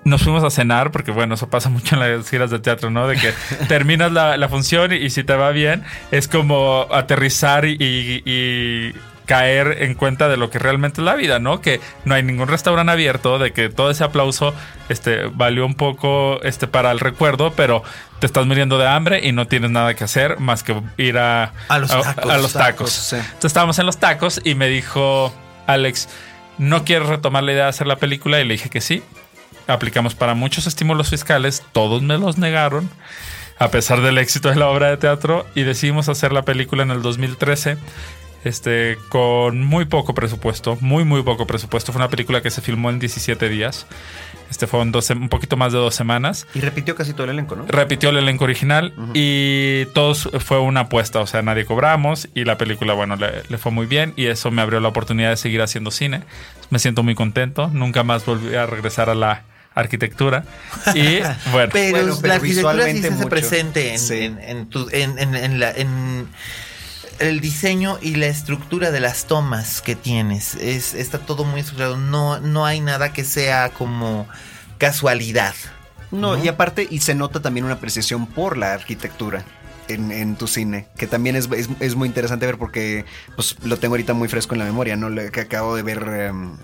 Nos 0.05 0.21
fuimos 0.21 0.43
a 0.43 0.49
cenar, 0.49 0.91
porque 0.91 1.11
bueno, 1.11 1.35
eso 1.35 1.49
pasa 1.49 1.69
mucho 1.69 1.95
en 1.95 2.01
las 2.01 2.29
giras 2.29 2.51
de 2.51 2.59
teatro, 2.59 2.89
¿no? 2.89 3.07
De 3.07 3.15
que 3.15 3.31
terminas 3.69 4.11
la, 4.11 4.35
la 4.35 4.49
función 4.49 4.91
y, 4.91 4.97
y 4.97 5.09
si 5.09 5.23
te 5.23 5.33
va 5.35 5.51
bien, 5.51 5.83
es 6.11 6.27
como 6.27 6.85
aterrizar 6.91 7.63
y, 7.65 7.77
y- 7.79 8.21
y 8.25 8.93
caer 9.25 9.77
en 9.83 9.95
cuenta 9.95 10.27
de 10.27 10.37
lo 10.37 10.49
que 10.49 10.59
realmente 10.59 11.01
es 11.01 11.05
la 11.05 11.15
vida, 11.15 11.39
¿no? 11.39 11.61
Que 11.61 11.79
no 12.05 12.15
hay 12.15 12.23
ningún 12.23 12.47
restaurante 12.47 12.91
abierto, 12.91 13.39
de 13.39 13.53
que 13.53 13.69
todo 13.69 13.89
ese 13.91 14.03
aplauso 14.03 14.53
este, 14.89 15.27
valió 15.27 15.65
un 15.65 15.75
poco 15.75 16.41
este, 16.43 16.67
para 16.67 16.91
el 16.91 16.99
recuerdo, 16.99 17.53
pero 17.55 17.83
te 18.19 18.25
estás 18.25 18.45
muriendo 18.45 18.77
de 18.77 18.87
hambre 18.87 19.27
y 19.27 19.31
no 19.31 19.47
tienes 19.47 19.71
nada 19.71 19.95
que 19.95 20.03
hacer 20.03 20.39
más 20.39 20.63
que 20.63 20.75
ir 20.97 21.17
a, 21.17 21.53
A 21.67 21.79
los 21.79 21.89
tacos. 21.89 22.31
a 22.31 22.37
los 22.37 22.53
tacos. 22.53 22.91
sí. 22.91 23.15
Entonces 23.15 23.45
estábamos 23.45 23.79
en 23.79 23.85
los 23.85 23.97
tacos 23.97 24.41
y 24.43 24.55
me 24.55 24.67
dijo 24.67 25.33
Alex, 25.67 26.09
¿no 26.57 26.83
quieres 26.85 27.07
retomar 27.07 27.43
la 27.43 27.53
idea 27.53 27.63
de 27.63 27.69
hacer 27.69 27.87
la 27.87 27.97
película? 27.97 28.39
Y 28.39 28.45
le 28.45 28.53
dije 28.53 28.69
que 28.69 28.81
sí. 28.81 29.03
Aplicamos 29.67 30.15
para 30.15 30.33
muchos 30.33 30.67
estímulos 30.67 31.09
fiscales, 31.09 31.63
todos 31.71 32.01
me 32.01 32.17
los 32.17 32.37
negaron, 32.37 32.89
a 33.59 33.69
pesar 33.69 34.01
del 34.01 34.17
éxito 34.17 34.49
de 34.49 34.57
la 34.57 34.67
obra 34.67 34.89
de 34.89 34.97
teatro, 34.97 35.45
y 35.55 35.63
decidimos 35.63 36.09
hacer 36.09 36.33
la 36.33 36.41
película 36.41 36.83
en 36.83 36.91
el 36.91 37.01
2013. 37.01 37.77
Este, 38.43 38.97
con 39.09 39.61
muy 39.63 39.85
poco 39.85 40.13
presupuesto, 40.13 40.77
muy, 40.81 41.05
muy 41.05 41.23
poco 41.23 41.47
presupuesto. 41.47 41.93
Fue 41.93 41.99
una 42.01 42.09
película 42.09 42.41
que 42.41 42.51
se 42.51 42.61
filmó 42.61 42.89
en 42.89 42.99
17 42.99 43.47
días. 43.49 43.85
Este 44.49 44.67
fue 44.67 44.81
un 44.81 45.29
poquito 45.29 45.57
más 45.57 45.71
de 45.73 45.79
dos 45.79 45.95
semanas. 45.95 46.45
Y 46.53 46.59
repitió 46.59 46.93
casi 46.95 47.13
todo 47.13 47.23
el 47.23 47.29
elenco, 47.31 47.55
¿no? 47.55 47.65
Repitió 47.67 48.09
el 48.09 48.17
elenco 48.17 48.43
original 48.43 48.93
y 49.13 49.85
todos 49.93 50.29
fue 50.45 50.59
una 50.59 50.81
apuesta, 50.81 51.21
o 51.21 51.27
sea, 51.27 51.41
nadie 51.41 51.65
cobramos 51.65 52.27
y 52.35 52.43
la 52.43 52.57
película, 52.57 52.93
bueno, 52.93 53.15
le, 53.15 53.43
le 53.49 53.57
fue 53.57 53.71
muy 53.71 53.87
bien 53.87 54.13
y 54.15 54.25
eso 54.27 54.51
me 54.51 54.61
abrió 54.61 54.79
la 54.79 54.89
oportunidad 54.89 55.29
de 55.31 55.37
seguir 55.37 55.61
haciendo 55.61 55.89
cine. 55.89 56.21
Me 56.69 56.77
siento 56.79 57.01
muy 57.01 57.15
contento, 57.15 57.69
nunca 57.73 58.03
más 58.03 58.25
volví 58.25 58.53
a 58.55 58.65
regresar 58.67 59.09
a 59.09 59.15
la 59.15 59.43
arquitectura 59.73 60.43
y 60.93 61.19
bueno, 61.51 61.69
Pero, 61.73 61.91
Bueno, 61.91 62.15
pero 62.21 62.27
la 62.27 62.35
arquitectura 62.35 62.39
sí 62.39 62.47
visualmente 62.47 63.07
se 63.07 63.13
hace 63.15 63.25
presente 63.27 63.91
en, 63.93 63.99
Sí. 63.99 64.13
en, 64.23 64.39
en 64.39 64.69
tu- 64.69 64.89
en- 64.91 65.17
en- 65.17 65.35
en 65.35 65.59
la- 65.59 65.71
en 65.71 66.27
el 67.19 67.39
diseño 67.39 67.97
y 68.01 68.15
la 68.15 68.27
estructura 68.27 68.91
de 68.91 68.99
las 68.99 69.25
tomas 69.25 69.81
que 69.81 69.95
tienes. 69.95 70.55
Es, 70.55 70.93
está 70.93 71.19
todo 71.19 71.43
muy 71.43 71.59
estructurado. 71.61 71.97
No, 71.97 72.39
no 72.39 72.65
hay 72.65 72.79
nada 72.81 73.13
que 73.13 73.23
sea 73.23 73.69
como 73.69 74.27
casualidad. 74.77 75.55
No, 76.11 76.41
y 76.41 76.47
aparte, 76.47 76.87
y 76.89 76.99
se 76.99 77.15
nota 77.15 77.41
también 77.41 77.65
una 77.65 77.75
apreciación 77.75 78.27
por 78.27 78.57
la 78.57 78.73
arquitectura. 78.73 79.43
En, 79.89 80.13
en 80.13 80.37
tu 80.37 80.47
cine, 80.47 80.87
que 80.97 81.07
también 81.07 81.35
es, 81.35 81.49
es- 81.51 81.67
es 81.81 81.95
muy 81.95 82.07
interesante 82.07 82.45
ver 82.45 82.57
porque 82.57 83.03
pues, 83.35 83.57
lo 83.63 83.75
tengo 83.77 83.95
ahorita 83.95 84.13
muy 84.13 84.29
fresco 84.29 84.55
en 84.55 84.59
la 84.59 84.65
memoria, 84.65 84.95
¿no? 84.95 85.09
Le- 85.09 85.29
que 85.29 85.41
acabo 85.41 85.75
de 85.75 85.81
ver 85.83 86.07
em, 86.07 86.55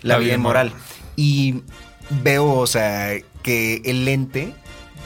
La, 0.00 0.16
vida 0.16 0.32
inmoral. 0.32 0.72
Y 1.14 1.62
veo, 2.08 2.50
o 2.54 2.66
sea, 2.66 3.10
que 3.42 3.82
el 3.84 4.06
lente 4.06 4.54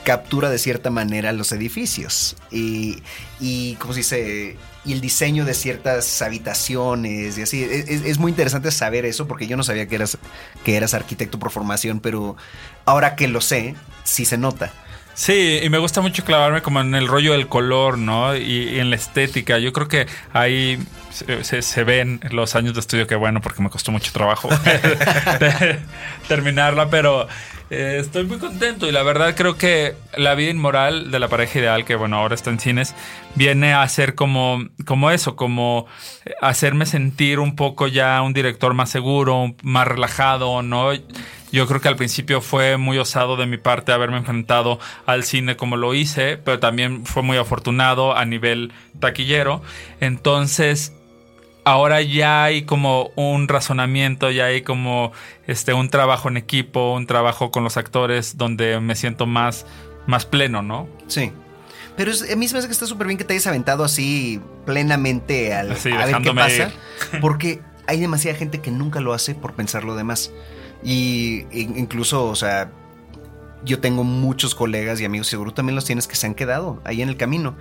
captura 0.05 0.51
de 0.51 0.59
cierta 0.59 0.91
manera 0.91 1.32
los 1.32 1.51
edificios. 1.51 2.36
Y, 2.53 3.03
y 3.41 3.74
¿cómo 3.80 3.93
se 3.93 3.99
dice? 4.01 4.57
Y 4.89 4.95
el 4.95 5.01
diseño 5.01 5.45
de 5.45 5.55
ciertas 5.55 6.20
habitaciones 6.22 7.39
y 7.39 7.43
así. 7.43 7.62
Es, 7.62 7.89
es- 7.89 8.05
es 8.05 8.18
muy 8.18 8.30
interesante 8.32 8.70
saber 8.72 9.05
eso 9.05 9.28
porque 9.28 9.47
yo 9.47 9.57
no 9.57 9.62
sabía 9.62 9.86
que 9.86 9.95
eras, 9.97 10.18
que 10.64 10.76
eras 10.76 10.95
arquitecto 10.95 11.39
por 11.39 11.51
formación, 11.53 12.01
pero 12.01 12.36
ahora 12.86 13.14
que 13.14 13.28
lo 13.28 13.41
sé, 13.41 13.74
sí 14.05 14.24
se 14.24 14.39
nota. 14.39 14.72
Sí, 15.14 15.59
y 15.64 15.68
me 15.68 15.78
gusta 15.78 16.01
mucho 16.01 16.24
clavarme 16.24 16.62
como 16.62 16.80
en 16.80 16.95
el 16.95 17.09
rollo 17.09 17.32
del 17.32 17.49
color, 17.49 17.99
¿no? 17.99 18.36
Y, 18.36 18.78
en 18.78 18.89
la 18.91 18.95
estética. 18.97 19.59
Yo 19.59 19.72
creo 19.72 19.89
que 19.89 20.07
ahí 20.32 20.78
se, 21.43 21.61
se- 21.62 21.82
ven 21.84 22.20
los 22.30 22.55
años 22.55 22.74
de 22.74 22.80
estudio, 22.80 23.07
que 23.09 23.16
bueno, 23.16 23.41
porque 23.41 23.61
me 23.61 23.68
costó 23.68 23.91
mucho 23.91 24.12
trabajo 24.12 24.49
terminarla, 26.28 26.89
pero 26.91 27.26
eh, 27.70 27.98
estoy 28.00 28.24
muy 28.24 28.38
contento 28.38 28.86
y 28.86 28.92
la 28.92 29.02
verdad 29.02 29.34
creo 29.36 29.56
que 29.56 29.94
la 30.16 30.34
vida 30.34 30.50
inmoral 30.50 31.10
de 31.10 31.18
la 31.18 31.28
pareja 31.28 31.58
ideal, 31.58 31.84
que 31.84 31.96
bueno, 31.96 32.16
ahora 32.16 32.34
está 32.34 32.50
en 32.50 32.60
cines, 32.60 32.94
viene 33.34 33.74
a 33.74 33.86
ser 33.88 34.14
como, 34.14 34.68
como 34.86 35.10
eso, 35.10 35.36
como 35.36 35.86
hacerme 36.40 36.86
sentir 36.86 37.40
un 37.40 37.56
poco 37.56 37.86
ya 37.86 38.22
un 38.22 38.32
director 38.32 38.74
más 38.74 38.90
seguro, 38.90 39.54
más 39.62 39.86
relajado, 39.86 40.62
¿no? 40.62 40.92
Yo 41.50 41.66
creo 41.66 41.80
que 41.80 41.88
al 41.88 41.96
principio 41.96 42.40
fue 42.40 42.76
muy 42.76 42.98
osado 42.98 43.36
de 43.36 43.46
mi 43.46 43.56
parte 43.56 43.92
haberme 43.92 44.18
enfrentado 44.18 44.78
al 45.06 45.24
cine 45.24 45.56
como 45.56 45.76
lo 45.76 45.94
hice, 45.94 46.36
pero 46.36 46.58
también 46.58 47.06
fue 47.06 47.22
muy 47.22 47.38
afortunado 47.38 48.14
a 48.14 48.24
nivel 48.26 48.72
taquillero. 49.00 49.62
Entonces, 50.00 50.92
ahora 51.68 52.02
ya 52.02 52.44
hay 52.44 52.62
como 52.62 53.10
un 53.16 53.48
razonamiento, 53.48 54.30
ya 54.30 54.46
hay 54.46 54.62
como 54.62 55.12
este 55.46 55.72
un 55.72 55.88
trabajo 55.90 56.28
en 56.28 56.36
equipo, 56.36 56.94
un 56.94 57.06
trabajo 57.06 57.50
con 57.50 57.64
los 57.64 57.76
actores 57.76 58.36
donde 58.36 58.80
me 58.80 58.94
siento 58.96 59.26
más 59.26 59.66
más 60.06 60.24
pleno, 60.26 60.62
¿no? 60.62 60.88
Sí. 61.06 61.32
Pero 61.96 62.10
es- 62.10 62.30
a 62.32 62.36
mí 62.36 62.46
se 62.48 62.54
me 62.54 62.58
hace 62.60 62.68
que 62.68 62.72
está 62.72 62.86
súper 62.86 63.06
bien 63.08 63.18
que 63.18 63.24
te 63.24 63.34
hayas 63.34 63.46
aventado 63.46 63.84
así 63.84 64.40
plenamente 64.64 65.52
al 65.54 65.72
Así, 65.72 65.90
a 65.92 66.06
ver 66.06 66.16
qué 66.22 66.32
pasa. 66.32 66.70
Porque 67.20 67.60
hay 67.86 68.00
demasiada 68.00 68.38
gente 68.38 68.60
que 68.60 68.70
nunca 68.70 69.00
lo 69.00 69.12
hace 69.12 69.34
por 69.34 69.52
pensar 69.54 69.84
lo 69.84 69.94
demás. 69.96 70.30
Y 70.82 71.44
in- 71.50 71.76
incluso, 71.76 72.24
o 72.26 72.36
sea, 72.36 72.70
yo 73.64 73.80
tengo 73.80 74.04
muchos 74.04 74.54
colegas 74.54 75.00
y 75.00 75.04
amigos, 75.04 75.26
seguro 75.26 75.52
también 75.52 75.74
los 75.74 75.84
tienes 75.84 76.06
que 76.06 76.14
se 76.14 76.26
han 76.26 76.34
quedado 76.34 76.80
ahí 76.84 77.02
en 77.02 77.08
el 77.08 77.16
camino. 77.16 77.56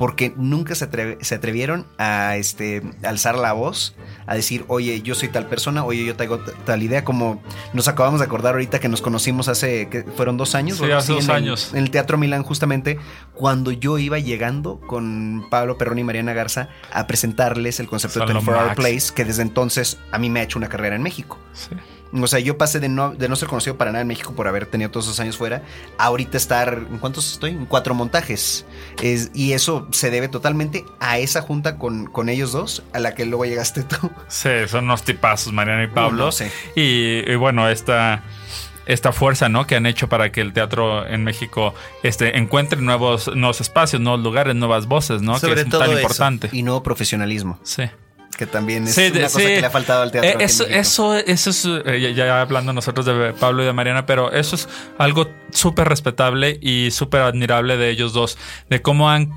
Porque 0.00 0.32
nunca 0.36 0.74
se, 0.74 0.90
atreve- 0.90 1.18
se 1.20 1.34
atrevieron 1.34 1.86
a 1.98 2.36
este, 2.36 2.82
alzar 3.04 3.36
la 3.36 3.52
voz, 3.52 3.94
a 4.26 4.34
decir, 4.34 4.64
oye, 4.66 5.02
yo 5.02 5.14
soy 5.14 5.28
tal 5.28 5.44
persona, 5.46 5.84
oye, 5.84 6.06
yo 6.06 6.16
traigo 6.16 6.38
t- 6.40 6.52
tal 6.64 6.82
idea, 6.82 7.04
como 7.04 7.42
nos 7.74 7.86
acabamos 7.86 8.18
de 8.20 8.24
acordar 8.26 8.54
ahorita 8.54 8.78
que 8.80 8.88
nos 8.88 9.02
conocimos 9.02 9.48
hace, 9.48 9.90
que 9.90 10.02
fueron 10.02 10.38
dos 10.38 10.54
años. 10.54 10.78
Sí, 10.78 10.90
hace 10.90 11.12
dos 11.12 11.24
en 11.26 11.30
años. 11.30 11.70
en 11.74 11.80
el 11.80 11.90
Teatro 11.90 12.16
Milán, 12.16 12.42
justamente, 12.44 12.98
cuando 13.34 13.72
yo 13.72 13.98
iba 13.98 14.18
llegando 14.18 14.80
con 14.80 15.46
Pablo 15.50 15.76
Perrón 15.76 15.98
y 15.98 16.04
Mariana 16.04 16.32
Garza 16.32 16.70
a 16.94 17.06
presentarles 17.06 17.78
el 17.78 17.86
concepto 17.86 18.20
Son 18.20 18.26
de 18.28 18.32
lo 18.32 18.40
24 18.40 18.68
Hour. 18.68 18.76
Place, 18.76 19.12
que 19.14 19.26
desde 19.26 19.42
entonces 19.42 19.98
a 20.12 20.18
mí 20.18 20.30
me 20.30 20.40
ha 20.40 20.44
hecho 20.44 20.58
una 20.58 20.70
carrera 20.70 20.96
en 20.96 21.02
México. 21.02 21.38
Sí. 21.52 21.76
O 22.12 22.26
sea, 22.26 22.40
yo 22.40 22.58
pasé 22.58 22.80
de 22.80 22.88
no, 22.88 23.12
de 23.14 23.28
no 23.28 23.36
ser 23.36 23.48
conocido 23.48 23.76
para 23.76 23.92
nada 23.92 24.02
en 24.02 24.08
México 24.08 24.32
por 24.34 24.48
haber 24.48 24.66
tenido 24.66 24.90
todos 24.90 25.06
esos 25.06 25.20
años 25.20 25.36
fuera, 25.36 25.62
a 25.96 26.04
ahorita 26.06 26.36
estar, 26.36 26.74
¿en 26.90 26.98
cuántos 26.98 27.32
estoy? 27.32 27.50
En 27.52 27.66
cuatro 27.66 27.94
montajes. 27.94 28.64
Es- 29.00 29.30
y 29.32 29.52
eso 29.52 29.86
se 29.92 30.10
debe 30.10 30.28
totalmente 30.28 30.84
a 30.98 31.18
esa 31.18 31.40
junta 31.42 31.78
con, 31.78 32.06
con 32.06 32.28
ellos 32.28 32.50
dos, 32.52 32.82
a 32.92 32.98
la 32.98 33.14
que 33.14 33.26
luego 33.26 33.44
llegaste 33.44 33.82
tú. 33.84 34.10
Sí, 34.28 34.48
son 34.66 34.84
unos 34.84 35.02
tipazos, 35.04 35.52
Mariana 35.52 35.84
y 35.84 35.88
Pablo. 35.88 36.24
no 36.26 36.32
sé. 36.32 36.50
y, 36.74 37.30
y 37.30 37.34
bueno, 37.36 37.68
esta, 37.68 38.24
esta 38.86 39.12
fuerza, 39.12 39.48
¿no? 39.48 39.66
Que 39.68 39.76
han 39.76 39.86
hecho 39.86 40.08
para 40.08 40.32
que 40.32 40.40
el 40.40 40.52
teatro 40.52 41.06
en 41.06 41.22
México 41.22 41.74
este, 42.02 42.36
encuentre 42.38 42.80
nuevos, 42.80 43.28
nuevos 43.36 43.60
espacios, 43.60 44.02
nuevos 44.02 44.20
lugares, 44.20 44.56
nuevas 44.56 44.86
voces, 44.86 45.22
¿no? 45.22 45.38
Sobre 45.38 45.54
que 45.54 45.60
es 45.60 45.68
todo 45.68 45.82
tan 45.82 45.90
eso. 45.90 46.00
importante. 46.00 46.48
Y 46.50 46.62
nuevo 46.64 46.82
profesionalismo, 46.82 47.60
Sí. 47.62 47.84
Que 48.40 48.46
también 48.46 48.88
es 48.88 48.94
Sí, 48.94 49.10
una 49.14 49.24
cosa 49.24 49.38
que 49.38 49.60
le 49.60 49.66
ha 49.66 49.70
faltado 49.70 50.00
al 50.02 50.10
teatro. 50.10 50.30
Eh, 50.30 50.36
Eso, 50.42 50.66
eso, 50.66 51.14
eso 51.14 51.50
es, 51.50 51.66
eh, 51.66 52.00
ya- 52.00 52.10
ya 52.24 52.40
hablando 52.40 52.72
nosotros 52.72 53.04
de 53.04 53.34
Pablo 53.34 53.62
y 53.62 53.66
de 53.66 53.74
Mariana, 53.74 54.06
pero 54.06 54.32
eso 54.32 54.56
es 54.56 54.66
algo 54.96 55.30
súper 55.50 55.86
respetable 55.90 56.58
y 56.62 56.90
súper 56.90 57.20
admirable 57.20 57.76
de 57.76 57.90
ellos 57.90 58.14
dos, 58.14 58.38
de 58.70 58.80
cómo 58.80 59.10
han, 59.10 59.30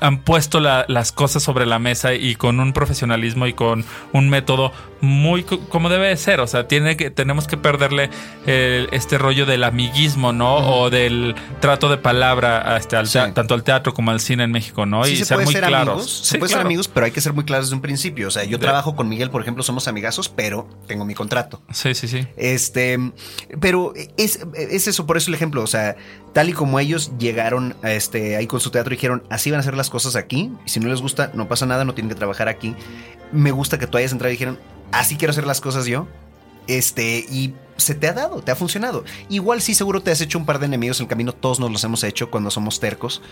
han 0.00 0.22
puesto 0.24 0.60
la- 0.60 0.84
las 0.88 1.12
cosas 1.12 1.42
sobre 1.42 1.64
la 1.66 1.78
mesa 1.78 2.14
y 2.14 2.34
con 2.34 2.58
un 2.60 2.72
profesionalismo 2.72 3.46
y 3.46 3.52
con 3.52 3.84
un 4.12 4.28
método 4.28 4.72
muy 5.00 5.44
co- 5.44 5.60
como 5.68 5.88
debe 5.88 6.08
de 6.08 6.16
ser. 6.16 6.40
O 6.40 6.46
sea, 6.48 6.66
tiene 6.66 6.96
que, 6.96 7.10
tenemos 7.10 7.46
que 7.46 7.56
perderle 7.56 8.10
el- 8.46 8.88
este 8.90 9.18
rollo 9.18 9.46
del 9.46 9.62
amiguismo, 9.62 10.32
¿no? 10.32 10.56
O 10.56 10.90
del 10.90 11.36
trato 11.60 11.88
de 11.88 11.96
palabra 11.98 12.76
este, 12.76 12.96
al 12.96 13.06
Sí. 13.06 13.18
tanto 13.34 13.54
al 13.54 13.62
teatro 13.62 13.94
como 13.94 14.10
al 14.10 14.18
cine 14.20 14.42
en 14.44 14.50
México, 14.50 14.86
¿no? 14.86 15.04
Sí 15.04 15.12
y 15.12 15.16
se 15.16 15.24
ser 15.26 15.36
puede 15.36 15.44
muy 15.46 15.54
ser 15.54 15.64
claros. 15.66 15.88
amigos, 15.94 16.10
se 16.26 16.38
puede 16.38 16.52
ser 16.52 16.60
amigos, 16.60 16.88
pero 16.88 17.06
hay 17.06 17.12
que 17.12 17.20
ser 17.20 17.32
muy 17.32 17.44
claros 17.44 17.66
desde 17.66 17.76
un 17.76 17.82
principio. 17.82 18.26
O 18.28 18.30
sea, 18.32 18.42
yo 18.44 18.58
De- 18.58 18.64
trabajo 18.66 18.96
con 18.96 19.08
Miguel, 19.08 19.30
por 19.30 19.40
ejemplo, 19.42 19.62
somos 19.62 19.86
amigazos, 19.86 20.28
pero 20.28 20.68
tengo 20.88 21.04
mi 21.04 21.14
contrato. 21.14 21.62
Sí, 21.72 21.94
sí, 21.94 22.08
sí. 22.08 22.26
Este, 22.36 22.98
pero 23.60 23.92
es, 24.16 24.40
es 24.56 24.88
eso, 24.88 25.06
por 25.06 25.16
eso 25.16 25.30
el 25.30 25.34
ejemplo, 25.34 25.62
o 25.62 25.66
sea, 25.68 25.94
tal 26.32 26.48
y 26.48 26.52
como 26.52 26.78
ellos 26.80 27.12
llegaron 27.18 27.76
a 27.82 27.92
este, 27.92 28.36
ahí 28.36 28.46
con 28.46 28.60
su 28.60 28.70
teatro 28.70 28.92
y 28.92 28.96
dijeron, 28.96 29.22
así 29.30 29.50
van 29.50 29.60
a 29.60 29.62
ser 29.62 29.76
las 29.76 29.90
cosas 29.90 30.16
aquí, 30.16 30.52
y 30.64 30.68
si 30.68 30.80
no 30.80 30.88
les 30.88 31.00
gusta, 31.00 31.30
no 31.34 31.48
pasa 31.48 31.66
nada, 31.66 31.84
no 31.84 31.94
tienen 31.94 32.08
que 32.08 32.14
trabajar 32.16 32.48
aquí. 32.48 32.74
Me 33.32 33.50
gusta 33.50 33.78
que 33.78 33.86
tú 33.86 33.98
hayas 33.98 34.12
entrado 34.12 34.30
y 34.30 34.34
dijeron, 34.34 34.58
así 34.92 35.16
quiero 35.16 35.32
hacer 35.32 35.46
las 35.46 35.60
cosas 35.60 35.86
yo. 35.86 36.06
Este, 36.66 37.24
y 37.30 37.54
se 37.78 37.94
te 37.94 38.08
ha 38.08 38.12
dado, 38.12 38.42
te 38.42 38.50
ha 38.50 38.56
funcionado. 38.56 39.04
Igual 39.30 39.62
sí, 39.62 39.72
seguro 39.74 40.02
te 40.02 40.10
has 40.10 40.20
hecho 40.20 40.38
un 40.38 40.44
par 40.44 40.58
de 40.58 40.66
enemigos 40.66 41.00
en 41.00 41.04
el 41.04 41.08
camino, 41.08 41.32
todos 41.32 41.60
nos 41.60 41.70
los 41.70 41.82
hemos 41.84 42.04
hecho 42.04 42.30
cuando 42.30 42.50
somos 42.50 42.78
tercos, 42.78 43.22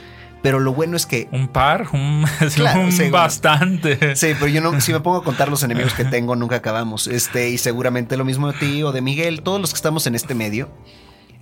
pero 0.42 0.58
lo 0.58 0.72
bueno 0.72 0.96
es 0.96 1.04
que 1.04 1.28
Un 1.32 1.48
par, 1.48 1.88
un, 1.92 2.24
Claro, 2.54 2.80
un 2.80 2.92
sí, 2.92 3.10
bastante. 3.10 4.16
Sí, 4.16 4.28
pero 4.38 4.46
yo 4.46 4.60
no, 4.60 4.80
si 4.80 4.92
me 4.92 5.00
pongo 5.00 5.18
a 5.18 5.24
contar 5.24 5.48
los 5.48 5.62
enemigos 5.62 5.92
que 5.92 6.04
tengo, 6.04 6.36
nunca 6.36 6.56
acabamos. 6.56 7.08
Este, 7.08 7.50
y 7.50 7.58
seguramente 7.58 8.16
lo 8.16 8.24
mismo 8.24 8.50
de 8.52 8.58
ti 8.58 8.82
o 8.82 8.92
de 8.92 9.02
Miguel, 9.02 9.42
todos 9.42 9.60
los 9.60 9.70
que 9.70 9.76
estamos 9.76 10.06
en 10.06 10.14
este 10.14 10.34
medio, 10.34 10.70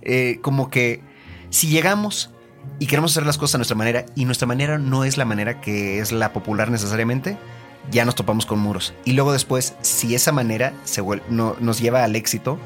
eh, 0.01 0.39
como 0.41 0.69
que 0.69 1.01
si 1.55 1.69
llegamos 1.69 2.31
y 2.79 2.87
queremos 2.87 3.13
hacer 3.13 3.25
las 3.25 3.37
cosas 3.37 3.55
a 3.55 3.57
nuestra 3.59 3.77
manera, 3.77 4.05
y 4.13 4.25
nuestra 4.25 4.45
manera 4.45 4.77
no 4.77 5.05
es 5.05 5.17
la 5.17 5.23
manera 5.23 5.61
que 5.61 5.99
es 5.99 6.11
la 6.11 6.33
popular 6.33 6.69
necesariamente, 6.69 7.37
ya 7.89 8.03
nos 8.03 8.15
topamos 8.15 8.45
con 8.45 8.59
muros. 8.59 8.93
Y 9.05 9.13
luego 9.13 9.31
después, 9.31 9.73
si 9.79 10.15
esa 10.15 10.33
manera 10.33 10.73
se 10.83 11.01
no, 11.29 11.55
nos 11.61 11.79
lleva 11.79 12.03
al 12.03 12.17
éxito, 12.17 12.59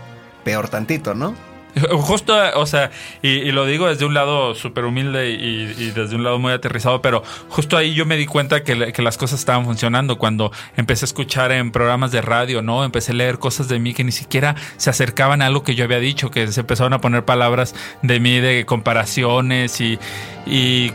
peor 0.44 0.70
tantito, 0.70 1.14
¿no? 1.14 1.36
Justo, 1.92 2.36
o 2.56 2.66
sea, 2.66 2.92
y, 3.22 3.52
lo 3.52 3.66
digo 3.66 3.88
desde 3.88 4.06
un 4.06 4.14
lado 4.14 4.56
súper 4.56 4.86
humilde 4.86 5.32
y, 5.32 5.92
desde 5.92 6.16
un 6.16 6.24
lado 6.24 6.40
muy 6.40 6.52
aterrizado, 6.52 7.02
pero 7.02 7.24
justo 7.50 7.78
ahí 7.78 7.94
yo 7.94 8.06
me 8.06 8.18
di 8.18 8.26
cuenta 8.26 8.64
que, 8.64 8.92
que, 8.92 9.02
las 9.02 9.18
cosas 9.18 9.40
estaban 9.40 9.66
funcionando 9.66 10.18
cuando 10.18 10.52
empecé 10.78 11.06
a 11.06 11.08
escuchar 11.08 11.52
en 11.52 11.72
programas 11.72 12.12
de 12.12 12.22
radio, 12.22 12.62
¿no? 12.62 12.84
Empecé 12.84 13.12
a 13.12 13.16
leer 13.16 13.40
cosas 13.40 13.68
de 13.68 13.80
mí 13.80 13.94
que 13.94 14.04
ni 14.04 14.12
siquiera 14.12 14.56
se 14.78 14.90
acercaban 14.90 15.42
a 15.42 15.46
algo 15.46 15.64
que 15.64 15.76
yo 15.76 15.84
había 15.84 16.00
dicho, 16.00 16.32
que 16.32 16.48
se 16.48 16.62
empezaron 16.62 16.94
a 16.94 17.02
poner 17.02 17.26
palabras 17.26 17.76
de 18.02 18.20
mí, 18.20 18.40
de 18.40 18.66
comparaciones 18.66 19.80
y, 19.80 20.00
y 20.46 20.92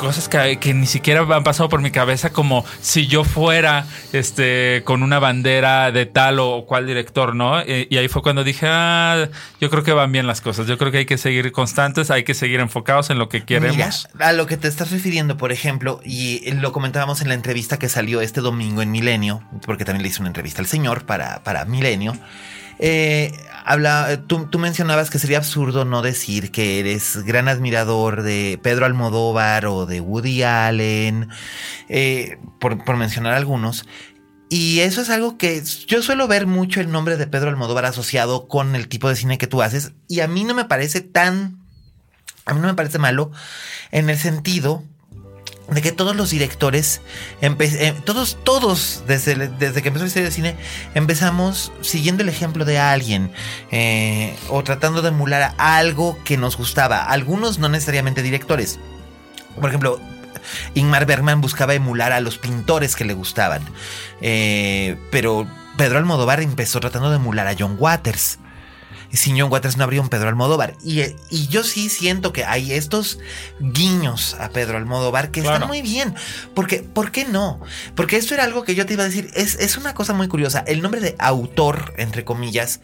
cosas 0.00 0.30
que, 0.30 0.72
ni 0.72 0.86
siquiera 0.86 1.20
han 1.20 1.44
pasado 1.44 1.68
por 1.68 1.82
mi 1.82 1.90
cabeza, 1.90 2.32
como 2.32 2.64
si 2.80 3.06
yo 3.06 3.22
fuera 3.22 3.84
este 4.14 4.80
con 4.86 5.02
una 5.02 5.18
bandera 5.18 5.92
de 5.92 6.06
tal 6.06 6.40
o 6.40 6.64
cual 6.64 6.86
director, 6.86 7.36
¿no? 7.36 7.60
Y, 7.60 7.94
ahí 7.98 8.08
fue 8.08 8.22
cuando 8.22 8.42
dije, 8.42 8.66
ah, 8.66 9.28
yo 9.60 9.68
creo 9.68 9.84
que 9.84 9.92
van 9.92 10.10
bien 10.10 10.26
las 10.26 10.40
cosas. 10.40 10.66
Yo 10.66 10.78
creo 10.78 10.90
que 10.90 10.98
hay 10.98 11.04
que 11.04 11.18
seguir 11.18 11.52
constantes, 11.52 12.10
hay 12.10 12.24
que 12.24 12.32
seguir 12.32 12.60
enfocados 12.60 13.10
en 13.10 13.18
lo 13.18 13.28
que 13.28 13.44
queremos. 13.44 14.08
a 14.18 14.32
lo 14.32 14.46
que 14.46 14.56
te 14.56 14.68
estás 14.68 14.90
refiriendo, 14.90 15.36
por 15.36 15.52
ejemplo, 15.52 16.00
y 16.02 16.50
lo 16.52 16.72
comentábamos 16.72 17.20
en 17.20 17.28
la 17.28 17.34
entrevista 17.34 17.78
que 17.78 17.90
salió 17.90 18.22
este 18.22 18.40
domingo 18.40 18.80
en 18.80 18.90
Milenio, 18.90 19.42
porque 19.66 19.84
también 19.84 20.02
le 20.02 20.08
hice 20.08 20.20
una 20.20 20.28
entrevista 20.28 20.62
al 20.62 20.66
señor 20.66 21.04
para, 21.04 21.44
para 21.44 21.66
Milenio. 21.66 22.16
Eh, 22.78 23.32
habla, 23.70 24.24
tú, 24.26 24.48
mencionabas 24.58 25.10
que 25.10 25.20
sería 25.20 25.38
absurdo 25.38 25.84
no 25.84 26.02
decir 26.02 26.50
que 26.50 26.80
eres 26.80 27.22
gran 27.24 27.46
admirador 27.46 28.22
de 28.22 28.58
Pedro 28.60 28.84
Almodóvar 28.84 29.66
o 29.66 29.86
de 29.86 30.00
Woody 30.00 30.42
Allen, 30.42 31.28
eh, 31.88 32.38
por, 32.58 32.84
por, 32.84 32.96
mencionar 32.96 33.34
algunos. 33.34 33.86
Y 34.48 34.80
eso 34.80 35.00
es 35.02 35.10
algo 35.10 35.38
que 35.38 35.62
yo 35.86 36.02
suelo 36.02 36.26
ver 36.26 36.48
mucho 36.48 36.80
el 36.80 36.90
nombre 36.90 37.16
de 37.16 37.28
Pedro 37.28 37.50
Almodóvar 37.50 37.84
asociado 37.84 38.48
con 38.48 38.74
el 38.74 38.88
tipo 38.88 39.08
de 39.08 39.14
cine 39.14 39.38
que 39.38 39.46
tú 39.46 39.62
haces. 39.62 39.92
Y 40.08 40.18
a 40.18 40.26
mí 40.26 40.42
no 40.42 40.54
me 40.54 40.64
parece 40.64 41.00
tan... 41.00 41.60
A 42.46 42.54
mí 42.54 42.60
no 42.60 42.66
me 42.66 42.74
parece 42.74 42.98
malo 42.98 43.30
en 43.92 44.10
el 44.10 44.18
sentido 44.18 44.82
de 45.70 45.82
que 45.82 45.92
todos 45.92 46.16
los 46.16 46.30
directores, 46.30 47.00
eh, 47.40 47.94
todos, 48.04 48.38
todos, 48.42 49.04
desde, 49.06 49.48
desde 49.48 49.82
que 49.82 49.88
empezó 49.88 50.04
la 50.04 50.08
historia 50.08 50.28
de 50.28 50.34
cine, 50.34 50.56
empezamos 50.94 51.72
siguiendo 51.80 52.22
el 52.22 52.28
ejemplo 52.28 52.64
de 52.64 52.78
alguien 52.78 53.32
eh, 53.70 54.36
o 54.48 54.62
tratando 54.64 55.00
de 55.02 55.08
emular 55.08 55.54
algo 55.58 56.18
que 56.24 56.36
nos 56.36 56.56
gustaba. 56.56 57.04
Algunos 57.04 57.58
no 57.58 57.68
necesariamente 57.68 58.22
directores. 58.22 58.80
Por 59.60 59.68
ejemplo, 59.68 60.00
Ingmar 60.74 61.06
Bergman 61.06 61.40
buscaba 61.40 61.74
emular 61.74 62.12
a 62.12 62.20
los 62.20 62.38
pintores 62.38 62.96
que 62.96 63.04
le 63.04 63.14
gustaban. 63.14 63.62
Eh, 64.20 64.96
pero 65.10 65.46
Pedro 65.76 65.98
Almodóvar 65.98 66.40
empezó 66.40 66.80
tratando 66.80 67.10
de 67.10 67.16
emular 67.16 67.46
a 67.46 67.54
John 67.58 67.76
Waters 67.78 68.38
sin 69.16 69.38
John 69.38 69.50
Waters 69.50 69.76
no 69.76 69.84
habría 69.84 70.00
un 70.00 70.08
Pedro 70.08 70.28
Almodóvar. 70.28 70.76
Y, 70.84 71.00
y 71.30 71.48
yo 71.48 71.64
sí 71.64 71.88
siento 71.88 72.32
que 72.32 72.44
hay 72.44 72.72
estos 72.72 73.18
guiños 73.60 74.36
a 74.38 74.50
Pedro 74.50 74.76
Almodóvar 74.76 75.30
que 75.30 75.40
están 75.40 75.66
muy 75.66 75.82
bien. 75.82 76.14
Porque, 76.54 76.78
¿por 76.78 77.10
qué 77.10 77.24
no? 77.24 77.60
Porque 77.94 78.16
esto 78.16 78.34
era 78.34 78.44
algo 78.44 78.64
que 78.64 78.74
yo 78.74 78.86
te 78.86 78.94
iba 78.94 79.02
a 79.02 79.06
decir. 79.06 79.30
Es, 79.34 79.56
es 79.56 79.76
una 79.76 79.94
cosa 79.94 80.12
muy 80.12 80.28
curiosa. 80.28 80.62
El 80.66 80.82
nombre 80.82 81.00
de 81.00 81.16
autor, 81.18 81.94
entre 81.96 82.24
comillas, 82.24 82.80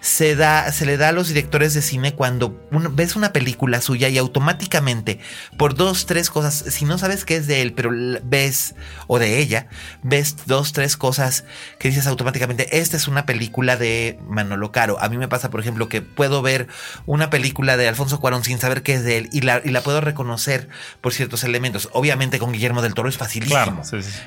se, 0.00 0.36
da, 0.36 0.72
se 0.72 0.86
le 0.86 0.96
da 0.96 1.08
a 1.08 1.12
los 1.12 1.28
directores 1.28 1.74
de 1.74 1.82
cine 1.82 2.14
cuando 2.14 2.58
ves 2.70 3.16
una 3.16 3.32
película 3.32 3.80
suya 3.80 4.08
y 4.08 4.18
automáticamente, 4.18 5.20
por 5.58 5.74
dos, 5.74 6.06
tres 6.06 6.30
cosas, 6.30 6.64
si 6.68 6.84
no 6.84 6.96
sabes 6.98 7.24
qué 7.24 7.36
es 7.36 7.46
de 7.46 7.62
él, 7.62 7.72
pero 7.74 7.90
ves, 8.22 8.74
o 9.06 9.18
de 9.18 9.38
ella, 9.38 9.68
ves 10.02 10.36
dos, 10.46 10.72
tres 10.72 10.96
cosas 10.96 11.44
que 11.78 11.88
dices 11.88 12.06
automáticamente, 12.06 12.78
esta 12.78 12.96
es 12.96 13.08
una 13.08 13.26
película 13.26 13.76
de 13.76 14.18
Manolo 14.28 14.72
Caro. 14.72 14.98
A 15.00 15.08
mí 15.08 15.18
me 15.18 15.28
pasa, 15.28 15.50
por 15.50 15.60
ejemplo, 15.60 15.65
que 15.88 16.02
puedo 16.02 16.42
ver 16.42 16.68
una 17.06 17.30
película 17.30 17.76
de 17.76 17.88
Alfonso 17.88 18.20
Cuarón 18.20 18.44
sin 18.44 18.58
saber 18.58 18.82
qué 18.82 18.94
es 18.94 19.04
de 19.04 19.18
él 19.18 19.28
y 19.32 19.40
la, 19.42 19.60
y 19.64 19.70
la 19.70 19.82
puedo 19.82 20.00
reconocer 20.00 20.68
por 21.00 21.12
ciertos 21.12 21.44
elementos. 21.44 21.88
Obviamente 21.92 22.38
con 22.38 22.52
Guillermo 22.52 22.82
del 22.82 22.94
Toro 22.94 23.08
es 23.08 23.16
facilísimo. 23.16 23.82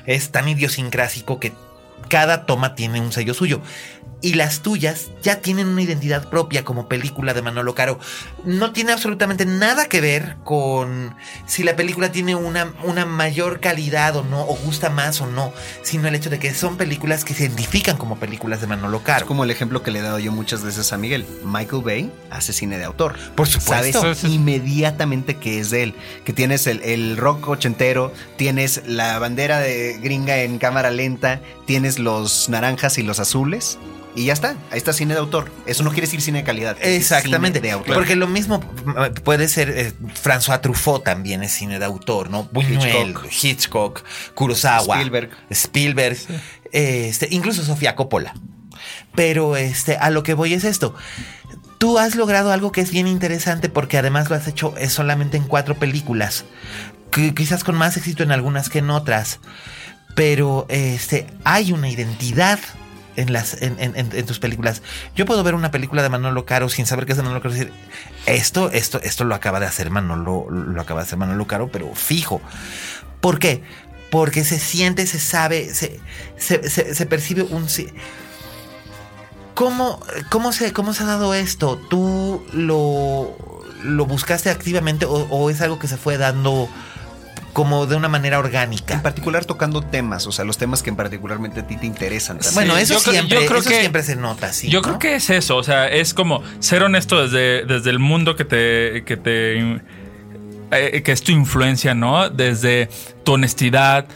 Es 0.06 0.30
tan 0.30 0.48
idiosincrásico 0.48 1.40
que 1.40 1.52
cada 2.08 2.46
toma 2.46 2.74
tiene 2.74 3.00
un 3.00 3.12
sello 3.12 3.34
suyo 3.34 3.60
y 4.22 4.34
las 4.34 4.60
tuyas 4.60 5.10
ya 5.22 5.40
tienen 5.40 5.68
una 5.68 5.82
identidad 5.82 6.28
propia 6.28 6.64
como 6.64 6.88
película 6.88 7.34
de 7.34 7.42
Manolo 7.42 7.74
Caro. 7.74 7.98
No 8.44 8.72
tiene 8.72 8.92
absolutamente 8.92 9.46
nada 9.46 9.86
que 9.86 10.00
ver 10.00 10.36
con 10.44 11.14
si 11.46 11.62
la 11.62 11.76
película 11.76 12.12
tiene 12.12 12.34
una, 12.34 12.72
una 12.84 13.06
mayor 13.06 13.60
calidad 13.60 14.16
o 14.16 14.24
no, 14.24 14.42
o 14.42 14.56
gusta 14.56 14.90
más 14.90 15.20
o 15.20 15.26
no, 15.26 15.52
sino 15.82 16.08
el 16.08 16.14
hecho 16.14 16.30
de 16.30 16.38
que 16.38 16.54
son 16.54 16.76
películas 16.76 17.24
que 17.24 17.34
se 17.34 17.44
identifican 17.44 17.96
como 17.96 18.18
películas 18.18 18.60
de 18.60 18.66
Manolo 18.66 19.02
Caro. 19.02 19.20
Es 19.20 19.28
como 19.28 19.44
el 19.44 19.50
ejemplo 19.50 19.82
que 19.82 19.90
le 19.90 20.00
he 20.00 20.02
dado 20.02 20.18
yo 20.18 20.32
muchas 20.32 20.62
veces 20.62 20.92
a 20.92 20.98
Miguel. 20.98 21.26
Michael 21.44 21.82
Bay 21.82 22.12
hace 22.30 22.52
cine 22.52 22.78
de 22.78 22.84
autor. 22.84 23.16
Por 23.34 23.48
supuesto. 23.48 24.00
Sabes 24.00 24.24
inmediatamente 24.24 25.36
que 25.36 25.60
es 25.60 25.70
de 25.70 25.84
él. 25.84 25.94
Que 26.24 26.32
tienes 26.32 26.66
el, 26.66 26.82
el 26.82 27.16
rock 27.16 27.48
ochentero, 27.48 28.12
tienes 28.36 28.82
la 28.86 29.18
bandera 29.18 29.60
de 29.60 29.98
gringa 30.02 30.38
en 30.42 30.58
cámara 30.58 30.90
lenta, 30.90 31.40
tienes 31.66 31.98
los 31.98 32.48
naranjas 32.48 32.98
y 32.98 33.02
los 33.02 33.20
azules 33.20 33.78
y 34.14 34.24
ya 34.24 34.32
está, 34.32 34.56
ahí 34.70 34.78
está 34.78 34.92
cine 34.92 35.14
de 35.14 35.20
autor. 35.20 35.50
Eso 35.66 35.84
no 35.84 35.90
quiere 35.90 36.06
decir 36.06 36.20
cine 36.20 36.38
de 36.38 36.44
calidad. 36.44 36.76
Exactamente. 36.80 37.60
de 37.60 37.70
autor. 37.70 37.94
Porque 37.94 38.16
lo 38.16 38.26
mismo 38.26 38.60
eh, 38.98 39.10
puede 39.22 39.48
ser 39.48 39.70
eh, 39.70 39.92
François 40.20 40.60
Truffaut 40.60 41.04
también 41.04 41.42
es 41.42 41.52
cine 41.52 41.78
de 41.78 41.84
autor, 41.84 42.28
¿no? 42.28 42.44
Buñuel, 42.44 43.14
Hitchcock, 43.30 44.02
Kurosawa, 44.34 44.96
Spielberg. 44.96 45.30
Spielberg, 45.50 46.18
este, 46.72 47.28
incluso 47.30 47.62
Sofía 47.62 47.94
Coppola. 47.94 48.34
Pero 49.14 49.56
este, 49.56 49.96
a 49.96 50.10
lo 50.10 50.22
que 50.22 50.34
voy 50.34 50.54
es 50.54 50.64
esto. 50.64 50.94
Tú 51.78 51.98
has 51.98 52.14
logrado 52.14 52.52
algo 52.52 52.72
que 52.72 52.80
es 52.80 52.90
bien 52.90 53.06
interesante 53.06 53.68
porque 53.68 53.96
además 53.96 54.28
lo 54.28 54.36
has 54.36 54.46
hecho 54.48 54.74
es 54.76 54.92
solamente 54.92 55.36
en 55.36 55.44
cuatro 55.44 55.76
películas. 55.76 56.44
quizás 57.10 57.64
con 57.64 57.76
más 57.76 57.96
éxito 57.96 58.22
en 58.22 58.32
algunas 58.32 58.68
que 58.68 58.80
en 58.80 58.90
otras. 58.90 59.38
Pero 60.16 60.66
este, 60.68 61.28
hay 61.44 61.72
una 61.72 61.88
identidad 61.88 62.58
en, 63.20 64.26
tus 64.26 64.38
películas. 64.38 64.82
Yo 65.14 65.26
puedo 65.26 65.42
ver 65.42 65.54
una 65.54 65.70
película 65.70 66.02
de 66.02 66.08
Manolo 66.08 66.44
Caro 66.44 66.68
sin 66.68 66.86
saber 66.86 67.06
qué 67.06 67.12
es 67.12 67.16
de 67.16 67.22
Manolo 67.22 67.40
Caro 67.40 67.54
decir, 67.54 67.72
esto, 68.26 68.70
esto, 68.70 69.00
esto 69.02 69.24
lo 69.24 69.34
acaba 69.34 69.60
de 69.60 69.66
hacer 69.66 69.90
Manolo, 69.90 70.46
lo 70.50 70.80
acaba 70.80 71.00
de 71.00 71.06
hacer 71.06 71.18
Manolo 71.18 71.46
Caro, 71.46 71.68
pero 71.68 71.94
fijo. 71.94 72.40
¿Por 73.20 73.38
qué? 73.38 73.62
Porque 74.10 74.44
se 74.44 74.58
siente, 74.58 75.06
se 75.06 75.20
sabe, 75.20 75.72
se, 75.72 76.00
se, 76.36 77.06
percibe 77.06 77.42
un... 77.42 77.66
¿Cómo, 79.54 80.00
cómo, 80.30 80.52
se, 80.52 80.72
¿Cómo 80.72 80.94
se 80.94 81.02
ha 81.02 81.06
dado 81.06 81.34
esto? 81.34 81.76
¿Tú 81.90 82.44
lo, 82.52 83.36
lo 83.84 84.06
buscaste 84.06 84.50
activamente 84.50 85.06
o 85.06 85.50
es 85.50 85.60
algo 85.60 85.78
que 85.78 85.86
se 85.86 85.96
fue 85.96 86.16
dando 86.16 86.68
como 87.52 87.86
de 87.86 87.96
una 87.96 88.08
manera 88.08 88.38
orgánica. 88.38 88.94
En 88.94 89.02
particular 89.02 89.44
tocando 89.44 89.82
temas, 89.82 90.26
o 90.26 90.32
sea, 90.32 90.44
los 90.44 90.58
temas 90.58 90.82
que 90.82 90.90
en 90.90 90.96
particularmente 90.96 91.60
a 91.60 91.66
ti 91.66 91.76
te 91.76 91.86
interesan. 91.86 92.38
Bueno, 92.54 92.76
eso, 92.76 92.98
siempre, 92.98 93.44
eso 93.44 93.62
siempre 93.62 94.02
se 94.02 94.16
nota, 94.16 94.52
sí. 94.52 94.68
Yo 94.68 94.82
creo 94.82 94.98
que 94.98 95.16
es 95.16 95.30
eso, 95.30 95.56
o 95.56 95.62
sea, 95.62 95.88
es 95.88 96.14
como 96.14 96.42
ser 96.60 96.82
honesto 96.82 97.22
desde, 97.22 97.64
desde 97.64 97.90
el 97.90 97.98
mundo 97.98 98.36
que 98.36 98.44
te, 98.44 99.04
que 99.04 99.16
te 99.16 99.80
eh, 100.72 101.02
que 101.02 101.12
es 101.12 101.22
tu 101.22 101.32
influencia, 101.32 101.94
¿no? 101.94 102.30
Desde 102.30 102.88
tu 103.24 103.32
honestidad. 103.32 104.06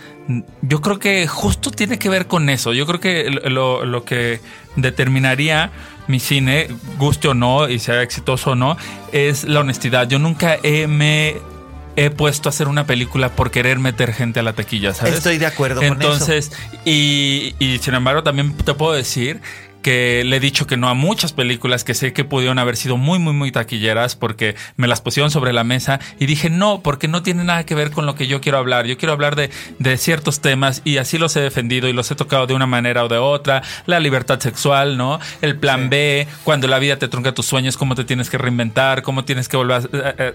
Yo 0.62 0.80
creo 0.80 0.98
que 0.98 1.26
justo 1.26 1.70
tiene 1.70 1.98
que 1.98 2.08
ver 2.08 2.26
con 2.26 2.48
eso. 2.48 2.72
Yo 2.72 2.86
creo 2.86 3.00
que 3.00 3.30
lo, 3.30 3.84
lo 3.84 4.04
que 4.04 4.40
determinaría 4.76 5.70
mi 6.06 6.20
cine, 6.20 6.68
guste 6.98 7.28
o 7.28 7.34
no, 7.34 7.68
y 7.68 7.78
sea 7.78 8.02
exitoso 8.02 8.52
o 8.52 8.54
no, 8.54 8.76
es 9.12 9.44
la 9.44 9.60
honestidad. 9.60 10.08
Yo 10.08 10.18
nunca 10.18 10.58
he, 10.62 10.86
me 10.86 11.36
he 11.96 12.10
puesto 12.10 12.48
a 12.48 12.50
hacer 12.50 12.68
una 12.68 12.86
película 12.86 13.30
por 13.30 13.50
querer 13.50 13.78
meter 13.78 14.12
gente 14.12 14.40
a 14.40 14.42
la 14.42 14.52
taquilla, 14.52 14.94
¿sabes? 14.94 15.14
Estoy 15.14 15.38
de 15.38 15.46
acuerdo 15.46 15.82
Entonces, 15.82 16.48
con 16.48 16.58
eso. 16.58 16.80
Y, 16.84 17.54
y 17.58 17.78
sin 17.78 17.94
embargo, 17.94 18.22
también 18.22 18.56
te 18.56 18.74
puedo 18.74 18.92
decir 18.92 19.40
que 19.84 20.22
le 20.24 20.36
he 20.36 20.40
dicho 20.40 20.66
que 20.66 20.78
no 20.78 20.88
a 20.88 20.94
muchas 20.94 21.34
películas 21.34 21.84
que 21.84 21.92
sé 21.92 22.14
que 22.14 22.24
pudieron 22.24 22.58
haber 22.58 22.76
sido 22.76 22.96
muy, 22.96 23.18
muy, 23.18 23.34
muy 23.34 23.52
taquilleras 23.52 24.16
porque 24.16 24.56
me 24.76 24.88
las 24.88 25.02
pusieron 25.02 25.30
sobre 25.30 25.52
la 25.52 25.62
mesa 25.62 26.00
y 26.18 26.24
dije 26.24 26.48
no, 26.48 26.80
porque 26.80 27.06
no 27.06 27.22
tiene 27.22 27.44
nada 27.44 27.66
que 27.66 27.74
ver 27.74 27.90
con 27.90 28.06
lo 28.06 28.14
que 28.14 28.26
yo 28.26 28.40
quiero 28.40 28.56
hablar. 28.56 28.86
Yo 28.86 28.96
quiero 28.96 29.12
hablar 29.12 29.36
de, 29.36 29.50
de 29.78 29.98
ciertos 29.98 30.40
temas 30.40 30.80
y 30.84 30.96
así 30.96 31.18
los 31.18 31.36
he 31.36 31.40
defendido 31.40 31.86
y 31.86 31.92
los 31.92 32.10
he 32.10 32.14
tocado 32.14 32.46
de 32.46 32.54
una 32.54 32.66
manera 32.66 33.04
o 33.04 33.08
de 33.08 33.18
otra. 33.18 33.62
La 33.84 34.00
libertad 34.00 34.40
sexual, 34.40 34.96
¿no? 34.96 35.20
El 35.42 35.58
plan 35.58 35.90
B, 35.90 36.26
cuando 36.44 36.66
la 36.66 36.78
vida 36.78 36.98
te 36.98 37.08
trunca 37.08 37.32
tus 37.32 37.44
sueños, 37.44 37.76
cómo 37.76 37.94
te 37.94 38.04
tienes 38.04 38.30
que 38.30 38.38
reinventar, 38.38 39.02
cómo 39.02 39.26
tienes 39.26 39.50
que 39.50 39.58
volver 39.58 39.82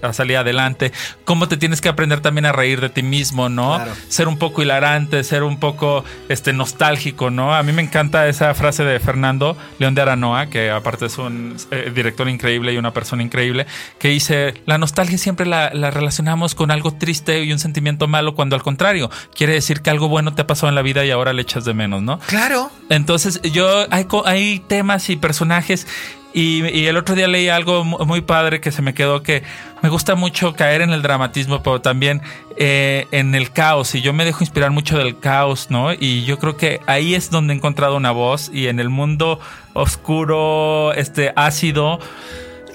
a, 0.04 0.14
salir 0.14 0.38
adelante, 0.38 0.91
cómo 1.26 1.47
te 1.47 1.58
tienes 1.58 1.82
que 1.82 1.89
aprender 1.89 2.22
también 2.22 2.45
a 2.45 2.52
reír 2.52 2.82
de 2.82 2.89
ti 2.89 3.02
mismo, 3.02 3.50
¿no? 3.50 3.84
Ser 4.10 4.28
un 4.28 4.38
poco 4.38 4.62
hilarante, 4.62 5.24
ser 5.24 5.41
un 5.41 5.60
poco 5.60 6.06
este, 6.28 6.54
nostálgico, 6.54 7.32
¿no? 7.32 7.56
A 7.56 7.64
mí 7.64 7.72
me 7.72 7.82
encanta 7.82 8.28
esa 8.28 8.54
frase 8.54 8.84
de 8.84 9.00
Fernando 9.00 9.38
León 9.77 9.95
de 9.95 10.01
Aranoa, 10.01 10.47
que 10.47 10.69
aparte 10.69 11.05
es 11.05 11.17
un 11.17 11.55
eh, 11.71 11.91
director 11.93 12.29
increíble 12.29 12.73
y 12.73 12.77
una 12.77 12.91
persona 12.91 13.23
increíble, 13.23 13.65
que 13.97 14.09
dice, 14.09 14.53
la 14.65 14.77
nostalgia 14.77 15.17
siempre 15.17 15.45
la, 15.45 15.69
relacionamos 15.69 16.55
con 16.55 16.71
algo 16.71 16.93
triste 16.93 17.43
y 17.43 17.51
un 17.51 17.59
sentimiento 17.59 18.07
malo, 18.07 18.35
cuando 18.35 18.55
al 18.55 18.63
contrario, 18.63 19.09
quiere 19.35 19.53
decir 19.53 19.81
que 19.81 19.89
algo 19.89 20.09
bueno 20.09 20.33
te 20.33 20.41
ha 20.41 20.47
pasado 20.47 20.69
en 20.69 20.75
la 20.75 20.81
vida 20.81 21.05
y 21.05 21.11
ahora 21.11 21.33
le 21.33 21.41
echas 21.41 21.65
de 21.65 21.73
menos, 21.73 22.01
¿no? 22.01 22.19
Claro. 22.27 22.71
Entonces 22.89 23.41
yo, 23.41 23.85
hay, 23.91 24.07
hay 24.25 24.59
temas 24.67 25.09
y 25.09 25.15
personajes 25.15 25.87
Y, 26.34 26.86
el 26.86 26.95
otro 26.97 27.15
día 27.15 27.27
leí 27.27 27.49
algo 27.49 27.84
mu- 27.84 27.97
muy 28.05 28.21
padre 28.21 28.61
que 28.61 28.71
se 28.71 28.82
me 28.84 28.93
quedó 28.93 29.23
que 29.23 29.41
me 29.82 29.89
gusta 29.89 30.13
mucho 30.15 30.53
caer 30.53 30.82
en 30.82 30.91
el 30.91 31.01
dramatismo, 31.01 31.63
pero 31.63 31.82
también 31.82 32.21
eh, 32.57 33.07
en 33.11 33.34
el 33.34 33.51
caos. 33.51 33.95
Y 33.95 34.01
yo 34.01 34.13
me 34.13 34.25
dejo 34.25 34.43
inspirar 34.43 34.69
mucho 34.71 34.97
del 34.97 35.17
caos, 35.19 35.67
¿no? 35.71 35.91
Y 35.93 36.25
yo 36.25 36.38
creo 36.38 36.55
que 36.55 36.82
ahí 36.86 37.15
es 37.15 37.32
donde 37.32 37.53
he 37.53 37.57
encontrado 37.57 37.97
una 37.97 38.11
voz. 38.11 38.51
Y 38.53 38.67
en 38.67 38.80
el 38.80 38.89
mundo 38.89 39.39
oscuro, 39.73 40.93
este 40.93 41.34
ácido, 41.36 41.99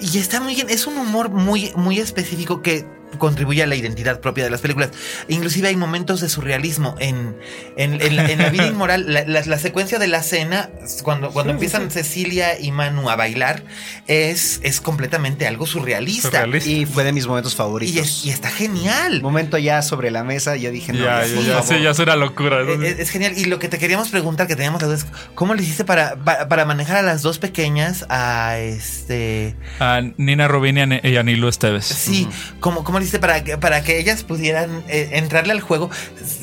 Y 0.01 0.17
está 0.17 0.41
muy 0.41 0.55
bien, 0.55 0.69
es 0.69 0.85
un 0.87 0.97
humor 0.97 1.29
muy, 1.29 1.71
muy 1.77 1.99
específico 1.99 2.61
que 2.61 2.85
contribuye 3.17 3.63
a 3.63 3.67
la 3.67 3.75
identidad 3.75 4.19
propia 4.19 4.43
de 4.43 4.49
las 4.49 4.61
películas. 4.61 4.91
Inclusive 5.27 5.67
hay 5.69 5.75
momentos 5.75 6.21
de 6.21 6.29
surrealismo 6.29 6.95
en, 6.99 7.35
en, 7.77 8.01
en 8.01 8.15
la, 8.15 8.29
en 8.31 8.39
la 8.39 8.49
vida 8.49 8.67
inmoral. 8.67 9.05
La, 9.07 9.23
la- 9.25 9.41
la 9.45 9.57
secuencia 9.59 9.99
de 9.99 10.07
la 10.07 10.23
cena, 10.23 10.69
cuando, 11.03 11.31
cuando 11.31 11.51
empiezan 11.53 11.91
Cecilia 11.91 12.59
y 12.59 12.71
Manu 12.71 13.09
a 13.09 13.15
bailar, 13.15 13.63
es, 14.07 14.59
es 14.63 14.81
completamente 14.81 15.45
algo 15.47 15.65
surrealista. 15.65 16.29
Surrealista. 16.29 16.69
Y 16.69 16.85
fue 16.85 17.03
de 17.03 17.11
mis 17.13 17.27
momentos 17.27 17.53
Y, 17.53 17.55
favoritos. 17.57 17.95
es- 18.05 18.25
y 18.25 18.29
está 18.31 18.49
genial. 18.49 19.21
Momento 19.21 19.57
ya 19.57 19.81
sobre 19.81 20.11
la 20.11 20.23
mesa, 20.23 20.55
yo 20.55 20.71
dije, 20.71 20.93
no, 20.93 21.03
ya, 21.03 21.25
ya, 21.25 21.41
ya, 21.41 21.61
sí, 21.63 21.81
ya 21.81 21.91
es 21.91 21.99
una 21.99 22.15
locura. 22.15 22.61
Eh, 22.61 22.77
Es, 22.83 22.99
es 22.99 23.09
genial. 23.09 23.33
Y 23.37 23.45
lo 23.45 23.59
que 23.59 23.67
te 23.69 23.77
queríamos 23.77 24.09
preguntar, 24.09 24.47
que 24.47 24.55
teníamos 24.55 24.81
la 24.81 24.87
duda, 24.87 24.97
es 24.97 25.05
¿cómo 25.35 25.53
le 25.53 25.63
hiciste 25.63 25.85
para, 25.85 26.15
para, 26.15 26.47
para 26.47 26.65
manejar 26.65 26.97
a 26.97 27.01
las 27.01 27.21
dos 27.21 27.39
pequeñas 27.39 28.05
a 28.09 28.57
este... 28.59 29.55
A 29.79 30.01
Nina 30.17 30.47
Rubin 30.47 30.99
y 31.03 31.15
a 31.17 31.23
Nilu 31.23 31.47
Esteves. 31.47 31.85
Sí, 31.85 32.27
¿cómo, 32.59 32.83
cómo 32.83 32.99
le 32.99 33.04
hiciste 33.05 33.19
para 33.19 33.43
que, 33.43 33.57
para 33.57 33.81
que 33.83 33.99
ellas 33.99 34.23
pudieran 34.23 34.83
eh, 34.89 35.09
entrarle 35.13 35.53
al 35.53 35.61
juego? 35.61 35.89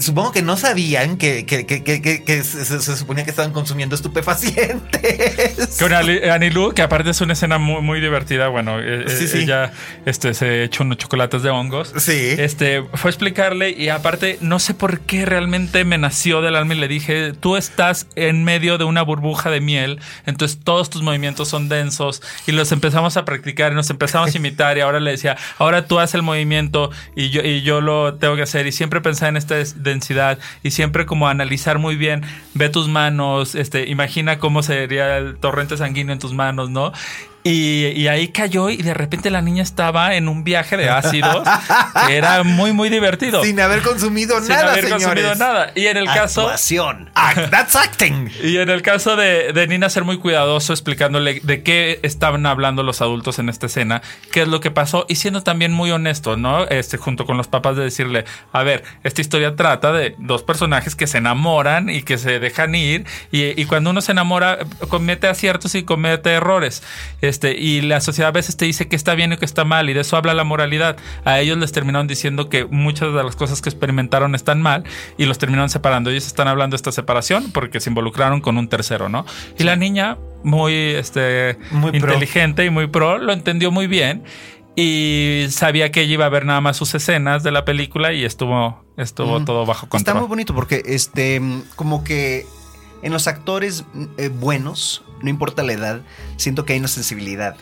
Supongo 0.00 0.32
que 0.32 0.42
no 0.42 0.56
sabían 0.56 1.16
que, 1.18 1.44
que, 1.46 1.66
que, 1.66 2.44
se, 2.44 2.64
se- 2.64 2.96
suponía 2.96 3.24
que 3.24 3.30
estaban 3.30 3.52
consumiendo 3.52 3.94
estupefacientes. 3.94 5.76
Con 5.78 5.92
Anilu, 5.92 6.72
que 6.72 6.82
aparte 6.82 7.10
es 7.10 7.20
una 7.20 7.32
escena 7.34 7.58
muy, 7.58 7.82
muy 7.82 8.00
divertida. 8.00 8.48
Bueno, 8.48 8.80
eh, 8.80 9.04
Sí, 9.08 9.24
eh, 9.24 9.28
sí. 9.28 9.38
ella 9.38 9.72
este, 10.06 10.34
se 10.34 10.64
echó 10.64 10.82
unos 10.84 10.98
chocolates 10.98 11.42
de 11.42 11.50
hongos. 11.50 11.92
Sí. 11.96 12.34
Este, 12.38 12.82
fue 12.94 13.08
a 13.08 13.12
explicarle 13.12 13.70
y 13.70 13.88
aparte 13.88 14.38
no 14.40 14.58
sé 14.58 14.74
por 14.74 15.00
qué 15.00 15.26
realmente 15.26 15.84
me 15.84 15.98
nació 15.98 16.40
del 16.42 16.56
alma 16.56 16.74
y 16.74 16.78
le 16.78 16.88
dije, 16.88 17.32
tú 17.38 17.56
estás 17.56 18.06
en 18.14 18.44
medio 18.44 18.78
de 18.78 18.84
una 18.84 19.02
burbuja 19.02 19.50
de 19.50 19.60
miel, 19.60 20.00
entonces 20.26 20.58
todos 20.62 20.90
tus 20.90 21.02
movimientos 21.02 21.48
son 21.48 21.68
densos 21.68 22.22
y 22.46 22.52
los 22.52 22.72
empezamos 22.72 23.16
a 23.16 23.24
practicar 23.24 23.72
y 23.72 23.74
nos 23.74 23.90
empezamos 23.90 24.34
a 24.34 24.36
imitar 24.38 24.76
y 24.78 24.80
ahora 24.80 25.00
le 25.00 25.10
decía, 25.12 25.36
ahora 25.58 25.86
tú 25.86 25.98
haces 25.98 26.14
el 26.14 26.22
movimiento 26.22 26.41
y 27.14 27.30
yo, 27.30 27.42
y 27.42 27.62
yo 27.62 27.80
lo 27.80 28.14
tengo 28.14 28.36
que 28.36 28.42
hacer 28.42 28.66
y 28.66 28.72
siempre 28.72 29.00
pensar 29.00 29.28
en 29.28 29.36
esta 29.36 29.56
densidad 29.76 30.38
y 30.62 30.70
siempre 30.70 31.06
como 31.06 31.28
analizar 31.28 31.78
muy 31.78 31.96
bien, 31.96 32.22
ve 32.54 32.68
tus 32.68 32.88
manos, 32.88 33.54
este, 33.54 33.88
imagina 33.88 34.38
cómo 34.38 34.62
sería 34.62 35.18
el 35.18 35.36
torrente 35.36 35.76
sanguíneo 35.76 36.12
en 36.12 36.18
tus 36.18 36.32
manos, 36.32 36.70
¿no? 36.70 36.92
Y, 37.44 37.86
y 37.96 38.06
ahí 38.06 38.28
cayó 38.28 38.70
y 38.70 38.76
de 38.76 38.94
repente 38.94 39.28
la 39.28 39.42
niña 39.42 39.64
estaba 39.64 40.14
en 40.14 40.28
un 40.28 40.44
viaje 40.44 40.76
de 40.76 40.88
ácidos 40.90 41.46
que 42.06 42.16
era 42.16 42.44
muy, 42.44 42.72
muy 42.72 42.88
divertido. 42.88 43.42
Sin 43.42 43.58
haber 43.60 43.82
consumido 43.82 44.38
Sin 44.38 44.50
nada, 44.50 44.72
haber 44.72 44.84
señores. 44.84 45.04
consumido 45.06 45.34
nada. 45.34 45.72
Y 45.74 45.86
en 45.86 45.96
el 45.96 46.06
caso... 46.06 46.42
Actuación. 46.42 47.10
Act- 47.14 47.50
that's 47.50 47.74
acting. 47.74 48.30
Y 48.44 48.58
en 48.58 48.68
el 48.70 48.82
caso 48.82 49.16
de, 49.16 49.52
de 49.52 49.66
Nina 49.66 49.88
ser 49.90 50.04
muy 50.04 50.18
cuidadoso 50.18 50.72
explicándole 50.72 51.40
de 51.42 51.62
qué 51.64 51.98
estaban 52.02 52.46
hablando 52.46 52.82
los 52.84 53.00
adultos 53.00 53.38
en 53.40 53.48
esta 53.48 53.66
escena, 53.66 54.02
qué 54.30 54.42
es 54.42 54.48
lo 54.48 54.60
que 54.60 54.70
pasó 54.70 55.04
y 55.08 55.16
siendo 55.16 55.42
también 55.42 55.72
muy 55.72 55.90
honesto, 55.90 56.36
¿no? 56.36 56.64
Este, 56.68 56.96
junto 56.96 57.26
con 57.26 57.36
los 57.36 57.48
papás 57.48 57.76
de 57.76 57.82
decirle, 57.82 58.24
a 58.52 58.62
ver, 58.62 58.84
esta 59.02 59.20
historia 59.20 59.56
trata 59.56 59.92
de 59.92 60.14
dos 60.18 60.42
personajes 60.44 60.94
que 60.94 61.06
se 61.08 61.18
enamoran 61.18 61.88
y 61.90 62.02
que 62.02 62.18
se 62.18 62.38
dejan 62.38 62.74
ir 62.76 63.04
y, 63.32 63.60
y 63.60 63.64
cuando 63.64 63.90
uno 63.90 64.00
se 64.00 64.12
enamora 64.12 64.58
comete 64.88 65.26
aciertos 65.26 65.74
y 65.74 65.82
comete 65.82 66.30
errores. 66.30 66.82
Este, 67.20 67.31
y 67.58 67.80
la 67.82 68.00
sociedad 68.00 68.28
a 68.28 68.32
veces 68.32 68.56
te 68.56 68.64
dice 68.64 68.88
que 68.88 68.96
está 68.96 69.14
bien 69.14 69.32
y 69.32 69.36
que 69.36 69.44
está 69.44 69.64
mal 69.64 69.88
y 69.90 69.92
de 69.92 70.00
eso 70.00 70.16
habla 70.16 70.34
la 70.34 70.44
moralidad. 70.44 70.96
A 71.24 71.40
ellos 71.40 71.58
les 71.58 71.72
terminaron 71.72 72.06
diciendo 72.06 72.48
que 72.48 72.64
muchas 72.66 73.12
de 73.14 73.22
las 73.24 73.36
cosas 73.36 73.60
que 73.62 73.68
experimentaron 73.68 74.34
están 74.34 74.60
mal 74.62 74.84
y 75.18 75.24
los 75.26 75.38
terminaron 75.38 75.68
separando. 75.70 76.10
Ellos 76.10 76.26
están 76.26 76.48
hablando 76.48 76.74
de 76.74 76.76
esta 76.78 76.92
separación 76.92 77.50
porque 77.52 77.80
se 77.80 77.90
involucraron 77.90 78.40
con 78.40 78.56
un 78.58 78.68
tercero, 78.68 79.08
¿no? 79.08 79.24
Y 79.58 79.64
la 79.64 79.76
niña, 79.76 80.18
muy, 80.44 80.72
este, 80.74 81.58
Muy 81.70 81.92
pro. 81.98 82.12
inteligente 82.12 82.64
y 82.64 82.70
muy 82.70 82.86
pro, 82.86 83.18
lo 83.18 83.32
entendió 83.32 83.70
muy 83.70 83.86
bien 83.86 84.24
y 84.74 85.46
sabía 85.50 85.90
que 85.92 86.00
ella 86.02 86.14
iba 86.14 86.26
a 86.26 86.30
ver 86.30 86.46
nada 86.46 86.60
más 86.60 86.76
sus 86.76 86.94
escenas 86.94 87.42
de 87.42 87.50
la 87.52 87.64
película 87.64 88.12
y 88.12 88.24
estuvo, 88.24 88.82
estuvo 88.96 89.44
todo 89.44 89.66
bajo 89.66 89.84
Está 89.86 89.88
control. 89.98 90.16
muy 90.20 90.28
bonito 90.28 90.54
porque, 90.54 90.82
este, 90.86 91.40
como 91.76 92.04
que 92.04 92.46
en 93.02 93.12
los 93.12 93.26
actores 93.26 93.84
eh, 94.16 94.28
buenos, 94.28 95.04
no 95.22 95.30
importa 95.30 95.62
la 95.62 95.72
edad, 95.72 96.02
siento 96.36 96.64
que 96.64 96.72
hay 96.74 96.78
una 96.78 96.88
sensibilidad. 96.88 97.56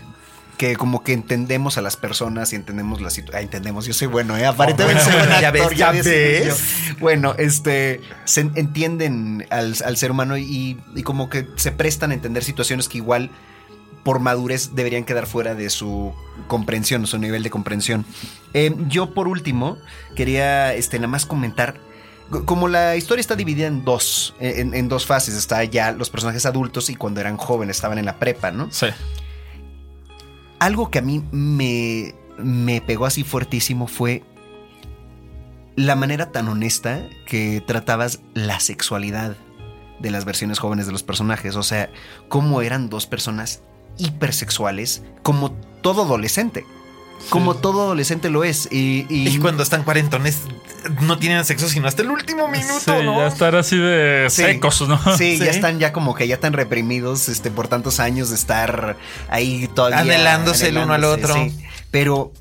Que 0.58 0.76
como 0.76 1.02
que 1.02 1.14
entendemos 1.14 1.78
a 1.78 1.80
las 1.80 1.96
personas 1.96 2.52
y 2.52 2.56
entendemos 2.56 3.00
la 3.00 3.08
situación. 3.08 3.44
entendemos, 3.44 3.86
yo 3.86 3.94
soy 3.94 4.08
bueno, 4.08 4.36
¿eh? 4.36 4.44
Aparentemente 4.44 5.00
Ya 5.40 5.50
ves, 5.50 5.70
ya 5.74 5.90
ves. 5.90 6.62
Bueno, 6.98 7.34
este, 7.38 8.02
se 8.26 8.42
en- 8.42 8.52
entienden 8.56 9.46
al, 9.48 9.74
al 9.82 9.96
ser 9.96 10.11
humano 10.11 10.36
y, 10.36 10.78
y 10.94 11.02
como 11.02 11.30
que 11.30 11.46
se 11.56 11.72
prestan 11.72 12.11
a 12.11 12.14
entender 12.14 12.44
situaciones 12.44 12.90
que 12.90 12.98
igual 12.98 13.30
por 14.02 14.18
madurez 14.20 14.74
deberían 14.74 15.04
quedar 15.04 15.26
fuera 15.26 15.54
de 15.54 15.70
su 15.70 16.14
comprensión, 16.46 17.06
su 17.06 17.16
nivel 17.18 17.42
de 17.42 17.48
comprensión. 17.48 18.04
Eh, 18.52 18.74
yo 18.88 19.14
por 19.14 19.28
último 19.28 19.78
quería 20.14 20.74
este, 20.74 20.98
nada 20.98 21.08
más 21.08 21.24
comentar, 21.24 21.80
como 22.31 22.68
la 22.68 22.97
historia 22.97 23.20
está 23.20 23.37
dividida 23.37 23.66
en 23.66 23.85
dos, 23.85 24.35
en, 24.41 24.74
en 24.74 24.89
dos 24.89 25.07
fases, 25.07 25.35
está 25.35 25.64
ya 25.64 25.93
los 25.93 26.11
personajes 26.11 26.47
adultos 26.47 26.91
y 26.91 26.95
cuando 26.95 27.20
eran 27.20 27.37
jóvenes 27.37 27.76
estaban 27.76 27.99
en 27.99 28.05
la 28.05 28.18
prepa, 28.18 28.51
¿no? 28.51 28.70
Sí. 28.70 28.87
Algo 30.59 30.91
que 30.91 30.99
a 30.99 31.03
mí 31.03 31.24
me, 31.33 32.14
me 32.39 32.81
pegó 32.81 33.07
así 33.07 33.24
fuertísimo 33.24 33.87
fue 33.87 34.22
la 35.76 35.97
manera 35.97 36.31
tan 36.31 36.49
honesta 36.49 37.09
que 37.26 37.62
tratabas 37.66 38.20
la 38.35 38.61
sexualidad 38.61 39.37
de 39.99 40.11
las 40.11 40.24
versiones 40.24 40.59
jóvenes 40.59 40.87
de 40.87 40.93
los 40.93 41.03
personajes. 41.03 41.57
O 41.57 41.62
sea, 41.62 41.91
cómo 42.28 42.62
eran 42.62 42.89
dos 42.91 43.07
personas 43.07 43.62
hipersexuales, 43.99 45.03
como 45.22 45.53
todo 45.83 46.03
adolescente. 46.03 46.64
Como 47.29 47.55
todo 47.57 47.83
adolescente 47.83 48.31
lo 48.31 48.43
es. 48.45 48.68
Y, 48.73 49.07
y- 49.09 49.29
Y 49.29 49.39
cuando 49.39 49.62
están 49.62 49.85
cuarentones, 49.85 50.39
no 51.03 51.18
tienen 51.18 51.45
sexo 51.45 51.68
sino 51.68 51.87
hasta 51.87 52.03
el 52.03 52.11
último 52.11 52.49
minuto, 52.49 52.81
Sí, 52.99 53.05
¿no? 53.05 53.18
ya 53.21 53.27
estar 53.29 53.55
así 53.55 53.77
de 53.77 54.27
Sí. 54.31 54.43
secos, 54.43 54.81
¿no? 54.89 54.99
Sí, 55.16 55.37
Sí. 55.37 55.45
ya 55.45 55.51
están 55.51 55.79
ya 55.79 55.93
como 55.93 56.14
que 56.14 56.27
ya 56.27 56.35
están 56.37 56.53
reprimidos 56.55 57.29
este, 57.29 57.51
por 57.51 57.68
tantos 57.68 58.01
años 58.01 58.31
de 58.31 58.37
estar 58.37 58.97
ahí 59.29 59.68
todavía. 59.75 59.99
Anhelándose 60.01 60.68
el 60.68 60.79
uno 60.79 60.95
al 60.95 61.05
otro. 61.05 61.35
sí. 61.35 61.57
Pero 61.91 62.33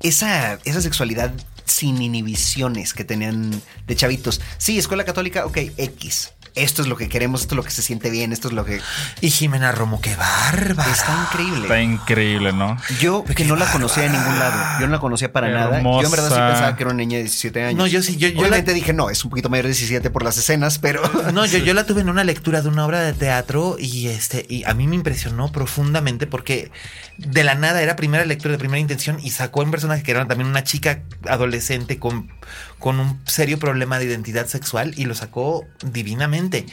esa, 0.00 0.58
esa 0.64 0.80
sexualidad 0.82 1.32
sin 1.64 2.00
inhibiciones 2.00 2.94
que 2.94 3.04
tenían 3.04 3.60
de 3.86 3.96
chavitos. 3.96 4.40
Sí, 4.58 4.78
escuela 4.78 5.04
católica, 5.04 5.44
ok, 5.46 5.56
X. 5.76 6.32
Esto 6.54 6.82
es 6.82 6.88
lo 6.88 6.96
que 6.96 7.08
queremos, 7.08 7.42
esto 7.42 7.54
es 7.54 7.56
lo 7.56 7.62
que 7.62 7.70
se 7.70 7.82
siente 7.82 8.10
bien, 8.10 8.32
esto 8.32 8.48
es 8.48 8.54
lo 8.54 8.64
que... 8.64 8.80
Y 9.20 9.30
Jimena 9.30 9.72
Romo, 9.72 10.00
qué 10.00 10.14
bárbara. 10.16 10.90
Está 10.90 11.26
increíble. 11.30 11.62
Está 11.62 11.80
increíble, 11.80 12.52
¿no? 12.52 12.76
Yo 13.00 13.24
que 13.24 13.44
no 13.44 13.56
la 13.56 13.70
conocía 13.70 14.06
en 14.06 14.12
ningún 14.12 14.38
lado. 14.38 14.80
Yo 14.80 14.86
no 14.86 14.92
la 14.94 14.98
conocía 15.00 15.32
para 15.32 15.48
nada. 15.50 15.80
Yo 15.82 16.02
en 16.02 16.10
verdad 16.10 16.28
sí 16.28 16.34
pensaba 16.34 16.76
que 16.76 16.82
era 16.82 16.90
una 16.92 16.98
niña 16.98 17.16
de 17.18 17.24
17 17.24 17.62
años. 17.64 17.78
No, 17.78 17.86
yo 17.86 18.02
sí, 18.02 18.16
yo- 18.16 18.28
yo 18.28 18.40
Obviamente 18.40 18.72
dije, 18.74 18.92
no, 18.92 19.10
es 19.10 19.24
un 19.24 19.30
poquito 19.30 19.48
mayor 19.50 19.64
de 19.66 19.70
17 19.70 20.10
por 20.10 20.22
las 20.24 20.36
escenas, 20.38 20.78
pero... 20.78 21.02
No, 21.32 21.44
yo, 21.46 21.58
yo 21.58 21.74
la 21.74 21.84
tuve 21.86 22.00
en 22.00 22.08
una 22.08 22.24
lectura 22.24 22.62
de 22.62 22.68
una 22.68 22.84
obra 22.86 23.00
de 23.00 23.12
teatro 23.12 23.76
y 23.78 24.08
este 24.08 24.44
y 24.48 24.64
a 24.64 24.74
mí 24.74 24.86
me 24.86 24.94
impresionó 24.96 25.52
profundamente 25.52 26.26
porque 26.26 26.70
de 27.18 27.44
la 27.44 27.54
nada 27.54 27.82
era 27.82 27.96
primera 27.96 28.24
lectura 28.24 28.52
de 28.52 28.58
primera 28.58 28.78
intención 28.80 29.18
y 29.22 29.30
sacó 29.30 29.60
un 29.62 29.70
personaje 29.70 30.02
que 30.02 30.10
era 30.12 30.26
también 30.26 30.48
una 30.48 30.64
chica 30.64 31.00
adolescente 31.28 31.98
con, 31.98 32.30
con 32.78 33.00
un 33.00 33.20
serio 33.26 33.58
problema 33.58 33.98
de 33.98 34.06
identidad 34.06 34.46
sexual 34.46 34.94
y 34.96 35.04
lo 35.04 35.14
sacó 35.14 35.66
divinamente. 35.82 36.66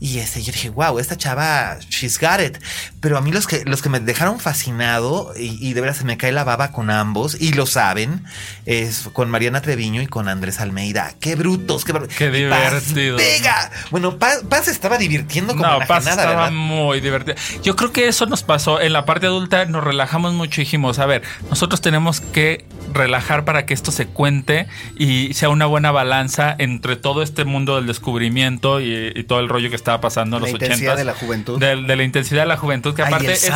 Y 0.00 0.18
este, 0.18 0.42
yo 0.42 0.52
dije, 0.52 0.70
wow, 0.70 0.98
esta 0.98 1.16
chava, 1.16 1.78
she's 1.88 2.18
got 2.18 2.40
it. 2.40 2.58
Pero 3.00 3.16
a 3.16 3.20
mí 3.20 3.32
los 3.32 3.46
que, 3.46 3.64
los 3.64 3.82
que 3.82 3.88
me 3.88 4.00
dejaron 4.00 4.38
fascinado 4.38 5.32
y, 5.36 5.58
y 5.66 5.72
de 5.72 5.80
verdad 5.80 5.96
se 5.96 6.04
me 6.04 6.16
cae 6.16 6.32
la 6.32 6.44
baba 6.44 6.72
con 6.72 6.90
ambos 6.90 7.36
y 7.40 7.52
lo 7.52 7.66
saben, 7.66 8.24
es 8.66 9.08
con 9.12 9.30
Mariana 9.30 9.62
Treviño 9.62 10.02
y 10.02 10.06
con 10.06 10.28
Andrés 10.28 10.60
Almeida. 10.60 11.14
Qué 11.20 11.34
brutos, 11.36 11.84
qué, 11.84 12.30
divertido. 12.30 13.16
Vega. 13.16 13.70
Bueno, 13.90 14.18
Paz, 14.18 14.42
Paz 14.48 14.68
estaba 14.68 14.98
divirtiendo 14.98 15.56
como 15.56 15.66
No, 15.66 15.78
Paz 15.86 16.06
estaba 16.06 16.30
¿verdad? 16.30 16.52
muy 16.52 17.00
divertido. 17.00 17.36
Yo 17.62 17.76
creo 17.76 17.92
que 17.92 18.08
eso 18.08 18.26
nos 18.26 18.42
pasó 18.42 18.80
en 18.80 18.92
la 18.92 19.04
parte 19.04 19.26
adulta, 19.26 19.64
nos 19.64 19.82
relajamos 19.82 20.34
mucho 20.34 20.60
y 20.60 20.64
dijimos, 20.64 20.98
a 20.98 21.06
ver, 21.06 21.22
nosotros 21.48 21.80
tenemos 21.80 22.20
que 22.20 22.66
relajar 22.92 23.44
para 23.44 23.66
que 23.66 23.74
esto 23.74 23.90
se 23.90 24.06
cuente 24.06 24.66
y 24.96 25.34
sea 25.46 25.50
una 25.50 25.66
buena 25.66 25.92
balanza 25.92 26.54
entre 26.58 26.96
todo 26.96 27.22
este 27.22 27.44
mundo 27.44 27.76
del 27.76 27.86
descubrimiento 27.86 28.80
y, 28.80 29.12
y 29.14 29.22
todo 29.24 29.38
el 29.40 29.48
rollo 29.48 29.70
que 29.70 29.76
estaba 29.76 30.00
pasando 30.00 30.36
en 30.38 30.42
La 30.42 30.48
los 30.48 30.54
intensidad 30.60 30.94
80 30.94 30.96
de 30.96 31.04
la 31.04 31.14
juventud. 31.14 31.58
De, 31.60 31.76
de 31.76 31.96
la 31.96 32.02
intensidad 32.02 32.42
de 32.42 32.48
la 32.48 32.56
juventud, 32.56 32.94
que 32.94 33.02
Ay, 33.02 33.08
aparte 33.08 33.26
el 33.26 33.32
es, 33.32 33.44
es 33.44 33.50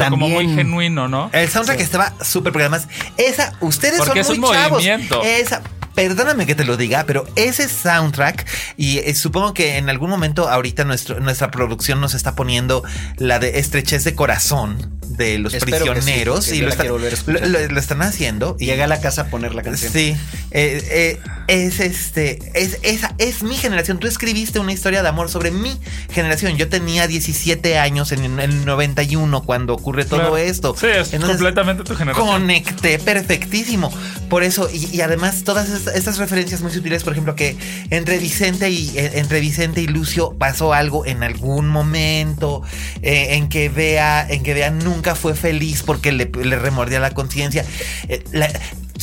eso, 0.00 0.10
como 0.10 0.28
muy 0.28 0.52
genuino, 0.54 1.06
¿no? 1.06 1.30
El 1.32 1.48
soundtrack 1.48 1.80
estaba 1.80 2.12
súper, 2.22 2.52
porque 2.52 2.64
además, 2.64 2.88
esa, 3.16 3.52
ustedes 3.60 3.98
Porque 3.98 4.24
son 4.24 4.32
es 4.34 4.38
muy 4.40 4.48
un 4.48 4.54
chavos. 4.54 4.70
movimiento. 4.78 5.22
Esa, 5.22 5.62
perdóname 5.94 6.46
que 6.46 6.54
te 6.54 6.64
lo 6.64 6.76
diga, 6.76 7.04
pero 7.06 7.24
ese 7.36 7.68
soundtrack, 7.68 8.46
y 8.76 8.98
eh, 8.98 9.14
supongo 9.14 9.54
que 9.54 9.76
en 9.76 9.88
algún 9.88 10.10
momento 10.10 10.48
ahorita 10.48 10.84
nuestro, 10.84 11.20
nuestra 11.20 11.50
producción 11.50 12.00
nos 12.00 12.14
está 12.14 12.34
poniendo 12.34 12.82
la 13.16 13.38
de 13.38 13.58
estrechez 13.58 14.04
de 14.04 14.14
corazón 14.14 14.97
de 15.18 15.38
los 15.38 15.52
Espero 15.52 15.78
que 15.78 15.84
sí, 15.84 15.90
prisioneros 16.06 16.44
porque 16.46 16.56
y 16.56 16.58
yo 16.60 16.62
lo, 16.62 16.68
la 16.68 16.74
están- 16.74 16.86
lo- 16.88 17.68
lo- 17.68 17.68
lo 17.98 18.04
haciendo. 18.04 18.56
y- 18.58 18.66
Llegué 18.66 18.82
a 18.84 18.86
la 18.86 19.00
casa 19.00 19.22
a 19.22 19.26
poner 19.26 19.54
la 19.54 19.62
canción. 19.62 19.92
Sí, 19.92 20.16
eh, 20.50 20.82
eh, 20.90 21.20
es 21.48 21.80
este, 21.80 22.38
es, 22.54 22.78
esa 22.82 23.14
es 23.18 23.42
mi 23.42 23.56
generación. 23.56 23.98
Tú 23.98 24.06
escribiste 24.06 24.58
una 24.58 24.72
historia 24.72 25.02
de 25.02 25.08
amor 25.08 25.28
sobre 25.30 25.50
mi 25.50 25.78
generación. 26.12 26.56
Yo 26.56 26.68
tenía 26.68 27.06
17 27.06 27.78
años 27.78 28.12
en 28.12 28.38
el 28.40 28.64
91 28.64 29.42
cuando 29.42 29.74
ocurre 29.74 30.04
todo 30.04 30.20
Claro. 30.20 30.36
esto. 30.36 30.74
Sí, 30.78 30.86
es 30.86 31.08
completamente 31.20 31.84
tu 31.84 31.94
generación. 31.94 32.26
Conecté 32.28 32.98
perfectísimo. 32.98 33.92
Por 34.28 34.42
eso, 34.42 34.68
y, 34.72 34.94
y 34.94 35.00
además 35.00 35.42
todas 35.44 35.68
estas, 35.70 35.94
estas 35.96 36.18
referencias 36.18 36.60
muy 36.60 36.70
sutiles, 36.70 37.02
por 37.02 37.14
ejemplo, 37.14 37.34
que 37.34 37.56
entre 37.90 38.18
Vicente 38.18 38.70
y 38.70 38.96
eh, 38.98 39.12
entre 39.14 39.40
Vicente 39.40 39.80
y 39.80 39.86
Lucio 39.86 40.34
pasó 40.38 40.74
algo 40.74 41.06
en 41.06 41.22
algún 41.22 41.66
momento, 41.68 42.62
eh, 43.02 43.28
en 43.36 43.48
que 43.48 43.68
vea, 43.70 44.26
en 44.28 44.42
que 44.42 44.52
vea 44.54 44.70
nunca 44.70 45.07
fue 45.14 45.34
feliz 45.34 45.82
porque 45.84 46.12
le, 46.12 46.26
le 46.26 46.58
remordía 46.58 47.00
la 47.00 47.10
conciencia. 47.10 47.64
Eh, 48.08 48.22
la- 48.32 48.50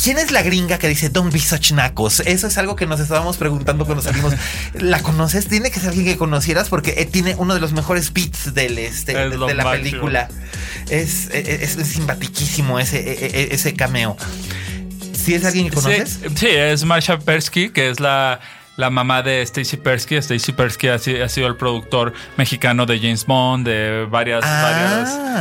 ¿Quién 0.04 0.18
es 0.18 0.30
la 0.32 0.42
gringa 0.44 0.78
que 0.78 0.90
dice 0.90 1.08
Don't 1.10 1.32
be 1.34 1.40
such 1.40 1.72
nacos? 1.72 2.20
Eso 2.20 2.48
es 2.48 2.58
algo 2.58 2.76
que 2.76 2.86
nos 2.86 3.00
estábamos 3.00 3.38
preguntando 3.38 3.86
cuando 3.86 4.04
salimos. 4.04 4.34
¿La 4.74 5.00
conoces? 5.02 5.48
Tiene 5.48 5.72
que 5.72 5.80
ser 5.80 5.90
alguien 5.90 6.06
que 6.06 6.18
conocieras 6.18 6.68
porque 6.68 6.96
eh, 6.98 7.06
tiene 7.06 7.34
uno 7.38 7.54
de 7.54 7.62
los 7.62 7.72
mejores 7.72 8.12
beats 8.12 8.54
del 8.54 8.78
este, 8.78 9.14
Es 9.14 9.32
de, 9.32 9.38
la 9.38 9.64
máximo. 9.64 9.72
película. 9.72 10.28
Es, 10.90 11.30
es, 11.32 11.78
es 11.78 11.88
simpatiquísimo 11.88 12.78
ese, 12.78 13.54
ese 13.54 13.74
cameo. 13.74 14.18
¿Sí 15.14 15.34
es 15.34 15.46
alguien 15.46 15.70
que 15.70 15.76
conoces? 15.76 16.20
Sí, 16.22 16.30
sí, 16.36 16.48
es 16.50 16.84
Marsha 16.84 17.18
Persky, 17.18 17.70
que 17.70 17.90
es 17.90 18.00
la, 18.02 18.42
la 18.78 18.90
mamá 18.90 19.22
de 19.24 19.42
Stacy 19.42 19.78
Persky. 19.78 20.16
Stacy 20.18 20.52
Persky 20.52 20.88
ha, 20.90 20.96
ha 20.96 21.30
sido 21.30 21.48
el 21.48 21.56
productor 21.56 22.14
mexicano 22.38 22.86
de 22.86 23.00
James 23.00 23.26
Bond, 23.26 23.66
de 23.68 24.06
varias, 24.10 24.44
Ah. 24.46 24.62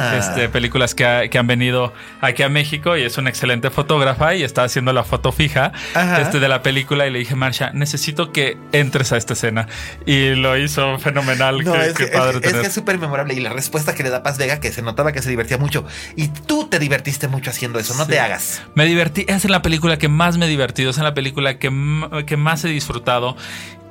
varias 0.08 0.26
este, 0.28 0.48
películas 0.48 0.94
que, 0.94 1.04
ha- 1.04 1.28
que 1.28 1.38
han 1.38 1.46
venido 1.46 1.92
aquí 2.20 2.42
a 2.42 2.48
México 2.48 2.96
y 2.96 3.02
es 3.02 3.18
una 3.18 3.30
excelente 3.30 3.70
fotógrafa 3.70 4.34
y 4.34 4.42
está 4.42 4.62
haciendo 4.64 4.92
la 4.92 5.04
foto 5.04 5.32
fija 5.32 5.72
Ajá. 5.94 6.20
este, 6.20 6.38
de 6.40 6.48
la 6.48 6.62
película 6.62 7.06
y 7.06 7.10
le 7.10 7.18
dije, 7.20 7.34
Marsha, 7.34 7.70
necesito 7.72 8.30
que 8.32 8.56
entres 8.72 9.12
a 9.12 9.16
esta 9.16 9.32
escena. 9.32 9.66
Y 10.06 10.34
lo 10.34 10.56
hizo 10.56 10.98
fenomenal. 10.98 11.58
No, 11.64 11.72
qué, 11.72 11.86
es, 11.86 11.94
qué 11.94 12.06
que, 12.06 12.12
padre 12.16 12.36
es 12.36 12.40
que- 12.40 12.46
es 12.46 12.52
tener. 12.52 12.60
que 12.62 12.68
es 12.68 12.74
súper 12.74 12.98
memorable. 12.98 13.34
Y 13.34 13.40
la 13.40 13.50
respuesta 13.50 13.94
que 13.94 14.02
le 14.04 14.10
da 14.10 14.22
Paz 14.22 14.38
Vega, 14.38 14.60
que 14.60 14.70
se 14.72 14.82
notaba 14.82 15.12
que 15.12 15.22
se 15.22 15.30
divertía 15.30 15.58
mucho. 15.58 15.84
Y 16.16 16.28
tú 16.28 16.68
te 16.68 16.78
divertiste 16.78 17.26
mucho 17.28 17.50
haciendo 17.50 17.78
eso, 17.78 17.94
no 17.94 18.04
Sí. 18.04 18.10
te 18.12 18.20
hagas. 18.20 18.62
Me 18.74 18.84
divertí, 18.84 19.24
es 19.28 19.44
en 19.44 19.50
la 19.50 19.62
película 19.62 19.98
que 19.98 20.08
más 20.08 20.38
me 20.38 20.46
he 20.46 20.48
divertido, 20.48 20.90
es 20.90 20.98
en 20.98 21.04
la 21.04 21.14
película 21.14 21.58
que 21.58 21.70
más 21.70 22.64
he 22.64 22.68
disfrutado 22.68 23.23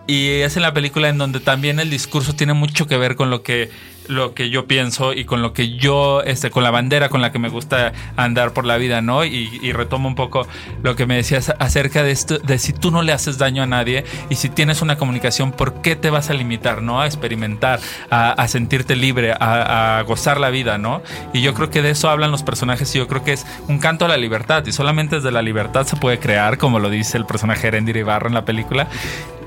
y 0.07 0.41
es 0.41 0.55
en 0.55 0.63
la 0.63 0.73
película 0.73 1.09
en 1.09 1.17
donde 1.17 1.39
también 1.39 1.79
el 1.79 1.89
discurso 1.89 2.36
tiene 2.36 2.53
mucho 2.53 2.88
que 2.88 2.97
ver 2.97 3.15
con 3.15 3.29
lo 3.29 3.41
que 3.43 3.69
lo 4.07 4.33
que 4.33 4.49
yo 4.49 4.67
pienso 4.67 5.13
y 5.13 5.25
con 5.25 5.41
lo 5.41 5.53
que 5.53 5.75
yo, 5.77 6.21
este, 6.23 6.51
con 6.51 6.63
la 6.63 6.71
bandera 6.71 7.09
con 7.09 7.21
la 7.21 7.31
que 7.31 7.39
me 7.39 7.49
gusta 7.49 7.93
andar 8.15 8.53
por 8.53 8.65
la 8.65 8.77
vida, 8.77 9.01
¿no? 9.01 9.25
Y, 9.25 9.71
retomo 9.73 10.07
un 10.07 10.13
poco 10.13 10.47
lo 10.83 10.95
que 10.95 11.07
me 11.07 11.15
decías 11.15 11.51
acerca 11.57 12.03
de 12.03 12.11
esto, 12.11 12.37
de 12.37 12.59
si 12.59 12.73
tú 12.73 12.91
no 12.91 13.01
le 13.01 13.11
haces 13.11 13.39
daño 13.39 13.63
a 13.63 13.65
nadie 13.65 14.05
y 14.29 14.35
si 14.35 14.49
tienes 14.49 14.83
una 14.83 14.97
comunicación, 14.97 15.51
¿por 15.51 15.81
qué 15.81 15.95
te 15.95 16.11
vas 16.11 16.29
a 16.29 16.33
limitar, 16.33 16.83
¿no? 16.83 17.01
A 17.01 17.07
experimentar, 17.07 17.79
a, 18.11 18.47
sentirte 18.47 18.95
libre, 18.95 19.33
a, 19.39 20.03
gozar 20.05 20.39
la 20.39 20.51
vida, 20.51 20.77
¿no? 20.77 21.01
Y 21.33 21.41
yo 21.41 21.55
creo 21.55 21.71
que 21.71 21.81
de 21.81 21.89
eso 21.91 22.09
hablan 22.09 22.29
los 22.29 22.43
personajes 22.43 22.93
y 22.95 22.99
yo 22.99 23.07
creo 23.07 23.23
que 23.23 23.33
es 23.33 23.47
un 23.67 23.79
canto 23.79 24.05
a 24.05 24.07
la 24.07 24.17
libertad 24.17 24.63
y 24.67 24.71
solamente 24.71 25.15
desde 25.15 25.31
la 25.31 25.41
libertad 25.41 25.87
se 25.87 25.95
puede 25.95 26.19
crear, 26.19 26.59
como 26.59 26.79
lo 26.79 26.89
dice 26.89 27.17
el 27.17 27.25
personaje 27.25 27.67
Erendir 27.67 27.97
Ibarra 27.97 28.27
en 28.27 28.35
la 28.35 28.45
película. 28.45 28.87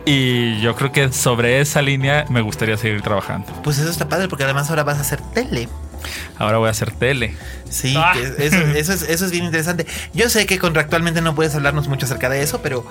Y 0.09 0.61
yo 0.61 0.76
creo 0.76 0.92
que 0.92 1.12
sobre 1.12 1.61
esa 1.61 1.82
línea 1.82 2.26
me 2.28 2.40
gustaría 2.40 2.76
seguir 2.76 3.02
trabajando. 3.02 3.52
Pues 3.64 3.78
eso 3.78 3.90
está 3.90 4.09
padre, 4.09 4.28
porque 4.28 4.44
además 4.47 4.70
ahora 4.70 4.82
vas 4.84 4.99
a 4.99 5.03
hacer 5.03 5.20
tele. 5.34 5.68
Ahora 6.38 6.59
voy 6.59 6.68
a 6.68 6.70
hacer 6.70 6.92
tele. 6.92 7.34
Sí, 7.68 7.94
Ah. 7.97 8.14
eso 8.38 8.92
es, 8.92 9.03
eso 9.03 9.24
es 9.24 9.30
bien 9.30 9.44
interesante. 9.44 9.86
Yo 10.14 10.28
sé 10.30 10.47
que 10.47 10.59
contractualmente 10.59 11.20
no 11.20 11.34
puedes 11.34 11.55
hablarnos 11.55 11.88
mucho 11.88 12.07
acerca 12.07 12.28
de 12.28 12.42
eso, 12.42 12.61
pero 12.62 12.86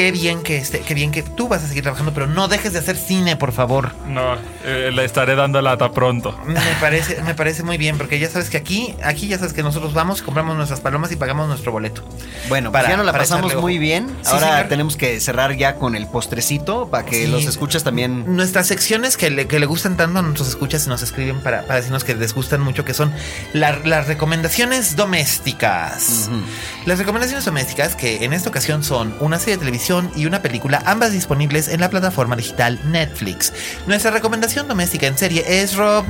qué 0.00 0.12
bien 0.12 0.42
que 0.42 0.56
este, 0.56 0.80
qué 0.80 0.94
bien 0.94 1.10
que 1.10 1.22
tú 1.22 1.46
vas 1.48 1.62
a 1.62 1.68
seguir 1.68 1.82
trabajando, 1.82 2.12
pero 2.14 2.26
no 2.26 2.48
dejes 2.48 2.72
de 2.72 2.78
hacer 2.78 2.96
cine, 2.96 3.36
por 3.36 3.52
favor. 3.52 3.92
No, 4.06 4.34
eh, 4.64 4.90
le 4.92 5.04
estaré 5.04 5.34
dando 5.34 5.60
lata 5.60 5.92
pronto. 5.92 6.38
Me 6.46 6.58
parece, 6.80 7.22
me 7.22 7.34
parece 7.34 7.62
muy 7.62 7.76
bien, 7.76 7.98
porque 7.98 8.18
ya 8.18 8.28
sabes 8.30 8.48
que 8.48 8.56
aquí, 8.56 8.94
aquí 9.04 9.28
ya 9.28 9.36
sabes 9.38 9.52
que 9.52 9.62
nosotros 9.62 9.92
vamos, 9.92 10.22
compramos 10.22 10.56
nuestras 10.56 10.80
palomas 10.80 11.12
y 11.12 11.16
pagamos 11.16 11.48
nuestro 11.48 11.70
boleto. 11.70 12.02
Bueno, 12.48 12.70
pues 12.70 12.82
Para- 12.82 12.92
ya 12.94 12.96
nos 12.96 13.04
la 13.06 13.12
pasamos 13.12 13.54
muy 13.56 13.76
bien. 13.78 14.06
Sí, 14.22 14.30
Ahora 14.32 14.52
señor. 14.54 14.68
tenemos 14.68 14.96
que 14.96 15.20
cerrar 15.20 15.54
ya 15.56 15.74
con 15.74 15.94
el 15.94 16.06
postrecito 16.06 16.88
para 16.88 17.04
que 17.04 17.26
Sí. 17.26 17.30
los 17.30 17.44
escuchas 17.44 17.84
también. 17.84 18.24
Nuestras 18.36 18.66
secciones 18.68 19.16
que 19.18 19.28
le, 19.28 19.46
que 19.46 19.58
le 19.58 19.66
gustan 19.66 19.96
tanto 19.98 20.18
a 20.18 20.22
nuestros 20.22 20.48
escuchas 20.48 20.86
y 20.86 20.88
nos 20.88 21.02
escriben 21.02 21.40
para, 21.42 21.62
para 21.62 21.76
decirnos 21.76 22.04
que 22.04 22.14
les 22.14 22.32
gustan 22.34 22.62
mucho, 22.62 22.84
que 22.86 22.94
son 22.94 23.12
la- 23.52 23.78
las 23.84 24.06
recomendaciones 24.08 24.96
domésticas. 24.96 26.30
Las 26.86 26.98
recomendaciones 26.98 27.44
domésticas, 27.44 27.94
que 27.96 28.24
en 28.24 28.32
esta 28.32 28.48
ocasión 28.48 28.82
son 28.82 29.14
una 29.20 29.38
serie 29.38 29.54
de 29.54 29.58
televisión 29.60 29.89
y 30.16 30.26
una 30.26 30.40
película, 30.42 30.82
ambas 30.86 31.12
disponibles 31.12 31.68
en 31.68 31.80
la 31.80 31.90
plataforma 31.90 32.36
digital 32.36 32.78
Netflix. 32.90 33.52
Nuestra 33.86 34.10
recomendación 34.10 34.68
doméstica 34.68 35.06
en 35.06 35.18
serie 35.18 35.44
es 35.62 35.74
Rob. 35.76 36.04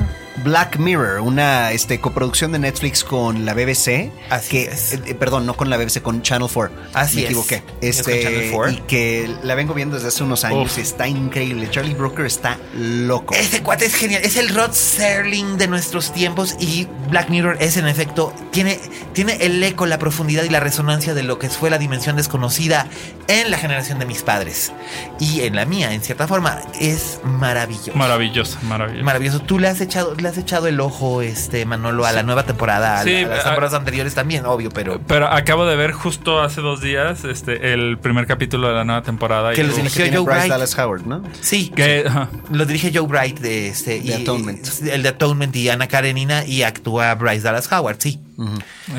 Black 0.45 0.77
Mirror, 0.77 1.19
una 1.19 1.71
este, 1.73 1.99
coproducción 1.99 2.53
de 2.53 2.59
Netflix 2.59 3.03
con 3.03 3.45
la 3.45 3.53
BBC. 3.53 4.11
Así 4.29 4.49
que, 4.49 4.63
es. 4.71 4.93
eh, 4.93 5.13
perdón, 5.13 5.45
no 5.45 5.55
con 5.57 5.69
la 5.69 5.75
BBC, 5.75 6.01
con 6.01 6.21
Channel 6.21 6.47
4. 6.51 6.73
Así 6.93 7.17
Me 7.17 7.21
es. 7.23 7.25
equivoqué. 7.27 7.55
Es 7.81 8.01
con 8.01 8.13
Este, 8.13 8.23
Channel 8.23 8.51
4. 8.51 8.71
y 8.71 8.77
que 8.87 9.35
la 9.43 9.55
vengo 9.55 9.73
viendo 9.73 9.95
desde 9.97 10.07
hace 10.07 10.23
unos 10.23 10.45
años 10.45 10.71
Uf. 10.71 10.77
está 10.77 11.05
increíble. 11.07 11.69
Charlie 11.69 11.93
Brooker 11.93 12.25
está 12.25 12.57
loco. 12.75 13.35
Ese 13.35 13.61
cuate 13.61 13.85
es 13.87 13.93
genial, 13.93 14.21
es 14.23 14.37
el 14.37 14.49
Rod 14.55 14.71
Serling 14.71 15.57
de 15.57 15.67
nuestros 15.67 16.13
tiempos 16.13 16.55
y 16.59 16.87
Black 17.09 17.29
Mirror 17.29 17.57
es 17.59 17.75
en 17.75 17.85
efecto, 17.87 18.33
tiene, 18.51 18.79
tiene 19.13 19.33
el 19.41 19.61
eco, 19.61 19.85
la 19.85 19.99
profundidad 19.99 20.43
y 20.45 20.49
la 20.49 20.61
resonancia 20.61 21.13
de 21.13 21.23
lo 21.23 21.39
que 21.39 21.49
fue 21.49 21.69
la 21.69 21.77
dimensión 21.77 22.15
desconocida 22.15 22.87
en 23.27 23.51
la 23.51 23.57
generación 23.61 23.99
de 23.99 24.05
mis 24.05 24.21
padres. 24.23 24.73
Y 25.19 25.41
en 25.41 25.55
la 25.55 25.65
mía, 25.65 25.93
en 25.93 26.01
cierta 26.01 26.27
forma, 26.27 26.59
es 26.79 27.19
maravilloso. 27.23 27.93
Maravilloso, 27.95 28.57
maravilloso. 28.63 29.05
Maravilloso. 29.05 29.39
Tú 29.41 29.59
le 29.59 29.67
has 29.67 29.79
echado, 29.81 30.15
le 30.15 30.27
has 30.27 30.37
echado 30.37 30.67
el 30.67 30.79
ojo, 30.79 31.21
este 31.21 31.65
Manolo, 31.65 32.05
a 32.05 32.11
la 32.11 32.23
nueva 32.23 32.43
temporada, 32.43 32.99
a, 32.99 33.03
Sí, 33.03 33.15
a 33.23 33.27
las 33.27 33.39
a- 33.41 33.43
temporadas 33.45 33.73
anteriores 33.75 34.13
también, 34.15 34.45
obvio, 34.45 34.69
pero 34.71 34.99
Pero 35.07 35.27
acabo 35.27 35.65
de 35.65 35.75
ver 35.75 35.91
justo 35.93 36.41
hace 36.41 36.61
dos 36.61 36.81
días 36.81 37.23
este, 37.23 37.73
el 37.73 37.97
primer 37.99 38.25
capítulo 38.27 38.67
de 38.67 38.73
la 38.75 38.83
nueva 38.83 39.03
temporada. 39.03 39.53
Que 39.53 39.61
y- 39.61 39.63
los 39.67 39.75
dirigió 39.75 40.05
Joe 40.05 40.19
Bryce 40.25 40.39
Wright. 40.39 40.51
Dallas 40.51 40.77
Howard, 40.77 41.05
¿no? 41.05 41.23
sí, 41.41 41.69
que. 41.69 42.09
Lo 42.51 42.65
dirige 42.65 42.91
Joe 42.93 43.07
Bright 43.07 43.39
de 43.39 43.67
este. 43.67 43.99
De 44.01 44.15
Atonement. 44.15 44.67
El 44.91 45.03
de 45.03 45.09
Atonement 45.09 45.55
y 45.55 45.69
Ana 45.69 45.87
Karenina 45.87 46.45
y 46.45 46.63
actúa 46.63 47.13
Bryce 47.15 47.41
Dallas 47.41 47.71
Howard, 47.71 47.97
sí. 47.99 48.19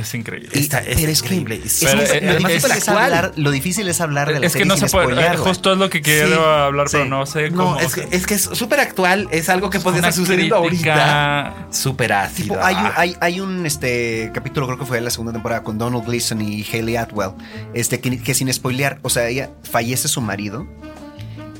Es 0.00 0.14
increíble. 0.14 0.48
Está, 0.52 0.78
es 0.80 0.96
pero 1.00 1.12
es 1.12 1.22
que 1.22 1.34
increíble. 1.34 1.66
es 1.66 1.80
Pero, 1.84 1.92
un- 2.00 2.06
eh, 2.06 2.20
lo, 2.22 2.30
además 2.30 2.52
difícil 2.52 2.70
es 2.72 2.76
es 2.82 2.88
hablar, 2.88 3.32
lo 3.36 3.50
difícil 3.50 3.88
es 3.88 4.00
hablar 4.00 4.32
de 4.32 4.40
la 4.40 4.46
es 4.46 4.54
que 4.56 4.64
no 4.64 4.76
se 4.76 4.86
puede. 4.88 5.06
spoilearla. 5.06 5.40
Justo 5.44 5.72
es 5.72 5.78
lo 5.78 5.90
que 5.90 6.00
quiero 6.00 6.28
Sí, 6.28 6.42
hablar, 6.42 6.86
pero 6.90 7.04
no 7.06 7.26
sé 7.26 7.50
No, 7.50 7.56
cómo. 7.64 7.78
es 7.80 7.94
que, 7.94 8.08
es 8.10 8.26
que 8.26 8.34
es 8.34 8.42
súper 8.42 8.80
actual, 8.80 9.28
es 9.30 9.48
algo 9.48 9.70
que 9.70 9.80
podría 9.80 10.00
estar 10.00 10.12
sucediendo 10.12 10.56
ahorita. 10.56 11.66
Súper 11.70 12.12
ácido. 12.12 12.54
Tipo, 12.54 12.64
hay, 12.64 12.74
un, 12.76 12.90
hay, 12.96 13.16
hay 13.20 13.40
un, 13.40 13.66
este, 13.66 14.30
capítulo, 14.34 14.66
creo 14.66 14.78
que 14.78 14.86
fue 14.86 14.96
de 14.98 15.02
la 15.02 15.10
segunda 15.10 15.32
temporada, 15.32 15.62
con 15.62 15.78
Donald 15.78 16.04
Gleason 16.06 16.40
y 16.40 16.64
Haley 16.64 16.96
Atwell, 16.96 17.32
este, 17.74 18.00
que, 18.00 18.20
que 18.22 18.34
sin 18.34 18.52
spoilear, 18.52 18.98
o 19.02 19.10
sea, 19.10 19.28
ella 19.28 19.50
fallece 19.70 20.08
su 20.08 20.20
marido 20.20 20.66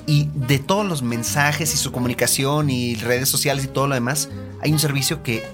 y 0.06 0.28
de 0.34 0.58
todos 0.58 0.84
los 0.86 1.02
mensajes 1.02 1.72
y 1.74 1.76
su 1.76 1.92
comunicación 1.92 2.70
y 2.70 2.96
redes 2.96 3.28
sociales 3.28 3.64
y 3.64 3.68
todo 3.68 3.86
lo 3.86 3.94
demás, 3.94 4.28
hay 4.60 4.72
un 4.72 4.78
servicio 4.80 5.22
que 5.22 5.44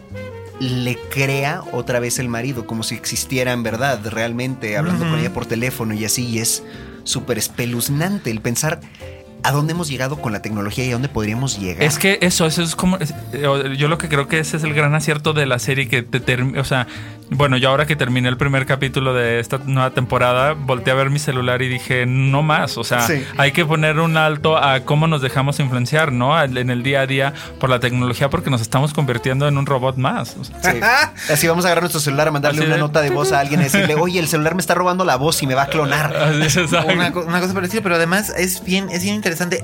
le 0.61 0.99
crea 1.11 1.63
otra 1.73 2.01
vez 2.01 2.19
el 2.19 2.29
marido, 2.29 2.67
como 2.67 2.83
si 2.83 2.95
existiera 2.95 3.53
en 3.53 3.63
verdad, 3.63 4.01
realmente, 4.07 4.77
hablando 4.77 5.09
con 5.09 5.19
ella 5.19 5.33
por 5.33 5.47
teléfono 5.47 5.95
y 5.95 6.05
así, 6.05 6.27
y 6.27 6.39
es 6.41 6.63
súper 7.05 7.39
espeluznante 7.39 8.31
el 8.31 8.41
pensar 8.41 8.81
a 9.43 9.53
dónde 9.53 9.73
hemos 9.73 9.89
llegado 9.89 10.21
con 10.21 10.33
la 10.33 10.43
tecnología 10.43 10.85
y 10.85 10.91
a 10.91 10.93
dónde 10.93 11.09
podríamos 11.09 11.59
llegar. 11.59 11.83
Es 11.83 11.99
que 11.99 12.19
eso, 12.23 12.47
eso 12.47 12.63
es 12.63 12.75
como. 12.75 12.99
eh, 12.99 13.77
yo 13.77 13.89
lo 13.89 13.99
que 13.99 14.09
creo 14.09 14.27
que 14.27 14.41
ese 14.41 14.57
es 14.57 14.65
el 14.65 14.75
gran 14.75 14.95
acierto 14.95 15.33
de 15.33 15.47
la 15.47 15.59
serie 15.59 15.89
que 15.89 16.03
te 16.03 16.21
termina. 16.21 16.61
O 16.61 16.65
sea, 16.65 16.87
bueno, 17.31 17.57
yo 17.57 17.68
ahora 17.68 17.87
que 17.87 17.97
terminé 17.97 18.29
el 18.29 18.37
primer 18.37 18.64
capítulo 18.66 19.12
de 19.14 19.41
esta 19.41 19.59
nueva 19.64 19.91
temporada, 19.91 20.53
volteé 20.55 20.93
a 20.93 20.97
ver 20.97 21.11
mi 21.11 21.18
celular 21.18 21.61
y 21.62 21.68
dije, 21.68 22.07
no 22.07 22.43
más. 22.43 22.79
O 22.79 22.85
sea, 22.85 23.01
Sí. 23.03 23.24
hay 23.37 23.53
que 23.53 23.64
poner 23.66 23.99
un 24.01 24.16
alto 24.16 24.57
a 24.57 24.81
cómo 24.81 25.07
nos 25.07 25.20
dejamos 25.22 25.61
influenciar, 25.61 26.12
¿no? 26.12 26.41
En 26.43 26.70
el 26.70 26.83
día 26.83 27.03
a 27.03 27.07
día 27.07 27.35
por 27.61 27.68
la 27.70 27.81
tecnología, 27.81 28.31
porque 28.31 28.51
nos 28.51 28.61
estamos 28.61 28.95
convirtiendo 28.95 29.47
en 29.49 29.59
un 29.59 29.66
robot 29.66 29.97
más. 29.97 30.37
O 30.41 30.45
sea, 30.45 30.72
Sí. 30.72 30.81
Así 31.33 31.47
vamos 31.47 31.64
a 31.64 31.68
agarrar 31.68 31.83
nuestro 31.83 32.01
celular 32.01 32.29
a 32.29 32.31
mandarle 32.31 32.61
Así 32.61 32.66
una 32.66 32.76
de- 32.76 32.81
nota 32.81 33.01
de 33.03 33.11
voz 33.11 33.33
a 33.33 33.41
alguien 33.41 33.61
y 33.61 33.64
decirle, 33.64 33.95
oye, 34.01 34.18
el 34.20 34.29
celular 34.29 34.55
me 34.55 34.61
está 34.61 34.74
robando 34.74 35.05
la 35.05 35.16
voz 35.16 35.43
y 35.43 35.47
me 35.47 35.55
va 35.55 35.65
a 35.65 35.66
clonar. 35.69 36.15
Una, 36.89 37.11
una 37.11 37.40
cosa 37.40 37.55
parecida, 37.55 37.82
pero 37.82 37.97
además 37.97 38.32
es 38.36 38.65
bien, 38.65 38.89
es 38.90 39.03
bien 39.03 39.15
interesante 39.15 39.62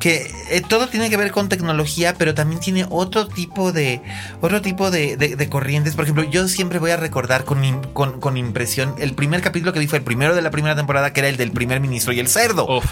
que 0.00 0.30
eh, 0.50 0.62
todo 0.66 0.86
tiene 0.88 1.10
que 1.10 1.16
ver 1.16 1.30
con 1.32 1.48
tecnología, 1.48 2.14
pero 2.16 2.34
también 2.34 2.60
tiene 2.60 2.86
otro 2.90 3.26
tipo 3.26 3.72
de 3.72 4.00
otro 4.40 4.60
tipo 4.62 4.90
de, 4.90 5.16
de- 5.16 5.36
de 5.36 5.48
corrientes. 5.48 5.94
Por 5.94 6.04
ejemplo, 6.04 6.24
yo 6.24 6.46
siempre 6.48 6.78
voy 6.78 6.91
a 6.92 6.96
recordar 6.96 7.44
con, 7.44 7.82
con, 7.92 8.20
con 8.20 8.36
impresión 8.36 8.94
el 8.98 9.14
primer 9.14 9.40
capítulo 9.42 9.72
que 9.72 9.78
vi 9.80 9.86
fue 9.86 9.98
el 9.98 10.04
primero 10.04 10.34
de 10.34 10.42
la 10.42 10.50
primera 10.50 10.76
temporada, 10.76 11.12
que 11.12 11.20
era 11.20 11.28
el 11.28 11.36
del 11.36 11.52
primer 11.52 11.80
ministro 11.80 12.12
y 12.12 12.20
el 12.20 12.28
cerdo. 12.28 12.66
Uf. 12.78 12.84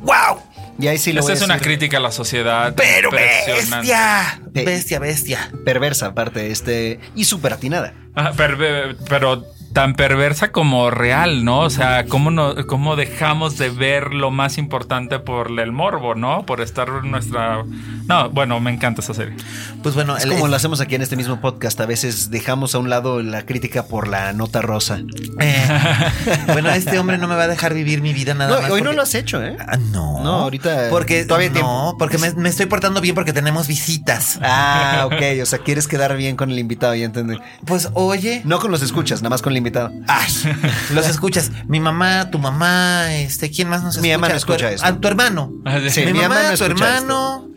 ¡Wow! 0.00 0.40
Y 0.80 0.86
ahí 0.86 0.98
sí 0.98 1.12
lo 1.12 1.22
voy 1.22 1.32
es 1.32 1.42
una 1.42 1.58
crítica 1.58 1.96
a 1.96 2.00
la 2.00 2.12
sociedad. 2.12 2.72
Pero 2.76 3.10
bestia. 3.10 4.40
Sí. 4.54 4.64
Bestia, 4.64 4.98
bestia. 5.00 5.50
Perversa, 5.64 6.06
aparte, 6.06 6.50
este. 6.52 7.00
Y 7.16 7.24
súper 7.24 7.52
atinada. 7.54 7.94
Ajá, 8.14 8.32
perve- 8.34 8.96
pero 9.08 9.44
tan 9.72 9.94
perversa 9.94 10.50
como 10.50 10.90
real, 10.90 11.44
¿no? 11.44 11.60
O 11.60 11.70
sea, 11.70 12.06
¿cómo, 12.06 12.30
no, 12.30 12.54
cómo 12.66 12.96
dejamos 12.96 13.58
de 13.58 13.70
ver 13.70 14.12
lo 14.14 14.30
más 14.30 14.58
importante 14.58 15.18
por 15.18 15.50
el 15.60 15.72
morbo, 15.72 16.14
¿no? 16.14 16.44
Por 16.46 16.60
estar 16.60 16.88
en 17.04 17.10
nuestra... 17.10 17.64
No, 18.06 18.30
bueno, 18.30 18.58
me 18.60 18.72
encanta 18.72 19.02
esa 19.02 19.14
serie. 19.14 19.36
Pues 19.82 19.94
bueno, 19.94 20.16
Es 20.16 20.24
el- 20.24 20.30
como 20.32 20.48
lo 20.48 20.56
hacemos 20.56 20.80
aquí 20.80 20.94
en 20.94 21.02
este 21.02 21.16
mismo 21.16 21.40
podcast. 21.40 21.80
A 21.80 21.86
veces 21.86 22.30
dejamos 22.30 22.74
a 22.74 22.78
un 22.78 22.88
lado 22.90 23.22
la 23.22 23.42
crítica 23.44 23.84
por 23.84 24.08
la 24.08 24.32
nota 24.32 24.62
rosa. 24.62 24.98
eh, 25.38 25.68
bueno, 26.52 26.70
este 26.70 26.98
hombre 26.98 27.18
no 27.18 27.28
me 27.28 27.34
va 27.36 27.44
a 27.44 27.48
dejar 27.48 27.74
vivir 27.74 28.00
mi 28.02 28.12
vida 28.14 28.34
nada 28.34 28.56
No, 28.56 28.62
más. 28.62 28.70
hoy 28.70 28.80
no 28.80 28.86
porque- 28.86 28.96
lo 28.96 29.02
has 29.02 29.14
hecho, 29.14 29.42
¿eh? 29.44 29.56
Ah, 29.60 29.76
no. 29.76 30.22
No, 30.24 30.30
ahorita 30.40 30.88
Porque 30.90 31.24
todavía 31.24 31.48
no, 31.50 31.54
tiempo. 31.54 31.96
porque 31.98 32.18
me, 32.18 32.32
me 32.32 32.48
estoy 32.48 32.66
portando 32.66 33.00
bien 33.00 33.14
porque 33.14 33.32
tenemos 33.32 33.68
visitas. 33.68 34.38
Ah, 34.42 35.02
ok. 35.06 35.40
O 35.42 35.46
sea, 35.46 35.58
quieres 35.60 35.86
quedar 35.86 36.16
bien 36.16 36.34
con 36.36 36.50
el 36.50 36.58
invitado, 36.58 36.94
ya 36.94 37.04
entendí. 37.04 37.38
Pues 37.64 37.90
oye, 37.94 38.42
No 38.44 38.58
con 38.58 38.70
los 38.72 38.82
escuchas, 38.82 39.20
nada 39.22 39.30
más 39.30 39.42
con 39.42 39.52
el 39.52 39.58
invitado. 39.58 39.67
Ay, 40.06 40.32
los 40.94 41.06
escuchas. 41.08 41.50
Mi 41.66 41.80
mamá, 41.80 42.30
tu 42.30 42.38
mamá, 42.38 43.14
este, 43.14 43.50
¿quién 43.50 43.68
más 43.68 43.82
nos 43.82 43.94
escucha? 43.96 44.02
Mi 44.08 44.12
mamá 44.12 44.28
no 44.28 44.34
escucha 44.36 44.70
her- 44.70 44.74
esto. 44.74 44.86
ah, 44.86 44.96
tu 45.00 45.08
hermano. 45.08 45.52
Sí, 45.90 46.04
mi, 46.06 46.12
mi 46.12 46.20
mamá, 46.20 46.42
no 46.50 46.56
tu 46.56 46.64
hermano. 46.64 47.48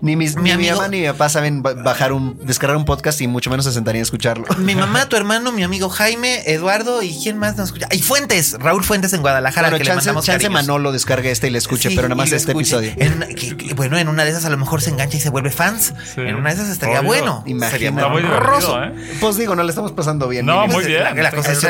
Ni, 0.00 0.16
mis, 0.16 0.36
Mi 0.36 0.42
ni 0.42 0.48
mi 0.48 0.50
amigo- 0.68 0.76
mamá 0.76 0.88
ni 0.88 1.00
mi 1.00 1.06
papá 1.06 1.28
saben 1.28 1.62
ba- 1.62 1.74
bajar 1.74 2.12
un, 2.12 2.38
descargar 2.46 2.76
un 2.76 2.84
podcast 2.84 3.20
y 3.20 3.26
mucho 3.28 3.50
menos 3.50 3.64
se 3.64 3.72
sentarían 3.72 4.00
a 4.00 4.04
escucharlo. 4.04 4.44
Mi 4.58 4.74
mamá, 4.76 5.08
tu 5.08 5.16
hermano, 5.16 5.52
mi 5.52 5.62
amigo 5.62 5.88
Jaime, 5.88 6.42
Eduardo 6.46 7.02
y 7.02 7.16
quién 7.22 7.38
más 7.38 7.56
nos 7.56 7.68
escucha. 7.68 7.88
Y 7.92 8.00
Fuentes, 8.00 8.56
Raúl 8.58 8.84
Fuentes 8.84 9.12
en 9.12 9.20
Guadalajara, 9.22 9.68
Bueno, 9.70 9.78
que 9.82 9.84
chance, 9.84 10.06
le 10.06 10.12
mandamos 10.14 10.24
chance. 10.26 10.48
Manolo 10.50 10.92
descargue 10.92 11.30
este 11.30 11.48
y 11.48 11.50
le 11.50 11.58
escuche, 11.58 11.88
Sí, 11.90 11.96
pero 11.96 12.08
nada 12.08 12.16
más 12.16 12.32
este 12.32 12.52
escuche. 12.52 12.76
episodio. 12.76 12.92
En 12.96 13.14
una- 13.14 13.26
que- 13.28 13.56
que, 13.56 13.74
bueno, 13.74 13.96
en 13.98 14.08
una 14.08 14.24
de 14.24 14.30
esas 14.30 14.44
a 14.44 14.50
lo 14.50 14.56
mejor 14.56 14.82
se 14.82 14.90
engancha 14.90 15.16
y 15.16 15.20
se 15.20 15.30
vuelve 15.30 15.50
fans. 15.50 15.94
Sí. 16.14 16.20
En 16.20 16.34
una 16.36 16.50
de 16.50 16.56
esas 16.56 16.68
estaría 16.70 17.00
Obvio. 17.00 17.08
bueno. 17.08 17.42
Divertido, 17.46 18.82
¿eh? 18.82 18.92
Pues 19.20 19.36
digo, 19.36 19.54
no 19.56 19.62
le 19.62 19.70
estamos 19.70 19.92
pasando 19.92 20.28
bien. 20.28 20.46
No, 20.46 20.66
muy 20.66 20.84
bien. 20.84 21.02
La, 21.04 21.14
la 21.14 21.30
cosa 21.32 21.52
es. 21.52 21.60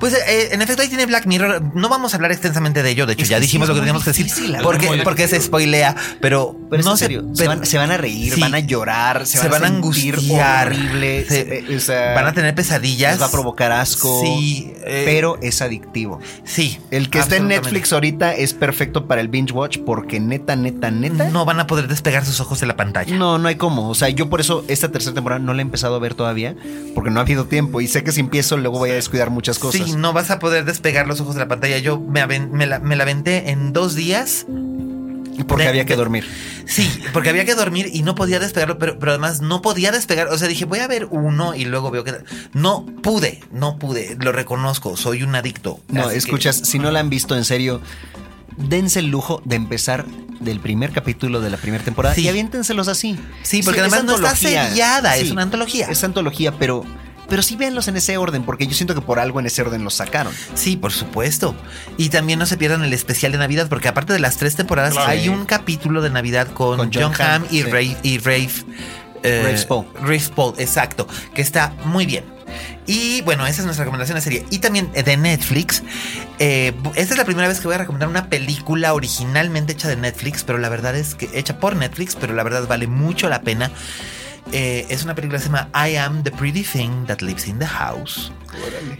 Pues 0.00 0.14
eh, 0.14 0.48
en 0.52 0.62
efecto 0.62 0.82
ahí 0.82 0.88
tiene 0.88 1.06
Black 1.06 1.26
Mirror. 1.26 1.62
No 1.74 1.88
vamos 1.88 2.12
a 2.14 2.16
hablar 2.16 2.32
extensamente 2.32 2.82
de 2.82 2.90
ello. 2.90 3.06
De 3.06 3.14
hecho, 3.14 3.22
Es 3.22 3.28
ya 3.28 3.40
dijimos 3.40 3.68
lo 3.68 3.74
que 3.74 3.80
teníamos 3.80 4.04
que 4.04 4.10
decir. 4.10 4.26
Porque, 4.62 5.00
porque 5.04 5.28
se 5.28 5.40
spoilea. 5.40 5.94
Pero, 6.20 6.56
no 6.70 6.96
sé. 6.96 7.06
se, 7.06 7.20
pero- 7.44 7.63
se 7.64 7.78
van 7.78 7.90
a 7.90 7.96
reír, 7.96 8.34
Sí. 8.34 8.40
van 8.40 8.54
a 8.54 8.58
llorar, 8.60 9.26
se, 9.26 9.38
se 9.38 9.48
van 9.48 9.64
a 9.64 9.68
sentir 9.68 10.14
angustiar. 10.14 10.66
horrible, 10.68 11.24
se- 11.24 11.28
se- 11.44 11.58
eh, 11.72 11.76
o 11.76 11.80
sea, 11.80 12.14
van 12.14 12.26
a 12.26 12.32
tener 12.32 12.54
pesadillas. 12.54 13.12
les 13.14 13.22
va 13.22 13.26
a 13.26 13.30
provocar 13.30 13.72
asco. 13.72 14.20
Sí, 14.24 14.72
eh, 14.84 15.02
pero 15.06 15.38
es 15.40 15.62
adictivo. 15.62 16.20
Sí. 16.44 16.78
El 16.90 17.08
que 17.10 17.18
esté 17.20 17.36
en. 17.36 17.48
Netflix 17.48 17.92
ahorita 17.92 18.34
es 18.34 18.52
perfecto 18.54 19.06
para 19.06 19.20
el 19.20 19.28
binge 19.28 19.52
watch 19.52 19.78
porque 19.86 20.18
neta, 20.20 20.56
neta, 20.56 20.90
neta. 20.90 21.28
No 21.28 21.44
van 21.44 21.60
a 21.60 21.66
poder 21.66 21.88
despegar 21.88 22.24
sus 22.24 22.40
ojos 22.40 22.60
de 22.60 22.66
la 22.66 22.76
pantalla. 22.76 23.14
No, 23.16 23.38
no 23.38 23.48
hay 23.48 23.54
cómo. 23.54 23.88
O 23.88 23.94
sea, 23.94 24.08
yo 24.08 24.28
por 24.28 24.40
eso 24.40 24.64
esta 24.68 24.90
tercera 24.90 25.14
temporada 25.14 25.38
no 25.40 25.54
la 25.54 25.60
he 25.60 25.62
empezado 25.62 25.94
a 25.94 25.98
ver 25.98 26.14
todavía 26.14 26.54
porque 26.94 27.10
no 27.10 27.20
ha 27.20 27.22
habido 27.22 27.44
tiempo 27.46 27.80
y 27.80 27.86
sé 27.86 28.02
que 28.02 28.12
si 28.12 28.20
empiezo 28.20 28.56
luego 28.56 28.78
voy 28.78 28.90
a 28.90 28.94
descuidar 28.94 29.30
muchas 29.30 29.58
cosas. 29.58 29.86
Sí, 29.86 29.96
no 29.96 30.12
vas 30.12 30.30
a 30.30 30.38
poder 30.38 30.64
despegar 30.64 31.06
los 31.06 31.20
ojos 31.20 31.34
de 31.34 31.40
la 31.40 31.48
pantalla. 31.48 31.78
Yo 31.78 32.00
me, 32.00 32.26
me 32.26 32.66
la, 32.66 32.80
me 32.80 32.96
la 32.96 33.04
en 33.22 33.72
dos 33.72 33.94
días. 33.94 34.46
Porque 35.42 35.64
de- 35.64 35.68
había 35.70 35.84
que 35.84 35.96
dormir. 35.96 36.24
Sí, 36.66 36.88
porque 37.12 37.28
había 37.30 37.44
que 37.44 37.54
dormir 37.54 37.90
y 37.92 38.02
no 38.02 38.14
podía 38.14 38.38
despegarlo, 38.38 38.78
pero, 38.78 38.98
pero 38.98 39.12
además 39.12 39.40
no 39.40 39.60
podía 39.62 39.90
despegar. 39.92 40.28
O 40.28 40.38
sea, 40.38 40.48
dije, 40.48 40.64
voy 40.64 40.78
a 40.78 40.86
ver 40.86 41.06
uno 41.10 41.54
y 41.54 41.64
luego 41.64 41.90
veo 41.90 42.04
que... 42.04 42.14
No 42.52 42.86
pude, 43.02 43.40
no 43.50 43.78
pude, 43.78 44.16
lo 44.20 44.32
reconozco, 44.32 44.96
soy 44.96 45.22
un 45.22 45.34
adicto. 45.34 45.80
No, 45.88 46.08
que- 46.08 46.16
escuchas, 46.16 46.56
si 46.64 46.78
no 46.78 46.90
la 46.90 47.00
han 47.00 47.10
visto 47.10 47.36
en 47.36 47.44
serio, 47.44 47.80
dense 48.56 49.00
el 49.00 49.06
lujo 49.08 49.42
de 49.44 49.56
empezar 49.56 50.04
del 50.40 50.60
primer 50.60 50.92
capítulo 50.92 51.40
de 51.40 51.50
la 51.50 51.56
primera 51.56 51.82
temporada 51.82 52.14
Sí. 52.14 52.22
y 52.22 52.28
aviéntenselos 52.28 52.88
así. 52.88 53.18
Sí, 53.42 53.62
porque 53.62 53.80
además 53.80 54.04
no 54.04 54.14
está 54.16 54.34
sellada, 54.36 55.16
es 55.16 55.30
una 55.30 55.42
antología. 55.42 55.86
Es 55.88 56.04
antología, 56.04 56.52
pero, 56.58 56.84
pero 57.28 57.42
sí 57.42 57.56
véanlos 57.56 57.88
en 57.88 57.96
ese 57.96 58.16
orden, 58.16 58.42
porque 58.44 58.66
yo 58.66 58.74
siento 58.74 58.94
que 58.94 59.00
por 59.00 59.18
algo 59.18 59.40
en 59.40 59.46
ese 59.46 59.62
orden 59.62 59.84
los 59.84 59.94
sacaron. 59.94 60.32
Sí, 60.54 60.76
por 60.76 60.92
supuesto. 60.92 61.54
Y 61.96 62.08
también 62.10 62.38
no 62.38 62.46
se 62.46 62.56
pierdan 62.56 62.82
el 62.84 62.92
especial 62.92 63.32
de 63.32 63.38
Navidad, 63.38 63.68
porque 63.68 63.88
aparte 63.88 64.12
de 64.12 64.18
las 64.18 64.36
tres 64.36 64.56
temporadas, 64.56 64.92
Claro. 64.94 65.10
hay 65.10 65.28
un 65.28 65.44
capítulo 65.46 66.02
de 66.02 66.10
Navidad 66.10 66.48
con, 66.48 66.76
Con 66.78 66.90
John, 66.92 67.12
John 67.16 67.26
Hamm 67.26 67.44
y, 67.50 67.62
sí. 67.62 67.62
Rafe, 67.64 67.96
y 68.02 68.18
Rafe, 68.18 68.64
eh, 69.22 69.42
Rafe 69.44 69.58
Spall. 69.58 69.86
Rafe 70.02 70.62
exacto, 70.62 71.06
que 71.34 71.42
está 71.42 71.72
muy 71.84 72.06
bien. 72.06 72.24
Y 72.86 73.22
bueno, 73.22 73.46
esa 73.46 73.62
es 73.62 73.64
nuestra 73.64 73.84
recomendación 73.84 74.16
de 74.16 74.20
serie. 74.22 74.44
Y 74.50 74.58
también 74.58 74.92
de 74.92 75.16
Netflix. 75.16 75.82
eh, 76.38 76.72
esta 76.94 77.14
es 77.14 77.18
la 77.18 77.24
primera 77.24 77.48
vez 77.48 77.58
que 77.58 77.66
voy 77.66 77.74
a 77.74 77.78
recomendar 77.78 78.08
una 78.08 78.28
película 78.28 78.92
originalmente 78.92 79.72
hecha 79.72 79.88
de 79.88 79.96
Netflix, 79.96 80.44
pero 80.44 80.58
la 80.58 80.68
verdad 80.68 80.94
es 80.94 81.14
que 81.14 81.30
hecha 81.32 81.58
por 81.58 81.74
Netflix, 81.74 82.14
pero 82.20 82.34
la 82.34 82.42
verdad 82.42 82.68
vale 82.68 82.86
mucho 82.86 83.28
la 83.30 83.40
pena. 83.40 83.70
Eh, 84.52 84.86
es 84.88 85.04
una 85.04 85.14
película 85.14 85.38
que 85.38 85.44
se 85.44 85.50
llama 85.50 85.68
I 85.74 85.96
Am 85.96 86.22
the 86.22 86.30
Pretty 86.30 86.62
Thing 86.62 87.06
That 87.06 87.20
Lives 87.20 87.48
in 87.48 87.58
the 87.58 87.66
House. 87.66 88.30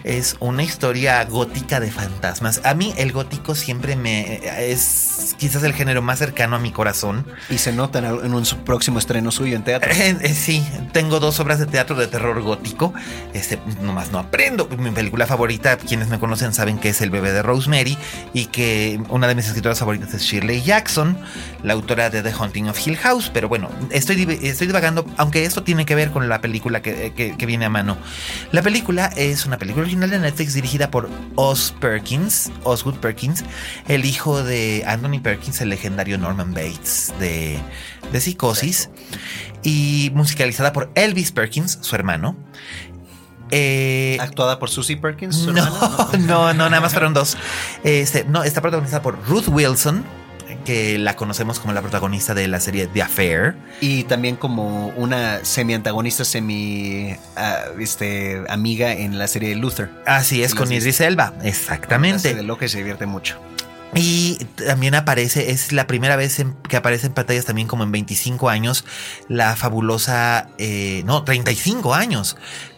Es 0.02 0.36
una 0.40 0.62
historia 0.62 1.24
gótica 1.24 1.80
de 1.80 1.90
fantasmas. 1.90 2.60
A 2.64 2.74
mí 2.74 2.92
el 2.96 3.12
gótico 3.12 3.54
siempre 3.54 3.96
me 3.96 4.40
es 4.70 5.34
quizás 5.38 5.62
el 5.62 5.72
género 5.72 6.02
más 6.02 6.18
cercano 6.18 6.56
a 6.56 6.58
mi 6.58 6.72
corazón. 6.72 7.26
Y 7.48 7.58
se 7.58 7.72
nota 7.72 8.00
en, 8.00 8.34
un 8.34 8.44
próximo 8.64 8.98
estreno 8.98 9.30
suyo 9.30 9.56
en 9.56 9.64
teatro. 9.64 9.90
Eh, 10.04 10.16
eh, 10.20 10.34
sí, 10.34 10.62
tengo 10.92 11.20
dos 11.20 11.40
obras 11.40 11.58
de 11.58 11.66
teatro 11.66 11.96
de 11.96 12.08
terror 12.08 12.42
gótico. 12.42 12.92
Este, 13.32 13.58
nomás 13.80 14.10
no 14.10 14.18
aprendo. 14.18 14.68
Mi 14.76 14.90
película 14.90 15.26
favorita, 15.26 15.78
quienes 15.78 16.08
me 16.08 16.18
conocen 16.18 16.52
saben 16.52 16.78
que 16.78 16.90
es 16.90 17.00
El 17.00 17.10
bebé 17.10 17.32
de 17.32 17.42
Rosemary 17.42 17.96
y 18.34 18.46
que 18.46 19.00
una 19.08 19.28
de 19.28 19.34
mis 19.34 19.46
escritoras 19.46 19.78
favoritas 19.78 20.12
es 20.12 20.22
Shirley 20.22 20.62
Jackson, 20.62 21.16
la 21.62 21.72
autora 21.72 22.10
de 22.10 22.22
The 22.22 22.32
Haunting 22.32 22.68
of 22.68 22.86
Hill 22.86 22.96
House. 22.98 23.30
Pero 23.32 23.48
bueno, 23.48 23.70
estoy, 23.90 24.38
estoy 24.42 24.66
divagando, 24.66 25.06
aunque 25.16 25.33
esto 25.44 25.64
tiene 25.64 25.84
que 25.84 25.96
ver 25.96 26.12
con 26.12 26.28
la 26.28 26.40
película 26.40 26.82
que, 26.82 27.12
que- 27.16 27.36
que 27.36 27.46
viene 27.46 27.64
a 27.64 27.70
mano. 27.70 27.96
La 28.52 28.62
película 28.62 29.06
es 29.16 29.46
una 29.46 29.58
película 29.58 29.82
original 29.82 30.10
de 30.10 30.20
Netflix 30.20 30.54
dirigida 30.54 30.92
por 30.92 31.10
Oz 31.34 31.74
Perkins, 31.80 32.52
Osgood 32.62 32.98
Perkins, 32.98 33.42
el 33.88 34.04
hijo 34.04 34.42
de 34.44 34.84
Anthony 34.86 35.20
Perkins, 35.20 35.60
el 35.60 35.70
legendario 35.70 36.16
Norman 36.18 36.54
Bates 36.54 37.12
de, 37.18 37.58
de 38.12 38.20
Psicosis, 38.20 38.90
y 39.64 40.12
musicalizada 40.14 40.72
por 40.72 40.90
Elvis 40.94 41.32
Perkins, 41.32 41.78
su 41.80 41.96
hermano. 41.96 42.36
Eh, 43.50 44.16
Actuada 44.20 44.58
por 44.58 44.70
Susie 44.70 44.96
Perkins. 44.96 45.36
su 45.36 45.52
no, 45.52 45.64
no, 46.20 46.54
no, 46.54 46.68
nada 46.70 46.80
más 46.80 46.92
fueron 46.92 47.14
dos. 47.14 47.36
Este, 47.84 48.24
no, 48.24 48.42
está 48.42 48.60
protagonizada 48.60 49.02
por 49.02 49.18
Ruth 49.28 49.48
Wilson, 49.48 50.04
que 50.64 50.98
la 50.98 51.16
conocemos 51.16 51.58
como 51.60 51.72
la 51.72 51.80
protagonista 51.82 52.34
de 52.34 52.48
la 52.48 52.60
serie 52.60 52.86
The 52.86 53.02
Affair. 53.02 53.54
Y 53.80 54.04
también 54.04 54.36
como 54.36 54.88
una 54.96 55.44
semi-antagonista, 55.44 56.24
semi 56.24 57.16
ah, 57.36 57.64
este, 57.78 58.42
amiga 58.48 58.92
en 58.92 59.18
la 59.18 59.28
serie 59.28 59.54
Luther. 59.54 59.90
Así 60.06 60.42
es, 60.42 60.54
con 60.54 60.72
Idris 60.72 61.00
Elba, 61.00 61.34
exactamente. 61.42 62.34
De 62.34 62.42
lo 62.42 62.58
que 62.58 62.68
se 62.68 62.78
divierte 62.78 63.06
mucho. 63.06 63.38
Y 63.96 64.38
también 64.66 64.96
aparece, 64.96 65.52
es 65.52 65.70
la 65.72 65.86
primera 65.86 66.16
vez 66.16 66.40
en- 66.40 66.54
que 66.68 66.76
aparece 66.76 67.06
en 67.06 67.12
pantallas 67.12 67.44
también 67.44 67.68
como 67.68 67.84
en 67.84 67.92
25 67.92 68.48
años, 68.48 68.84
la 69.28 69.54
fabulosa, 69.54 70.48
eh, 70.58 71.02
no, 71.06 71.22
35 71.22 71.94
años, 71.94 72.36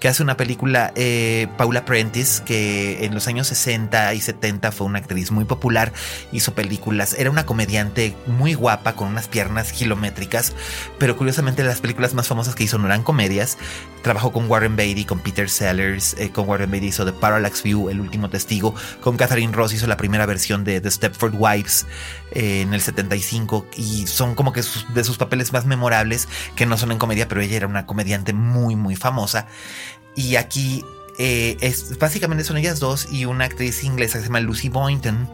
hace 0.08 0.22
una 0.22 0.36
película, 0.36 0.92
eh, 0.94 1.48
Paula 1.56 1.84
Prentice, 1.84 2.42
que 2.44 3.04
en 3.04 3.14
los 3.14 3.28
años 3.28 3.46
60 3.48 4.14
y 4.14 4.20
70 4.20 4.72
fue 4.72 4.86
una 4.86 4.98
actriz 4.98 5.30
muy 5.30 5.44
popular, 5.44 5.92
hizo 6.32 6.54
películas, 6.54 7.14
era 7.18 7.30
una 7.30 7.46
comediante 7.46 8.14
muy 8.26 8.54
guapa, 8.54 8.94
con 8.94 9.08
unas 9.08 9.28
piernas 9.28 9.72
kilométricas, 9.72 10.54
pero 10.98 11.16
curiosamente 11.16 11.64
las 11.64 11.80
películas 11.80 12.14
más 12.14 12.28
famosas 12.28 12.54
que 12.54 12.64
hizo 12.64 12.78
no 12.78 12.86
eran 12.86 13.02
comedias, 13.02 13.58
trabajó 14.02 14.32
con 14.32 14.48
Warren 14.50 14.76
Beatty, 14.76 15.04
con 15.04 15.20
Peter 15.20 15.48
Sellers, 15.48 16.14
eh, 16.18 16.30
con 16.30 16.48
Warren 16.48 16.70
Beatty 16.70 16.88
hizo 16.88 17.04
The 17.04 17.12
Parallax 17.12 17.62
View, 17.62 17.88
El 17.88 18.00
último 18.00 18.30
testigo, 18.30 18.74
con 19.00 19.16
Catherine 19.16 19.52
Ross 19.52 19.72
hizo 19.72 19.86
la 19.86 19.96
primera 19.96 20.26
versión 20.26 20.64
de 20.64 20.80
The 20.80 20.90
Stepford 20.90 21.34
Wives 21.36 21.86
eh, 22.32 22.62
en 22.62 22.74
el 22.74 22.80
75 22.80 23.66
y 23.76 24.06
son 24.06 24.34
como 24.34 24.52
que 24.52 24.62
de 24.94 25.04
sus 25.04 25.16
papeles 25.16 25.52
más 25.52 25.66
memorables 25.66 26.28
que 26.54 26.66
no 26.66 26.76
son 26.76 26.92
en 26.92 26.98
comedia, 26.98 27.28
pero 27.28 27.40
ella 27.40 27.56
era 27.56 27.66
una 27.66 27.86
comediante 27.86 28.32
muy 28.32 28.76
muy 28.76 28.94
famosa 28.94 29.46
y 30.16 30.36
aquí 30.36 30.84
eh, 31.18 31.56
es 31.60 31.98
básicamente 31.98 32.44
son 32.44 32.56
ellas 32.56 32.80
dos 32.80 33.08
y 33.10 33.24
una 33.24 33.44
actriz 33.44 33.84
inglesa 33.84 34.14
que 34.18 34.22
se 34.22 34.26
llama 34.28 34.40
Lucy 34.40 34.68
Boynton 34.68 35.30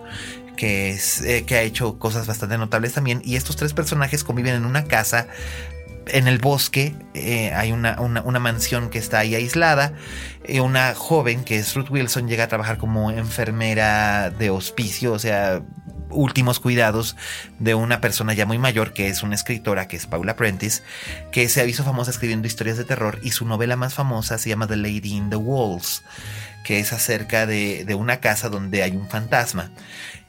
que 0.56 0.90
es 0.90 1.22
eh, 1.22 1.44
que 1.46 1.56
ha 1.56 1.62
hecho 1.62 1.98
cosas 1.98 2.26
bastante 2.26 2.58
notables 2.58 2.92
también 2.92 3.22
y 3.24 3.36
estos 3.36 3.56
tres 3.56 3.72
personajes 3.72 4.22
conviven 4.22 4.54
en 4.54 4.64
una 4.64 4.84
casa 4.84 5.26
en 6.08 6.26
el 6.26 6.38
bosque 6.38 6.94
eh, 7.14 7.52
hay 7.54 7.70
una, 7.72 8.00
una- 8.00 8.22
una 8.22 8.38
mansión 8.40 8.90
que 8.90 8.98
está 8.98 9.20
ahí 9.20 9.36
aislada. 9.36 9.94
Una 10.60 10.96
joven 10.96 11.44
que 11.44 11.58
es 11.58 11.72
Ruth 11.76 11.90
Wilson 11.90 12.26
llega 12.26 12.42
a 12.42 12.48
trabajar 12.48 12.76
como 12.76 13.12
enfermera 13.12 14.30
de 14.30 14.50
hospicio, 14.50 15.12
o 15.12 15.20
sea, 15.20 15.62
últimos 16.12 16.60
cuidados 16.60 17.16
de 17.58 17.74
una 17.74 18.00
persona 18.00 18.34
ya 18.34 18.46
muy 18.46 18.58
mayor 18.58 18.92
que 18.92 19.08
es 19.08 19.22
una 19.22 19.34
escritora 19.34 19.88
que 19.88 19.96
es 19.96 20.06
Paula 20.06 20.36
Prentice, 20.36 20.82
que 21.30 21.48
se 21.48 21.68
hizo 21.68 21.84
famosa 21.84 22.10
escribiendo 22.10 22.46
historias 22.46 22.76
de 22.76 22.84
terror 22.84 23.18
y 23.22 23.32
su 23.32 23.46
novela 23.46 23.76
más 23.76 23.94
famosa 23.94 24.38
se 24.38 24.48
llama 24.48 24.66
The 24.66 24.76
Lady 24.76 25.14
in 25.14 25.30
the 25.30 25.36
Walls, 25.36 26.02
que 26.64 26.80
es 26.80 26.92
acerca 26.92 27.46
de, 27.46 27.84
de 27.84 27.94
una 27.94 28.20
casa 28.20 28.48
donde 28.48 28.82
hay 28.82 28.92
un 28.92 29.08
fantasma. 29.08 29.70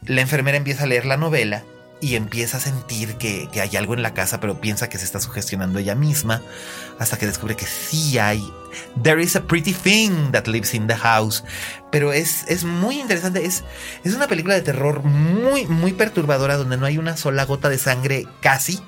La 0.05 0.21
enfermera 0.21 0.57
empieza 0.57 0.83
a 0.83 0.87
leer 0.87 1.05
la 1.05 1.17
novela 1.17 1.63
y 2.03 2.17
empieza 2.17 2.57
a 2.57 2.59
sentir 2.59 3.15
que, 3.15 3.47
que 3.53 3.61
hay 3.61 3.77
algo 3.77 3.93
en 3.93 4.03
la 4.03 4.13
casa, 4.13 4.41
pero 4.41 4.59
piensa 4.59 4.89
que 4.89 4.97
se 4.97 5.05
está 5.05 5.21
sugestionando 5.21 5.79
ella 5.79 5.95
misma, 5.95 6.41
hasta 6.99 7.17
que 7.17 7.25
descubre 7.25 7.55
que 7.55 7.65
sí 7.65 8.17
hay. 8.17 8.43
There 9.01 9.21
is 9.21 9.35
a 9.35 9.41
pretty 9.41 9.73
thing 9.73 10.31
that 10.31 10.47
lives 10.47 10.73
in 10.73 10.87
the 10.87 10.95
house. 10.95 11.43
Pero 11.91 12.11
es, 12.11 12.45
es 12.47 12.63
muy 12.63 12.99
interesante. 12.99 13.45
Es, 13.45 13.63
es 14.03 14.15
una 14.15 14.27
película 14.27 14.55
de 14.55 14.61
terror 14.61 15.03
muy, 15.03 15.67
muy 15.67 15.93
perturbadora, 15.93 16.57
donde 16.57 16.77
no 16.77 16.85
hay 16.85 16.97
una 16.97 17.17
sola 17.17 17.45
gota 17.45 17.69
de 17.69 17.77
sangre 17.77 18.27
casi. 18.41 18.79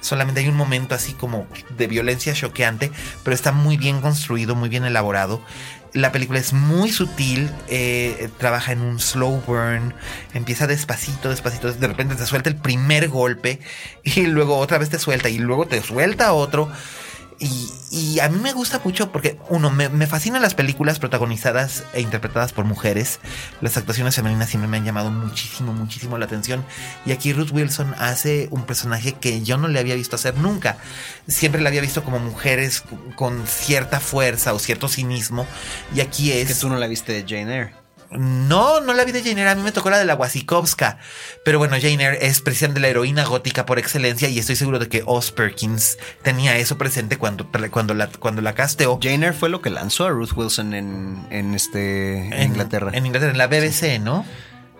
Solamente 0.00 0.40
hay 0.40 0.48
un 0.48 0.56
momento 0.56 0.94
así 0.94 1.12
como 1.12 1.46
de 1.76 1.86
violencia 1.86 2.32
choqueante, 2.32 2.90
pero 3.22 3.34
está 3.34 3.52
muy 3.52 3.76
bien 3.76 4.00
construido, 4.00 4.54
muy 4.54 4.68
bien 4.68 4.84
elaborado. 4.84 5.42
La 5.92 6.12
película 6.12 6.38
es 6.38 6.52
muy 6.52 6.90
sutil, 6.90 7.50
eh, 7.68 8.30
trabaja 8.38 8.72
en 8.72 8.80
un 8.80 9.00
slow 9.00 9.42
burn, 9.44 9.92
empieza 10.34 10.68
despacito, 10.68 11.30
despacito, 11.30 11.72
de 11.72 11.86
repente 11.86 12.14
te 12.14 12.26
suelta 12.26 12.48
el 12.48 12.56
primer 12.56 13.08
golpe 13.08 13.58
y 14.04 14.22
luego 14.26 14.56
otra 14.58 14.78
vez 14.78 14.88
te 14.88 15.00
suelta 15.00 15.28
y 15.28 15.38
luego 15.38 15.66
te 15.66 15.82
suelta 15.82 16.32
otro. 16.32 16.70
Y, 17.42 17.70
y 17.90 18.20
a 18.20 18.28
mí 18.28 18.38
me 18.38 18.52
gusta 18.52 18.82
mucho 18.84 19.10
porque, 19.10 19.38
uno, 19.48 19.70
me, 19.70 19.88
me, 19.88 20.06
fascinan 20.06 20.42
las 20.42 20.54
películas 20.54 20.98
protagonizadas 20.98 21.84
e 21.94 22.02
interpretadas 22.02 22.52
por 22.52 22.66
mujeres. 22.66 23.18
Las 23.62 23.78
actuaciones 23.78 24.14
femeninas 24.14 24.50
siempre 24.50 24.68
me 24.68 24.76
han 24.76 24.84
llamado 24.84 25.10
muchísimo, 25.10 25.72
muchísimo 25.72 26.18
la 26.18 26.26
atención. 26.26 26.62
Y 27.06 27.12
aquí 27.12 27.32
Ruth 27.32 27.50
Wilson 27.50 27.94
hace 27.98 28.48
un 28.50 28.66
personaje 28.66 29.14
que 29.14 29.40
yo 29.40 29.56
no 29.56 29.68
le 29.68 29.80
había 29.80 29.94
visto 29.94 30.16
hacer 30.16 30.36
nunca. 30.36 30.76
Siempre 31.28 31.62
la 31.62 31.70
había 31.70 31.80
visto 31.80 32.04
como 32.04 32.18
mujeres 32.18 32.84
con 33.16 33.46
cierta 33.46 34.00
fuerza 34.00 34.52
o 34.52 34.58
cierto 34.58 34.88
cinismo. 34.88 35.46
Y 35.94 36.00
aquí 36.00 36.32
es... 36.32 36.48
Que 36.48 36.54
tú 36.54 36.68
no 36.68 36.76
la 36.76 36.88
viste 36.88 37.12
de 37.14 37.22
Jane 37.22 37.54
Eyre. 37.54 37.79
No, 38.10 38.80
no 38.80 38.92
la 38.92 39.04
vi 39.04 39.12
de 39.12 39.22
Jane 39.22 39.40
Eyre, 39.40 39.50
a 39.50 39.54
mí 39.54 39.62
me 39.62 39.72
tocó 39.72 39.90
la 39.90 39.98
de 39.98 40.04
la 40.04 40.16
Wasikowska. 40.16 40.98
Pero 41.44 41.58
bueno, 41.58 41.76
Jane 41.80 42.02
Eyre 42.02 42.26
es 42.26 42.40
precisamente 42.40 42.80
la 42.80 42.88
heroína 42.88 43.24
gótica 43.24 43.66
por 43.66 43.78
excelencia 43.78 44.28
y 44.28 44.38
estoy 44.38 44.56
seguro 44.56 44.78
de 44.78 44.88
que 44.88 45.02
Oz 45.06 45.30
Perkins 45.30 45.98
tenía 46.22 46.56
eso 46.56 46.76
presente 46.76 47.18
cuando, 47.18 47.48
cuando, 47.70 47.94
la, 47.94 48.08
cuando 48.08 48.42
la 48.42 48.54
casteó. 48.54 48.98
Jane 49.00 49.26
Eyre 49.26 49.32
fue 49.32 49.48
lo 49.48 49.62
que 49.62 49.70
lanzó 49.70 50.06
a 50.06 50.10
Ruth 50.10 50.32
Wilson 50.34 50.74
en, 50.74 51.26
en 51.30 51.54
este, 51.54 52.18
en, 52.18 52.50
Inglaterra. 52.50 52.90
En 52.92 53.06
Inglaterra, 53.06 53.32
en 53.32 53.38
la 53.38 53.46
BBC, 53.46 53.72
sí. 53.72 53.98
¿no? 53.98 54.24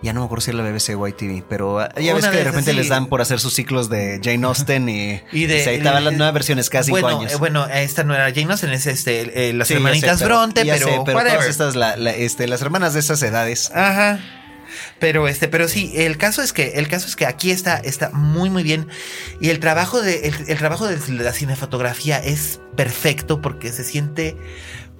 Ya 0.02 0.14
no 0.14 0.20
me 0.20 0.26
acuerdo 0.26 0.40
si 0.40 0.50
era 0.50 0.62
la 0.62 0.70
BBC 0.70 0.96
o 0.96 1.06
YTV, 1.06 1.44
pero 1.46 1.86
ya 1.98 2.14
ves 2.14 2.26
que 2.26 2.38
de 2.38 2.44
repente 2.44 2.70
sí. 2.70 2.76
les 2.76 2.88
dan 2.88 3.06
por 3.06 3.20
hacer 3.20 3.38
sus 3.38 3.52
ciclos 3.52 3.90
de 3.90 4.18
Jane 4.22 4.46
Austen 4.46 4.88
y, 4.88 5.20
y 5.32 5.46
de, 5.46 5.62
y 5.62 5.68
ahí 5.68 5.76
estaban 5.76 6.04
las 6.04 6.14
nuevas 6.14 6.32
versiones 6.32 6.70
cada 6.70 6.84
cinco 6.84 7.00
bueno, 7.00 7.18
años. 7.20 7.32
Eh, 7.32 7.36
bueno, 7.36 7.66
esta 7.66 8.02
no 8.04 8.14
era 8.14 8.32
Jane 8.32 8.52
Austen, 8.52 8.70
es 8.70 8.86
este, 8.86 9.48
eh, 9.48 9.52
las 9.52 9.68
sí, 9.68 9.74
hermanitas 9.74 10.18
sé, 10.18 10.24
pero, 10.24 10.36
Bronte, 10.36 10.64
pero, 10.64 10.86
sé, 10.86 11.00
pero 11.04 11.18
todas 11.18 11.46
estas, 11.46 11.76
la, 11.76 11.96
la, 11.96 12.12
este, 12.12 12.48
las 12.48 12.62
hermanas 12.62 12.94
de 12.94 13.00
esas 13.00 13.22
edades. 13.22 13.70
Ajá. 13.74 14.20
Pero 14.98 15.28
este, 15.28 15.48
pero 15.48 15.68
sí, 15.68 15.92
el 15.94 16.16
caso 16.16 16.42
es 16.42 16.52
que, 16.52 16.72
el 16.76 16.88
caso 16.88 17.06
es 17.06 17.16
que 17.16 17.26
aquí 17.26 17.50
está, 17.50 17.76
está 17.76 18.10
muy 18.10 18.50
muy 18.50 18.62
bien. 18.62 18.88
Y 19.40 19.50
el 19.50 19.60
trabajo 19.60 20.00
de, 20.00 20.28
el, 20.28 20.34
el 20.46 20.58
trabajo 20.58 20.86
de 20.86 20.98
la 21.22 21.32
cinefotografía 21.32 22.18
es 22.18 22.60
perfecto 22.76 23.40
porque 23.40 23.72
se 23.72 23.84
siente 23.84 24.36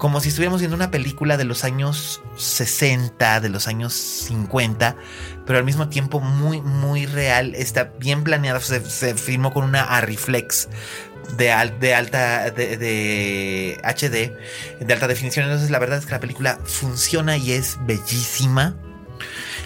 como 0.01 0.19
si 0.23 0.31
estuviéramos 0.31 0.63
viendo 0.63 0.77
una 0.77 0.91
película 0.91 1.37
de 1.37 1.45
los 1.45 1.63
años 1.63 2.23
60, 2.37 3.41
de 3.41 3.51
los 3.51 3.69
años 3.69 3.93
50, 3.93 4.97
pero 5.45 5.59
al 5.59 5.65
mismo 5.67 5.91
tiempo 5.91 6.21
muy, 6.21 6.63
muy 6.63 7.05
real. 7.05 7.55
Está 7.55 7.93
bien 7.99 8.25
planeada. 8.25 8.61
Se, 8.61 9.15
filmó 9.15 9.53
con 9.53 9.63
una 9.63 9.83
Arriflex 9.83 10.71
de, 11.37 11.49
de 11.81 11.95
alta 11.95 12.51
de, 12.51 13.79
HD, 13.85 14.83
de 14.83 14.93
alta 14.95 15.07
definición. 15.07 15.45
Entonces, 15.45 15.69
la 15.69 15.79
verdad 15.79 15.99
es 15.99 16.07
que 16.07 16.13
la 16.13 16.21
película 16.21 16.59
funciona 16.65 17.37
y 17.37 17.53
es 17.53 17.77
bellísima. 17.83 18.77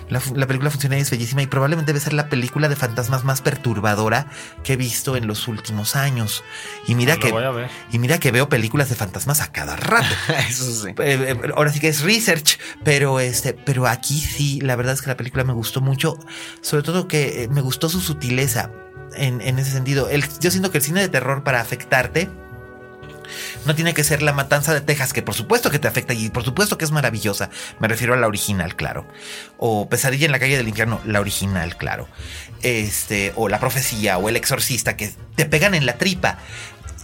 La, 0.09 0.21
la, 0.35 0.47
película 0.47 0.71
funciona 0.71 0.99
y 0.99 1.01
es 1.01 1.11
bellísima 1.11 1.43
y 1.43 1.47
probablemente 1.47 1.93
debe 1.93 2.01
ser 2.01 2.13
la 2.13 2.29
película 2.29 2.69
de 2.69 2.77
fantasmas 2.77 3.25
más 3.25 3.41
perturbadora 3.41 4.27
que 4.63 4.75
he 4.75 4.77
visto 4.77 5.17
en 5.17 5.27
los 5.27 5.49
últimos 5.49 5.97
años. 5.97 6.45
Y 6.87 6.95
mira, 6.95 7.15
No, 7.15 7.21
que, 7.21 7.29
lo 7.29 7.35
voy 7.35 7.45
a 7.45 7.51
ver. 7.51 7.71
y 7.91 7.99
mira 7.99 8.19
que 8.19 8.31
veo 8.31 8.49
películas 8.49 8.89
de 8.89 8.95
fantasmas 8.95 9.41
a 9.41 9.51
cada 9.53 9.77
rato. 9.77 10.15
Eso 10.49 10.65
sí. 10.85 10.91
Eh, 10.91 10.95
eh, 10.99 11.53
ahora 11.57 11.73
sí 11.73 11.81
que 11.81 11.89
es 11.89 12.03
research, 12.03 12.59
pero 12.83 13.21
este, 13.21 13.55
pero 13.55 13.87
aquí 13.87 14.21
sí, 14.21 14.61
la 14.61 14.77
verdad 14.77 14.95
es 14.95 15.03
que 15.03 15.09
la 15.09 15.17
película 15.17 15.45
me 15.45 15.53
gustó 15.53 15.81
mucho, 15.81 16.19
sobre 16.61 16.83
todo 16.83 17.09
que 17.09 17.45
eh, 17.45 17.49
me 17.49 17.61
gustó 17.61 17.89
su 17.89 18.01
sutileza 18.01 18.71
en, 19.17 19.41
en 19.41 19.59
ese 19.59 19.71
sentido. 19.71 20.09
El, 20.09 20.25
yo 20.41 20.51
siento 20.51 20.71
que 20.71 20.79
el 20.79 20.85
cine 20.85 21.01
de 21.01 21.09
terror 21.09 21.45
para 21.45 21.61
afectarte 21.61 22.29
no 23.67 23.75
tiene 23.75 23.95
que 23.95 24.05
ser 24.05 24.23
la 24.23 24.33
matanza 24.33 24.75
de 24.75 24.81
Texas, 24.81 25.13
que 25.13 25.23
por 25.23 25.35
supuesto 25.35 25.71
que 25.71 25.79
te 25.79 25.89
afecta 25.89 26.15
y 26.15 26.31
por 26.31 26.45
supuesto 26.45 26.79
que 26.79 26.85
es 26.85 26.91
maravillosa. 26.91 27.51
Me 27.81 27.89
refiero 27.89 28.15
a 28.15 28.17
la 28.17 28.27
original, 28.27 28.77
claro. 28.77 29.07
O 29.59 29.89
Pesadilla 29.89 30.27
en 30.27 30.33
la 30.33 30.39
calle 30.39 30.57
del 30.57 30.69
infierno, 30.69 31.01
la 31.05 31.21
original, 31.21 31.77
claro. 31.77 32.09
Este, 32.63 33.33
o 33.37 33.49
La 33.49 33.61
profecía, 33.61 34.19
o 34.19 34.29
El 34.29 34.37
exorcista, 34.37 34.97
que 34.97 35.13
te 35.37 35.45
pegan 35.47 35.75
en 35.75 35.87
la 35.87 35.99
tripa. 35.99 36.39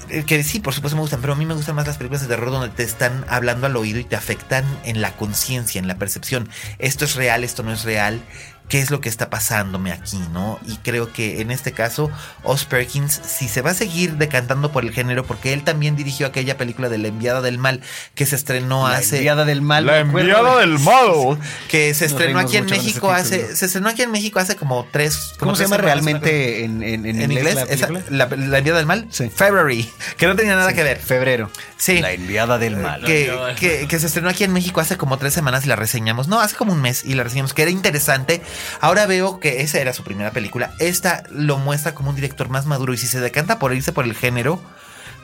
Eh, 0.08 0.24
Que 0.26 0.42
sí, 0.42 0.60
por 0.60 0.74
supuesto 0.74 0.96
me 0.96 1.02
gustan, 1.02 1.20
pero 1.20 1.34
a 1.34 1.36
mí 1.36 1.46
me 1.46 1.54
gustan 1.54 1.74
más 1.74 1.86
las 1.86 1.98
películas 1.98 2.22
de 2.22 2.28
terror 2.28 2.50
donde 2.50 2.70
te 2.70 2.82
están 2.82 3.24
hablando 3.28 3.66
al 3.66 3.76
oído 3.76 3.98
y 3.98 4.04
te 4.04 4.16
afectan 4.16 4.64
en 4.84 5.00
la 5.02 5.12
conciencia, 5.12 5.78
en 5.78 5.86
la 5.86 5.96
percepción. 5.96 6.48
Esto 6.78 7.04
es 7.04 7.14
real, 7.14 7.44
esto 7.44 7.62
no 7.62 7.72
es 7.72 7.84
real. 7.84 8.22
¿Qué 8.70 8.80
es 8.80 8.90
lo 8.90 9.00
que 9.02 9.08
está 9.10 9.28
pasándome 9.28 9.92
aquí, 9.92 10.18
no? 10.32 10.58
Y 10.66 10.76
creo 10.76 11.12
que 11.12 11.40
en 11.42 11.50
este 11.50 11.72
caso, 11.72 12.10
Oz 12.44 12.64
Perkins, 12.64 13.20
si 13.22 13.48
se 13.48 13.60
va 13.60 13.72
a 13.72 13.74
seguir 13.74 14.14
decantando 14.14 14.72
por 14.72 14.84
el 14.84 14.92
género, 14.92 15.24
porque 15.26 15.52
él 15.52 15.64
también 15.64 15.96
dirigió 15.96 16.26
aquella 16.26 16.56
película 16.56 16.88
de 16.88 16.96
La 16.98 17.08
enviada 17.08 17.42
del 17.42 17.58
mal 17.58 17.82
que 18.14 18.24
se 18.26 18.36
estrenó 18.36 18.88
La 18.88 18.96
hace. 18.98 19.16
enviada 19.16 19.44
del 19.44 19.60
mal. 19.60 19.84
La 19.86 19.98
enviada 19.98 20.58
del 20.60 20.78
mal. 20.78 21.38
que 21.68 21.92
se 21.94 22.06
estrenó 22.06 22.38
aquí 22.38 22.56
en 22.56 22.66
México 22.66 23.10
hace. 23.12 23.54
Se 23.56 23.66
estrenó 23.66 23.88
aquí 23.88 24.02
en 24.02 24.12
México 24.12 24.38
hace 24.38 24.54
como 24.56 24.86
tres. 24.90 25.34
como 25.38 25.50
¿Cómo 25.50 25.56
se 25.56 25.64
tres 25.64 25.70
llama 25.70 25.82
realmente 25.82 26.64
en, 26.64 26.82
en, 26.82 27.04
en, 27.06 27.20
En 27.20 27.32
inglés, 27.32 27.54
la 27.56 27.62
esa- 27.62 27.88
la, 28.08 28.26
la 28.28 28.58
enviada 28.58 28.78
del 28.78 28.86
mal, 28.86 29.06
Sí. 29.10 29.28
February, 29.34 29.90
que 30.16 30.26
no 30.28 30.36
tenía 30.36 30.54
nada 30.54 30.72
que 30.72 30.84
ver. 30.84 30.98
Febrero. 31.00 31.50
Sí. 31.76 32.00
La 32.00 32.12
enviada 32.12 32.56
del 32.58 32.76
mal. 32.76 33.04
que, 33.04 33.36
que, 33.58 33.88
que 33.88 33.98
se 33.98 34.06
estrenó 34.06 34.28
aquí 34.28 34.44
en 34.44 34.52
México 34.52 34.80
hace 34.80 34.96
como 34.96 35.18
tres 35.18 35.34
semanas 35.34 35.64
y 35.64 35.68
la 35.68 35.74
reseñamos. 35.76 36.28
No, 36.28 36.40
hace 36.40 36.54
como 36.54 36.72
un 36.72 36.80
mes 36.80 37.04
y 37.04 37.14
la 37.14 37.24
reseñamos, 37.24 37.52
que 37.52 37.62
era 37.62 37.70
interesante. 37.72 38.42
Ahora 38.80 39.06
veo 39.06 39.40
que 39.40 39.62
esa 39.62 39.78
era 39.78 39.92
su 39.92 40.04
primera 40.04 40.30
película. 40.30 40.72
Esta 40.78 41.24
lo 41.30 41.58
muestra 41.58 41.94
como 41.94 42.10
un 42.10 42.16
director 42.16 42.48
más 42.48 42.66
maduro 42.66 42.92
y 42.94 42.96
si 42.96 43.06
se 43.06 43.20
decanta 43.20 43.58
por 43.58 43.74
irse 43.74 43.92
por 43.92 44.04
el 44.04 44.14
género, 44.14 44.60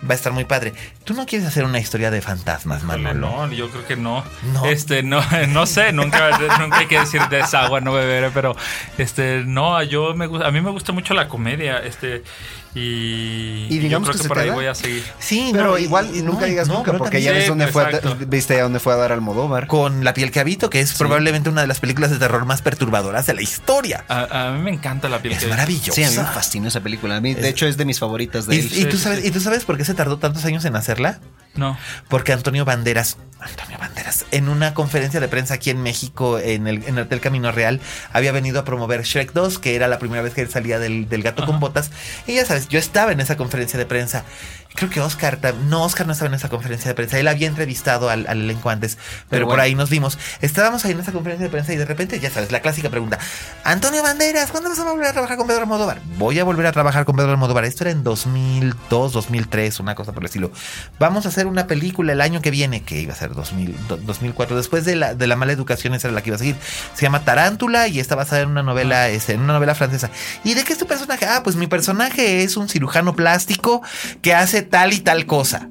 va 0.09 0.13
a 0.13 0.15
estar 0.15 0.33
muy 0.33 0.45
padre. 0.45 0.75
Tú 1.05 1.15
no 1.15 1.27
quieres 1.27 1.47
hacer 1.47 1.65
una 1.65 1.79
historia 1.79 2.11
de 2.11 2.21
fantasmas, 2.21 2.83
Manolo. 2.83 3.15
no, 3.15 3.53
yo 3.53 3.71
creo 3.71 3.87
que 3.87 3.97
no. 3.97 4.25
No. 4.53 4.67
Este, 4.67 5.03
no, 5.03 5.23
no 5.49 5.67
sé, 5.67 5.93
nunca, 5.93 6.39
nunca 6.59 6.79
hay 6.79 6.87
que 6.87 6.99
decir 6.99 7.21
desagua, 7.31 7.81
no 7.81 7.93
beber, 7.93 8.31
pero 8.33 8.57
este, 8.99 9.45
no, 9.47 9.83
yo 9.83 10.15
me 10.15 10.27
gusta, 10.27 10.47
a 10.47 10.51
mí 10.51 10.61
me 10.61 10.71
gusta 10.71 10.93
mucho 10.93 11.15
la 11.15 11.29
comedia, 11.29 11.79
este, 11.79 12.23
y, 12.79 13.67
Y 13.71 13.79
digamos 13.79 14.07
yo 14.09 14.13
que 14.13 14.19
creo 14.19 14.19
que, 14.19 14.23
se 14.23 14.29
por 14.29 14.37
te 14.37 14.43
ahí 14.43 14.49
da. 14.51 14.55
voy 14.55 14.67
a 14.67 14.75
seguir. 14.75 15.03
Sí, 15.19 15.49
Pero 15.53 15.65
no, 15.73 15.79
igual 15.79 16.11
y- 16.15 16.23
nunca 16.23 16.43
no, 16.43 16.47
digas 16.47 16.69
nunca, 16.69 16.93
porque 16.93 17.23
ya 17.23 17.33
ves 17.33 17.49
dónde 17.49 17.67
fue, 17.69 17.87
viste 18.29 18.61
a 18.61 18.65
dónde 18.65 18.81
fue 18.81 18.93
a 18.93 18.97
dar 18.97 19.13
Almodóvar. 19.13 19.67
con 19.67 20.05
La 20.05 20.13
piel 20.15 20.31
que 20.31 20.41
habito, 20.41 20.69
que 20.71 20.81
es 20.81 20.93
probablemente 20.95 21.49
una 21.49 21.63
de 21.63 21.67
las 21.67 21.81
películas 21.81 22.11
de 22.11 22.19
terror 22.19 22.45
más 22.45 22.63
perturbadoras 22.63 23.27
de 23.27 23.35
la 23.35 23.43
historia. 23.43 24.05
A, 24.09 24.49
a 24.49 24.53
mí 24.53 24.63
me 24.63 24.71
encanta 24.71 25.09
la 25.09 25.21
piel 25.21 25.35
Es 25.35 25.41
que- 25.41 25.47
maravillosa. 25.49 25.93
Sí, 25.93 26.05
a 26.05 26.11
mí 26.11 26.17
me 26.17 26.25
fascinó 26.25 26.69
esa 26.69 26.81
película. 26.81 27.17
A 27.17 27.21
mí, 27.21 27.35
de 27.35 27.41
Es- 27.41 27.47
hecho, 27.47 27.67
es 27.67 27.77
de 27.77 27.85
mis 27.85 27.99
favoritas 27.99 28.47
de 28.47 28.57
¿Y, 28.57 28.59
él. 28.61 28.67
y 28.75 28.85
tú 28.85 28.97
sí, 28.99 29.03
sabes, 29.05 29.21
sí. 29.23 29.29
¿Y 29.29 29.31
tú 29.31 29.41
sabes 29.41 29.65
por 29.65 29.77
qué 29.79 29.85
se 29.85 29.95
tardó 29.95 30.19
tantos 30.19 30.45
años 30.45 30.65
en 30.65 30.77
hacerla? 30.77 31.21
No. 31.57 31.79
Porque 32.09 32.33
Antonio 32.33 32.65
Banderas, 32.65 33.19
Antonio 33.41 33.79
Banderas, 33.79 34.25
en 34.31 34.49
una 34.49 34.75
conferencia 34.75 35.21
de 35.21 35.29
prensa 35.29 35.55
aquí 35.55 35.71
en 35.71 35.83
México, 35.83 36.39
en 36.39 36.67
el, 36.67 36.85
en 36.85 36.99
el 36.99 37.05
Hotel 37.05 37.21
Camino 37.21 37.53
Real, 37.53 37.81
había 38.13 38.33
venido 38.33 38.61
a 38.61 38.65
promover 38.65 39.03
Shrek 39.03 39.33
2, 39.33 39.59
que 39.59 39.75
era 39.75 39.89
la 39.89 39.99
primera 39.99 40.23
vez 40.23 40.35
que 40.35 40.43
él 40.43 40.51
salía 40.51 40.79
del, 40.79 41.09
del 41.09 41.23
gato 41.23 41.45
con 41.47 41.61
botas. 41.61 41.91
Y 42.27 42.35
ya 42.35 42.45
sabes, 42.45 42.69
yo 42.69 42.79
estaba 42.79 43.13
en 43.13 43.21
esa 43.21 43.37
conferencia 43.37 43.79
de 43.79 43.87
prensa. 43.87 44.25
Creo 44.75 44.91
que 44.91 45.01
Oscar, 45.01 45.39
no, 45.69 45.85
Oscar 45.85 46.07
no 46.07 46.13
estaba 46.13 46.29
en 46.29 46.35
esa 46.35 46.49
conferencia 46.49 46.89
de 46.89 46.95
prensa. 46.95 47.19
Él 47.19 47.29
había 47.29 47.47
entrevistado 47.49 48.11
al, 48.11 48.27
al 48.29 48.43
elenco 48.43 48.69
antes, 48.71 48.97
pero, 48.97 49.27
Pero 49.31 49.49
por 49.49 49.61
ahí 49.61 49.75
nos 49.75 49.89
vimos. 49.91 50.19
Estábamos 50.41 50.85
ahí 50.85 50.93
en 50.93 51.01
esa 51.01 51.13
conferencia 51.13 51.45
de 51.47 51.51
prensa 51.51 51.73
y 51.73 51.77
de 51.77 51.85
repente, 51.87 52.21
ya 52.21 52.31
sabes, 52.31 52.53
la 52.53 52.61
clásica 52.61 52.91
pregunta: 52.91 53.19
Antonio 53.65 54.03
Banderas, 54.03 54.51
¿cuándo 54.51 54.69
vas 54.69 54.79
a 54.79 54.85
volver 54.85 55.07
a 55.07 55.13
trabajar 55.13 55.37
con 55.37 55.47
Pedro 55.47 55.63
Almodóvar? 55.63 56.01
Voy 56.19 56.39
a 56.39 56.45
volver 56.45 56.67
a 56.67 56.73
trabajar 56.73 57.05
con 57.05 57.17
Pedro 57.17 57.31
Almodóvar. 57.31 57.65
Esto 57.65 57.85
era 57.85 57.91
en 57.91 58.03
2002, 58.05 59.13
2003, 59.13 59.81
una 59.81 59.95
cosa 59.95 60.13
por 60.13 60.23
el 60.23 60.27
estilo. 60.27 60.51
Vamos 60.99 61.27
a 61.27 61.29
hacer 61.31 61.47
una 61.47 61.67
película 61.67 62.13
el 62.13 62.21
año 62.21 62.41
que 62.43 62.51
viene, 62.51 62.83
que 62.83 63.01
iba 63.01 63.13
a 63.13 63.17
ser 63.17 63.35
2000, 63.35 63.77
do- 63.89 63.97
2004. 63.99 64.57
Después 64.57 64.85
de 64.85 64.97
la, 64.97 65.15
de 65.15 65.27
la 65.27 65.37
mala 65.37 65.53
educación, 65.53 65.95
esa 65.95 66.09
era 66.09 66.15
la 66.15 66.23
que 66.23 66.31
iba 66.31 66.37
a 66.37 66.39
seguir. 66.39 66.57
Se 66.95 67.03
llama 67.03 67.25
Tarántula 67.25 67.89
y 67.89 68.01
está 68.01 68.15
basada 68.15 68.43
en 68.43 68.51
una 68.51 68.63
novela, 68.63 69.09
este, 69.09 69.33
en 69.33 69.41
una 69.41 69.55
novela 69.55 69.75
francesa. 69.75 70.11
¿Y 70.45 70.55
de 70.55 70.65
qué 70.65 70.73
es 70.73 70.79
tu 70.79 70.87
personaje? 70.87 71.25
Ah, 71.27 71.43
pues 71.43 71.57
mi 71.57 71.67
personaje 71.67 72.43
es 72.43 72.57
un 72.57 72.69
cirujano 72.69 73.15
plástico 73.17 73.83
que 74.23 74.35
hace 74.35 74.56
tal 74.63 74.93
y 74.93 75.01
tal 75.01 75.27
cosa. 75.27 75.69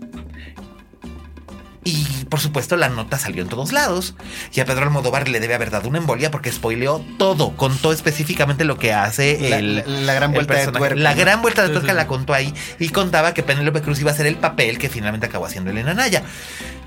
Y 1.87 2.03
por 2.31 2.39
supuesto 2.39 2.77
la 2.77 2.89
nota 2.89 3.19
salió 3.19 3.43
en 3.43 3.47
todos 3.47 3.71
lados. 3.71 4.15
Y 4.55 4.59
a 4.59 4.65
Pedro 4.65 4.85
Almodóvar 4.85 5.29
le 5.29 5.39
debe 5.39 5.53
haber 5.53 5.69
dado 5.69 5.87
una 5.87 5.99
embolia 5.99 6.31
porque 6.31 6.51
spoileó 6.51 6.99
todo. 7.19 7.55
Contó 7.55 7.91
específicamente 7.91 8.63
lo 8.65 8.79
que 8.79 8.91
hace 8.91 9.37
La- 9.49 9.59
el, 9.59 10.05
la- 10.07 10.13
gran 10.15 10.31
el 10.31 10.35
vuelta 10.35 10.55
de 10.55 10.67
tuerca, 10.71 10.95
La 10.95 11.13
gran 11.13 11.43
vuelta 11.43 11.61
de 11.61 11.69
tuerca 11.69 11.93
la 11.93 12.07
contó 12.07 12.33
ahí. 12.33 12.51
Y 12.79 12.89
contaba 12.89 13.35
que 13.35 13.43
Penélope 13.43 13.83
Cruz 13.83 13.99
iba 13.99 14.09
a 14.09 14.13
hacer 14.15 14.25
el 14.25 14.37
papel 14.37 14.79
que 14.79 14.89
finalmente 14.89 15.27
acabó 15.27 15.45
haciendo 15.45 15.69
Elena 15.69 15.93
Naya. 15.93 16.23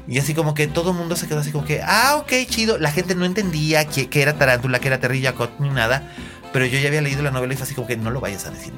Y 0.08 0.18
así 0.18 0.34
como 0.34 0.54
que 0.54 0.66
todo 0.66 0.90
el 0.90 0.96
mundo 0.96 1.14
se 1.14 1.28
quedó 1.28 1.38
así 1.40 1.52
como 1.52 1.64
que, 1.64 1.80
ah, 1.84 2.16
ok, 2.16 2.32
chido. 2.48 2.76
La 2.78 2.90
gente 2.90 3.14
no 3.14 3.24
entendía 3.24 3.84
que, 3.84 4.08
que 4.08 4.20
era 4.20 4.32
tarántula, 4.36 4.80
que 4.80 4.88
era 4.88 4.98
Terry 4.98 5.22
Jacot 5.22 5.60
ni 5.60 5.70
nada. 5.70 6.12
Pero 6.52 6.66
yo 6.66 6.78
ya 6.78 6.88
había 6.88 7.02
leído 7.02 7.22
la 7.22 7.30
novela 7.30 7.54
y 7.54 7.56
fue 7.56 7.64
así 7.64 7.74
como 7.74 7.86
que 7.86 7.96
no 7.96 8.10
lo 8.10 8.20
vayas 8.20 8.46
a 8.46 8.50
decir. 8.50 8.72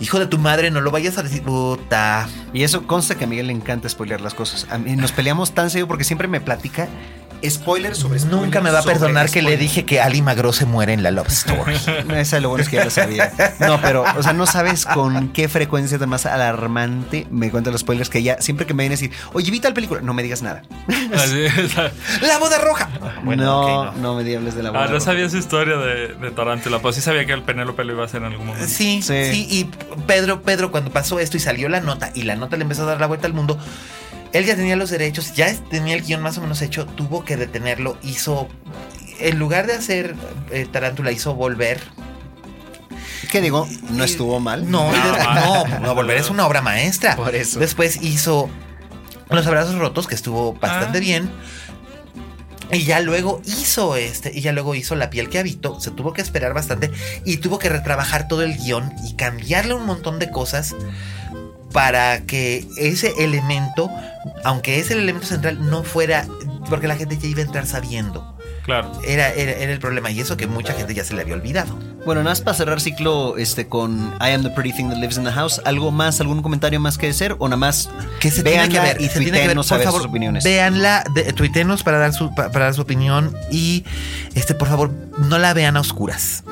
Hijo 0.00 0.18
de 0.18 0.26
tu 0.26 0.38
madre, 0.38 0.70
no 0.70 0.80
lo 0.80 0.90
vayas 0.90 1.18
a 1.18 1.22
decir, 1.22 1.42
puta. 1.42 2.28
Y 2.52 2.62
eso 2.62 2.86
consta 2.86 3.16
que 3.16 3.24
a 3.24 3.26
Miguel 3.26 3.48
le 3.48 3.52
encanta 3.52 3.88
spoilear 3.88 4.20
las 4.20 4.34
cosas. 4.34 4.66
A 4.70 4.78
mí 4.78 4.96
nos 4.96 5.12
peleamos 5.12 5.52
tan 5.52 5.70
seguido 5.70 5.88
porque 5.88 6.04
siempre 6.04 6.26
me 6.26 6.40
platica 6.40 6.88
spoilers 7.48 7.98
sobre 7.98 8.18
spoilers. 8.18 8.42
Nunca 8.42 8.60
me 8.60 8.70
va 8.70 8.80
a 8.80 8.82
perdonar 8.82 9.30
que 9.30 9.42
le 9.42 9.56
dije 9.56 9.84
que 9.84 10.00
Ali 10.00 10.22
Magro 10.22 10.52
se 10.52 10.66
muere 10.66 10.92
en 10.92 11.02
la 11.02 11.10
Love 11.10 11.28
Story. 11.28 11.74
Esa 12.16 12.40
lo 12.40 12.48
bueno 12.50 12.62
es 12.62 12.68
que 12.68 12.76
ya 12.76 12.84
lo 12.84 12.90
sabía. 12.90 13.32
No, 13.60 13.80
pero, 13.80 14.04
o 14.16 14.22
sea, 14.22 14.32
no 14.32 14.46
sabes 14.46 14.84
con 14.86 15.28
qué 15.28 15.48
frecuencia 15.48 15.98
tan 15.98 16.08
más 16.08 16.26
alarmante 16.26 17.26
me 17.30 17.50
cuenta 17.50 17.70
los 17.70 17.80
spoilers 17.82 18.10
que 18.10 18.22
ya 18.22 18.40
siempre 18.40 18.66
que 18.66 18.74
me 18.74 18.82
viene 18.82 18.94
a 18.94 18.98
decir, 18.98 19.12
oye, 19.32 19.50
vi 19.50 19.60
tal 19.60 19.72
película, 19.74 20.00
no 20.00 20.14
me 20.14 20.22
digas 20.22 20.42
nada. 20.42 20.62
Así 21.14 21.44
es. 21.44 21.74
¡La 22.22 22.38
boda 22.38 22.58
roja! 22.58 22.88
no, 23.24 23.88
ok, 23.88 23.96
no, 23.96 24.14
me 24.16 24.36
hables 24.36 24.54
de 24.54 24.62
la 24.62 24.68
Ah, 24.70 24.72
boda 24.72 24.84
no 24.86 24.92
roja. 24.92 25.00
sabía 25.04 25.26
esa 25.26 25.38
historia 25.38 25.76
de, 25.76 26.08
de 26.14 26.30
Tarántula, 26.30 26.80
pues 26.80 26.96
sí 26.96 27.00
sabía 27.02 27.24
que 27.26 27.32
el 27.32 27.42
Penélope 27.42 27.84
lo 27.84 27.92
iba 27.92 28.02
a 28.02 28.06
hacer 28.06 28.20
en 28.22 28.28
algún 28.28 28.46
momento. 28.48 28.66
Sí, 28.68 29.02
Sí. 29.02 29.14
sí, 29.32 29.46
y 29.50 29.64
Pedro, 30.06 30.42
Pedro, 30.42 30.70
cuando 30.70 30.90
pasó 30.90 31.18
esto 31.20 31.36
y 31.36 31.40
salió 31.40 31.68
la 31.68 31.80
nota 31.80 32.10
y 32.14 32.22
la 32.22 32.36
nota 32.36 32.56
le 32.56 32.62
empezó 32.62 32.82
a 32.82 32.86
dar 32.86 33.00
la 33.00 33.06
vuelta 33.06 33.26
al 33.26 33.32
mundo, 33.32 33.58
él 34.32 34.44
ya 34.44 34.56
tenía 34.56 34.76
los 34.76 34.90
derechos, 34.90 35.34
ya 35.34 35.52
tenía 35.70 35.94
el 35.94 36.02
guion 36.02 36.22
más 36.22 36.38
o 36.38 36.40
menos 36.40 36.62
hecho, 36.62 36.86
tuvo 36.86 37.24
que 37.24 37.36
detenerlo, 37.36 37.96
hizo, 38.02 38.48
en 39.18 39.38
lugar 39.38 39.66
de 39.66 39.74
hacer 39.74 40.14
eh, 40.50 40.66
Tarántula, 40.70 41.12
hizo 41.12 41.34
Volver. 41.34 41.80
¿Qué 43.30 43.40
digo? 43.40 43.68
No 43.90 44.02
estuvo 44.04 44.40
mal. 44.40 44.68
No, 44.70 44.90
no, 44.92 45.78
no, 45.80 45.94
Volver 45.94 46.16
es 46.16 46.30
una 46.30 46.46
obra 46.46 46.62
maestra. 46.62 47.14
Por 47.16 47.34
eso. 47.34 47.60
Después 47.60 48.02
hizo 48.02 48.48
Los 49.28 49.46
Abrazos 49.46 49.76
Rotos, 49.76 50.06
que 50.08 50.14
estuvo 50.16 50.54
bastante 50.54 50.98
Ah. 50.98 51.00
bien. 51.00 51.30
Y 52.72 52.84
ya 52.84 53.00
luego 53.00 53.42
hizo 53.44 53.96
este, 53.96 54.30
y 54.32 54.42
ya 54.42 54.52
luego 54.52 54.76
hizo 54.76 54.94
La 54.94 55.10
piel 55.10 55.28
que 55.28 55.40
habito, 55.40 55.80
se 55.80 55.90
tuvo 55.90 56.12
que 56.12 56.22
esperar 56.22 56.54
bastante 56.54 56.90
y 57.24 57.38
tuvo 57.38 57.58
que 57.58 57.68
retrabajar 57.68 58.28
todo 58.28 58.42
el 58.42 58.56
guion 58.56 58.92
y 59.04 59.14
cambiarle 59.14 59.74
un 59.74 59.86
montón 59.86 60.20
de 60.20 60.30
cosas 60.30 60.76
para 61.72 62.20
que 62.22 62.66
ese 62.76 63.12
elemento, 63.18 63.90
aunque 64.44 64.78
es 64.80 64.90
el 64.90 64.98
elemento 64.98 65.26
central, 65.26 65.70
no 65.70 65.82
fuera, 65.84 66.26
porque 66.68 66.88
la 66.88 66.96
gente 66.96 67.16
ya 67.18 67.28
iba 67.28 67.40
a 67.40 67.44
entrar 67.44 67.66
sabiendo. 67.66 68.36
Claro. 68.64 68.92
Era, 69.06 69.30
era, 69.32 69.52
era 69.52 69.72
el 69.72 69.80
problema 69.80 70.10
y 70.10 70.20
eso 70.20 70.36
que 70.36 70.46
mucha 70.46 70.74
gente 70.74 70.94
ya 70.94 71.02
se 71.02 71.14
le 71.14 71.22
había 71.22 71.34
olvidado. 71.34 71.76
Bueno, 72.04 72.20
nada 72.22 72.30
más 72.32 72.40
para 72.40 72.56
cerrar 72.56 72.80
ciclo 72.80 73.36
este, 73.38 73.66
con 73.68 74.14
I 74.20 74.30
am 74.32 74.42
the 74.42 74.50
pretty 74.50 74.72
thing 74.72 74.88
that 74.90 74.98
lives 74.98 75.16
in 75.16 75.24
the 75.24 75.32
house. 75.32 75.60
¿Algo 75.64 75.90
más, 75.90 76.20
algún 76.20 76.42
comentario 76.42 76.78
más 76.78 76.96
que 76.98 77.06
decir? 77.06 77.34
¿O 77.38 77.48
nada 77.48 77.56
más 77.56 77.88
que 78.20 78.30
se 78.30 78.42
tiene 78.42 78.68
que 78.68 78.78
ver 78.78 79.00
y 79.00 79.08
se 79.08 79.18
tiene 79.20 79.40
que 79.40 79.46
ver 79.48 79.56
por 79.56 79.64
favor 79.64 79.92
sus 79.94 80.04
opiniones? 80.06 80.44
véanla 80.44 81.04
de, 81.14 81.32
tuitenos 81.32 81.82
para 81.82 81.98
dar 81.98 82.12
su 82.12 82.32
pa- 82.34 82.50
para 82.52 82.66
dar 82.66 82.74
su 82.74 82.82
opinión 82.82 83.34
y 83.50 83.84
este 84.34 84.54
por 84.54 84.68
favor 84.68 84.90
no 85.18 85.38
la 85.38 85.52
vean 85.54 85.76
a 85.76 85.80
oscuras 85.80 86.44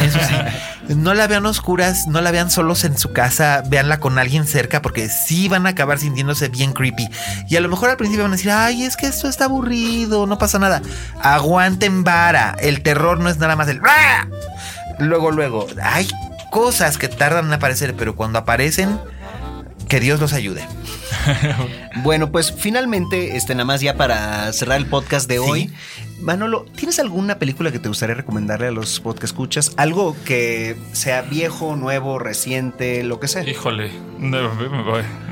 eso 0.00 0.18
sí. 0.18 0.34
No 0.94 1.14
la 1.14 1.26
vean 1.26 1.44
oscuras 1.46 2.06
no 2.06 2.20
la 2.20 2.30
vean 2.30 2.48
solos 2.48 2.84
en 2.84 2.96
su 2.96 3.12
casa 3.12 3.64
véanla 3.66 3.98
con 3.98 4.20
alguien 4.20 4.46
cerca 4.46 4.82
porque 4.82 5.08
sí 5.08 5.48
van 5.48 5.66
a 5.66 5.70
acabar 5.70 5.98
sintiéndose 5.98 6.48
bien 6.48 6.72
creepy. 6.72 7.08
Y 7.48 7.56
a 7.56 7.60
lo 7.60 7.68
mejor 7.68 7.90
al 7.90 7.96
principio 7.96 8.22
van 8.22 8.32
a 8.32 8.36
decir 8.36 8.52
ay 8.52 8.84
es 8.84 8.96
que 8.96 9.06
esto 9.06 9.28
está 9.28 9.46
aburrido 9.46 10.26
no 10.26 10.38
pasa 10.38 10.58
nada 10.58 10.82
aguanten 11.20 12.04
vara 12.04 12.56
el 12.60 12.82
terror 12.82 13.18
no 13.18 13.28
es 13.28 13.38
nada 13.38 13.56
más 13.56 13.68
el 13.68 13.80
luego 14.98 15.32
luego 15.32 15.66
hay 15.82 16.08
cosas 16.50 16.98
que 16.98 17.08
tardan 17.08 17.46
en 17.46 17.54
aparecer 17.54 17.94
pero 17.96 18.14
cuando 18.14 18.38
aparecen 18.38 18.98
que 19.88 20.00
Dios 20.00 20.20
los 20.20 20.32
ayude 20.32 20.66
Bueno, 22.02 22.30
pues 22.30 22.52
finalmente, 22.52 23.36
este, 23.36 23.54
nada 23.54 23.64
más 23.64 23.80
ya 23.80 23.96
para 23.96 24.52
cerrar 24.52 24.76
el 24.78 24.86
podcast 24.86 25.28
de 25.28 25.36
Sí. 25.36 25.40
hoy. 25.40 25.72
Manolo, 26.20 26.64
¿tienes 26.74 26.98
alguna 26.98 27.38
película 27.38 27.70
que 27.70 27.78
te 27.78 27.88
gustaría 27.88 28.14
recomendarle 28.14 28.68
a 28.68 28.70
los 28.70 29.00
podcast 29.00 29.24
escuchas? 29.24 29.72
Algo 29.76 30.16
que 30.24 30.76
sea 30.92 31.22
viejo, 31.22 31.76
nuevo, 31.76 32.18
reciente, 32.18 33.02
lo 33.04 33.20
que 33.20 33.28
sea. 33.28 33.48
Híjole, 33.48 33.90
no, 34.18 34.50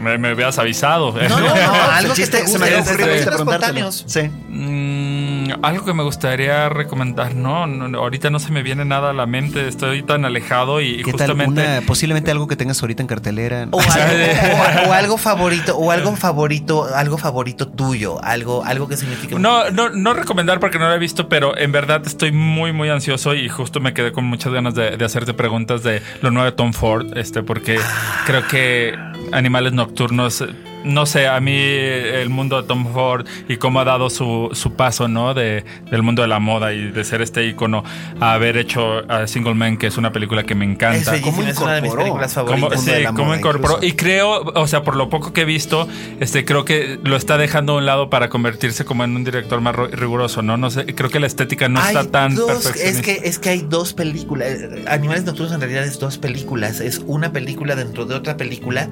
me, 0.01 0.19
me 0.19 0.29
habías 0.29 0.59
avisado. 0.59 1.13
No, 1.13 1.29
no, 1.29 1.55
no, 1.55 1.73
algo 1.93 2.15
que 2.15 2.27
te 2.27 2.47
se 2.47 2.59
me 2.59 2.79
este, 2.79 3.27
preguntártelo. 3.27 3.93
Sí. 3.93 4.31
Mm, 4.49 5.24
algo 5.63 5.85
que 5.85 5.95
me 5.95 6.03
gustaría 6.03 6.69
recomendar, 6.69 7.35
no, 7.35 7.65
ahorita 7.99 8.31
no 8.31 8.39
se 8.39 8.53
me 8.53 8.63
viene 8.63 8.85
nada 8.85 9.11
a 9.11 9.13
la 9.13 9.27
mente, 9.27 9.69
estoy 9.69 10.03
tan 10.03 10.25
alejado 10.25 10.81
y 10.81 10.99
¿Qué 11.03 11.13
tal 11.13 11.31
justamente... 11.31 11.63
una, 11.63 11.81
posiblemente 11.87 12.31
algo 12.31 12.47
que 12.49 12.57
tengas 12.57 12.81
ahorita 12.83 13.03
en 13.03 13.07
cartelera? 13.09 13.69
O 13.71 13.81
algo, 13.91 14.87
o- 14.87 14.89
o 14.89 14.93
algo 14.93 15.19
favorito, 15.19 15.77
o 15.77 15.91
algo 15.91 16.17
favorito, 16.17 16.87
algo 16.95 17.19
favorito 17.19 17.69
tuyo, 17.69 18.23
algo, 18.23 18.65
algo 18.65 18.89
que 18.89 18.97
signifique. 18.97 19.39
No, 19.39 19.71
no, 19.71 19.91
no 19.91 20.15
recomendar 20.15 20.61
porque 20.61 20.79
no 20.79 20.89
lo 20.89 20.95
he 20.95 20.99
visto, 20.99 21.29
pero 21.29 21.57
en 21.57 21.73
verdad 21.73 22.03
estoy 22.07 22.33
muy, 22.33 22.73
muy 22.73 22.89
ansioso 22.89 23.35
y 23.35 23.49
justo 23.49 23.81
me 23.81 23.95
quedé 23.95 24.13
con 24.13 24.25
muchas 24.25 24.53
ganas 24.53 24.75
de, 24.75 24.97
de 24.97 25.05
hacerte 25.05 25.35
preguntas 25.35 25.83
de 25.83 26.03
lo 26.23 26.31
nuevo 26.31 26.47
de 26.51 26.53
Tom 26.57 26.73
Ford, 26.73 27.17
este, 27.17 27.43
porque 27.43 27.79
creo 28.27 28.47
que 28.49 28.95
Animales 29.33 29.73
Nocturnos, 29.73 30.45
no 30.85 31.07
sé, 31.07 31.27
a 31.27 31.41
mí 31.41 31.55
el 31.57 32.29
mundo 32.29 32.61
de 32.63 32.69
Tom 32.69 32.93
Ford 32.93 33.27
y 33.49 33.57
cómo 33.57 33.81
ha 33.81 33.85
dado 33.85 34.11
su, 34.11 34.51
su 34.53 34.75
paso, 34.75 35.09
¿no? 35.09 35.35
De, 35.35 35.65
del 35.91 36.03
mundo 36.03 36.23
de 36.23 36.29
la 36.29 36.39
moda 36.39 36.73
y 36.73 36.91
de 36.93 37.05
ser 37.05 37.23
este 37.23 37.47
icono 37.47 37.83
a 38.21 38.35
haber 38.35 38.57
hecho 38.57 38.99
a 39.11 39.27
Single 39.27 39.55
Man, 39.55 39.77
que 39.77 39.87
es 39.87 39.97
una 39.97 40.13
película 40.13 40.45
que 40.45 40.55
me 40.55 40.65
encanta. 40.65 41.21
¿Cómo 41.23 41.43
es 41.43 41.59
una 41.59 41.75
de 41.75 41.83
mis 41.83 41.91
incorporó? 41.91 42.03
películas 42.03 42.35
Cómo, 42.35 42.47
favoritas. 42.49 42.85
de 42.85 42.97
sí, 42.97 43.03
la 43.03 43.13
cómo 43.13 43.25
moda, 43.27 43.39
incorporó. 43.39 43.75
incluso. 43.77 43.87
Y 43.87 43.93
creo, 43.97 44.43
o 44.43 44.67
sea, 44.67 44.83
por 44.85 44.97
lo 44.97 45.09
poco 45.09 45.33
que 45.33 45.43
he 45.43 45.45
visto, 45.45 45.89
este, 46.21 46.45
creo 46.45 46.65
que 46.65 46.99
lo 47.03 47.17
está 47.17 47.39
dejando 47.39 47.73
a 47.75 47.77
un 47.79 47.87
lado 47.87 48.11
para 48.11 48.29
convertirse 48.29 48.85
como 48.85 49.05
en 49.05 49.17
un 49.17 49.25
director 49.25 49.61
más 49.61 49.75
ro- 49.75 49.89
riguroso, 49.89 50.43
¿no? 50.43 50.57
No 50.57 50.71
sé, 50.71 50.87
creo 50.95 51.11
que 51.11 51.21
la 51.21 51.27
estética 51.27 51.69
no 51.69 51.81
Hay 51.81 51.97
está 51.97 52.11
tan 52.11 52.35
dos- 52.35 52.47
perfeccionista. 52.65 53.11
es 53.13 53.19
que 53.21 53.29
es 53.29 53.39
que 53.39 53.49
hay 53.51 53.63
dos 53.69 53.93
películas. 53.95 54.49
Animales 54.87 55.25
Nocturnos 55.25 55.55
en 55.55 55.61
realidad 55.61 55.85
es 55.85 55.99
dos 55.99 56.19
películas. 56.19 56.81
Es 56.81 56.99
una 57.07 57.33
película 57.33 57.75
dentro 57.75 58.05
de 58.05 58.15
otra 58.15 58.37
película. 58.37 58.89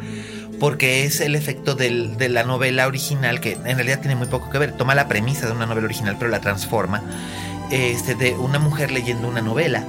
Porque 0.62 1.05
es 1.05 1.20
el 1.20 1.34
efecto 1.34 1.74
de 1.74 2.28
la 2.28 2.44
novela 2.44 2.86
original, 2.86 3.40
que 3.40 3.55
en 3.55 3.74
realidad 3.74 3.98
tiene 3.98 4.14
muy 4.14 4.28
poco 4.28 4.48
que 4.48 4.59
ver. 4.59 4.70
Toma 4.70 4.94
la 4.94 5.09
premisa 5.09 5.47
de 5.47 5.51
una 5.51 5.66
novela 5.66 5.86
original, 5.86 6.14
pero 6.20 6.30
la 6.30 6.40
transforma. 6.40 7.02
Este, 7.72 8.14
de 8.14 8.34
una 8.34 8.60
mujer 8.60 8.93
leyendo 8.93 9.26
una 9.26 9.40
novela. 9.40 9.84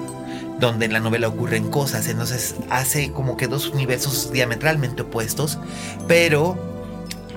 Donde 0.59 0.87
en 0.87 0.93
la 0.93 0.99
novela 0.99 1.27
ocurren 1.27 1.69
cosas. 1.69 2.07
Entonces 2.07 2.55
hace 2.71 3.11
como 3.11 3.37
que 3.37 3.47
dos 3.47 3.67
universos 3.67 4.31
diametralmente 4.31 5.03
opuestos. 5.03 5.59
Pero 6.07 6.57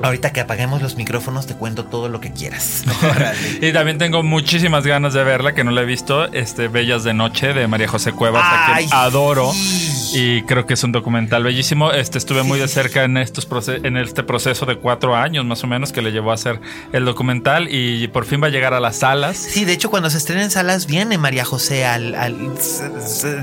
ahorita 0.03 0.33
que 0.33 0.41
apaguemos 0.41 0.83
los 0.83 0.97
micrófonos, 0.97 1.47
te 1.47 1.55
cuento 1.55 1.85
todo 1.85 2.09
lo 2.09 2.21
que 2.21 2.33
quieras. 2.33 2.85
Y 3.61 3.73
también 3.73 3.99
tengo 3.99 4.23
muchísimas 4.23 4.87
ganas 4.87 5.15
de 5.15 5.25
verla, 5.25 5.55
que 5.55 5.65
no 5.65 5.71
la 5.71 5.83
he 5.83 5.85
visto, 5.85 6.27
este, 6.33 6.69
Bellas 6.69 7.05
de 7.05 7.15
Noche, 7.15 7.53
de 7.55 7.67
María 7.67 7.89
José 7.89 8.13
Cuevas, 8.13 8.43
a 8.45 8.77
quien 8.77 8.89
adoro. 8.93 9.53
Y 10.15 10.43
creo 10.43 10.67
que 10.67 10.75
es 10.75 10.85
un 10.85 10.93
documental 10.93 11.43
bellísimo. 11.43 11.93
Este, 11.93 12.19
estuve 12.19 12.43
muy 12.43 12.59
de 12.59 12.69
cerca 12.69 13.05
en, 13.05 13.17
estos 13.17 13.47
en 13.69 13.97
este 13.97 14.23
proceso 14.23 14.65
de 14.67 14.77
cuatro 14.77 15.17
años, 15.17 15.45
más 15.45 15.63
o 15.65 15.67
menos, 15.67 15.93
que 15.93 16.03
le 16.03 16.13
llevó 16.13 16.31
a 16.31 16.35
hacer 16.35 16.61
el 16.93 17.05
documental. 17.05 17.69
Y 17.71 18.09
por 18.09 18.25
fin 18.25 18.43
va 18.43 18.47
a 18.47 18.51
llegar 18.51 18.73
a 18.75 18.81
las 18.81 18.97
salas. 18.97 19.37
Sí, 19.37 19.65
de 19.65 19.73
hecho, 19.73 19.91
cuando 19.91 20.09
se 20.11 20.19
estrena 20.19 20.43
en 20.43 20.51
salas, 20.51 20.87
viene 20.87 21.19
María 21.19 21.45
José 21.45 21.85
al. 21.85 22.15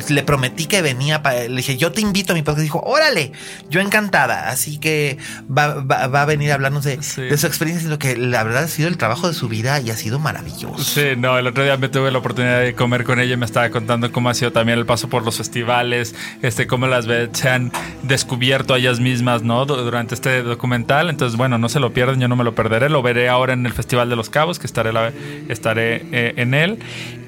le 0.10 0.24
prometí 0.24 0.66
que 0.66 0.82
venía. 0.82 1.22
le 1.48 1.56
dije, 1.58 1.78
yo 1.78 1.92
te 1.92 2.02
invito 2.02 2.34
a 2.34 2.36
mi 2.36 2.42
podcast. 2.42 2.64
Dijo, 2.64 2.82
órale, 2.82 3.32
yo 3.70 3.82
encantada. 3.82 4.50
Así 4.50 4.78
que 4.78 5.18
va, 5.56 5.76
va- 5.76 6.08
va 6.08 6.22
a 6.22 6.26
venir 6.26 6.43
a 6.52 6.56
hablarnos 6.56 6.84
de, 6.84 7.02
Sí. 7.02 7.22
de 7.22 7.38
su 7.38 7.48
experiencia, 7.48 7.88
lo 7.90 8.00
que 8.00 8.16
la 8.18 8.44
verdad 8.44 8.64
ha 8.64 8.68
sido 8.68 8.88
el 8.90 8.98
trabajo 8.98 9.28
de 9.28 9.34
su 9.34 9.48
vida 9.48 9.80
y 9.82 9.90
ha 9.90 9.96
sido 9.98 10.20
maravilloso. 10.20 10.84
Sí, 10.84 11.16
no, 11.18 11.38
el 11.38 11.48
otro 11.48 11.64
día 11.64 11.78
me 11.78 11.90
tuve 11.90 12.12
la 12.12 12.18
oportunidad 12.20 12.62
de 12.62 12.74
comer 12.76 13.04
con 13.04 13.20
ella 13.20 13.34
y 13.34 13.38
me 13.38 13.46
estaba 13.46 13.70
contando 13.70 14.12
cómo 14.12 14.30
ha 14.30 14.34
sido 14.34 14.52
también 14.52 14.78
el 14.80 14.86
paso 14.86 15.10
por 15.10 15.24
los 15.24 15.38
festivales, 15.38 16.16
este, 16.42 16.68
cómo 16.68 16.88
las 16.88 17.06
se 17.34 17.50
han 17.50 17.72
descubierto 18.04 18.74
a 18.74 18.78
ellas 18.78 19.00
mismas, 19.00 19.44
¿no? 19.44 19.66
Du- 19.66 19.76
Durante 19.76 20.16
este 20.16 20.42
documental. 20.44 21.10
Entonces, 21.10 21.38
bueno, 21.38 21.58
no 21.58 21.70
se 21.70 21.80
lo 21.80 21.94
pierdan, 21.94 22.20
yo 22.20 22.28
no 22.28 22.36
me 22.36 22.44
lo 22.44 22.56
perderé. 22.56 22.90
Lo 22.90 23.02
veré 23.02 23.30
ahora 23.30 23.54
en 23.54 23.66
el 23.66 23.74
Festival 23.74 24.10
de 24.10 24.16
los 24.16 24.30
Cabos, 24.30 24.60
que 24.60 24.68
estaré, 24.68 24.94
la- 24.94 25.12
estaré 25.50 26.06
eh, 26.12 26.34
en 26.38 26.54
él. 26.54 26.80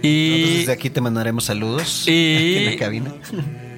Y 0.02 0.60
desde 0.60 0.72
aquí 0.74 0.90
te 0.90 1.02
mandaremos 1.02 1.46
saludos 1.46 2.06
Y- 2.08 2.36
aquí 2.36 2.58
en 2.58 2.72
la 2.72 2.78
cabina. 2.78 3.12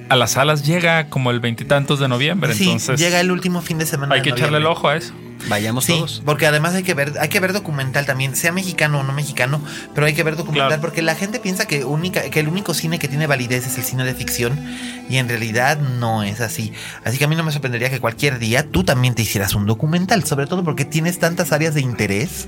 A 0.09 0.15
las 0.15 0.31
salas 0.31 0.65
llega 0.65 1.09
como 1.09 1.31
el 1.31 1.39
veintitantos 1.39 1.99
de 1.99 2.07
noviembre. 2.07 2.53
Sí, 2.53 2.65
entonces, 2.65 2.99
llega 2.99 3.19
el 3.19 3.31
último 3.31 3.61
fin 3.61 3.77
de 3.77 3.85
semana. 3.85 4.15
hay 4.15 4.21
de 4.21 4.23
que 4.23 4.29
echarle 4.31 4.57
el 4.57 4.65
ojo 4.65 4.87
a 4.89 4.95
eso. 4.97 5.13
Vayamos 5.49 5.85
Sí, 5.85 5.93
todos. 5.93 6.23
porque 6.25 6.47
además 6.47 6.73
hay 6.73 6.81
que 6.81 6.95
ver, 6.95 7.13
hay 7.21 7.29
que 7.29 7.39
ver 7.39 7.53
documental 7.53 8.07
también, 8.07 8.35
sea 8.35 8.51
mexicano 8.51 8.99
o 9.01 9.03
no 9.03 9.13
mexicano, 9.13 9.61
pero 9.93 10.07
hay 10.07 10.15
que 10.15 10.23
ver 10.23 10.35
documental 10.35 10.67
Claro. 10.69 10.81
porque 10.81 11.03
la 11.03 11.13
gente 11.13 11.39
piensa 11.39 11.67
que 11.67 11.85
única, 11.85 12.21
que 12.31 12.39
el 12.39 12.47
único 12.47 12.73
cine 12.73 12.97
que 12.97 13.07
tiene 13.07 13.27
validez 13.27 13.67
es 13.67 13.77
el 13.77 13.83
cine 13.83 14.03
de 14.03 14.15
ficción 14.15 14.59
y 15.09 15.17
en 15.17 15.29
realidad 15.29 15.77
no 15.79 16.23
es 16.23 16.41
así. 16.41 16.73
Así 17.05 17.19
que 17.19 17.25
a 17.25 17.27
mí 17.27 17.35
no 17.35 17.43
me 17.43 17.51
sorprendería 17.51 17.91
que 17.91 17.99
cualquier 17.99 18.39
día 18.39 18.67
tú 18.67 18.83
también 18.83 19.13
te 19.13 19.21
hicieras 19.21 19.53
un 19.53 19.67
documental, 19.67 20.23
sobre 20.23 20.47
todo 20.47 20.63
porque 20.63 20.85
tienes 20.85 21.19
tantas 21.19 21.51
áreas 21.51 21.75
de 21.75 21.81
interés 21.81 22.47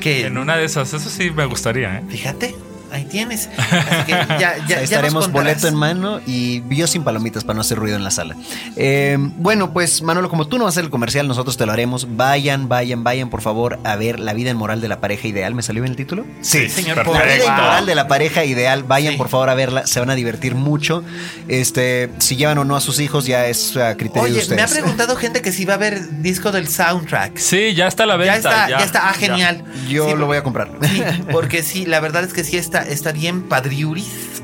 que 0.00 0.26
En 0.26 0.36
una 0.36 0.56
de 0.56 0.64
esas, 0.64 0.92
eso 0.94 1.08
sí 1.08 1.30
me 1.30 1.44
gustaría, 1.46 1.98
¿eh? 1.98 2.02
fíjate. 2.08 2.56
Ahí 2.92 3.04
tienes. 3.04 3.48
Así 3.58 4.04
que 4.06 4.12
ya, 4.12 4.36
ya, 4.38 4.56
Ya 4.58 4.76
ya 4.76 4.80
estaremos 4.80 5.24
nos 5.24 5.32
boleto 5.32 5.68
en 5.68 5.74
mano 5.74 6.20
y 6.26 6.62
yo 6.74 6.86
sin 6.86 7.04
palomitas 7.04 7.44
para 7.44 7.54
no 7.54 7.60
hacer 7.62 7.78
ruido 7.78 7.96
en 7.96 8.04
la 8.04 8.10
sala. 8.10 8.36
Eh, 8.76 9.16
bueno, 9.18 9.72
pues 9.72 10.02
Manolo, 10.02 10.28
como 10.28 10.46
tú 10.48 10.58
no 10.58 10.64
vas 10.64 10.72
a 10.72 10.74
hacer 10.74 10.84
el 10.84 10.90
comercial, 10.90 11.26
nosotros 11.28 11.56
te 11.56 11.66
lo 11.66 11.72
haremos. 11.72 12.16
Vayan, 12.16 12.68
vayan, 12.68 13.04
vayan, 13.04 13.30
por 13.30 13.40
favor, 13.40 13.78
a 13.84 13.96
ver 13.96 14.20
La 14.20 14.32
vida 14.34 14.50
inmoral 14.50 14.80
de 14.80 14.88
la 14.88 15.00
pareja 15.00 15.26
ideal. 15.28 15.54
¿Me 15.54 15.62
salió 15.62 15.82
bien 15.82 15.92
el 15.92 15.96
título? 15.96 16.24
Sí, 16.40 16.68
señor. 16.68 16.96
perfecto. 16.96 17.12
La 17.14 17.18
por- 17.20 17.26
vida 17.34 17.44
Wow. 17.44 17.54
inmoral 17.54 17.86
de 17.86 17.94
la 17.94 18.08
pareja 18.08 18.44
ideal, 18.44 18.82
vayan 18.82 19.12
Sí. 19.12 19.18
por 19.18 19.28
favor 19.28 19.50
a 19.50 19.54
verla, 19.54 19.86
se 19.86 20.00
van 20.00 20.10
a 20.10 20.14
divertir 20.14 20.54
mucho. 20.54 21.02
Este, 21.48 22.10
si 22.18 22.36
llevan 22.36 22.58
o 22.58 22.64
no 22.64 22.76
a 22.76 22.80
sus 22.80 23.00
hijos 23.00 23.26
ya 23.26 23.46
es 23.46 23.76
a 23.76 23.96
criterio 23.96 24.24
de 24.24 24.30
Oye, 24.32 24.40
ustedes. 24.40 24.56
me 24.56 24.62
ha 24.62 24.66
preguntado 24.68 25.16
gente 25.16 25.42
que 25.42 25.52
si 25.52 25.64
va 25.64 25.74
a 25.74 25.78
ver 25.78 26.22
disco 26.22 26.52
del 26.52 26.68
soundtrack. 26.68 27.36
Sí, 27.38 27.74
ya 27.74 27.86
está 27.86 28.04
a 28.04 28.06
la 28.06 28.16
venta. 28.16 28.32
ya 28.34 28.36
está, 28.38 28.68
ya, 28.68 28.76
está. 28.84 29.08
Ah, 29.08 29.12
genial. 29.14 29.64
Yo 29.88 30.08
Sí, 30.10 30.16
lo 30.16 30.26
voy 30.26 30.36
a 30.38 30.42
comprar. 30.42 30.70
Sí, 30.82 31.02
porque 31.32 31.62
sí, 31.62 31.86
la 31.86 32.00
verdad 32.00 32.24
es 32.24 32.32
que 32.32 32.42
sí 32.44 32.56
está, 32.56 32.75
está 32.82 33.12
bien 33.12 33.42
padriuris. 33.42 34.42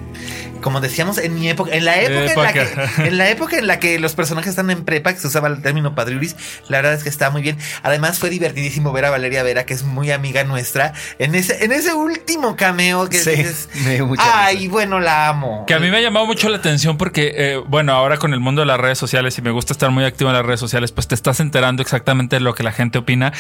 Como 0.63 0.81
decíamos 0.81 1.19
en 1.19 1.35
mi 1.35 1.49
época, 1.51 1.73
en 1.75 1.85
la 1.85 2.01
época, 2.01 2.33
En, 2.33 2.43
la 2.43 2.53
que, 2.53 3.09
en 3.09 3.19
la 3.19 3.29
época 3.29 3.59
en 3.59 3.67
la 3.67 3.79
que 3.79 3.99
los 3.99 4.15
personajes 4.15 4.51
están 4.51 4.71
en 4.71 4.85
prepa, 4.85 5.13
que 5.13 5.21
se 5.21 5.27
usaba 5.27 5.49
el 5.49 5.61
término 5.61 5.95
padriuris, 5.95 6.37
la 6.69 6.79
verdad 6.79 6.95
es 6.95 7.03
que 7.03 7.09
está 7.11 7.31
muy 7.31 7.43
bien. 7.43 7.59
Además 7.83 8.19
fue 8.19 8.31
divertidísimo 8.31 8.93
ver 8.93 9.05
a 9.05 9.11
Valeria 9.11 9.43
Vera, 9.43 9.67
que 9.67 9.75
es 9.75 9.83
muy 9.83 10.11
amiga 10.11 10.45
nuestra, 10.45 10.95
en 11.19 11.35
ese, 11.35 11.65
en 11.65 11.73
ese 11.73 11.93
último 11.93 12.57
cameo 12.57 13.09
que 13.09 13.19
Sí, 13.19 13.31
dices, 13.31 13.69
me 13.85 13.95
dio 13.95 14.07
mucha 14.07 14.23
ay, 14.47 14.69
bueno, 14.69 15.01
la 15.01 15.29
amo. 15.29 15.65
Que 15.67 15.75
a 15.75 15.81
mí 15.81 15.91
me 15.91 15.99
ha 15.99 16.01
llamado 16.01 16.27
mucho 16.27 16.49
la 16.49 16.57
atención 16.57 16.97
porque, 16.97 17.33
eh, 17.37 17.57
bueno, 17.67 17.93
ahora 17.93 18.17
con 18.19 18.33
el 18.33 18.41
mundo 18.41 18.63
de 18.63 18.67
las 18.67 18.79
redes 18.79 18.99
sociales 18.99 19.37
y 19.39 19.43
me 19.43 19.51
gusta 19.51 19.73
estar 19.73 19.91
muy 19.91 20.05
activo 20.05 20.31
en 20.31 20.37
las 20.37 20.47
redes 20.47 20.61
sociales, 20.61 20.93
pues 20.93 21.09
te 21.09 21.15
estás 21.15 21.41
enterando 21.41 21.83
exactamente 21.83 22.37
de 22.37 22.41
lo 22.41 22.55
que 22.55 22.63
la 22.63 22.73
gente 22.73 22.99
opina. 22.99 23.33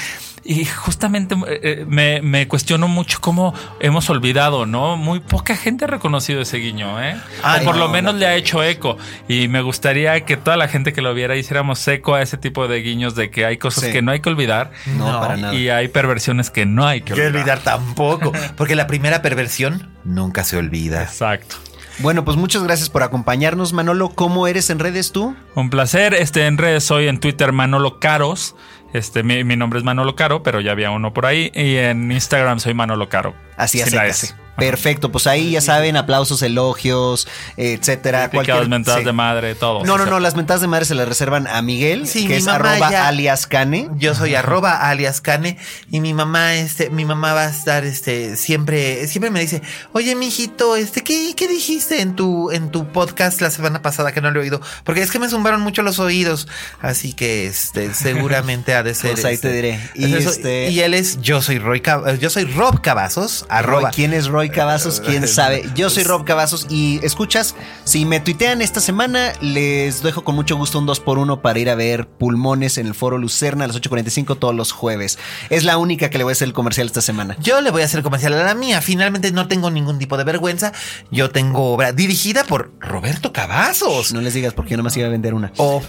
Y 0.44 0.65
justamente 0.65 1.35
eh, 1.35 1.61
eh, 1.62 1.85
me, 1.86 2.20
me 2.20 2.49
cuestiono 2.49 2.89
mucho 2.89 3.20
cómo 3.20 3.55
hemos 3.81 4.11
olvidado, 4.11 4.66
¿no? 4.66 4.97
Muy 4.97 5.20
poca 5.20 5.57
gente 5.57 5.85
ha 5.85 5.89
reconocido 5.89 6.40
ese 6.40 6.59
guiño, 6.59 7.03
¿eh? 7.03 7.11
Ay, 7.43 7.62
o 7.62 7.64
por 7.64 7.76
lo 7.76 7.86
no, 7.86 7.93
menos 7.93 8.14
no. 8.14 8.20
le 8.20 8.26
ha 8.26 8.34
hecho 8.34 8.62
eco. 8.62 8.97
Y 9.28 9.48
me 9.48 9.60
gustaría 9.62 10.24
que 10.24 10.36
toda 10.36 10.56
la 10.56 10.68
gente 10.68 10.93
que 10.93 11.02
lo 11.02 11.14
viera 11.14 11.36
hiciéramos 11.36 11.86
eco 11.89 12.14
a 12.14 12.22
ese 12.22 12.36
tipo 12.39 12.68
de 12.68 12.80
guiños 12.82 13.14
de 13.14 13.30
que 13.30 13.44
hay 13.47 13.56
cosas 13.59 13.84
Sí. 13.84 13.93
que 13.93 14.02
no 14.02 14.12
hay 14.12 14.20
que 14.20 14.28
olvidar. 14.28 14.70
No, 14.86 15.12
No, 15.12 15.20
para 15.20 15.36
nada. 15.36 15.55
Y 15.55 15.68
hay 15.68 15.89
perversiones 15.89 16.51
que 16.51 16.66
no 16.66 16.86
hay 16.86 17.01
que 17.01 17.14
que 17.14 17.26
olvidar. 17.26 17.32
olvidar 17.34 17.59
tampoco, 17.60 18.32
porque 18.56 18.74
la 18.76 18.86
primera 18.86 19.22
perversión 19.22 19.90
nunca 20.05 20.44
se 20.44 20.56
olvida. 20.56 21.02
Exacto. 21.02 21.56
Bueno, 21.98 22.24
pues 22.24 22.36
muchas 22.39 22.62
gracias 22.62 22.89
por 22.89 23.02
acompañarnos, 23.02 23.74
Manolo. 23.74 24.09
¿Cómo 24.09 24.47
eres 24.47 24.70
en 24.70 24.78
redes 24.78 25.12
tú? 25.12 25.36
Un 25.55 25.68
placer. 25.68 26.14
Este, 26.14 26.47
en 26.47 26.56
redes 26.56 26.84
soy 26.84 27.06
en 27.06 27.20
Twitter 27.20 27.52
Manolo 27.52 28.01
Caros. 28.01 28.56
Este, 28.94 29.22
mi, 29.22 29.44
mi 29.44 29.56
nombre 29.56 29.78
es 29.78 29.84
Manolo 29.84 30.16
Caro, 30.16 30.43
pero 30.43 30.60
ya 30.60 30.72
había 30.72 30.90
uno 30.90 31.12
por 31.12 31.26
ahí. 31.26 31.51
Y 31.55 31.76
en 31.76 32.10
Instagram 32.10 32.60
soy 32.60 32.72
Manolo 32.74 33.09
Caro. 33.10 33.34
Así 33.56 33.78
Sin 33.78 33.98
es. 34.01 34.34
Perfecto, 34.56 35.10
pues 35.10 35.26
ahí 35.26 35.52
ya 35.52 35.60
saben, 35.62 35.96
aplausos, 35.96 36.42
elogios, 36.42 37.26
etcétera. 37.56 38.30
Picadas 38.30 38.68
mentadas 38.68 39.00
sí. 39.00 39.06
de 39.06 39.12
madre, 39.12 39.54
todo. 39.54 39.82
No, 39.84 39.96
no, 39.96 40.04
no, 40.06 40.20
las 40.20 40.36
mentadas 40.36 40.60
de 40.60 40.68
madre 40.68 40.84
se 40.84 40.94
las 40.94 41.08
reservan 41.08 41.46
a 41.46 41.62
Miguel, 41.62 42.06
Sí, 42.06 42.22
que 42.26 42.34
mi 42.34 42.34
es 42.36 42.48
arroba 42.48 42.90
ya- 42.90 43.08
alias 43.08 43.46
Cane. 43.46 43.88
Yo 43.96 44.14
soy 44.14 44.34
arroba 44.34 44.88
alias 44.88 45.20
Cane 45.22 45.56
y 45.90 46.00
mi 46.00 46.12
mamá, 46.12 46.54
este, 46.56 46.90
mi 46.90 47.04
mamá 47.06 47.32
va 47.32 47.46
a 47.46 47.50
estar, 47.50 47.84
este, 47.84 48.36
siempre, 48.36 49.06
siempre 49.08 49.30
me 49.30 49.40
dice, 49.40 49.62
oye, 49.92 50.14
mijito, 50.14 50.76
este, 50.76 51.02
¿qué, 51.02 51.32
qué 51.34 51.48
dijiste 51.48 52.00
en 52.02 52.14
tu, 52.14 52.50
en 52.50 52.70
tu 52.70 52.86
podcast 52.92 53.40
la 53.40 53.50
semana 53.50 53.80
pasada 53.80 54.12
que 54.12 54.20
no 54.20 54.30
lo 54.30 54.40
he 54.40 54.42
oído? 54.42 54.60
Porque 54.84 55.00
es 55.02 55.10
que 55.10 55.18
me 55.18 55.28
zumbaron 55.30 55.62
mucho 55.62 55.82
los 55.82 55.98
oídos, 55.98 56.46
así 56.82 57.14
que, 57.14 57.46
este, 57.46 57.94
seguramente 58.22 58.74
ha 58.74 58.82
de 58.82 58.94
ser. 58.94 59.12
Pues 59.12 59.24
ahí 59.24 59.34
este, 59.34 59.48
te 59.48 59.54
diré. 59.54 59.70
es 59.94 60.08
Y 60.08 60.14
eso. 60.14 60.30
este- 60.30 60.68
y 60.70 60.80
él 60.80 60.92
es, 60.94 61.20
yo 61.22 61.40
soy 61.40 61.58
Roy, 61.58 61.82
yo 62.20 62.28
soy 62.30 62.44
Rob 62.44 62.80
Cavazos, 62.82 63.46
arroba. 63.48 63.82
Roy, 63.84 63.92
¿Quién 63.94 64.12
es 64.12 64.26
Roy 64.26 64.41
Cavazos? 64.51 65.01
¿Quién 65.01 65.27
sabe? 65.28 65.64
Yo 65.74 65.90
soy 65.90 66.02
Rob 66.05 66.24
Cavazos 66.24 66.66
y 66.70 67.01
escuchas, 67.05 67.55
si 67.85 68.05
me 68.05 68.20
tuitean 68.20 68.62
esta 68.62 68.81
semana, 68.81 69.32
les 69.40 70.02
dejo 70.02 70.24
con 70.24 70.35
mucho 70.35 70.56
gusto 70.56 70.78
un 70.78 70.86
2x1 70.86 71.40
para 71.40 71.59
ir 71.59 71.70
a 71.70 71.74
ver 71.74 72.06
Pulmones 72.09 72.78
en 72.78 72.86
el 72.86 72.94
Foro 72.94 73.19
Lucerna 73.19 73.64
a 73.64 73.69
las 73.69 73.77
8.45 73.81 74.39
todos 74.39 74.55
los 74.55 74.73
jueves. 74.73 75.19
Es 75.51 75.64
la 75.64 75.78
única 75.78 76.10
que 76.10 76.19
le 76.19 76.24
voy 76.24 76.31
a 76.31 76.32
hacer 76.32 76.48
el 76.48 76.55
comercial 76.55 76.86
esta 76.86 77.01
semana. 77.01 77.36
Yo 77.40 77.60
le 77.60 77.70
voy 77.70 77.82
a 77.82 77.85
hacer 77.85 78.02
comercial 78.02 78.32
a 78.35 78.44
la 78.44 78.55
mía. 78.55 78.81
Finalmente 78.82 79.32
no 79.32 79.48
tengo 79.48 79.70
ningún 79.70 79.98
tipo 79.98 80.16
de 80.16 80.24
vergüenza. 80.24 80.73
Yo 81.10 81.31
tengo 81.31 81.73
obra 81.73 81.93
dirigida 81.93 82.44
por 82.44 82.73
Roberto 82.81 83.32
Cavazos. 83.32 84.12
No 84.12 84.20
les 84.20 84.35
digas 84.35 84.55
porque 84.55 84.73
yo 84.73 84.77
nomás 84.77 84.97
iba 84.97 85.06
a 85.06 85.10
vender 85.10 85.35
una. 85.35 85.52
O 85.56 85.82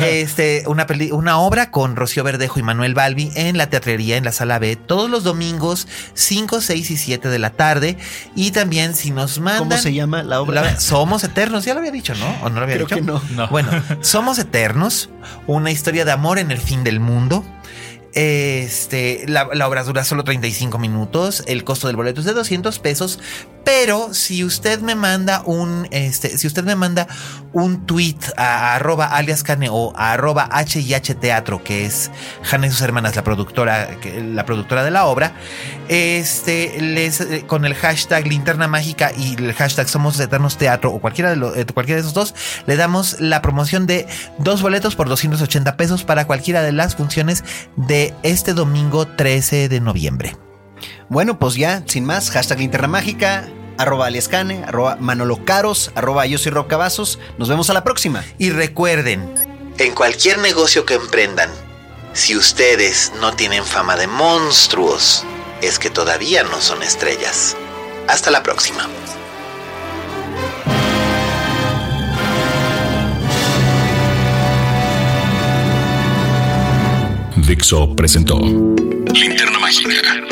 este, 0.00 0.64
una, 0.66 0.86
peli- 0.86 1.10
una 1.12 1.38
obra 1.38 1.70
con 1.70 1.96
Rocío 1.96 2.24
Verdejo 2.24 2.58
y 2.58 2.62
Manuel 2.62 2.94
Balbi 2.94 3.30
en 3.34 3.56
la 3.56 3.68
teatrería 3.68 4.16
en 4.16 4.24
la 4.24 4.32
sala 4.32 4.58
B 4.58 4.76
todos 4.76 5.10
los 5.10 5.24
domingos 5.24 5.86
5, 6.14 6.60
6 6.60 6.90
y 6.90 6.96
7 6.96 7.28
de 7.28 7.38
la 7.38 7.50
tarde. 7.50 7.91
Y 8.34 8.50
también 8.50 8.94
si 8.94 9.10
nos 9.10 9.38
mandan... 9.38 9.68
¿Cómo 9.68 9.80
se 9.80 9.92
llama 9.92 10.22
la 10.22 10.40
obra? 10.40 10.62
La- 10.62 10.80
Somos 10.80 11.24
Eternos, 11.24 11.64
ya 11.64 11.74
lo 11.74 11.80
había 11.80 11.92
dicho, 11.92 12.14
¿no? 12.14 12.26
¿O 12.42 12.48
no 12.50 12.56
lo 12.56 12.62
había 12.62 12.76
Creo 12.76 12.86
dicho? 12.86 12.94
que 12.96 13.02
no. 13.02 13.22
No. 13.36 13.48
Bueno, 13.48 13.70
Somos 14.00 14.38
Eternos, 14.38 15.10
una 15.46 15.70
historia 15.70 16.04
de 16.04 16.12
amor 16.12 16.38
en 16.38 16.50
el 16.50 16.58
fin 16.58 16.84
del 16.84 17.00
mundo. 17.00 17.44
Este, 18.14 19.24
la, 19.26 19.48
la 19.54 19.66
obra 19.66 19.84
dura 19.84 20.04
solo 20.04 20.22
35 20.22 20.78
minutos, 20.78 21.42
el 21.46 21.64
costo 21.64 21.86
del 21.86 21.96
boleto 21.96 22.20
es 22.20 22.26
de 22.26 22.34
200 22.34 22.78
pesos, 22.78 23.18
pero 23.64 24.12
si 24.14 24.44
usted 24.44 24.80
me 24.80 24.94
manda 24.94 25.42
un, 25.44 25.86
este, 25.90 26.36
si 26.38 26.46
usted 26.46 26.64
me 26.64 26.76
manda 26.76 27.06
un 27.52 27.86
tweet 27.86 28.16
a, 28.36 28.74
arroba 28.74 29.06
alias 29.06 29.42
Cane 29.42 29.68
o 29.70 29.92
a 29.96 30.12
arroba 30.12 30.48
HIH 30.52 31.14
Teatro, 31.16 31.62
que 31.62 31.84
es 31.84 32.10
Hanna 32.50 32.66
y 32.66 32.70
sus 32.70 32.80
hermanas, 32.80 33.16
la 33.16 33.24
productora, 33.24 33.88
la 34.22 34.44
productora 34.44 34.84
de 34.84 34.90
la 34.90 35.06
obra, 35.06 35.34
este, 35.88 36.78
eh, 36.78 37.44
con 37.46 37.64
el 37.64 37.74
hashtag 37.74 38.26
linterna 38.26 38.68
mágica 38.68 39.12
y 39.16 39.34
el 39.34 39.52
hashtag 39.54 39.88
somos 39.88 40.18
eternos 40.18 40.56
teatro 40.56 40.90
o 40.90 41.00
cualquiera 41.00 41.30
de, 41.30 41.36
los, 41.36 41.52
cualquiera 41.72 42.00
de 42.00 42.00
esos 42.00 42.14
dos, 42.14 42.34
le 42.66 42.76
damos 42.76 43.20
la 43.20 43.42
promoción 43.42 43.86
de 43.86 44.06
dos 44.38 44.62
boletos 44.62 44.96
por 44.96 45.08
280 45.08 45.76
pesos 45.76 46.04
para 46.04 46.26
cualquiera 46.26 46.62
de 46.62 46.72
las 46.72 46.96
funciones 46.96 47.44
de 47.76 48.14
este 48.22 48.54
domingo 48.54 49.06
13 49.06 49.68
de 49.68 49.80
noviembre. 49.80 50.36
Bueno, 51.08 51.38
pues 51.38 51.54
ya, 51.54 51.82
sin 51.86 52.04
más, 52.04 52.30
hashtag 52.30 52.58
linterna 52.58 52.88
mágica, 52.88 53.48
arroba 53.78 54.06
aliascane, 54.06 54.64
arroba 54.64 54.96
manolocaros, 54.96 55.92
arroba 55.94 56.26
yo 56.26 56.38
soy. 56.38 56.52
Nos 57.38 57.48
vemos 57.48 57.70
a 57.70 57.72
la 57.72 57.84
próxima. 57.84 58.24
Y 58.38 58.50
recuerden, 58.50 59.34
en 59.78 59.94
cualquier 59.94 60.38
negocio 60.38 60.84
que 60.84 60.94
emprendan, 60.94 61.50
si 62.12 62.36
ustedes 62.36 63.12
no 63.20 63.32
tienen 63.32 63.64
fama 63.64 63.96
de 63.96 64.06
monstruos, 64.06 65.24
es 65.62 65.78
que 65.78 65.90
todavía 65.90 66.42
no 66.42 66.60
son 66.60 66.82
estrellas. 66.82 67.56
Hasta 68.08 68.30
la 68.30 68.42
próxima. 68.42 68.88
Dixo 77.36 77.94
presentó 77.96 78.38
Linterna 78.38 79.58
Mágica 79.58 80.31